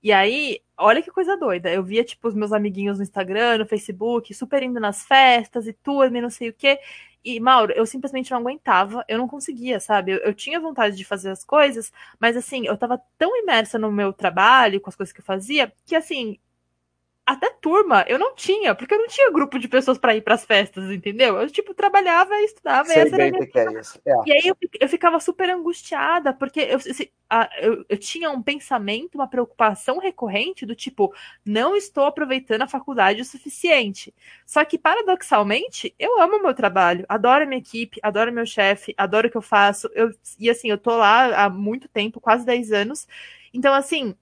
E 0.02 0.12
aí, 0.12 0.60
olha 0.76 1.02
que 1.02 1.10
coisa 1.10 1.36
doida. 1.36 1.72
Eu 1.72 1.82
via, 1.82 2.04
tipo, 2.04 2.28
os 2.28 2.34
meus 2.34 2.52
amiguinhos 2.52 2.98
no 2.98 3.02
Instagram, 3.02 3.58
no 3.58 3.66
Facebook, 3.66 4.32
super 4.34 4.62
indo 4.62 4.78
nas 4.80 5.04
festas 5.04 5.66
e 5.66 5.72
turma 5.72 6.18
e 6.18 6.20
não 6.20 6.30
sei 6.30 6.50
o 6.50 6.52
quê. 6.52 6.78
E, 7.24 7.40
Mauro, 7.40 7.72
eu 7.72 7.84
simplesmente 7.84 8.30
não 8.30 8.38
aguentava, 8.38 9.04
eu 9.08 9.18
não 9.18 9.26
conseguia, 9.26 9.80
sabe? 9.80 10.12
Eu, 10.12 10.18
eu, 10.18 10.32
tinha 10.32 10.60
vontade 10.60 10.96
de 10.96 11.04
fazer 11.04 11.30
as 11.30 11.44
coisas, 11.44 11.92
mas 12.20 12.36
assim, 12.36 12.66
eu 12.66 12.76
tava 12.76 13.02
tão 13.18 13.36
imersa 13.36 13.78
no 13.78 13.90
meu 13.90 14.12
trabalho, 14.12 14.80
com 14.80 14.88
as 14.88 14.94
coisas 14.94 15.12
que 15.12 15.20
eu 15.20 15.24
fazia, 15.24 15.72
que 15.84 15.96
assim, 15.96 16.38
até 17.26 17.50
turma 17.50 18.04
eu 18.06 18.20
não 18.20 18.36
tinha, 18.36 18.72
porque 18.72 18.94
eu 18.94 18.98
não 18.98 19.08
tinha 19.08 19.32
grupo 19.32 19.58
de 19.58 19.66
pessoas 19.66 19.98
para 19.98 20.14
ir 20.14 20.22
para 20.22 20.36
as 20.36 20.44
festas, 20.44 20.88
entendeu? 20.92 21.36
Eu, 21.36 21.50
tipo, 21.50 21.74
trabalhava 21.74 22.32
e 22.36 22.44
estudava. 22.44 22.88
Sei 22.88 23.10
bem 23.10 23.34
era 23.34 23.46
que 23.46 23.58
é 23.58 23.80
isso. 23.80 24.00
É. 24.06 24.14
E 24.26 24.32
aí 24.32 24.46
eu, 24.46 24.56
eu 24.80 24.88
ficava 24.88 25.18
super 25.18 25.50
angustiada, 25.50 26.32
porque 26.32 26.60
eu, 26.60 26.78
eu, 27.60 27.84
eu, 27.88 27.98
tinha 27.98 28.30
um 28.30 28.40
pensamento, 28.40 29.16
uma 29.16 29.26
preocupação 29.26 29.98
recorrente 29.98 30.64
do 30.64 30.76
tipo, 30.76 31.12
não 31.44 31.74
estou 31.74 32.04
aproveitando 32.04 32.62
a 32.62 32.68
faculdade 32.68 33.20
o 33.20 33.24
suficiente. 33.24 34.14
Só 34.46 34.64
que, 34.64 34.78
paradoxalmente, 34.78 35.92
eu 35.98 36.20
amo 36.20 36.36
o 36.36 36.42
meu 36.42 36.54
trabalho, 36.54 37.04
adoro 37.08 37.42
a 37.42 37.46
minha 37.46 37.58
equipe, 37.58 37.98
adoro 38.04 38.32
meu 38.32 38.46
chefe, 38.46 38.94
adoro 38.96 39.26
o 39.26 39.30
que 39.30 39.36
eu 39.36 39.42
faço. 39.42 39.90
Eu, 39.94 40.10
e 40.38 40.48
assim, 40.48 40.70
eu 40.70 40.78
tô 40.78 40.96
lá 40.96 41.44
há 41.44 41.50
muito 41.50 41.88
tempo, 41.88 42.20
quase 42.20 42.46
10 42.46 42.70
anos. 42.70 43.08
Então, 43.52 43.74
assim, 43.74 44.14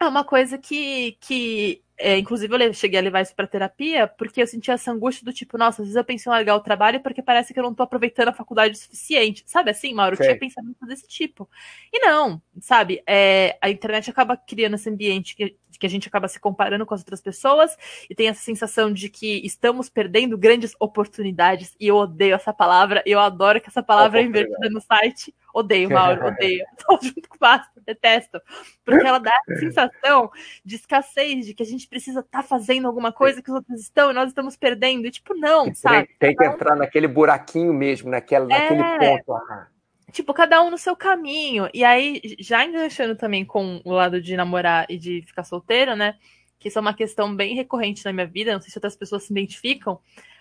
é 0.00 0.06
uma 0.06 0.24
coisa 0.24 0.56
que, 0.56 1.18
que 1.20 1.82
é, 1.98 2.16
inclusive, 2.16 2.54
eu 2.54 2.72
cheguei 2.72 2.98
a 2.98 3.02
levar 3.02 3.22
isso 3.22 3.34
para 3.34 3.46
terapia 3.46 4.06
porque 4.06 4.40
eu 4.40 4.46
sentia 4.46 4.74
essa 4.74 4.92
angústia 4.92 5.24
do 5.24 5.32
tipo, 5.32 5.58
nossa, 5.58 5.82
às 5.82 5.88
vezes 5.88 5.96
eu 5.96 6.04
penso 6.04 6.28
em 6.28 6.32
largar 6.32 6.54
o 6.54 6.60
trabalho 6.60 7.00
porque 7.00 7.20
parece 7.20 7.52
que 7.52 7.58
eu 7.58 7.64
não 7.64 7.74
tô 7.74 7.82
aproveitando 7.82 8.28
a 8.28 8.32
faculdade 8.32 8.74
o 8.74 8.76
suficiente. 8.76 9.42
Sabe 9.46 9.70
assim, 9.70 9.92
Mauro? 9.92 10.14
Eu 10.14 10.20
tinha 10.20 10.38
pensamento 10.38 10.86
desse 10.86 11.08
tipo. 11.08 11.48
E 11.92 11.98
não, 11.98 12.40
sabe? 12.60 13.02
É, 13.06 13.58
a 13.60 13.68
internet 13.68 14.08
acaba 14.08 14.36
criando 14.36 14.74
esse 14.74 14.88
ambiente 14.88 15.34
que, 15.34 15.56
que 15.76 15.86
a 15.86 15.90
gente 15.90 16.08
acaba 16.08 16.28
se 16.28 16.40
comparando 16.40 16.86
com 16.86 16.94
as 16.94 17.00
outras 17.00 17.20
pessoas 17.20 17.76
e 18.08 18.14
tem 18.14 18.28
essa 18.28 18.42
sensação 18.42 18.92
de 18.92 19.08
que 19.08 19.44
estamos 19.44 19.88
perdendo 19.88 20.38
grandes 20.38 20.74
oportunidades. 20.78 21.74
E 21.78 21.88
eu 21.88 21.96
odeio 21.96 22.34
essa 22.34 22.52
palavra, 22.52 23.02
eu 23.04 23.18
adoro 23.18 23.60
que 23.60 23.68
essa 23.68 23.82
palavra 23.82 24.20
é 24.20 24.24
invertida 24.24 24.70
no 24.70 24.80
site. 24.80 25.34
Odeio, 25.52 25.90
Mauro, 25.92 26.28
odeio. 26.28 26.64
Tô 26.86 26.98
junto 27.02 27.28
com 27.28 27.36
o 27.36 27.38
Basta, 27.38 27.80
detesto. 27.84 28.40
Porque 28.84 29.06
ela 29.06 29.18
dá 29.18 29.32
a 29.32 29.58
sensação 29.58 30.30
de 30.64 30.76
escassez, 30.76 31.46
de 31.46 31.54
que 31.54 31.62
a 31.62 31.66
gente 31.66 31.88
precisa 31.88 32.20
estar 32.20 32.42
tá 32.42 32.48
fazendo 32.48 32.86
alguma 32.86 33.12
coisa 33.12 33.42
que 33.42 33.50
os 33.50 33.56
outros 33.56 33.80
estão 33.80 34.10
e 34.10 34.14
nós 34.14 34.28
estamos 34.28 34.56
perdendo. 34.56 35.06
E 35.06 35.10
tipo, 35.10 35.34
não, 35.34 35.64
tem, 35.64 35.74
sabe? 35.74 36.08
Tem 36.18 36.34
que 36.34 36.44
entrar 36.44 36.76
naquele 36.76 37.08
buraquinho 37.08 37.72
mesmo, 37.72 38.10
naquela, 38.10 38.52
é... 38.52 38.74
naquele 38.74 38.98
ponto. 38.98 39.34
Ah. 39.34 39.68
Tipo, 40.12 40.32
cada 40.32 40.62
um 40.62 40.70
no 40.70 40.78
seu 40.78 40.96
caminho. 40.96 41.68
E 41.72 41.84
aí, 41.84 42.20
já 42.38 42.64
enganchando 42.64 43.16
também 43.16 43.44
com 43.44 43.80
o 43.84 43.92
lado 43.92 44.20
de 44.20 44.36
namorar 44.36 44.86
e 44.88 44.96
de 44.96 45.22
ficar 45.22 45.44
solteiro, 45.44 45.94
né? 45.94 46.14
Que 46.58 46.68
isso 46.68 46.78
é 46.78 46.80
uma 46.80 46.94
questão 46.94 47.34
bem 47.34 47.54
recorrente 47.54 48.04
na 48.04 48.12
minha 48.12 48.26
vida, 48.26 48.52
não 48.52 48.60
sei 48.60 48.70
se 48.70 48.78
outras 48.78 48.96
pessoas 48.96 49.24
se 49.24 49.32
identificam, 49.32 50.00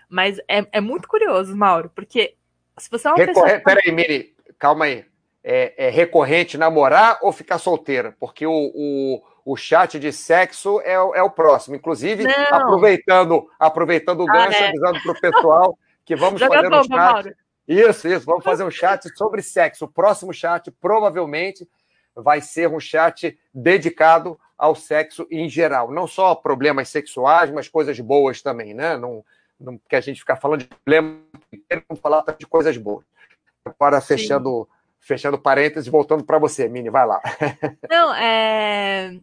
mas 0.10 0.39
é, 0.48 0.65
é 0.72 0.81
muito 0.81 1.07
curioso, 1.07 1.56
Mauro, 1.56 1.91
porque 1.94 2.35
se 2.77 2.89
você 2.89 3.07
é 3.07 3.11
uma 3.11 3.18
Recorre... 3.18 3.52
pessoa. 3.53 3.61
Peraí, 3.64 3.91
Miri, 3.91 4.35
calma 4.57 4.85
aí. 4.85 5.06
É, 5.44 5.88
é, 5.88 5.89
recorrente 5.89 6.57
namorar 6.57 7.19
ou 7.22 7.31
ficar 7.31 7.57
solteira? 7.57 8.14
Porque 8.19 8.45
o, 8.45 8.52
o, 8.52 9.23
o 9.45 9.56
chat 9.56 9.98
de 9.98 10.11
sexo 10.11 10.81
é, 10.81 10.94
é 10.94 11.23
o 11.23 11.30
próximo. 11.30 11.76
Inclusive, 11.76 12.23
não. 12.23 12.34
aproveitando, 12.52 13.49
aproveitando 13.57 14.26
o 14.26 14.30
ah, 14.30 14.34
gancho, 14.34 14.60
né? 14.60 14.68
avisando 14.68 15.02
para 15.02 15.11
o 15.11 15.22
pessoal 15.22 15.80
que 16.03 16.15
vamos 16.18 16.39
Joga 16.41 16.56
fazer 16.56 16.68
um 16.68 16.84
chat. 16.84 16.89
Mauro. 16.89 17.35
Isso, 17.68 18.07
isso, 18.07 18.26
vamos 18.26 18.44
fazer 18.44 18.64
um 18.64 18.72
chat 18.72 19.10
sobre 19.18 19.41
sexo. 19.41 19.85
O 19.85 19.91
próximo 19.91 20.34
chat 20.34 20.72
provavelmente 20.72 21.68
vai 22.15 22.39
ser 22.39 22.69
um 22.69 22.80
chat 22.80 23.38
dedicado 23.53 24.39
ao 24.57 24.73
sexo 24.73 25.27
em 25.30 25.49
geral. 25.49 25.91
Não 25.91 26.07
só 26.07 26.34
problemas 26.34 26.89
sexuais, 26.89 27.52
mas 27.52 27.68
coisas 27.68 27.99
boas 27.99 28.41
também, 28.41 28.73
né? 28.73 28.98
Não, 28.98 29.23
não 29.60 29.77
que 29.77 29.95
a 29.95 30.02
gente 30.02 30.19
ficar 30.19 30.38
falando 30.38 30.61
de 30.61 30.68
problemas, 30.68 31.19
vamos 31.89 32.02
falar 32.02 32.23
de 32.38 32.48
coisas 32.48 32.77
boas. 32.77 33.06
Agora, 33.65 33.99
fechando, 33.99 34.68
fechando 34.99 35.38
parênteses, 35.38 35.89
voltando 35.89 36.23
para 36.23 36.39
você, 36.39 36.69
Mini, 36.69 36.89
vai 36.89 37.06
lá. 37.06 37.22
Não, 37.89 38.14
é. 38.15 39.19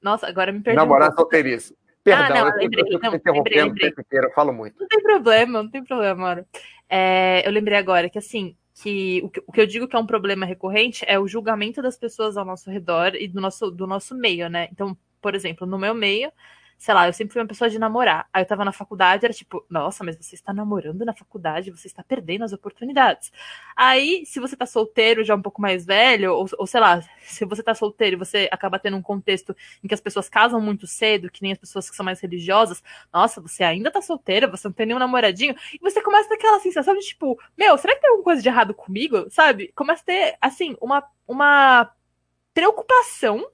Nossa, 0.00 0.26
agora 0.26 0.52
me 0.52 0.60
perdi. 0.60 0.76
Namorar 0.76 1.10
um 1.10 1.16
solteirice. 1.16 1.74
Perdão, 2.06 2.36
ah, 2.36 2.40
não, 2.40 2.48
eu 2.50 2.56
lembrei, 2.58 2.84
eu 2.84 2.96
interrompendo 3.14 3.40
lembrei, 3.66 3.92
lembrei. 3.96 4.30
eu 4.30 4.32
falo 4.32 4.52
muito. 4.52 4.78
Não 4.78 4.86
tem 4.86 5.02
problema, 5.02 5.62
não 5.64 5.68
tem 5.68 5.82
problema, 5.82 6.14
Mauro. 6.14 6.46
É, 6.88 7.42
eu 7.44 7.50
lembrei 7.50 7.76
agora 7.76 8.08
que, 8.08 8.16
assim, 8.16 8.56
que 8.74 9.20
o, 9.24 9.28
que 9.28 9.42
o 9.44 9.50
que 9.50 9.60
eu 9.60 9.66
digo 9.66 9.88
que 9.88 9.96
é 9.96 9.98
um 9.98 10.06
problema 10.06 10.46
recorrente 10.46 11.04
é 11.08 11.18
o 11.18 11.26
julgamento 11.26 11.82
das 11.82 11.98
pessoas 11.98 12.36
ao 12.36 12.44
nosso 12.44 12.70
redor 12.70 13.16
e 13.16 13.26
do 13.26 13.40
nosso, 13.40 13.72
do 13.72 13.88
nosso 13.88 14.14
meio, 14.14 14.48
né? 14.48 14.68
Então, 14.70 14.96
por 15.20 15.34
exemplo, 15.34 15.66
no 15.66 15.76
meu 15.76 15.94
meio, 15.94 16.30
sei 16.78 16.94
lá, 16.94 17.06
eu 17.06 17.12
sempre 17.12 17.32
fui 17.32 17.40
uma 17.40 17.48
pessoa 17.48 17.70
de 17.70 17.78
namorar. 17.78 18.28
Aí 18.32 18.42
eu 18.42 18.46
tava 18.46 18.64
na 18.64 18.72
faculdade, 18.72 19.24
era 19.24 19.32
tipo, 19.32 19.64
nossa, 19.68 20.04
mas 20.04 20.16
você 20.16 20.34
está 20.34 20.52
namorando 20.52 21.04
na 21.04 21.14
faculdade, 21.14 21.70
você 21.70 21.86
está 21.86 22.02
perdendo 22.02 22.44
as 22.44 22.52
oportunidades. 22.52 23.32
Aí, 23.74 24.24
se 24.26 24.38
você 24.38 24.56
tá 24.56 24.66
solteiro, 24.66 25.24
já 25.24 25.34
um 25.34 25.42
pouco 25.42 25.60
mais 25.60 25.86
velho, 25.86 26.34
ou, 26.34 26.46
ou 26.58 26.66
sei 26.66 26.80
lá, 26.80 27.00
se 27.22 27.44
você 27.44 27.62
tá 27.62 27.74
solteiro 27.74 28.16
e 28.16 28.18
você 28.18 28.48
acaba 28.52 28.78
tendo 28.78 28.96
um 28.96 29.02
contexto 29.02 29.56
em 29.82 29.88
que 29.88 29.94
as 29.94 30.00
pessoas 30.00 30.28
casam 30.28 30.60
muito 30.60 30.86
cedo, 30.86 31.30
que 31.30 31.42
nem 31.42 31.52
as 31.52 31.58
pessoas 31.58 31.88
que 31.88 31.96
são 31.96 32.04
mais 32.04 32.20
religiosas, 32.20 32.82
nossa, 33.12 33.40
você 33.40 33.64
ainda 33.64 33.90
tá 33.90 34.02
solteira, 34.02 34.46
você 34.46 34.68
não 34.68 34.72
tem 34.72 34.86
nenhum 34.86 34.98
namoradinho, 34.98 35.56
e 35.72 35.78
você 35.78 36.02
começa 36.02 36.26
a 36.26 36.28
ter 36.28 36.34
aquela 36.36 36.60
sensação 36.60 36.94
de 36.94 37.00
tipo, 37.06 37.38
meu, 37.56 37.78
será 37.78 37.94
que 37.94 38.00
tem 38.00 38.10
alguma 38.10 38.24
coisa 38.24 38.42
de 38.42 38.48
errado 38.48 38.74
comigo? 38.74 39.26
Sabe? 39.30 39.72
Começa 39.74 40.02
a 40.02 40.06
ter, 40.06 40.36
assim, 40.40 40.76
uma, 40.80 41.02
uma 41.26 41.90
preocupação 42.54 43.46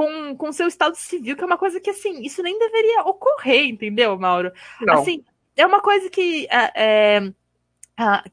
com, 0.00 0.34
com 0.34 0.50
seu 0.50 0.66
estado 0.66 0.96
civil, 0.96 1.36
que 1.36 1.42
é 1.42 1.46
uma 1.46 1.58
coisa 1.58 1.78
que, 1.78 1.90
assim, 1.90 2.22
isso 2.22 2.42
nem 2.42 2.58
deveria 2.58 3.02
ocorrer, 3.02 3.66
entendeu, 3.66 4.18
Mauro? 4.18 4.50
Não. 4.80 4.94
Assim, 4.94 5.22
é 5.54 5.66
uma 5.66 5.82
coisa 5.82 6.08
que. 6.08 6.48
É, 6.50 6.72
é, 6.74 7.32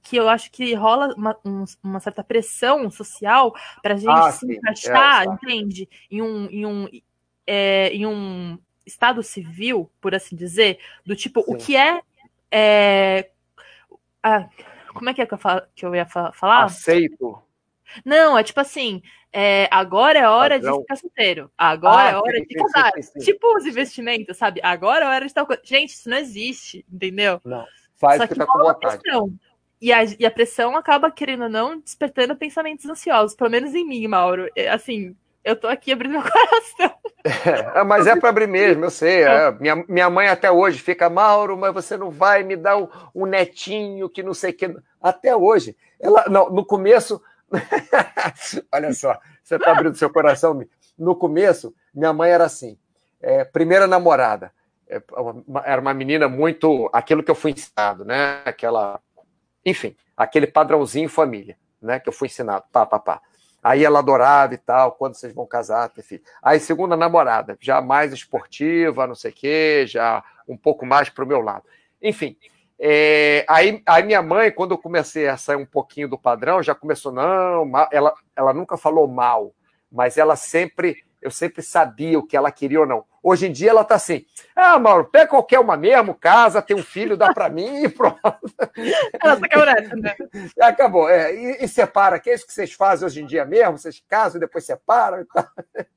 que 0.02 0.16
eu 0.16 0.30
acho 0.30 0.50
que 0.50 0.74
rola 0.74 1.14
uma, 1.16 1.38
um, 1.44 1.66
uma 1.84 2.00
certa 2.00 2.24
pressão 2.24 2.90
social 2.90 3.54
para 3.84 3.96
a 3.96 3.98
gente 3.98 4.10
ah, 4.10 4.32
se 4.32 4.46
sim. 4.46 4.54
encaixar, 4.54 5.24
é, 5.24 5.26
entende? 5.26 5.90
Em 6.10 6.22
um, 6.22 6.46
em, 6.50 6.66
um, 6.66 6.90
é, 7.46 7.90
em 7.90 8.06
um 8.06 8.58
estado 8.86 9.22
civil, 9.22 9.92
por 10.00 10.16
assim 10.16 10.38
dizer, 10.38 10.80
do 11.06 11.18
tipo, 11.18 11.44
sim. 11.44 11.54
o 11.54 11.58
que 11.58 11.76
é. 11.76 12.02
é 12.50 13.30
ah, 14.24 14.48
como 14.94 15.10
é 15.10 15.14
que 15.14 15.22
é 15.22 15.26
que 15.26 15.34
eu, 15.34 15.38
falo, 15.38 15.64
que 15.76 15.86
eu 15.86 15.94
ia 15.94 16.06
falar? 16.06 16.64
Aceito. 16.64 17.44
Não, 18.06 18.38
é 18.38 18.44
tipo 18.44 18.60
assim, 18.60 19.02
é, 19.32 19.68
agora 19.72 20.20
é 20.20 20.28
hora 20.28 20.56
Padrão. 20.56 20.78
de 20.78 20.82
ficar 20.82 20.96
solteiro. 20.96 21.52
Agora 21.58 22.04
ah, 22.04 22.12
é 22.12 22.16
hora 22.16 22.38
sim, 22.38 22.46
de 22.46 22.56
casar. 22.56 22.92
Sim, 22.96 23.02
sim, 23.02 23.20
tipo 23.20 23.58
os 23.58 23.66
investimentos, 23.66 24.38
sabe? 24.38 24.60
Agora 24.64 25.06
é 25.06 25.08
hora 25.08 25.28
de 25.28 25.34
tal 25.34 25.46
coisa. 25.46 25.62
Gente, 25.64 25.90
isso 25.90 26.10
não 26.10 26.18
existe, 26.18 26.86
entendeu? 26.92 27.40
Não. 27.44 27.66
Faz 27.96 28.22
o 28.22 28.28
que, 28.28 28.34
que 28.34 28.40
tá 28.40 28.46
com 28.46 28.60
vontade. 28.60 29.02
Pressão. 29.02 29.34
E 29.80 29.94
a, 29.94 30.04
e 30.20 30.26
a 30.26 30.32
pressão 30.32 30.76
acaba, 30.76 31.12
querendo 31.12 31.44
ou 31.44 31.50
não, 31.50 31.80
despertando 31.80 32.36
pensamentos 32.36 32.86
ansiosos. 32.86 33.36
Pelo 33.36 33.52
menos 33.52 33.76
em 33.76 33.86
mim, 33.86 34.08
Mauro. 34.08 34.50
É, 34.56 34.70
assim, 34.70 35.16
eu 35.44 35.56
tô 35.56 35.68
aqui 35.68 35.92
abrindo 35.92 36.14
meu 36.14 36.22
coração. 36.24 36.98
É, 37.76 37.84
mas 37.84 38.08
é 38.08 38.16
para 38.16 38.30
abrir 38.30 38.48
mesmo, 38.48 38.86
eu 38.86 38.90
sei. 38.90 39.24
É. 39.24 39.52
Minha, 39.52 39.76
minha 39.88 40.10
mãe 40.10 40.28
até 40.28 40.52
hoje 40.52 40.80
fica, 40.80 41.10
Mauro, 41.10 41.56
mas 41.58 41.74
você 41.74 41.96
não 41.96 42.10
vai 42.10 42.44
me 42.44 42.56
dar 42.56 42.78
um, 42.78 42.88
um 43.14 43.26
netinho 43.26 44.10
que 44.10 44.24
não 44.24 44.34
sei 44.34 44.52
o 44.52 44.54
que. 44.54 44.76
Até 45.02 45.36
hoje. 45.36 45.76
Ela, 46.00 46.26
não, 46.28 46.50
no 46.50 46.66
começo, 46.66 47.22
Olha 48.74 48.94
só, 48.94 49.18
você 49.44 49.56
está 49.56 49.72
abrindo 49.72 49.96
seu 49.96 50.10
coração. 50.10 50.66
No 50.98 51.16
começo, 51.16 51.74
minha 51.94 52.14
mãe 52.14 52.32
era 52.32 52.46
assim: 52.46 52.78
é, 53.22 53.44
primeira 53.44 53.88
namorada. 53.88 54.52
É, 54.90 55.02
era 55.66 55.82
uma 55.82 55.94
menina 55.94 56.28
muito. 56.30 56.90
aquilo 56.94 57.24
que 57.24 57.32
eu 57.32 57.36
fui 57.36 57.52
ensinado, 57.52 58.06
né? 58.06 58.42
Aquela. 58.46 59.00
Enfim, 59.66 59.96
aquele 60.16 60.48
padrãozinho 60.48 61.10
família, 61.10 61.58
né? 61.82 62.00
Que 62.00 62.10
eu 62.10 62.14
fui 62.14 62.28
ensinado. 62.28 62.66
Pá, 62.72 62.86
pá, 62.86 63.00
pá. 63.00 63.22
Aí 63.64 63.84
ela 63.84 64.00
adorava 64.00 64.54
e 64.54 64.58
tal, 64.58 64.94
quando 64.94 65.16
vocês 65.16 65.34
vão 65.34 65.46
casar, 65.46 65.90
ter 65.90 66.02
filho. 66.02 66.22
Aí, 66.42 66.60
segunda 66.60 66.96
namorada, 66.96 67.58
já 67.60 67.82
mais 67.82 68.14
esportiva, 68.14 69.08
não 69.08 69.16
sei 69.16 69.32
o 69.32 69.34
quê, 69.34 69.84
já 69.86 70.24
um 70.48 70.56
pouco 70.56 70.86
mais 70.86 71.10
para 71.10 71.26
o 71.26 71.28
meu 71.28 71.42
lado. 71.42 71.64
Enfim, 72.02 72.38
é, 72.80 73.44
aí, 73.50 73.82
aí 73.86 74.04
minha 74.04 74.22
mãe, 74.22 74.52
quando 74.52 74.72
eu 74.72 74.78
comecei 74.78 75.28
a 75.28 75.36
sair 75.36 75.56
um 75.56 75.66
pouquinho 75.66 76.08
do 76.08 76.18
padrão, 76.18 76.62
já 76.62 76.76
começou, 76.76 77.12
não, 77.12 77.70
ela, 77.92 78.14
ela 78.36 78.54
nunca 78.54 78.78
falou 78.78 79.08
mal, 79.08 79.54
mas 79.92 80.18
ela 80.18 80.36
sempre, 80.36 81.04
eu 81.22 81.32
sempre 81.32 81.64
sabia 81.64 82.20
o 82.20 82.26
que 82.26 82.38
ela 82.38 82.52
queria 82.52 82.80
ou 82.80 82.86
não. 82.86 83.04
Hoje 83.24 83.48
em 83.48 83.52
dia 83.52 83.72
ela 83.72 83.84
tá 83.84 83.96
assim, 83.96 84.26
ah, 84.56 84.78
Mauro, 84.78 85.06
pega 85.06 85.28
qualquer 85.28 85.60
uma 85.60 85.76
mesmo, 85.76 86.14
casa, 86.14 86.62
tem 86.62 86.78
um 86.78 86.84
filho, 86.84 87.18
dá 87.18 87.34
para 87.34 87.50
mim 87.50 87.84
e 87.84 87.90
pronto. 87.90 88.22
Ela 89.22 89.38
tá 89.38 89.48
quebrada, 89.50 89.96
né? 89.98 90.16
Acabou, 90.62 91.10
é, 91.10 91.36
e, 91.36 91.66
e, 91.66 91.68
separa, 91.68 92.20
que 92.20 92.30
é 92.30 92.36
isso 92.36 92.48
que 92.48 92.54
vocês 92.54 92.72
fazem 92.72 93.06
hoje 93.06 93.22
em 93.22 93.26
dia 93.26 93.44
mesmo, 93.44 93.78
vocês 93.78 94.02
casam 94.08 94.38
e 94.38 94.40
depois 94.40 94.66
separam 94.66 95.22
e 95.22 95.26
tal. 95.26 95.48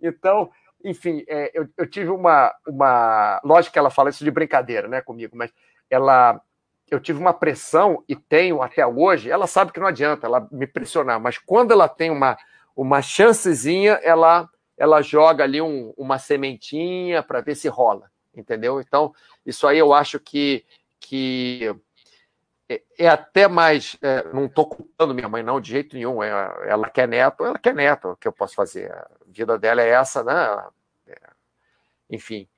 Então, 0.00 0.48
enfim, 0.84 1.24
é, 1.26 1.50
eu, 1.52 1.68
eu 1.76 1.84
tive 1.84 2.08
uma, 2.08 2.54
uma. 2.64 3.40
Lógico 3.42 3.72
que 3.72 3.78
ela 3.80 3.90
fala 3.90 4.10
isso 4.10 4.22
de 4.22 4.30
brincadeira, 4.30 4.86
né, 4.86 5.00
comigo, 5.00 5.36
mas 5.36 5.50
ela 5.90 6.40
eu 6.90 6.98
tive 6.98 7.18
uma 7.18 7.34
pressão 7.34 8.02
e 8.08 8.16
tenho 8.16 8.62
até 8.62 8.86
hoje, 8.86 9.30
ela 9.30 9.46
sabe 9.46 9.72
que 9.72 9.80
não 9.80 9.86
adianta 9.86 10.26
ela 10.26 10.48
me 10.50 10.66
pressionar, 10.66 11.20
mas 11.20 11.36
quando 11.36 11.72
ela 11.72 11.88
tem 11.88 12.10
uma, 12.10 12.36
uma 12.74 13.02
chancezinha, 13.02 14.00
ela, 14.02 14.48
ela 14.76 15.02
joga 15.02 15.44
ali 15.44 15.60
um, 15.60 15.92
uma 15.96 16.18
sementinha 16.18 17.22
para 17.22 17.40
ver 17.40 17.56
se 17.56 17.68
rola, 17.68 18.10
entendeu? 18.34 18.80
Então, 18.80 19.12
isso 19.44 19.66
aí 19.66 19.78
eu 19.78 19.92
acho 19.92 20.18
que, 20.18 20.64
que 20.98 21.74
é, 22.68 22.82
é 22.98 23.08
até 23.08 23.48
mais. 23.48 23.96
É, 24.02 24.24
não 24.32 24.46
estou 24.46 24.66
culpando 24.66 25.14
minha 25.14 25.28
mãe, 25.28 25.42
não, 25.42 25.60
de 25.60 25.70
jeito 25.70 25.96
nenhum. 25.96 26.22
É, 26.22 26.30
ela 26.66 26.88
quer 26.88 27.08
neto, 27.08 27.44
ela 27.44 27.58
quer 27.58 27.74
neto, 27.74 28.10
o 28.10 28.16
que 28.16 28.28
eu 28.28 28.32
posso 28.32 28.54
fazer? 28.54 28.92
A 28.92 29.08
vida 29.26 29.58
dela 29.58 29.82
é 29.82 29.88
essa, 29.88 30.22
né? 30.22 30.66
É, 31.06 31.16
enfim, 32.10 32.48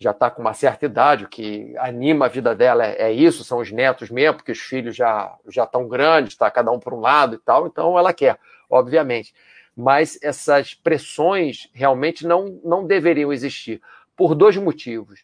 já 0.00 0.12
está 0.12 0.30
com 0.30 0.40
uma 0.40 0.54
certa 0.54 0.86
idade, 0.86 1.26
o 1.26 1.28
que 1.28 1.74
anima 1.76 2.24
a 2.24 2.28
vida 2.28 2.54
dela 2.54 2.86
é, 2.86 3.02
é, 3.02 3.12
isso, 3.12 3.44
são 3.44 3.58
os 3.58 3.70
netos 3.70 4.10
mesmo, 4.10 4.36
porque 4.36 4.52
os 4.52 4.58
filhos 4.58 4.96
já 4.96 5.36
já 5.46 5.64
estão 5.64 5.86
grandes, 5.86 6.32
está 6.32 6.50
cada 6.50 6.70
um 6.72 6.80
por 6.80 6.94
um 6.94 7.00
lado 7.00 7.34
e 7.34 7.38
tal, 7.38 7.66
então 7.66 7.98
ela 7.98 8.14
quer, 8.14 8.38
obviamente. 8.68 9.34
Mas 9.76 10.18
essas 10.22 10.72
pressões 10.72 11.68
realmente 11.74 12.26
não, 12.26 12.58
não 12.64 12.86
deveriam 12.86 13.30
existir, 13.30 13.82
por 14.16 14.34
dois 14.34 14.56
motivos. 14.56 15.22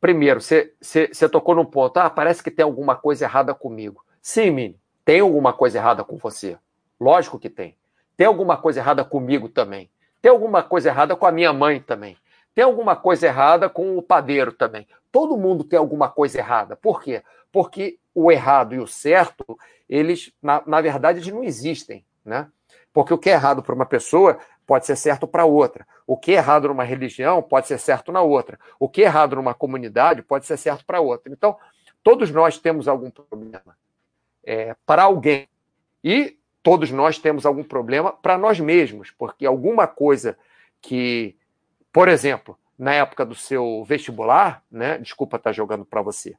Primeiro, 0.00 0.40
você, 0.40 0.72
você, 0.80 1.28
tocou 1.28 1.54
num 1.54 1.64
ponto, 1.64 1.98
ah, 1.98 2.10
parece 2.10 2.42
que 2.42 2.50
tem 2.50 2.64
alguma 2.64 2.96
coisa 2.96 3.26
errada 3.26 3.54
comigo. 3.54 4.04
Sim, 4.20 4.50
Mini, 4.50 4.80
tem 5.04 5.20
alguma 5.20 5.52
coisa 5.52 5.78
errada 5.78 6.02
com 6.02 6.16
você. 6.16 6.58
Lógico 6.98 7.38
que 7.38 7.48
tem. 7.48 7.76
Tem 8.16 8.26
alguma 8.26 8.56
coisa 8.56 8.80
errada 8.80 9.04
comigo 9.04 9.48
também. 9.48 9.88
Tem 10.20 10.30
alguma 10.30 10.62
coisa 10.62 10.88
errada 10.88 11.14
com 11.14 11.26
a 11.26 11.32
minha 11.32 11.52
mãe 11.52 11.80
também. 11.80 12.16
Tem 12.54 12.64
alguma 12.64 12.96
coisa 12.96 13.26
errada 13.26 13.68
com 13.68 13.96
o 13.96 14.02
padeiro 14.02 14.52
também. 14.52 14.86
Todo 15.10 15.36
mundo 15.36 15.64
tem 15.64 15.78
alguma 15.78 16.08
coisa 16.08 16.38
errada. 16.38 16.76
Por 16.76 17.02
quê? 17.02 17.22
Porque 17.52 17.98
o 18.14 18.30
errado 18.30 18.74
e 18.74 18.78
o 18.78 18.86
certo, 18.86 19.58
eles, 19.88 20.32
na, 20.42 20.62
na 20.66 20.80
verdade, 20.80 21.18
eles 21.18 21.32
não 21.32 21.42
existem, 21.42 22.04
né? 22.24 22.48
Porque 22.92 23.14
o 23.14 23.18
que 23.18 23.30
é 23.30 23.34
errado 23.34 23.62
para 23.62 23.74
uma 23.74 23.86
pessoa 23.86 24.38
pode 24.66 24.86
ser 24.86 24.96
certo 24.96 25.26
para 25.26 25.44
outra. 25.44 25.86
O 26.06 26.16
que 26.16 26.32
é 26.32 26.34
errado 26.34 26.68
numa 26.68 26.84
religião 26.84 27.42
pode 27.42 27.68
ser 27.68 27.78
certo 27.78 28.12
na 28.12 28.20
outra. 28.20 28.58
O 28.78 28.88
que 28.88 29.02
é 29.02 29.06
errado 29.06 29.36
numa 29.36 29.54
comunidade 29.54 30.22
pode 30.22 30.46
ser 30.46 30.56
certo 30.56 30.84
para 30.84 31.00
outra. 31.00 31.32
Então, 31.32 31.56
todos 32.02 32.30
nós 32.30 32.58
temos 32.58 32.88
algum 32.88 33.10
problema 33.10 33.76
é, 34.44 34.74
para 34.84 35.04
alguém. 35.04 35.48
E 36.02 36.38
todos 36.62 36.90
nós 36.90 37.18
temos 37.18 37.46
algum 37.46 37.64
problema 37.64 38.12
para 38.12 38.36
nós 38.36 38.58
mesmos, 38.60 39.10
porque 39.10 39.46
alguma 39.46 39.86
coisa 39.86 40.36
que 40.80 41.36
por 41.92 42.08
exemplo, 42.08 42.58
na 42.78 42.94
época 42.94 43.26
do 43.26 43.34
seu 43.34 43.84
vestibular, 43.84 44.62
né? 44.70 44.98
Desculpa 44.98 45.36
estar 45.36 45.52
jogando 45.52 45.84
para 45.84 46.00
você. 46.02 46.36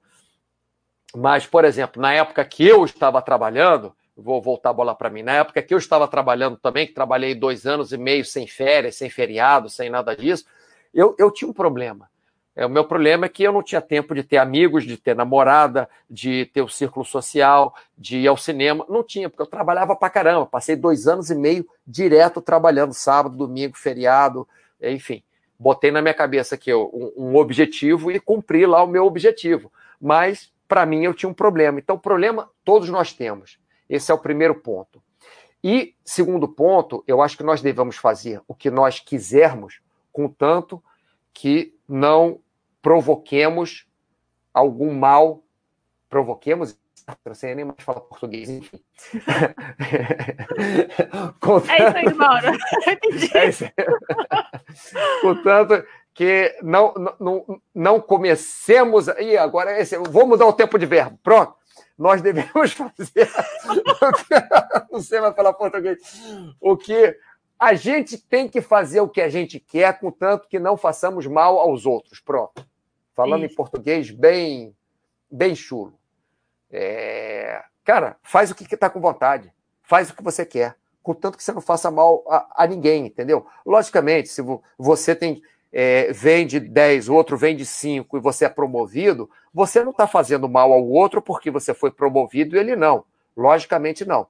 Mas, 1.15 1.45
por 1.45 1.65
exemplo, 1.65 2.01
na 2.01 2.13
época 2.13 2.43
que 2.45 2.65
eu 2.65 2.83
estava 2.85 3.21
trabalhando, 3.21 3.93
vou 4.15 4.41
voltar 4.41 4.69
a 4.69 4.73
bola 4.73 4.95
para 4.95 5.09
mim. 5.09 5.21
Na 5.21 5.33
época 5.33 5.61
que 5.61 5.73
eu 5.73 5.77
estava 5.77 6.07
trabalhando 6.07 6.57
também, 6.57 6.87
que 6.87 6.93
trabalhei 6.93 7.35
dois 7.35 7.65
anos 7.65 7.91
e 7.91 7.97
meio 7.97 8.23
sem 8.23 8.47
férias, 8.47 8.95
sem 8.95 9.09
feriado, 9.09 9.69
sem 9.69 9.89
nada 9.89 10.15
disso, 10.15 10.45
eu, 10.93 11.15
eu 11.19 11.31
tinha 11.31 11.49
um 11.49 11.53
problema. 11.53 12.09
É, 12.55 12.65
o 12.65 12.69
meu 12.69 12.83
problema 12.83 13.25
é 13.25 13.29
que 13.29 13.43
eu 13.43 13.53
não 13.53 13.63
tinha 13.63 13.79
tempo 13.79 14.13
de 14.13 14.23
ter 14.23 14.37
amigos, 14.37 14.83
de 14.83 14.97
ter 14.97 15.15
namorada, 15.15 15.89
de 16.09 16.45
ter 16.47 16.61
o 16.61 16.65
um 16.65 16.69
círculo 16.69 17.05
social, 17.05 17.73
de 17.97 18.17
ir 18.17 18.27
ao 18.27 18.35
cinema. 18.35 18.85
Não 18.89 19.03
tinha, 19.03 19.29
porque 19.29 19.41
eu 19.41 19.47
trabalhava 19.47 19.95
pra 19.95 20.09
caramba. 20.09 20.45
Passei 20.45 20.75
dois 20.75 21.07
anos 21.07 21.29
e 21.29 21.35
meio 21.35 21.65
direto 21.87 22.41
trabalhando, 22.41 22.93
sábado, 22.93 23.37
domingo, 23.37 23.77
feriado, 23.77 24.47
enfim. 24.81 25.23
Botei 25.61 25.91
na 25.91 26.01
minha 26.01 26.13
cabeça 26.15 26.55
aqui 26.55 26.73
um, 26.73 27.13
um 27.15 27.35
objetivo 27.35 28.11
e 28.11 28.19
cumpri 28.19 28.65
lá 28.65 28.83
o 28.83 28.87
meu 28.87 29.05
objetivo. 29.05 29.71
Mas, 30.01 30.51
para 30.67 30.87
mim, 30.87 31.03
eu 31.03 31.13
tinha 31.13 31.29
um 31.29 31.35
problema. 31.35 31.77
Então, 31.77 31.99
problema 31.99 32.49
todos 32.65 32.89
nós 32.89 33.13
temos. 33.13 33.59
Esse 33.87 34.11
é 34.11 34.15
o 34.15 34.17
primeiro 34.17 34.55
ponto. 34.55 34.99
E, 35.63 35.93
segundo 36.03 36.47
ponto, 36.47 37.03
eu 37.05 37.21
acho 37.21 37.37
que 37.37 37.43
nós 37.43 37.61
devemos 37.61 37.95
fazer 37.95 38.41
o 38.47 38.55
que 38.55 38.71
nós 38.71 38.99
quisermos, 38.99 39.81
contanto 40.11 40.83
que 41.31 41.75
não 41.87 42.39
provoquemos 42.81 43.85
algum 44.51 44.91
mal, 44.95 45.43
provoquemos, 46.09 46.75
não 47.25 47.33
sei 47.33 47.55
nem 47.55 47.65
mais 47.65 47.81
falar 47.81 48.01
português, 48.01 48.49
enfim. 48.49 48.79
Contanto... 51.39 51.71
É 51.71 51.87
isso 51.87 51.97
aí, 51.97 52.13
Mauro. 52.13 52.51
É 53.35 53.49
isso 53.49 53.65
aí. 53.65 53.71
Contanto 55.21 55.83
que 56.13 56.55
não, 56.61 56.93
não, 57.19 57.61
não 57.73 58.01
comecemos. 58.01 59.07
E 59.19 59.37
agora, 59.37 59.79
esse, 59.79 59.97
vou 59.97 60.27
mudar 60.27 60.45
o 60.45 60.53
tempo 60.53 60.77
de 60.77 60.85
verbo. 60.85 61.17
Pronto. 61.23 61.55
Nós 61.97 62.21
devemos 62.21 62.51
fazer. 62.73 63.29
não 64.91 65.01
sei 65.01 65.21
mais 65.21 65.35
falar 65.35 65.53
português. 65.53 65.99
O 66.59 66.75
que 66.75 67.15
a 67.59 67.73
gente 67.75 68.17
tem 68.17 68.49
que 68.49 68.61
fazer 68.61 69.01
o 69.01 69.09
que 69.09 69.21
a 69.21 69.29
gente 69.29 69.59
quer, 69.59 69.99
contanto 69.99 70.47
que 70.47 70.59
não 70.59 70.75
façamos 70.75 71.27
mal 71.27 71.59
aos 71.59 71.85
outros. 71.85 72.19
Pronto. 72.19 72.65
Falando 73.15 73.45
Isso. 73.45 73.53
em 73.53 73.55
português 73.55 74.09
bem, 74.09 74.75
bem 75.29 75.53
chulo. 75.53 75.93
É... 76.71 77.61
Cara, 77.83 78.17
faz 78.23 78.51
o 78.51 78.55
que 78.55 78.73
está 78.73 78.89
com 78.89 79.01
vontade. 79.01 79.51
Faz 79.83 80.09
o 80.09 80.15
que 80.15 80.23
você 80.23 80.45
quer. 80.45 80.75
Contanto 81.03 81.37
que 81.37 81.43
você 81.43 81.51
não 81.51 81.61
faça 81.61 81.89
mal 81.89 82.23
a, 82.29 82.63
a 82.63 82.67
ninguém, 82.67 83.07
entendeu? 83.07 83.45
Logicamente, 83.65 84.29
se 84.29 84.41
você 84.77 85.15
tem 85.15 85.41
é, 85.73 86.11
vende 86.11 86.59
10, 86.59 87.09
o 87.09 87.15
outro 87.15 87.37
vende 87.37 87.65
5 87.65 88.17
e 88.17 88.19
você 88.19 88.45
é 88.45 88.49
promovido, 88.49 89.29
você 89.53 89.83
não 89.83 89.91
está 89.91 90.05
fazendo 90.05 90.49
mal 90.49 90.73
ao 90.73 90.85
outro 90.85 91.21
porque 91.21 91.49
você 91.49 91.73
foi 91.73 91.91
promovido 91.91 92.55
e 92.55 92.59
ele 92.59 92.75
não. 92.75 93.05
Logicamente, 93.35 94.05
não. 94.05 94.27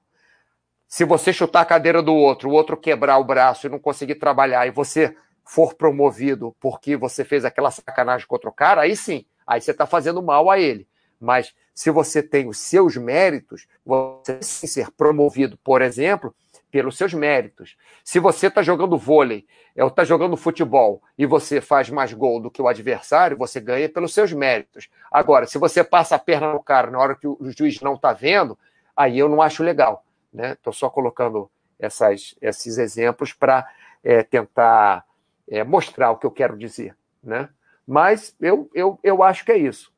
Se 0.88 1.04
você 1.04 1.34
chutar 1.34 1.62
a 1.62 1.66
cadeira 1.66 2.02
do 2.02 2.14
outro, 2.14 2.50
o 2.50 2.54
outro 2.54 2.78
quebrar 2.78 3.18
o 3.18 3.24
braço 3.24 3.66
e 3.66 3.70
não 3.70 3.80
conseguir 3.80 4.16
trabalhar, 4.16 4.68
e 4.68 4.72
você 4.72 5.16
for 5.44 5.74
promovido 5.74 6.56
porque 6.60 6.96
você 6.96 7.24
fez 7.24 7.44
aquela 7.44 7.72
sacanagem 7.72 8.28
contra 8.28 8.50
o 8.50 8.54
cara, 8.54 8.82
aí 8.82 8.96
sim, 8.96 9.26
aí 9.48 9.60
você 9.62 9.72
está 9.72 9.86
fazendo 9.86 10.22
mal 10.22 10.50
a 10.50 10.60
ele. 10.60 10.88
Mas 11.22 11.54
se 11.74 11.92
você 11.92 12.24
tem 12.24 12.48
os 12.48 12.58
seus 12.58 12.98
méritos, 12.98 13.68
você 13.86 14.34
tem 14.34 14.42
ser 14.42 14.90
promovido, 14.92 15.58
por 15.64 15.82
exemplo, 15.82 16.34
pelos 16.72 16.98
seus 16.98 17.14
méritos. 17.14 17.78
Se 18.04 18.20
você 18.20 18.48
está 18.48 18.64
jogando 18.64 18.98
vôlei, 18.98 19.46
ou 19.78 19.88
está 19.88 20.04
jogando 20.04 20.36
futebol, 20.36 21.02
e 21.18 21.26
você 21.26 21.62
faz 21.62 21.90
mais 21.90 22.12
gol 22.12 22.40
do 22.40 22.50
que 22.50 22.62
o 22.62 22.68
adversário, 22.68 23.38
você 23.38 23.60
ganha 23.60 23.88
pelos 23.88 24.14
seus 24.14 24.34
méritos. 24.34 24.90
Agora, 25.12 25.46
se 25.46 25.58
você 25.58 25.84
passa 25.84 26.16
a 26.16 26.20
perna 26.20 26.52
no 26.52 26.64
cara 26.64 26.90
na 26.90 26.98
hora 26.98 27.16
que 27.16 27.28
o 27.28 27.38
juiz 27.58 27.80
não 27.82 27.94
está 27.94 28.14
vendo, 28.14 28.58
aí 28.96 29.20
eu 29.20 29.30
não 29.30 29.42
acho 29.42 29.64
legal. 29.64 30.04
Estou 30.34 30.72
né? 30.72 30.78
só 30.78 30.90
colocando 30.90 31.52
essas, 31.78 32.36
esses 32.42 32.78
exemplos 32.78 33.34
para 33.34 33.68
é, 34.04 34.24
tentar 34.24 35.06
é, 35.48 35.64
mostrar 35.64 36.12
o 36.12 36.18
que 36.18 36.26
eu 36.26 36.32
quero 36.32 36.58
dizer. 36.58 36.96
Né? 37.24 37.50
Mas 37.86 38.36
eu, 38.40 38.70
eu, 38.74 39.00
eu 39.04 39.22
acho 39.22 39.46
que 39.46 39.52
é 39.52 39.58
isso. 39.58 39.92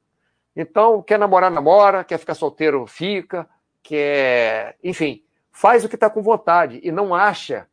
Então, 0.55 1.01
quer 1.01 1.17
namorar, 1.17 1.49
namora, 1.49 2.03
quer 2.03 2.17
ficar 2.17 2.35
solteiro, 2.35 2.85
fica, 2.85 3.47
quer. 3.81 4.77
Enfim, 4.83 5.23
faz 5.51 5.83
o 5.83 5.89
que 5.89 5.95
está 5.95 6.09
com 6.09 6.21
vontade 6.21 6.79
e 6.83 6.91
não 6.91 7.13
acha 7.13 7.67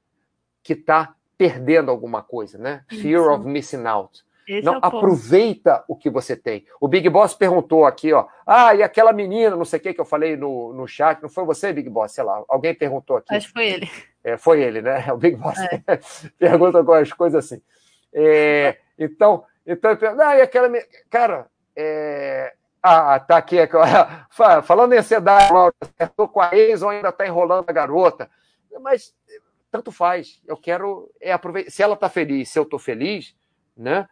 que 0.62 0.72
está 0.72 1.14
perdendo 1.36 1.90
alguma 1.90 2.22
coisa, 2.22 2.58
né? 2.58 2.84
Fear 2.88 3.32
of 3.32 3.46
missing 3.46 3.86
out. 3.86 4.22
Esse 4.46 4.64
não, 4.64 4.74
é 4.74 4.78
o 4.78 4.80
aproveita 4.84 5.84
o 5.86 5.94
que 5.94 6.10
você 6.10 6.36
tem. 6.36 6.66
O 6.80 6.88
Big 6.88 7.08
Boss 7.08 7.34
perguntou 7.34 7.86
aqui, 7.86 8.12
ó. 8.12 8.26
Ah, 8.44 8.74
e 8.74 8.82
aquela 8.82 9.12
menina, 9.12 9.54
não 9.54 9.64
sei 9.64 9.78
o 9.78 9.82
que 9.82 9.94
que 9.94 10.00
eu 10.00 10.04
falei 10.04 10.36
no, 10.36 10.72
no 10.72 10.88
chat, 10.88 11.22
não 11.22 11.28
foi 11.28 11.44
você, 11.44 11.72
Big 11.72 11.88
Boss? 11.88 12.12
Sei 12.12 12.24
lá, 12.24 12.42
alguém 12.48 12.74
perguntou 12.74 13.16
aqui. 13.16 13.34
Acho 13.34 13.46
que 13.46 13.52
foi 13.52 13.68
ele. 13.68 13.90
É, 14.24 14.36
foi 14.36 14.60
ele, 14.60 14.82
né? 14.82 15.06
O 15.12 15.16
Big 15.16 15.36
Boss 15.36 15.56
é. 15.58 15.80
pergunta 16.36 16.78
algumas 16.78 17.12
coisas 17.12 17.44
assim. 17.44 17.62
É, 18.12 18.76
então, 18.98 19.44
então, 19.64 19.96
ah, 20.20 20.36
e 20.36 20.42
aquela 20.42 20.68
menina. 20.68 20.88
Cara, 21.08 21.46
é... 21.76 22.52
Ah, 22.82 23.20
tá 23.20 23.36
aqui. 23.36 23.56
Falando 24.64 24.92
em 24.92 24.98
ansiedade, 24.98 25.52
Mauro, 25.52 25.74
acertou 25.80 26.28
com 26.28 26.40
a 26.40 26.50
ex 26.54 26.82
ou 26.82 26.88
ainda 26.88 27.12
tá 27.12 27.26
enrolando 27.26 27.68
a 27.68 27.72
garota. 27.72 28.30
Mas 28.80 29.14
tanto 29.70 29.92
faz. 29.92 30.40
Eu 30.46 30.56
quero 30.56 31.10
é 31.20 31.32
aproveitar. 31.32 31.70
Se 31.70 31.82
ela 31.82 31.96
tá 31.96 32.08
feliz, 32.08 32.48
se 32.48 32.58
eu 32.58 32.64
tô 32.64 32.78
feliz, 32.78 33.36
né? 33.76 34.08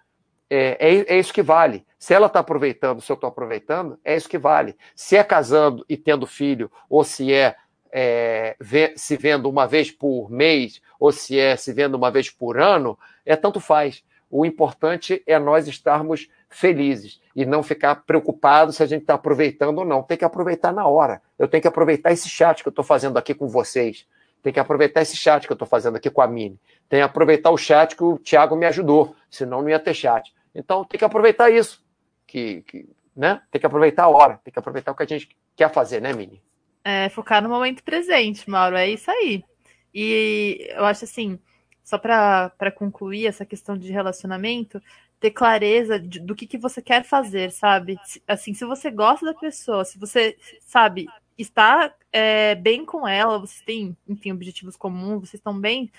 é, 0.51 0.77
é, 0.81 1.15
é, 1.15 1.19
isso 1.19 1.33
que 1.33 1.43
vale. 1.43 1.87
Se 1.99 2.15
ela 2.15 2.27
está 2.27 2.41
aproveitando, 2.41 3.01
se 3.01 3.11
eu 3.11 3.15
estou 3.15 3.29
aproveitando, 3.29 3.99
é 4.05 4.17
isso 4.17 4.29
que 4.29 4.39
vale. 4.39 4.77
Se 4.95 5.17
é 5.17 5.25
casando 5.25 5.85
e 5.89 5.97
tendo 5.97 6.27
filho, 6.27 6.71
ou 6.89 7.05
se 7.05 7.33
é, 7.33 7.57
é 7.93 8.57
se 8.97 9.17
vendo 9.17 9.49
uma 9.49 9.67
vez 9.67 9.91
por 9.91 10.31
mês, 10.31 10.81
ou 10.99 11.13
se 11.13 11.39
é 11.39 11.57
se 11.57 11.73
vendo 11.73 11.97
uma 11.97 12.11
vez 12.11 12.31
por 12.31 12.59
ano, 12.59 12.99
é 13.27 13.37
tanto 13.37 13.61
faz. 13.61 14.03
O 14.31 14.45
importante 14.45 15.23
é 15.27 15.39
nós 15.39 15.69
estarmos 15.69 16.29
felizes 16.49 17.21
e 17.35 17.45
não 17.45 17.63
ficar 17.63 17.97
preocupado 17.97 18.73
se 18.73 18.83
a 18.83 18.87
gente 18.87 19.03
está 19.03 19.15
aproveitando 19.15 19.79
ou 19.79 19.85
não. 19.85 20.03
Tem 20.03 20.17
que 20.17 20.25
aproveitar 20.25 20.73
na 20.73 20.87
hora. 20.87 21.23
Eu 21.39 21.47
tenho 21.47 21.63
que 21.63 21.69
aproveitar 21.69 22.13
esse 22.13 22.29
chat 22.29 22.63
que 22.63 22.69
eu 22.69 22.71
estou 22.71 22.85
fazendo 22.85 23.17
aqui 23.17 23.35
com 23.35 23.47
vocês. 23.47 24.07
Tem 24.43 24.53
que 24.53 24.61
aproveitar 24.61 25.03
esse 25.03 25.17
chat 25.17 25.47
que 25.47 25.53
eu 25.53 25.55
estou 25.57 25.69
fazendo 25.69 25.97
aqui 25.97 26.11
com 26.11 26.23
a 26.23 26.27
Mini. 26.27 26.59
Tem 26.89 27.01
que 27.01 27.05
aproveitar 27.05 27.51
o 27.51 27.59
chat 27.59 27.97
que 27.97 28.03
o 28.03 28.19
Thiago 28.19 28.57
me 28.57 28.67
ajudou, 28.67 29.15
senão 29.31 29.63
não 29.63 29.69
ia 29.69 29.79
ter 29.79 29.95
chat. 29.95 30.33
Então 30.55 30.85
tem 30.85 30.99
que 30.99 31.05
aproveitar 31.05 31.51
isso, 31.51 31.85
que, 32.27 32.63
que, 32.63 32.89
né? 33.15 33.43
Tem 33.51 33.61
que 33.61 33.67
aproveitar 33.67 34.05
a 34.05 34.09
hora, 34.09 34.41
tem 34.43 34.53
que 34.53 34.59
aproveitar 34.59 34.93
o 34.93 34.95
que 34.95 35.03
a 35.03 35.07
gente 35.07 35.29
quer 35.55 35.73
fazer, 35.73 36.01
né, 36.01 36.13
Mini? 36.13 36.43
É, 36.85 37.09
focar 37.11 37.43
no 37.43 37.49
momento 37.49 37.83
presente, 37.83 38.49
Mauro, 38.49 38.77
é 38.77 38.89
isso 38.89 39.11
aí. 39.11 39.45
E 39.93 40.69
eu 40.71 40.85
acho 40.85 41.05
assim, 41.05 41.39
só 41.83 41.99
para 41.99 42.73
concluir 42.75 43.27
essa 43.27 43.45
questão 43.45 43.77
de 43.77 43.91
relacionamento, 43.93 44.81
ter 45.21 45.31
clareza 45.31 45.99
de, 45.99 46.21
do 46.21 46.35
que, 46.35 46.47
que 46.47 46.59
você 46.59 46.81
quer 46.81 47.05
fazer, 47.05 47.51
sabe? 47.51 47.99
Assim, 48.27 48.55
se 48.55 48.65
você 48.65 48.91
gosta 48.91 49.27
da 49.27 49.35
pessoa, 49.35 49.85
se 49.85 49.99
você, 49.99 50.37
sabe, 50.61 51.07
está 51.37 51.95
é, 52.13 52.55
bem 52.55 52.85
com 52.85 53.07
ela, 53.07 53.39
vocês 53.39 53.63
têm, 53.63 53.97
enfim, 54.09 54.33
objetivos 54.33 54.77
comuns, 54.77 55.21
vocês 55.29 55.35
estão 55.35 55.59
bem, 55.59 55.91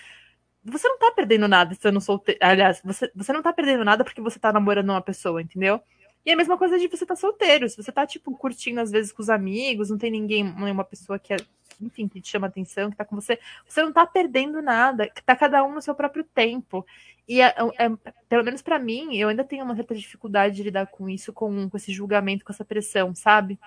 você 0.64 0.88
não 0.88 0.98
tá 0.98 1.12
perdendo 1.12 1.48
nada 1.48 1.74
estando 1.74 2.00
solteiro. 2.02 2.40
Aliás, 2.42 2.82
você, 2.84 3.12
você 3.16 3.34
não 3.34 3.42
tá 3.42 3.54
perdendo 3.54 3.84
nada 3.84 4.04
porque 4.04 4.22
você 4.22 4.40
tá 4.40 4.52
namorando 4.54 4.90
uma 4.90 5.02
pessoa, 5.02 5.42
entendeu? 5.42 5.82
E 6.26 6.32
é 6.32 6.34
a 6.34 6.38
mesma 6.38 6.58
coisa 6.58 6.78
de 6.78 6.88
você 6.88 7.06
tá 7.06 7.16
solteiro. 7.16 7.70
Se 7.70 7.78
você 7.78 7.92
tá, 7.92 8.06
tipo, 8.06 8.36
curtindo 8.38 8.80
às 8.82 8.92
vezes 8.92 9.12
com 9.12 9.22
os 9.22 9.30
amigos, 9.30 9.90
não 9.90 9.98
tem 9.98 10.12
ninguém, 10.12 10.44
nenhuma 10.44 10.84
pessoa 10.84 11.18
que 11.18 11.34
é, 11.34 11.38
enfim, 11.82 12.08
que 12.08 12.22
te 12.22 12.30
chama 12.30 12.48
atenção, 12.48 12.90
que 12.90 12.98
tá 12.98 13.06
com 13.06 13.16
você, 13.16 13.40
você 13.68 13.82
não 13.82 13.92
tá 13.94 14.06
perdendo 14.06 14.62
nada. 14.62 15.10
Tá 15.26 15.36
cada 15.36 15.64
um 15.64 15.74
no 15.74 15.82
seu 15.82 15.96
próprio 15.96 16.24
tempo. 16.24 16.86
E 17.28 17.42
é, 17.42 17.48
é, 17.48 17.86
é 17.86 18.14
pelo 18.28 18.44
menos 18.44 18.62
para 18.62 18.80
mim, 18.80 19.16
eu 19.16 19.30
ainda 19.30 19.44
tenho 19.44 19.64
uma 19.64 19.76
certa 19.76 19.96
dificuldade 19.96 20.56
de 20.56 20.64
lidar 20.64 20.88
com 20.88 21.10
isso, 21.10 21.32
com, 21.32 21.70
com 21.70 21.78
esse 21.78 21.92
julgamento, 21.92 22.46
com 22.46 22.52
essa 22.52 22.66
pressão, 22.66 23.14
sabe? 23.16 23.60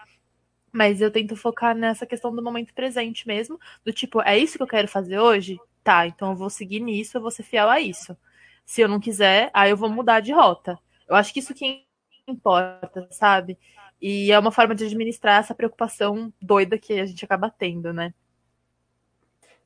Mas 0.72 1.00
eu 1.00 1.10
tento 1.10 1.36
focar 1.36 1.74
nessa 1.74 2.06
questão 2.06 2.34
do 2.34 2.42
momento 2.42 2.74
presente 2.74 3.26
mesmo, 3.26 3.58
do 3.84 3.92
tipo, 3.92 4.22
é 4.22 4.38
isso 4.38 4.56
que 4.56 4.62
eu 4.62 4.66
quero 4.66 4.88
fazer 4.88 5.18
hoje? 5.18 5.58
tá, 5.82 6.06
então 6.06 6.30
eu 6.30 6.36
vou 6.36 6.50
seguir 6.50 6.80
nisso, 6.80 7.16
eu 7.16 7.20
vou 7.20 7.30
ser 7.30 7.42
fiel 7.42 7.68
a 7.68 7.80
isso. 7.80 8.16
Se 8.64 8.80
eu 8.80 8.88
não 8.88 9.00
quiser, 9.00 9.50
aí 9.52 9.70
eu 9.70 9.76
vou 9.76 9.88
mudar 9.88 10.20
de 10.20 10.32
rota. 10.32 10.78
Eu 11.08 11.16
acho 11.16 11.32
que 11.32 11.40
isso 11.40 11.54
que 11.54 11.84
importa, 12.26 13.08
sabe? 13.10 13.58
E 14.02 14.32
é 14.32 14.38
uma 14.38 14.50
forma 14.50 14.74
de 14.74 14.84
administrar 14.84 15.38
essa 15.38 15.54
preocupação 15.54 16.32
doida 16.42 16.76
que 16.76 16.98
a 16.98 17.06
gente 17.06 17.24
acaba 17.24 17.48
tendo, 17.48 17.92
né? 17.92 18.12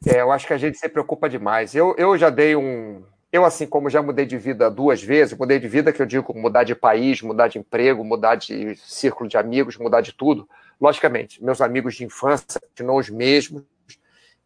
É, 0.07 0.21
eu 0.21 0.31
acho 0.31 0.47
que 0.47 0.53
a 0.53 0.59
gente 0.59 0.77
se 0.77 0.87
preocupa 0.91 1.27
demais. 1.27 1.75
Eu, 1.75 1.95
eu 1.97 2.19
já 2.19 2.29
dei 2.29 2.55
um. 2.55 3.03
Eu, 3.33 3.47
assim 3.47 3.67
como 3.67 3.89
já 3.89 4.03
mudei 4.03 4.27
de 4.27 4.37
vida 4.37 4.71
duas 4.71 5.03
vezes, 5.03 5.37
mudei 5.37 5.59
de 5.59 5.67
vida 5.67 5.91
que 5.91 6.03
eu 6.03 6.07
digo 6.07 6.39
mudar 6.39 6.65
de 6.65 6.75
país, 6.75 7.23
mudar 7.23 7.49
de 7.49 7.59
emprego, 7.59 8.05
mudar 8.05 8.35
de 8.35 8.77
círculo 8.77 9.29
de 9.29 9.39
amigos, 9.39 9.79
mudar 9.79 10.03
de 10.03 10.13
tudo. 10.13 10.47
Logicamente, 10.79 11.43
meus 11.43 11.63
amigos 11.63 11.95
de 11.95 12.05
infância 12.05 12.61
continuam 12.61 12.99
os 12.99 13.09
mesmos, 13.09 13.63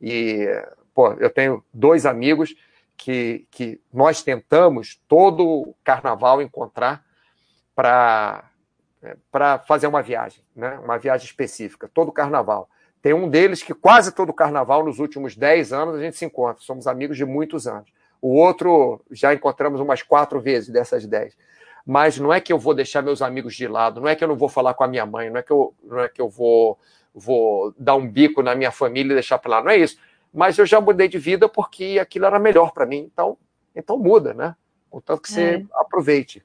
e 0.01 0.47
pô, 0.95 1.13
eu 1.15 1.29
tenho 1.29 1.65
dois 1.75 2.07
amigos 2.07 2.55
que, 2.97 3.47
que 3.51 3.81
nós 3.93 4.23
tentamos 4.23 5.01
todo 5.09 5.75
carnaval 5.83 6.41
encontrar 6.41 7.05
para 7.75 8.50
para 9.31 9.59
fazer 9.59 9.87
uma 9.87 10.03
viagem, 10.03 10.43
né? 10.55 10.79
uma 10.83 10.99
viagem 10.99 11.27
específica, 11.27 11.91
todo 11.93 12.13
carnaval. 12.13 12.69
Tem 13.03 13.15
um 13.15 13.29
deles 13.29 13.63
que 13.63 13.73
quase 13.73 14.13
todo 14.13 14.33
carnaval, 14.33 14.85
nos 14.85 14.99
últimos 14.99 15.35
10 15.35 15.73
anos, 15.73 15.95
a 15.95 16.01
gente 16.01 16.17
se 16.17 16.25
encontra. 16.25 16.63
Somos 16.63 16.87
amigos 16.87 17.17
de 17.17 17.25
muitos 17.25 17.67
anos. 17.67 17.91
O 18.21 18.35
outro 18.35 19.01
já 19.11 19.33
encontramos 19.33 19.81
umas 19.81 20.03
quatro 20.03 20.39
vezes 20.39 20.69
dessas 20.69 21.07
10. 21.07 21.35
Mas 21.87 22.19
não 22.19 22.33
é 22.33 22.41
que 22.41 22.53
eu 22.53 22.59
vou 22.59 22.75
deixar 22.75 23.01
meus 23.01 23.23
amigos 23.23 23.55
de 23.55 23.67
lado, 23.67 24.03
não 24.03 24.09
é 24.09 24.15
que 24.15 24.23
eu 24.23 24.29
não 24.29 24.37
vou 24.37 24.51
falar 24.51 24.75
com 24.75 24.85
a 24.85 24.89
minha 24.89 25.07
mãe, 25.07 25.31
não 25.31 25.39
é 25.39 25.43
que 25.43 25.51
eu, 25.51 25.75
não 25.83 26.01
é 26.01 26.09
que 26.11 26.21
eu 26.21 26.29
vou, 26.29 26.79
vou 27.15 27.75
dar 27.79 27.97
um 27.97 28.07
bico 28.07 28.43
na 28.43 28.55
minha 28.55 28.71
família 28.71 29.13
e 29.13 29.15
deixar 29.15 29.39
para 29.39 29.51
lá, 29.51 29.63
não 29.63 29.71
é 29.71 29.79
isso. 29.79 29.97
Mas 30.33 30.59
eu 30.59 30.67
já 30.67 30.79
mudei 30.79 31.09
de 31.09 31.19
vida 31.19 31.49
porque 31.49 31.99
aquilo 32.01 32.27
era 32.27 32.39
melhor 32.39 32.73
para 32.73 32.85
mim. 32.85 33.09
Então, 33.13 33.37
então 33.75 33.99
muda, 33.99 34.35
né? 34.35 34.55
Contanto 34.91 35.23
que 35.23 35.33
você 35.33 35.43
é. 35.43 35.65
aproveite. 35.75 36.45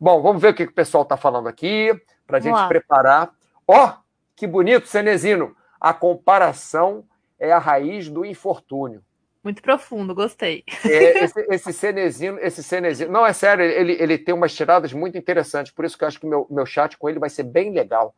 Bom, 0.00 0.20
vamos 0.22 0.42
ver 0.42 0.52
o 0.52 0.54
que 0.54 0.64
o 0.64 0.72
pessoal 0.72 1.02
está 1.02 1.16
falando 1.16 1.48
aqui, 1.48 1.90
para 2.26 2.38
a 2.38 2.40
gente 2.40 2.54
lá. 2.54 2.68
preparar. 2.68 3.30
Ó, 3.66 3.86
oh, 3.86 3.92
que 4.34 4.46
bonito, 4.46 4.86
Cenezino. 4.86 5.56
A 5.80 5.94
comparação 5.94 7.04
é 7.38 7.52
a 7.52 7.58
raiz 7.58 8.08
do 8.08 8.24
infortúnio. 8.24 9.02
Muito 9.46 9.62
profundo, 9.62 10.12
gostei. 10.12 10.64
É, 10.84 11.24
esse, 11.24 11.46
esse 11.48 11.72
Cenezino, 11.72 12.38
esse 12.40 12.62
Cenezino. 12.64 13.12
Não, 13.12 13.24
é 13.24 13.32
sério, 13.32 13.64
ele, 13.64 13.92
ele 13.92 14.18
tem 14.18 14.34
umas 14.34 14.52
tiradas 14.52 14.92
muito 14.92 15.16
interessantes. 15.16 15.72
Por 15.72 15.84
isso 15.84 15.96
que 15.96 16.02
eu 16.02 16.08
acho 16.08 16.18
que 16.18 16.26
meu, 16.26 16.48
meu 16.50 16.66
chat 16.66 16.98
com 16.98 17.08
ele 17.08 17.20
vai 17.20 17.30
ser 17.30 17.44
bem 17.44 17.72
legal. 17.72 18.14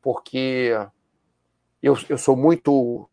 Porque 0.00 0.70
eu, 1.82 1.94
eu 2.08 2.16
sou 2.16 2.34
muito. 2.34 3.06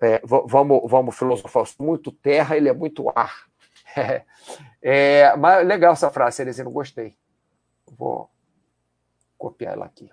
É, 0.00 0.20
vamos, 0.24 0.90
vamos 0.90 1.16
filosofar, 1.16 1.64
muito 1.78 2.10
terra, 2.10 2.56
ele 2.56 2.68
é 2.68 2.72
muito 2.72 3.08
ar. 3.14 3.44
É, 3.96 4.22
é, 4.82 5.34
mas 5.36 5.66
legal 5.66 5.92
essa 5.92 6.10
frase, 6.10 6.36
Cenezino, 6.38 6.70
gostei. 6.70 7.14
Vou 7.96 8.28
copiar 9.38 9.74
ela 9.74 9.86
aqui. 9.86 10.10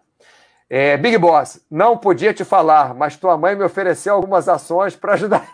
É, 0.69 0.95
Big 0.97 1.17
Boss, 1.17 1.65
não 1.69 1.97
podia 1.97 2.31
te 2.31 2.45
falar, 2.45 2.93
mas 2.93 3.17
tua 3.17 3.35
mãe 3.35 3.55
me 3.55 3.63
ofereceu 3.63 4.13
algumas 4.13 4.47
ações 4.47 4.95
para 4.95 5.13
ajudar 5.13 5.43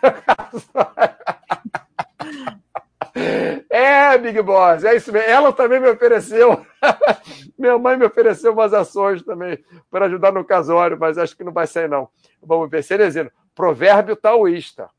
É, 3.70 4.18
Big 4.18 4.40
Boss, 4.42 4.84
é 4.84 4.94
isso 4.94 5.10
mesmo. 5.10 5.28
Ela 5.28 5.52
também 5.52 5.80
me 5.80 5.88
ofereceu. 5.88 6.66
Minha 7.58 7.78
mãe 7.78 7.96
me 7.96 8.04
ofereceu 8.04 8.52
umas 8.52 8.74
ações 8.74 9.22
também 9.22 9.62
para 9.90 10.04
ajudar 10.06 10.32
no 10.32 10.44
casório, 10.44 10.98
mas 10.98 11.16
acho 11.16 11.34
que 11.36 11.44
não 11.44 11.52
vai 11.52 11.66
sair, 11.66 11.88
não. 11.88 12.08
Vamos 12.42 12.68
ver. 12.68 12.82
Cerezino, 12.82 13.30
provérbio 13.54 14.16
taoísta. 14.16 14.90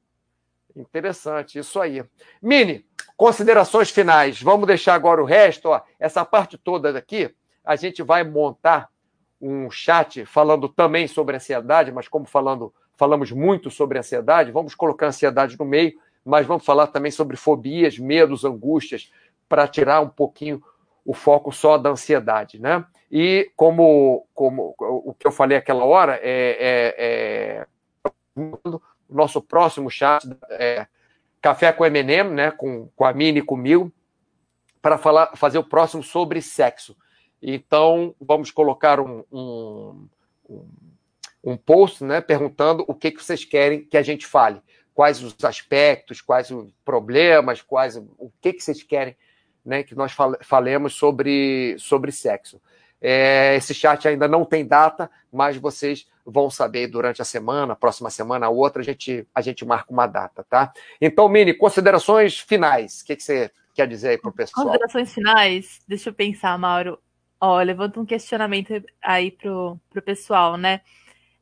Interessante, 0.78 1.58
isso 1.58 1.80
aí. 1.80 2.04
Mini, 2.42 2.86
considerações 3.16 3.90
finais. 3.90 4.42
Vamos 4.42 4.68
deixar 4.68 4.94
agora 4.94 5.22
o 5.22 5.26
resto, 5.26 5.70
ó, 5.70 5.82
essa 6.00 6.24
parte 6.24 6.58
toda 6.58 6.94
daqui, 6.94 7.34
a 7.66 7.76
gente 7.76 8.04
vai 8.04 8.24
montar 8.24 8.90
um 9.42 9.70
chat 9.72 10.26
falando 10.26 10.70
também 10.70 11.08
sobre 11.08 11.36
ansiedade, 11.36 11.92
mas 11.92 12.08
como 12.08 12.26
falando, 12.26 12.74
falamos 12.96 13.32
muito 13.32 13.70
sobre 13.72 13.98
ansiedade, 13.98 14.52
vamos 14.52 14.76
colocar 14.76 15.08
ansiedade 15.08 15.58
no 15.58 15.66
meio, 15.66 15.94
mas 16.24 16.46
vamos 16.46 16.66
falar 16.66 16.88
também 16.88 17.12
sobre 17.12 17.36
fobias, 17.38 17.98
medos, 17.98 18.46
angústias, 18.46 19.12
para 19.50 19.68
tirar 19.68 20.02
um 20.02 20.10
pouquinho 20.10 20.62
o 21.06 21.14
foco 21.14 21.52
só 21.52 21.78
da 21.78 21.90
ansiedade, 21.90 22.60
né? 22.60 22.86
E 23.10 23.50
como, 23.56 24.28
como 24.34 24.76
o 24.78 25.14
que 25.14 25.26
eu 25.26 25.32
falei 25.32 25.58
aquela 25.58 25.86
hora, 25.86 26.20
é, 26.22 26.58
é, 26.60 26.96
é 27.00 27.68
o 29.10 29.16
nosso 29.16 29.42
próximo 29.42 29.90
chat 29.90 30.28
é 30.52 30.88
Café 31.42 31.72
com 31.72 31.86
Eminem, 31.86 32.24
né? 32.24 32.52
Com, 32.52 32.88
com 32.96 33.06
a 33.06 33.14
Mini 33.14 33.40
e 33.40 33.44
comigo, 33.44 33.92
para 34.82 34.98
falar, 34.98 35.32
fazer 35.36 35.58
o 35.58 35.64
próximo 35.64 36.04
sobre 36.04 36.42
sexo. 36.42 36.96
Então, 37.42 38.16
vamos 38.20 38.52
colocar 38.52 39.00
um, 39.00 39.24
um, 39.32 40.08
um, 41.44 41.56
post 41.56 42.04
né, 42.04 42.20
perguntando 42.20 42.84
o 42.88 42.96
que, 42.96 43.12
que 43.12 43.24
vocês 43.24 43.46
querem 43.46 43.84
que 43.84 43.98
a 43.98 44.02
gente 44.02 44.26
fale. 44.26 44.62
Quais 44.94 45.22
os 45.22 45.36
aspectos, 45.44 46.22
quais 46.22 46.50
os 46.50 46.72
problemas, 46.84 47.62
quais 47.62 47.96
o 47.96 48.32
que, 48.42 48.54
que 48.54 48.64
vocês 48.64 48.82
querem 48.82 49.16
né, 49.64 49.84
que 49.84 49.94
nós 49.94 50.16
falemos 50.42 50.94
sobre, 50.94 51.76
sobre 51.78 52.12
sexo. 52.12 52.60
É, 53.02 53.56
esse 53.58 53.74
chat 53.74 54.08
ainda 54.08 54.28
não 54.28 54.46
tem 54.46 54.66
data, 54.66 55.12
mas 55.32 55.58
vocês 55.58 56.08
vão 56.30 56.50
saber 56.50 56.88
durante 56.88 57.22
a 57.22 57.26
semana, 57.26 57.76
próxima 57.76 58.10
semana, 58.10 58.48
a 58.48 58.50
outra, 58.50 58.82
a 58.82 58.86
gente, 58.86 59.26
a 59.34 59.42
gente 59.42 59.66
marca 59.66 59.92
uma 59.92 60.06
data, 60.06 60.44
tá? 60.44 60.74
Então, 61.00 61.30
Mini, 61.30 61.54
considerações 61.54 62.38
finais. 62.38 63.02
O 63.02 63.06
que, 63.06 63.16
que 63.16 63.24
você 63.24 63.50
quer 63.74 63.88
dizer 63.88 64.10
aí 64.10 64.18
para 64.18 64.30
o 64.30 64.34
pessoal? 64.34 64.66
Considerações 64.66 65.14
finais? 65.14 65.80
Deixa 65.88 66.10
eu 66.10 66.14
pensar, 66.14 66.58
Mauro. 66.58 67.00
Ó, 67.40 67.62
levanta 67.62 68.00
um 68.00 68.06
questionamento 68.06 68.84
aí 69.02 69.32
pro, 69.32 69.80
pro 69.90 70.02
pessoal, 70.02 70.58
né? 70.58 70.82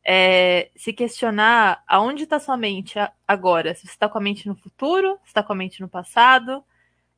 É, 0.08 0.70
se 0.76 0.94
questionar 0.94 1.84
aonde 1.88 2.24
está 2.24 2.40
sua 2.40 2.56
mente 2.56 3.00
agora. 3.28 3.74
Se 3.74 3.88
você 3.88 3.94
está 3.94 4.08
com 4.08 4.20
a 4.20 4.22
mente 4.22 4.48
no 4.48 4.56
futuro, 4.56 5.18
se 5.24 5.30
está 5.30 5.42
com 5.42 5.54
a 5.54 5.56
mente 5.56 5.82
no 5.82 5.90
passado, 5.90 6.64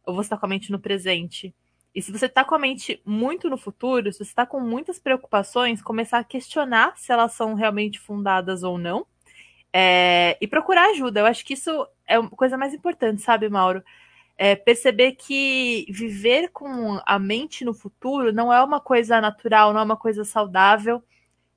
ou 0.06 0.15
você 0.15 0.27
está 0.27 0.38
com 0.38 0.45
a 0.45 0.49
mente 0.49 0.72
no 0.72 0.80
presente. 0.80 1.53
E 1.98 2.02
se 2.02 2.11
você 2.11 2.28
está 2.28 2.45
com 2.45 2.56
a 2.56 2.60
mente 2.60 3.02
muito 3.03 3.49
no 3.49 3.57
futuro, 3.57 4.11
se 4.14 4.19
você 4.19 4.24
está 4.24 4.45
com 4.45 4.60
muitas 4.60 4.99
preocupações, 4.99 5.82
começar 5.82 6.19
a 6.19 6.24
questionar 6.24 6.94
se 6.98 7.11
elas 7.11 7.34
são 7.34 7.56
realmente 7.56 7.99
fundadas 7.99 8.64
ou 8.64 8.78
não. 8.78 9.06
É, 9.74 10.38
e 10.40 10.48
procurar 10.48 10.91
ajuda. 10.91 11.19
Eu 11.19 11.26
acho 11.26 11.45
que 11.45 11.53
isso 11.53 11.88
é 12.07 12.15
a 12.15 12.30
coisa 12.30 12.57
mais 12.57 12.74
importante, 12.74 13.22
sabe, 13.22 13.49
Mauro? 13.49 13.84
é, 14.38 14.56
perceber 14.56 15.14
que 15.14 15.86
viver 15.90 16.49
com 16.49 17.02
a 17.06 17.18
mente 17.18 17.65
no 17.65 17.74
futuro 17.74 18.32
não 18.32 18.53
é 18.53 18.64
uma 18.64 18.80
coisa 18.80 19.19
natural, 19.19 19.74
não 19.74 19.82
é 19.82 19.84
uma 19.84 19.98
coisa 19.98 20.24
saudável, 20.24 21.03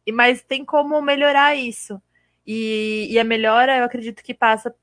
e 0.07 0.12
mas 0.12 0.43
tem 0.43 0.65
como 0.65 1.01
melhorar 1.03 1.55
isso. 1.55 2.01
E, 2.47 3.09
e 3.11 3.19
a 3.19 3.25
melhora, 3.25 3.77
eu 3.77 3.85
acredito 3.85 4.23
que 4.23 4.35
passa 4.35 4.75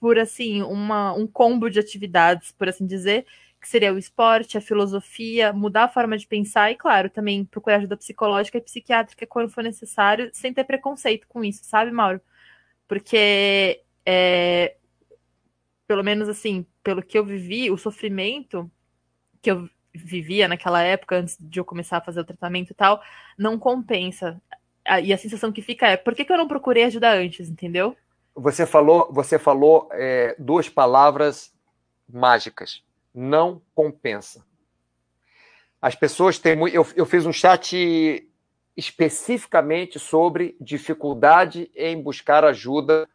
por 0.00 0.18
assim 0.18 0.62
uma, 0.62 1.12
um 1.12 1.26
combo 1.26 1.70
de 1.70 1.78
atividades, 1.78 2.52
por 2.52 2.68
assim 2.68 2.86
dizer, 2.86 3.26
que 3.62 3.68
seria 3.68 3.94
o 3.94 3.98
esporte, 3.98 4.58
a 4.58 4.60
filosofia, 4.60 5.52
mudar 5.52 5.84
a 5.84 5.88
forma 5.88 6.18
de 6.18 6.26
pensar 6.26 6.72
e, 6.72 6.74
claro, 6.74 7.08
também 7.08 7.44
procurar 7.44 7.76
ajuda 7.76 7.96
psicológica 7.96 8.58
e 8.58 8.60
psiquiátrica 8.60 9.24
quando 9.24 9.50
for 9.50 9.62
necessário, 9.62 10.30
sem 10.32 10.52
ter 10.52 10.64
preconceito 10.64 11.28
com 11.28 11.44
isso, 11.44 11.64
sabe, 11.64 11.92
Mauro? 11.92 12.20
Porque 12.88 13.80
é, 14.04 14.74
pelo 15.86 16.02
menos 16.02 16.28
assim, 16.28 16.66
pelo 16.82 17.02
que 17.02 17.16
eu 17.16 17.24
vivi, 17.24 17.70
o 17.70 17.78
sofrimento 17.78 18.68
que 19.40 19.50
eu 19.50 19.68
vivia 19.94 20.48
naquela 20.48 20.82
época, 20.82 21.16
antes 21.16 21.36
de 21.38 21.60
eu 21.60 21.64
começar 21.64 21.98
a 21.98 22.02
fazer 22.02 22.20
o 22.20 22.24
tratamento 22.24 22.70
e 22.70 22.74
tal, 22.74 23.00
não 23.38 23.58
compensa. 23.58 24.42
E 25.04 25.12
a 25.12 25.18
sensação 25.18 25.52
que 25.52 25.62
fica 25.62 25.86
é, 25.86 25.96
por 25.96 26.16
que, 26.16 26.24
que 26.24 26.32
eu 26.32 26.36
não 26.36 26.48
procurei 26.48 26.82
ajuda 26.84 27.12
antes, 27.12 27.48
entendeu? 27.48 27.96
Você 28.34 28.66
falou, 28.66 29.08
você 29.12 29.38
falou 29.38 29.88
é, 29.92 30.34
duas 30.36 30.68
palavras 30.68 31.52
mágicas. 32.10 32.82
Não 33.14 33.60
compensa. 33.74 34.44
As 35.80 35.94
pessoas 35.94 36.38
têm 36.38 36.56
muito. 36.56 36.74
Eu, 36.74 36.86
eu 36.94 37.04
fiz 37.04 37.26
um 37.26 37.32
chat 37.32 38.26
especificamente 38.76 39.98
sobre 39.98 40.56
dificuldade 40.60 41.70
em 41.74 42.00
buscar 42.00 42.44
ajuda 42.44 43.08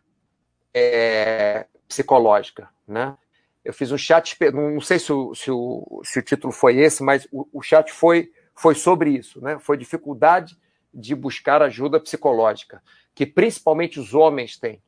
é, 0.73 1.65
psicológica, 1.87 2.69
né? 2.87 3.17
Eu 3.63 3.73
fiz 3.73 3.91
um 3.91 3.97
chat, 3.97 4.37
não 4.53 4.79
sei 4.79 4.99
se 4.99 5.11
o, 5.11 5.35
se 5.35 5.51
o, 5.51 6.01
se 6.03 6.19
o 6.19 6.21
título 6.21 6.53
foi 6.53 6.77
esse, 6.77 7.03
mas 7.03 7.27
o, 7.31 7.47
o 7.51 7.61
chat 7.61 7.91
foi, 7.91 8.31
foi 8.53 8.75
sobre 8.75 9.09
isso, 9.09 9.41
né? 9.41 9.57
Foi 9.59 9.77
dificuldade 9.77 10.57
de 10.93 11.13
buscar 11.15 11.61
ajuda 11.61 11.99
psicológica, 11.99 12.81
que 13.13 13.25
principalmente 13.25 13.99
os 13.99 14.13
homens 14.13 14.57
têm. 14.57 14.81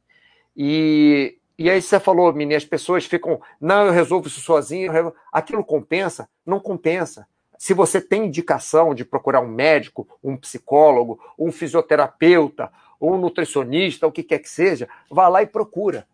E, 0.56 1.38
e 1.60 1.70
aí 1.70 1.82
você 1.82 2.00
falou, 2.00 2.34
Mini, 2.34 2.56
as 2.56 2.66
pessoas 2.66 3.06
ficam, 3.06 3.42
não, 3.60 3.88
eu 3.88 3.92
resolvo 3.92 4.28
isso 4.28 4.42
sozinho, 4.42 5.14
aquilo 5.32 5.64
compensa? 5.64 6.30
Não 6.46 6.60
compensa. 6.60 7.28
Se 7.58 7.74
você 7.74 8.00
tem 8.00 8.26
indicação 8.26 8.96
de 8.96 9.04
procurar 9.04 9.42
um 9.42 9.48
médico, 9.48 10.08
um 10.24 10.38
psicólogo, 10.38 11.20
um 11.38 11.52
fisioterapeuta, 11.52 12.72
um 13.00 13.18
nutricionista, 13.18 14.08
o 14.08 14.12
que 14.12 14.24
quer 14.24 14.40
que 14.40 14.50
seja, 14.50 14.88
vá 15.10 15.28
lá 15.28 15.42
e 15.42 15.48
procura 15.48 16.08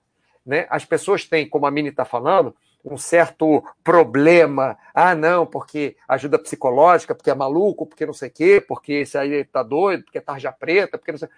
né? 0.45 0.67
As 0.69 0.85
pessoas 0.85 1.25
têm, 1.25 1.49
como 1.49 1.65
a 1.65 1.71
Mini 1.71 1.89
está 1.89 2.05
falando, 2.05 2.55
um 2.83 2.97
certo 2.97 3.63
problema. 3.83 4.77
Ah, 4.93 5.15
não, 5.15 5.45
porque 5.45 5.97
ajuda 6.07 6.37
psicológica, 6.37 7.15
porque 7.15 7.31
é 7.31 7.35
maluco, 7.35 7.87
porque 7.87 8.05
não 8.05 8.13
sei 8.13 8.29
o 8.29 8.31
quê, 8.31 8.63
porque 8.65 8.93
esse 8.93 9.17
aí 9.17 9.43
tá 9.43 9.63
doido, 9.63 10.03
porque 10.03 10.19
é 10.19 10.21
tarja 10.21 10.51
preta, 10.51 10.97
porque 10.97 11.11
não 11.11 11.17
sei. 11.17 11.29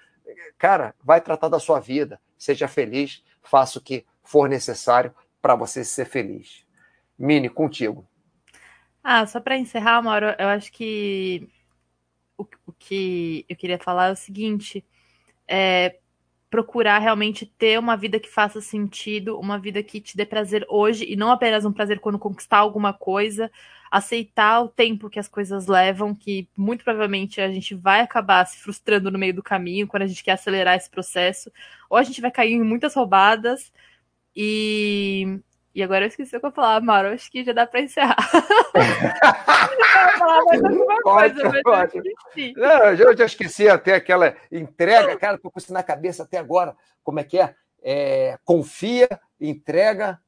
Cara, 0.57 0.93
vai 1.01 1.21
tratar 1.21 1.47
da 1.47 1.59
sua 1.59 1.79
vida. 1.79 2.19
Seja 2.38 2.67
feliz, 2.67 3.23
faça 3.49 3.79
o 3.79 3.81
que 3.81 4.05
for 4.23 4.49
necessário 4.49 5.13
para 5.41 5.55
você 5.55 5.83
ser 5.83 6.05
feliz. 6.05 6.65
Mini, 7.17 7.49
contigo. 7.49 8.07
Ah, 9.03 9.25
só 9.25 9.39
para 9.39 9.57
encerrar, 9.57 10.01
Mauro, 10.01 10.27
eu 10.37 10.47
acho 10.47 10.71
que 10.71 11.49
o, 12.37 12.45
o, 12.65 12.73
que 12.73 13.45
eu 13.47 13.55
queria 13.55 13.79
falar 13.79 14.07
é 14.07 14.11
o 14.11 14.15
seguinte: 14.15 14.85
é, 15.47 15.97
procurar 16.49 16.99
realmente 16.99 17.45
ter 17.45 17.77
uma 17.77 17.97
vida 17.97 18.19
que 18.19 18.29
faça 18.29 18.61
sentido, 18.61 19.37
uma 19.39 19.59
vida 19.59 19.83
que 19.83 19.99
te 19.99 20.15
dê 20.15 20.25
prazer 20.25 20.65
hoje 20.69 21.05
e 21.07 21.15
não 21.15 21.31
apenas 21.31 21.65
um 21.65 21.73
prazer 21.73 21.99
quando 21.99 22.17
conquistar 22.17 22.59
alguma 22.59 22.93
coisa, 22.93 23.51
aceitar 23.91 24.61
o 24.61 24.69
tempo 24.69 25.09
que 25.09 25.19
as 25.19 25.27
coisas 25.27 25.67
levam, 25.67 26.15
que 26.15 26.47
muito 26.55 26.83
provavelmente 26.83 27.41
a 27.41 27.51
gente 27.51 27.75
vai 27.75 28.01
acabar 28.01 28.45
se 28.45 28.57
frustrando 28.59 29.11
no 29.11 29.19
meio 29.19 29.33
do 29.33 29.43
caminho 29.43 29.87
quando 29.87 30.03
a 30.03 30.07
gente 30.07 30.23
quer 30.23 30.33
acelerar 30.33 30.75
esse 30.75 30.89
processo, 30.89 31.51
ou 31.89 31.97
a 31.97 32.03
gente 32.03 32.21
vai 32.21 32.31
cair 32.31 32.53
em 32.53 32.63
muitas 32.63 32.95
roubadas 32.95 33.71
e 34.35 35.39
e 35.77 35.83
agora 35.83 36.05
eu 36.05 36.07
esqueci 36.07 36.35
o 36.35 36.39
que 36.39 36.45
eu 36.47 36.51
falar, 36.51 36.81
Mauro. 36.81 37.09
Acho 37.09 37.29
que 37.29 37.43
já 37.43 37.53
dá 37.53 37.67
para 37.67 37.81
encerrar. 37.81 38.17
eu 38.73 40.17
falar 40.17 40.43
mais 40.45 40.63
alguma 40.63 41.01
coisa, 41.03 41.43
mas 41.63 41.93
eu 41.93 42.03
esqueci. 42.03 42.53
Não, 42.57 42.93
eu 42.95 43.15
já 43.15 43.25
esqueci 43.25 43.69
até 43.69 43.93
aquela 43.93 44.35
entrega. 44.51 45.15
Cara, 45.19 45.37
tô 45.37 45.51
com 45.51 45.59
isso 45.59 45.71
na 45.71 45.83
cabeça 45.83 46.23
até 46.23 46.39
agora. 46.39 46.75
Como 47.03 47.19
é 47.19 47.23
que 47.23 47.37
é? 47.37 47.53
é? 47.83 48.39
Confia, 48.43 49.07
entrega. 49.39 50.19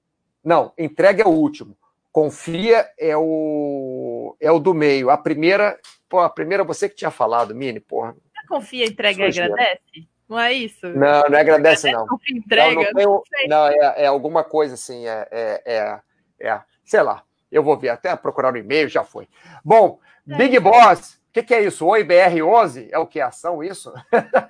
Não, 0.44 0.72
entrega 0.78 1.24
é 1.24 1.26
o 1.26 1.32
último. 1.32 1.76
Confia 2.12 2.88
é 3.00 3.18
o 3.18 4.38
é 4.40 4.52
o 4.52 4.60
do 4.60 4.76
meio. 4.76 5.10
A 5.10 5.18
primeira, 5.18 5.80
pô, 6.08 6.20
a 6.20 6.30
primeira 6.30 6.64
você 6.64 6.88
que 6.88 6.96
tinha 6.96 7.10
falado, 7.10 7.56
Mini, 7.56 7.80
porra. 7.80 8.16
Confia, 8.48 8.86
entrega 8.86 9.24
e 9.24 9.30
agradece? 9.30 10.08
Não 10.30 10.40
é 10.40 10.54
isso? 10.54 10.88
Não, 10.88 11.24
não 11.28 11.38
é 11.38 11.42
agradece, 11.42 11.92
não. 11.92 12.06
Entrega, 12.30 12.92
não, 12.94 13.04
não, 13.04 13.24
não 13.48 13.68
é, 13.68 14.04
é, 14.04 14.06
alguma 14.06 14.44
coisa 14.44 14.76
assim, 14.76 15.08
é, 15.08 15.28
é, 15.32 15.62
é, 15.66 16.00
é, 16.48 16.62
sei 16.86 17.02
lá, 17.02 17.24
eu 17.52 17.64
vou 17.64 17.76
ver, 17.76 17.90
até 17.90 18.16
procurar 18.16 18.52
no 18.52 18.60
e-mail, 18.60 18.88
já 18.88 19.04
foi. 19.04 19.28
Bom, 19.66 20.00
é. 20.30 20.36
Big 20.36 20.60
Boss, 20.60 21.16
o 21.16 21.34
que, 21.34 21.42
que, 21.42 21.54
é 21.56 21.64
isso? 21.64 21.86
Oi, 21.88 22.04
BR11? 22.04 22.90
É 22.92 23.00
o 23.00 23.08
que? 23.08 23.20
Ação 23.20 23.64
isso? 23.64 23.92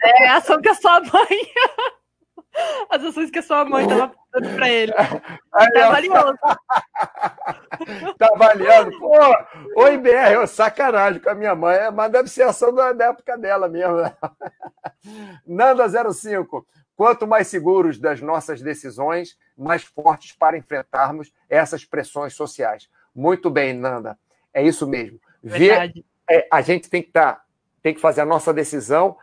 É 0.03 0.27
ação 0.27 0.61
que 0.61 0.67
a 0.67 0.75
sua 0.75 0.99
mãe. 0.99 1.09
As 2.89 3.03
ações 3.03 3.29
que 3.29 3.39
a 3.39 3.43
sua 3.43 3.63
mãe 3.65 3.83
estava 3.83 4.13
dando 4.33 4.55
para 4.55 4.69
ele. 4.69 4.93
Aí, 5.53 5.71
tá 5.71 5.89
valioso. 5.89 6.37
tá 8.17 8.29
valendo. 8.35 8.99
Pô, 8.99 9.17
oi, 9.77 9.97
BR, 9.97 10.47
sacanagem 10.47 11.21
com 11.21 11.29
a 11.29 11.35
minha 11.35 11.55
mãe, 11.55 11.91
mas 11.93 12.11
deve 12.11 12.29
ser 12.29 12.43
ação 12.43 12.73
da, 12.73 12.89
época 13.05 13.37
dela 13.37 13.67
mesmo. 13.67 13.97
Nanda05. 15.47 16.65
Quanto 16.95 17.25
mais 17.25 17.47
seguros 17.47 17.97
das 17.97 18.19
nossas 18.19 18.61
decisões, 18.61 19.37
mais 19.57 19.83
fortes 19.83 20.33
para 20.33 20.57
enfrentarmos 20.57 21.31
essas 21.47 21.85
pressões 21.85 22.33
sociais. 22.33 22.89
Muito 23.15 23.49
bem, 23.49 23.73
Nanda. 23.73 24.19
É 24.53 24.61
isso 24.61 24.85
mesmo. 24.85 25.19
Ver, 25.41 25.93
é, 26.29 26.47
a 26.51 26.61
gente 26.61 26.89
tem 26.89 27.01
que, 27.01 27.11
tá, 27.11 27.41
tem 27.81 27.93
que 27.93 28.01
fazer 28.01 28.21
a 28.21 28.25
nossa 28.25 28.53
decisão 28.53 29.15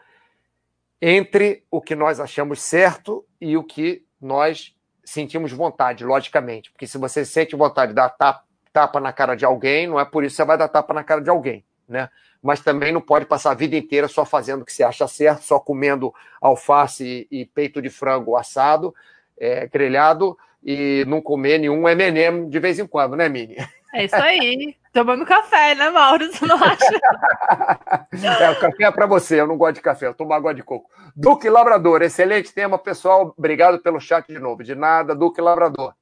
entre 1.01 1.65
o 1.71 1.81
que 1.81 1.95
nós 1.95 2.21
achamos 2.21 2.61
certo 2.61 3.25
e 3.41 3.57
o 3.57 3.63
que 3.63 4.05
nós 4.21 4.75
sentimos 5.05 5.53
vontade, 5.53 6.05
logicamente. 6.05 6.71
Porque 6.71 6.87
se 6.87 6.99
você 6.99 7.25
sente 7.25 7.55
vontade 7.55 7.93
de 7.93 7.97
dar 7.97 8.09
tapa, 8.09 9.01
na 9.01 9.13
cara 9.13 9.35
de 9.35 9.45
alguém, 9.45 9.87
não 9.87 9.99
é 9.99 10.05
por 10.05 10.25
isso 10.25 10.35
que 10.35 10.37
você 10.37 10.45
vai 10.45 10.59
dar 10.59 10.69
tapa 10.69 10.93
na 10.93 11.05
cara 11.05 11.21
de 11.21 11.31
alguém, 11.31 11.65
né? 11.89 12.11
Mas 12.43 12.61
também 12.61 12.93
não 12.93 13.01
pode 13.01 13.25
passar 13.25 13.53
a 13.53 13.55
vida 13.55 13.75
inteira 13.77 14.07
só 14.07 14.25
fazendo 14.25 14.63
o 14.63 14.65
que 14.65 14.73
você 14.73 14.83
acha 14.83 15.09
certo, 15.09 15.43
só 15.43 15.59
comendo 15.59 16.13
alface 16.41 17.27
e, 17.31 17.47
peito 17.47 17.81
de 17.81 17.89
frango 17.89 18.37
assado, 18.37 18.95
é, 19.39 19.67
grelhado, 19.67 20.37
e 20.63 21.05
não 21.07 21.23
comer 21.23 21.59
nenhum 21.59 21.89
M&M 21.89 22.51
de 22.51 22.59
vez 22.59 22.79
em 22.79 22.87
quando, 22.87 23.17
né, 23.17 23.29
Mini? 23.29 23.57
É 23.95 24.05
isso 24.05 24.17
aí. 24.17 24.77
Tomando 24.93 25.27
café, 25.27 25.75
né, 25.75 25.91
Mauro? 25.91 26.27
Você 26.33 26.47
não 26.47 26.57
acha? 26.57 26.91
é, 28.43 28.51
o 28.51 28.59
café 28.59 28.85
é 28.85 28.91
para 28.91 29.07
você, 29.07 29.41
eu 29.41 29.47
não 29.47 29.59
gosto 29.59 29.75
de 29.75 29.83
café, 29.83 30.07
eu 30.07 30.15
tomo 30.15 30.33
água 30.33 30.55
de 30.55 30.63
coco. 30.63 30.91
Duque 31.15 31.51
Labrador, 31.51 32.03
excelente 32.03 32.53
tema, 32.53 32.79
pessoal. 32.79 33.35
Obrigado 33.37 33.79
pelo 33.79 34.01
chat 34.01 34.27
de 34.27 34.39
novo. 34.39 34.63
De 34.63 34.75
nada, 34.75 35.15
Duque 35.15 35.41
Labrador. 35.41 35.95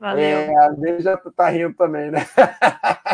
Valeu. 0.00 0.24
É, 0.24 0.56
a 0.56 0.72
gente 0.72 1.02
já 1.02 1.14
tá 1.18 1.50
rindo 1.50 1.74
também, 1.74 2.10
né? 2.10 2.26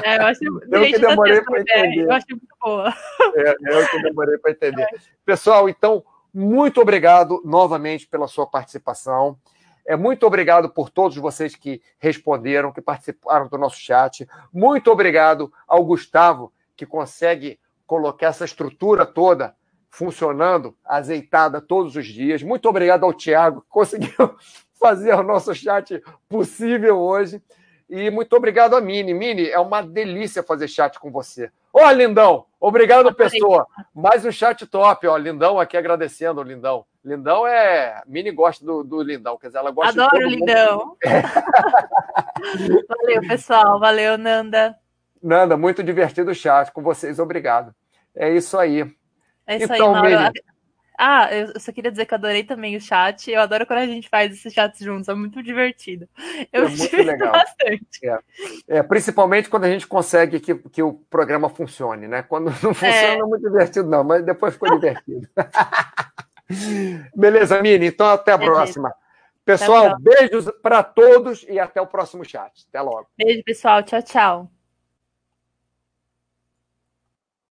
É, 0.04 0.18
eu 0.18 0.26
acho 0.26 0.40
eu 0.70 0.84
que 0.84 0.98
demorei 1.00 1.42
para 1.42 1.60
entender. 1.60 2.04
Eu 2.04 2.12
acho 2.12 2.26
muito 2.30 2.56
boa. 2.60 2.94
É, 3.34 3.56
eu 3.60 3.88
que 3.88 4.02
demorei 4.02 4.38
para 4.38 4.50
entender. 4.52 4.86
É. 4.94 4.98
Pessoal, 5.24 5.68
então, 5.68 6.04
muito 6.32 6.80
obrigado 6.80 7.42
novamente 7.44 8.06
pela 8.06 8.28
sua 8.28 8.46
participação. 8.46 9.36
É, 9.86 9.94
muito 9.94 10.26
obrigado 10.26 10.68
por 10.68 10.90
todos 10.90 11.16
vocês 11.16 11.54
que 11.54 11.80
responderam, 11.98 12.72
que 12.72 12.80
participaram 12.80 13.46
do 13.46 13.56
nosso 13.56 13.78
chat. 13.78 14.28
Muito 14.52 14.90
obrigado 14.90 15.52
ao 15.66 15.84
Gustavo, 15.84 16.52
que 16.76 16.84
consegue 16.84 17.58
colocar 17.86 18.26
essa 18.26 18.44
estrutura 18.44 19.06
toda 19.06 19.54
funcionando, 19.88 20.76
azeitada 20.84 21.60
todos 21.60 21.94
os 21.94 22.06
dias. 22.06 22.42
Muito 22.42 22.68
obrigado 22.68 23.04
ao 23.04 23.14
Tiago, 23.14 23.62
que 23.62 23.68
conseguiu 23.68 24.36
fazer 24.78 25.14
o 25.14 25.22
nosso 25.22 25.54
chat 25.54 26.02
possível 26.28 26.98
hoje. 26.98 27.40
E 27.88 28.10
muito 28.10 28.34
obrigado 28.34 28.74
a 28.74 28.80
Mini. 28.80 29.14
Mini, 29.14 29.48
é 29.48 29.58
uma 29.60 29.80
delícia 29.80 30.42
fazer 30.42 30.66
chat 30.66 30.98
com 30.98 31.10
você. 31.12 31.50
Ó, 31.72 31.88
Lindão, 31.92 32.46
obrigado, 32.58 33.14
pessoa. 33.14 33.66
Mais 33.94 34.24
um 34.24 34.32
chat 34.32 34.66
top, 34.66 35.06
ó. 35.06 35.16
Lindão 35.16 35.60
aqui 35.60 35.76
agradecendo, 35.76 36.42
Lindão. 36.42 36.84
Lindão 37.06 37.46
é. 37.46 38.02
Mini 38.04 38.32
gosta 38.32 38.64
do, 38.64 38.82
do 38.82 39.00
Lindão, 39.00 39.38
quer 39.38 39.46
dizer, 39.46 39.58
ela 39.58 39.70
gosta 39.70 40.04
Adoro 40.04 40.26
o 40.26 40.28
Lindão. 40.28 40.96
Valeu, 42.88 43.20
pessoal. 43.28 43.78
Valeu, 43.78 44.18
Nanda. 44.18 44.76
Nanda, 45.22 45.56
muito 45.56 45.84
divertido 45.84 46.32
o 46.32 46.34
chat 46.34 46.72
com 46.72 46.82
vocês, 46.82 47.20
obrigado. 47.20 47.72
É 48.12 48.28
isso 48.30 48.58
aí. 48.58 48.80
É 49.46 49.56
isso 49.56 49.72
então, 49.72 49.94
aí, 49.94 50.12
Mauro. 50.12 50.32
Mini... 50.32 50.42
Ah, 50.98 51.32
eu 51.32 51.60
só 51.60 51.70
queria 51.70 51.90
dizer 51.90 52.06
que 52.06 52.14
adorei 52.14 52.42
também 52.42 52.74
o 52.74 52.80
chat. 52.80 53.30
Eu 53.30 53.40
adoro 53.40 53.66
quando 53.66 53.80
a 53.80 53.86
gente 53.86 54.08
faz 54.08 54.32
esses 54.32 54.52
chats 54.52 54.80
juntos, 54.80 55.08
é 55.08 55.14
muito 55.14 55.40
divertido. 55.42 56.08
Eu 56.52 56.64
é 56.64 56.68
muito 56.74 56.96
legal. 56.96 57.32
bastante. 57.32 58.00
É. 58.02 58.18
é. 58.78 58.82
principalmente 58.82 59.48
quando 59.48 59.64
a 59.64 59.70
gente 59.70 59.86
consegue 59.86 60.40
que, 60.40 60.54
que 60.54 60.82
o 60.82 60.94
programa 61.08 61.48
funcione, 61.48 62.08
né? 62.08 62.22
Quando 62.22 62.46
não 62.46 62.74
funciona, 62.74 62.96
é, 62.96 63.18
é 63.18 63.22
muito 63.22 63.42
divertido, 63.42 63.88
não, 63.88 64.02
mas 64.02 64.24
depois 64.24 64.54
ficou 64.54 64.70
divertido. 64.70 65.28
Beleza, 67.14 67.60
Mini? 67.62 67.86
Então 67.86 68.08
até 68.08 68.32
a 68.32 68.38
Beleza. 68.38 68.54
próxima. 68.54 68.94
Pessoal, 69.44 69.96
beijos 70.00 70.50
para 70.60 70.82
todos 70.82 71.44
e 71.48 71.58
até 71.60 71.80
o 71.80 71.86
próximo 71.86 72.24
chat. 72.24 72.66
Até 72.68 72.80
logo. 72.80 73.06
Beijo, 73.16 73.44
pessoal. 73.44 73.82
Tchau, 73.82 74.02
tchau. 74.02 74.50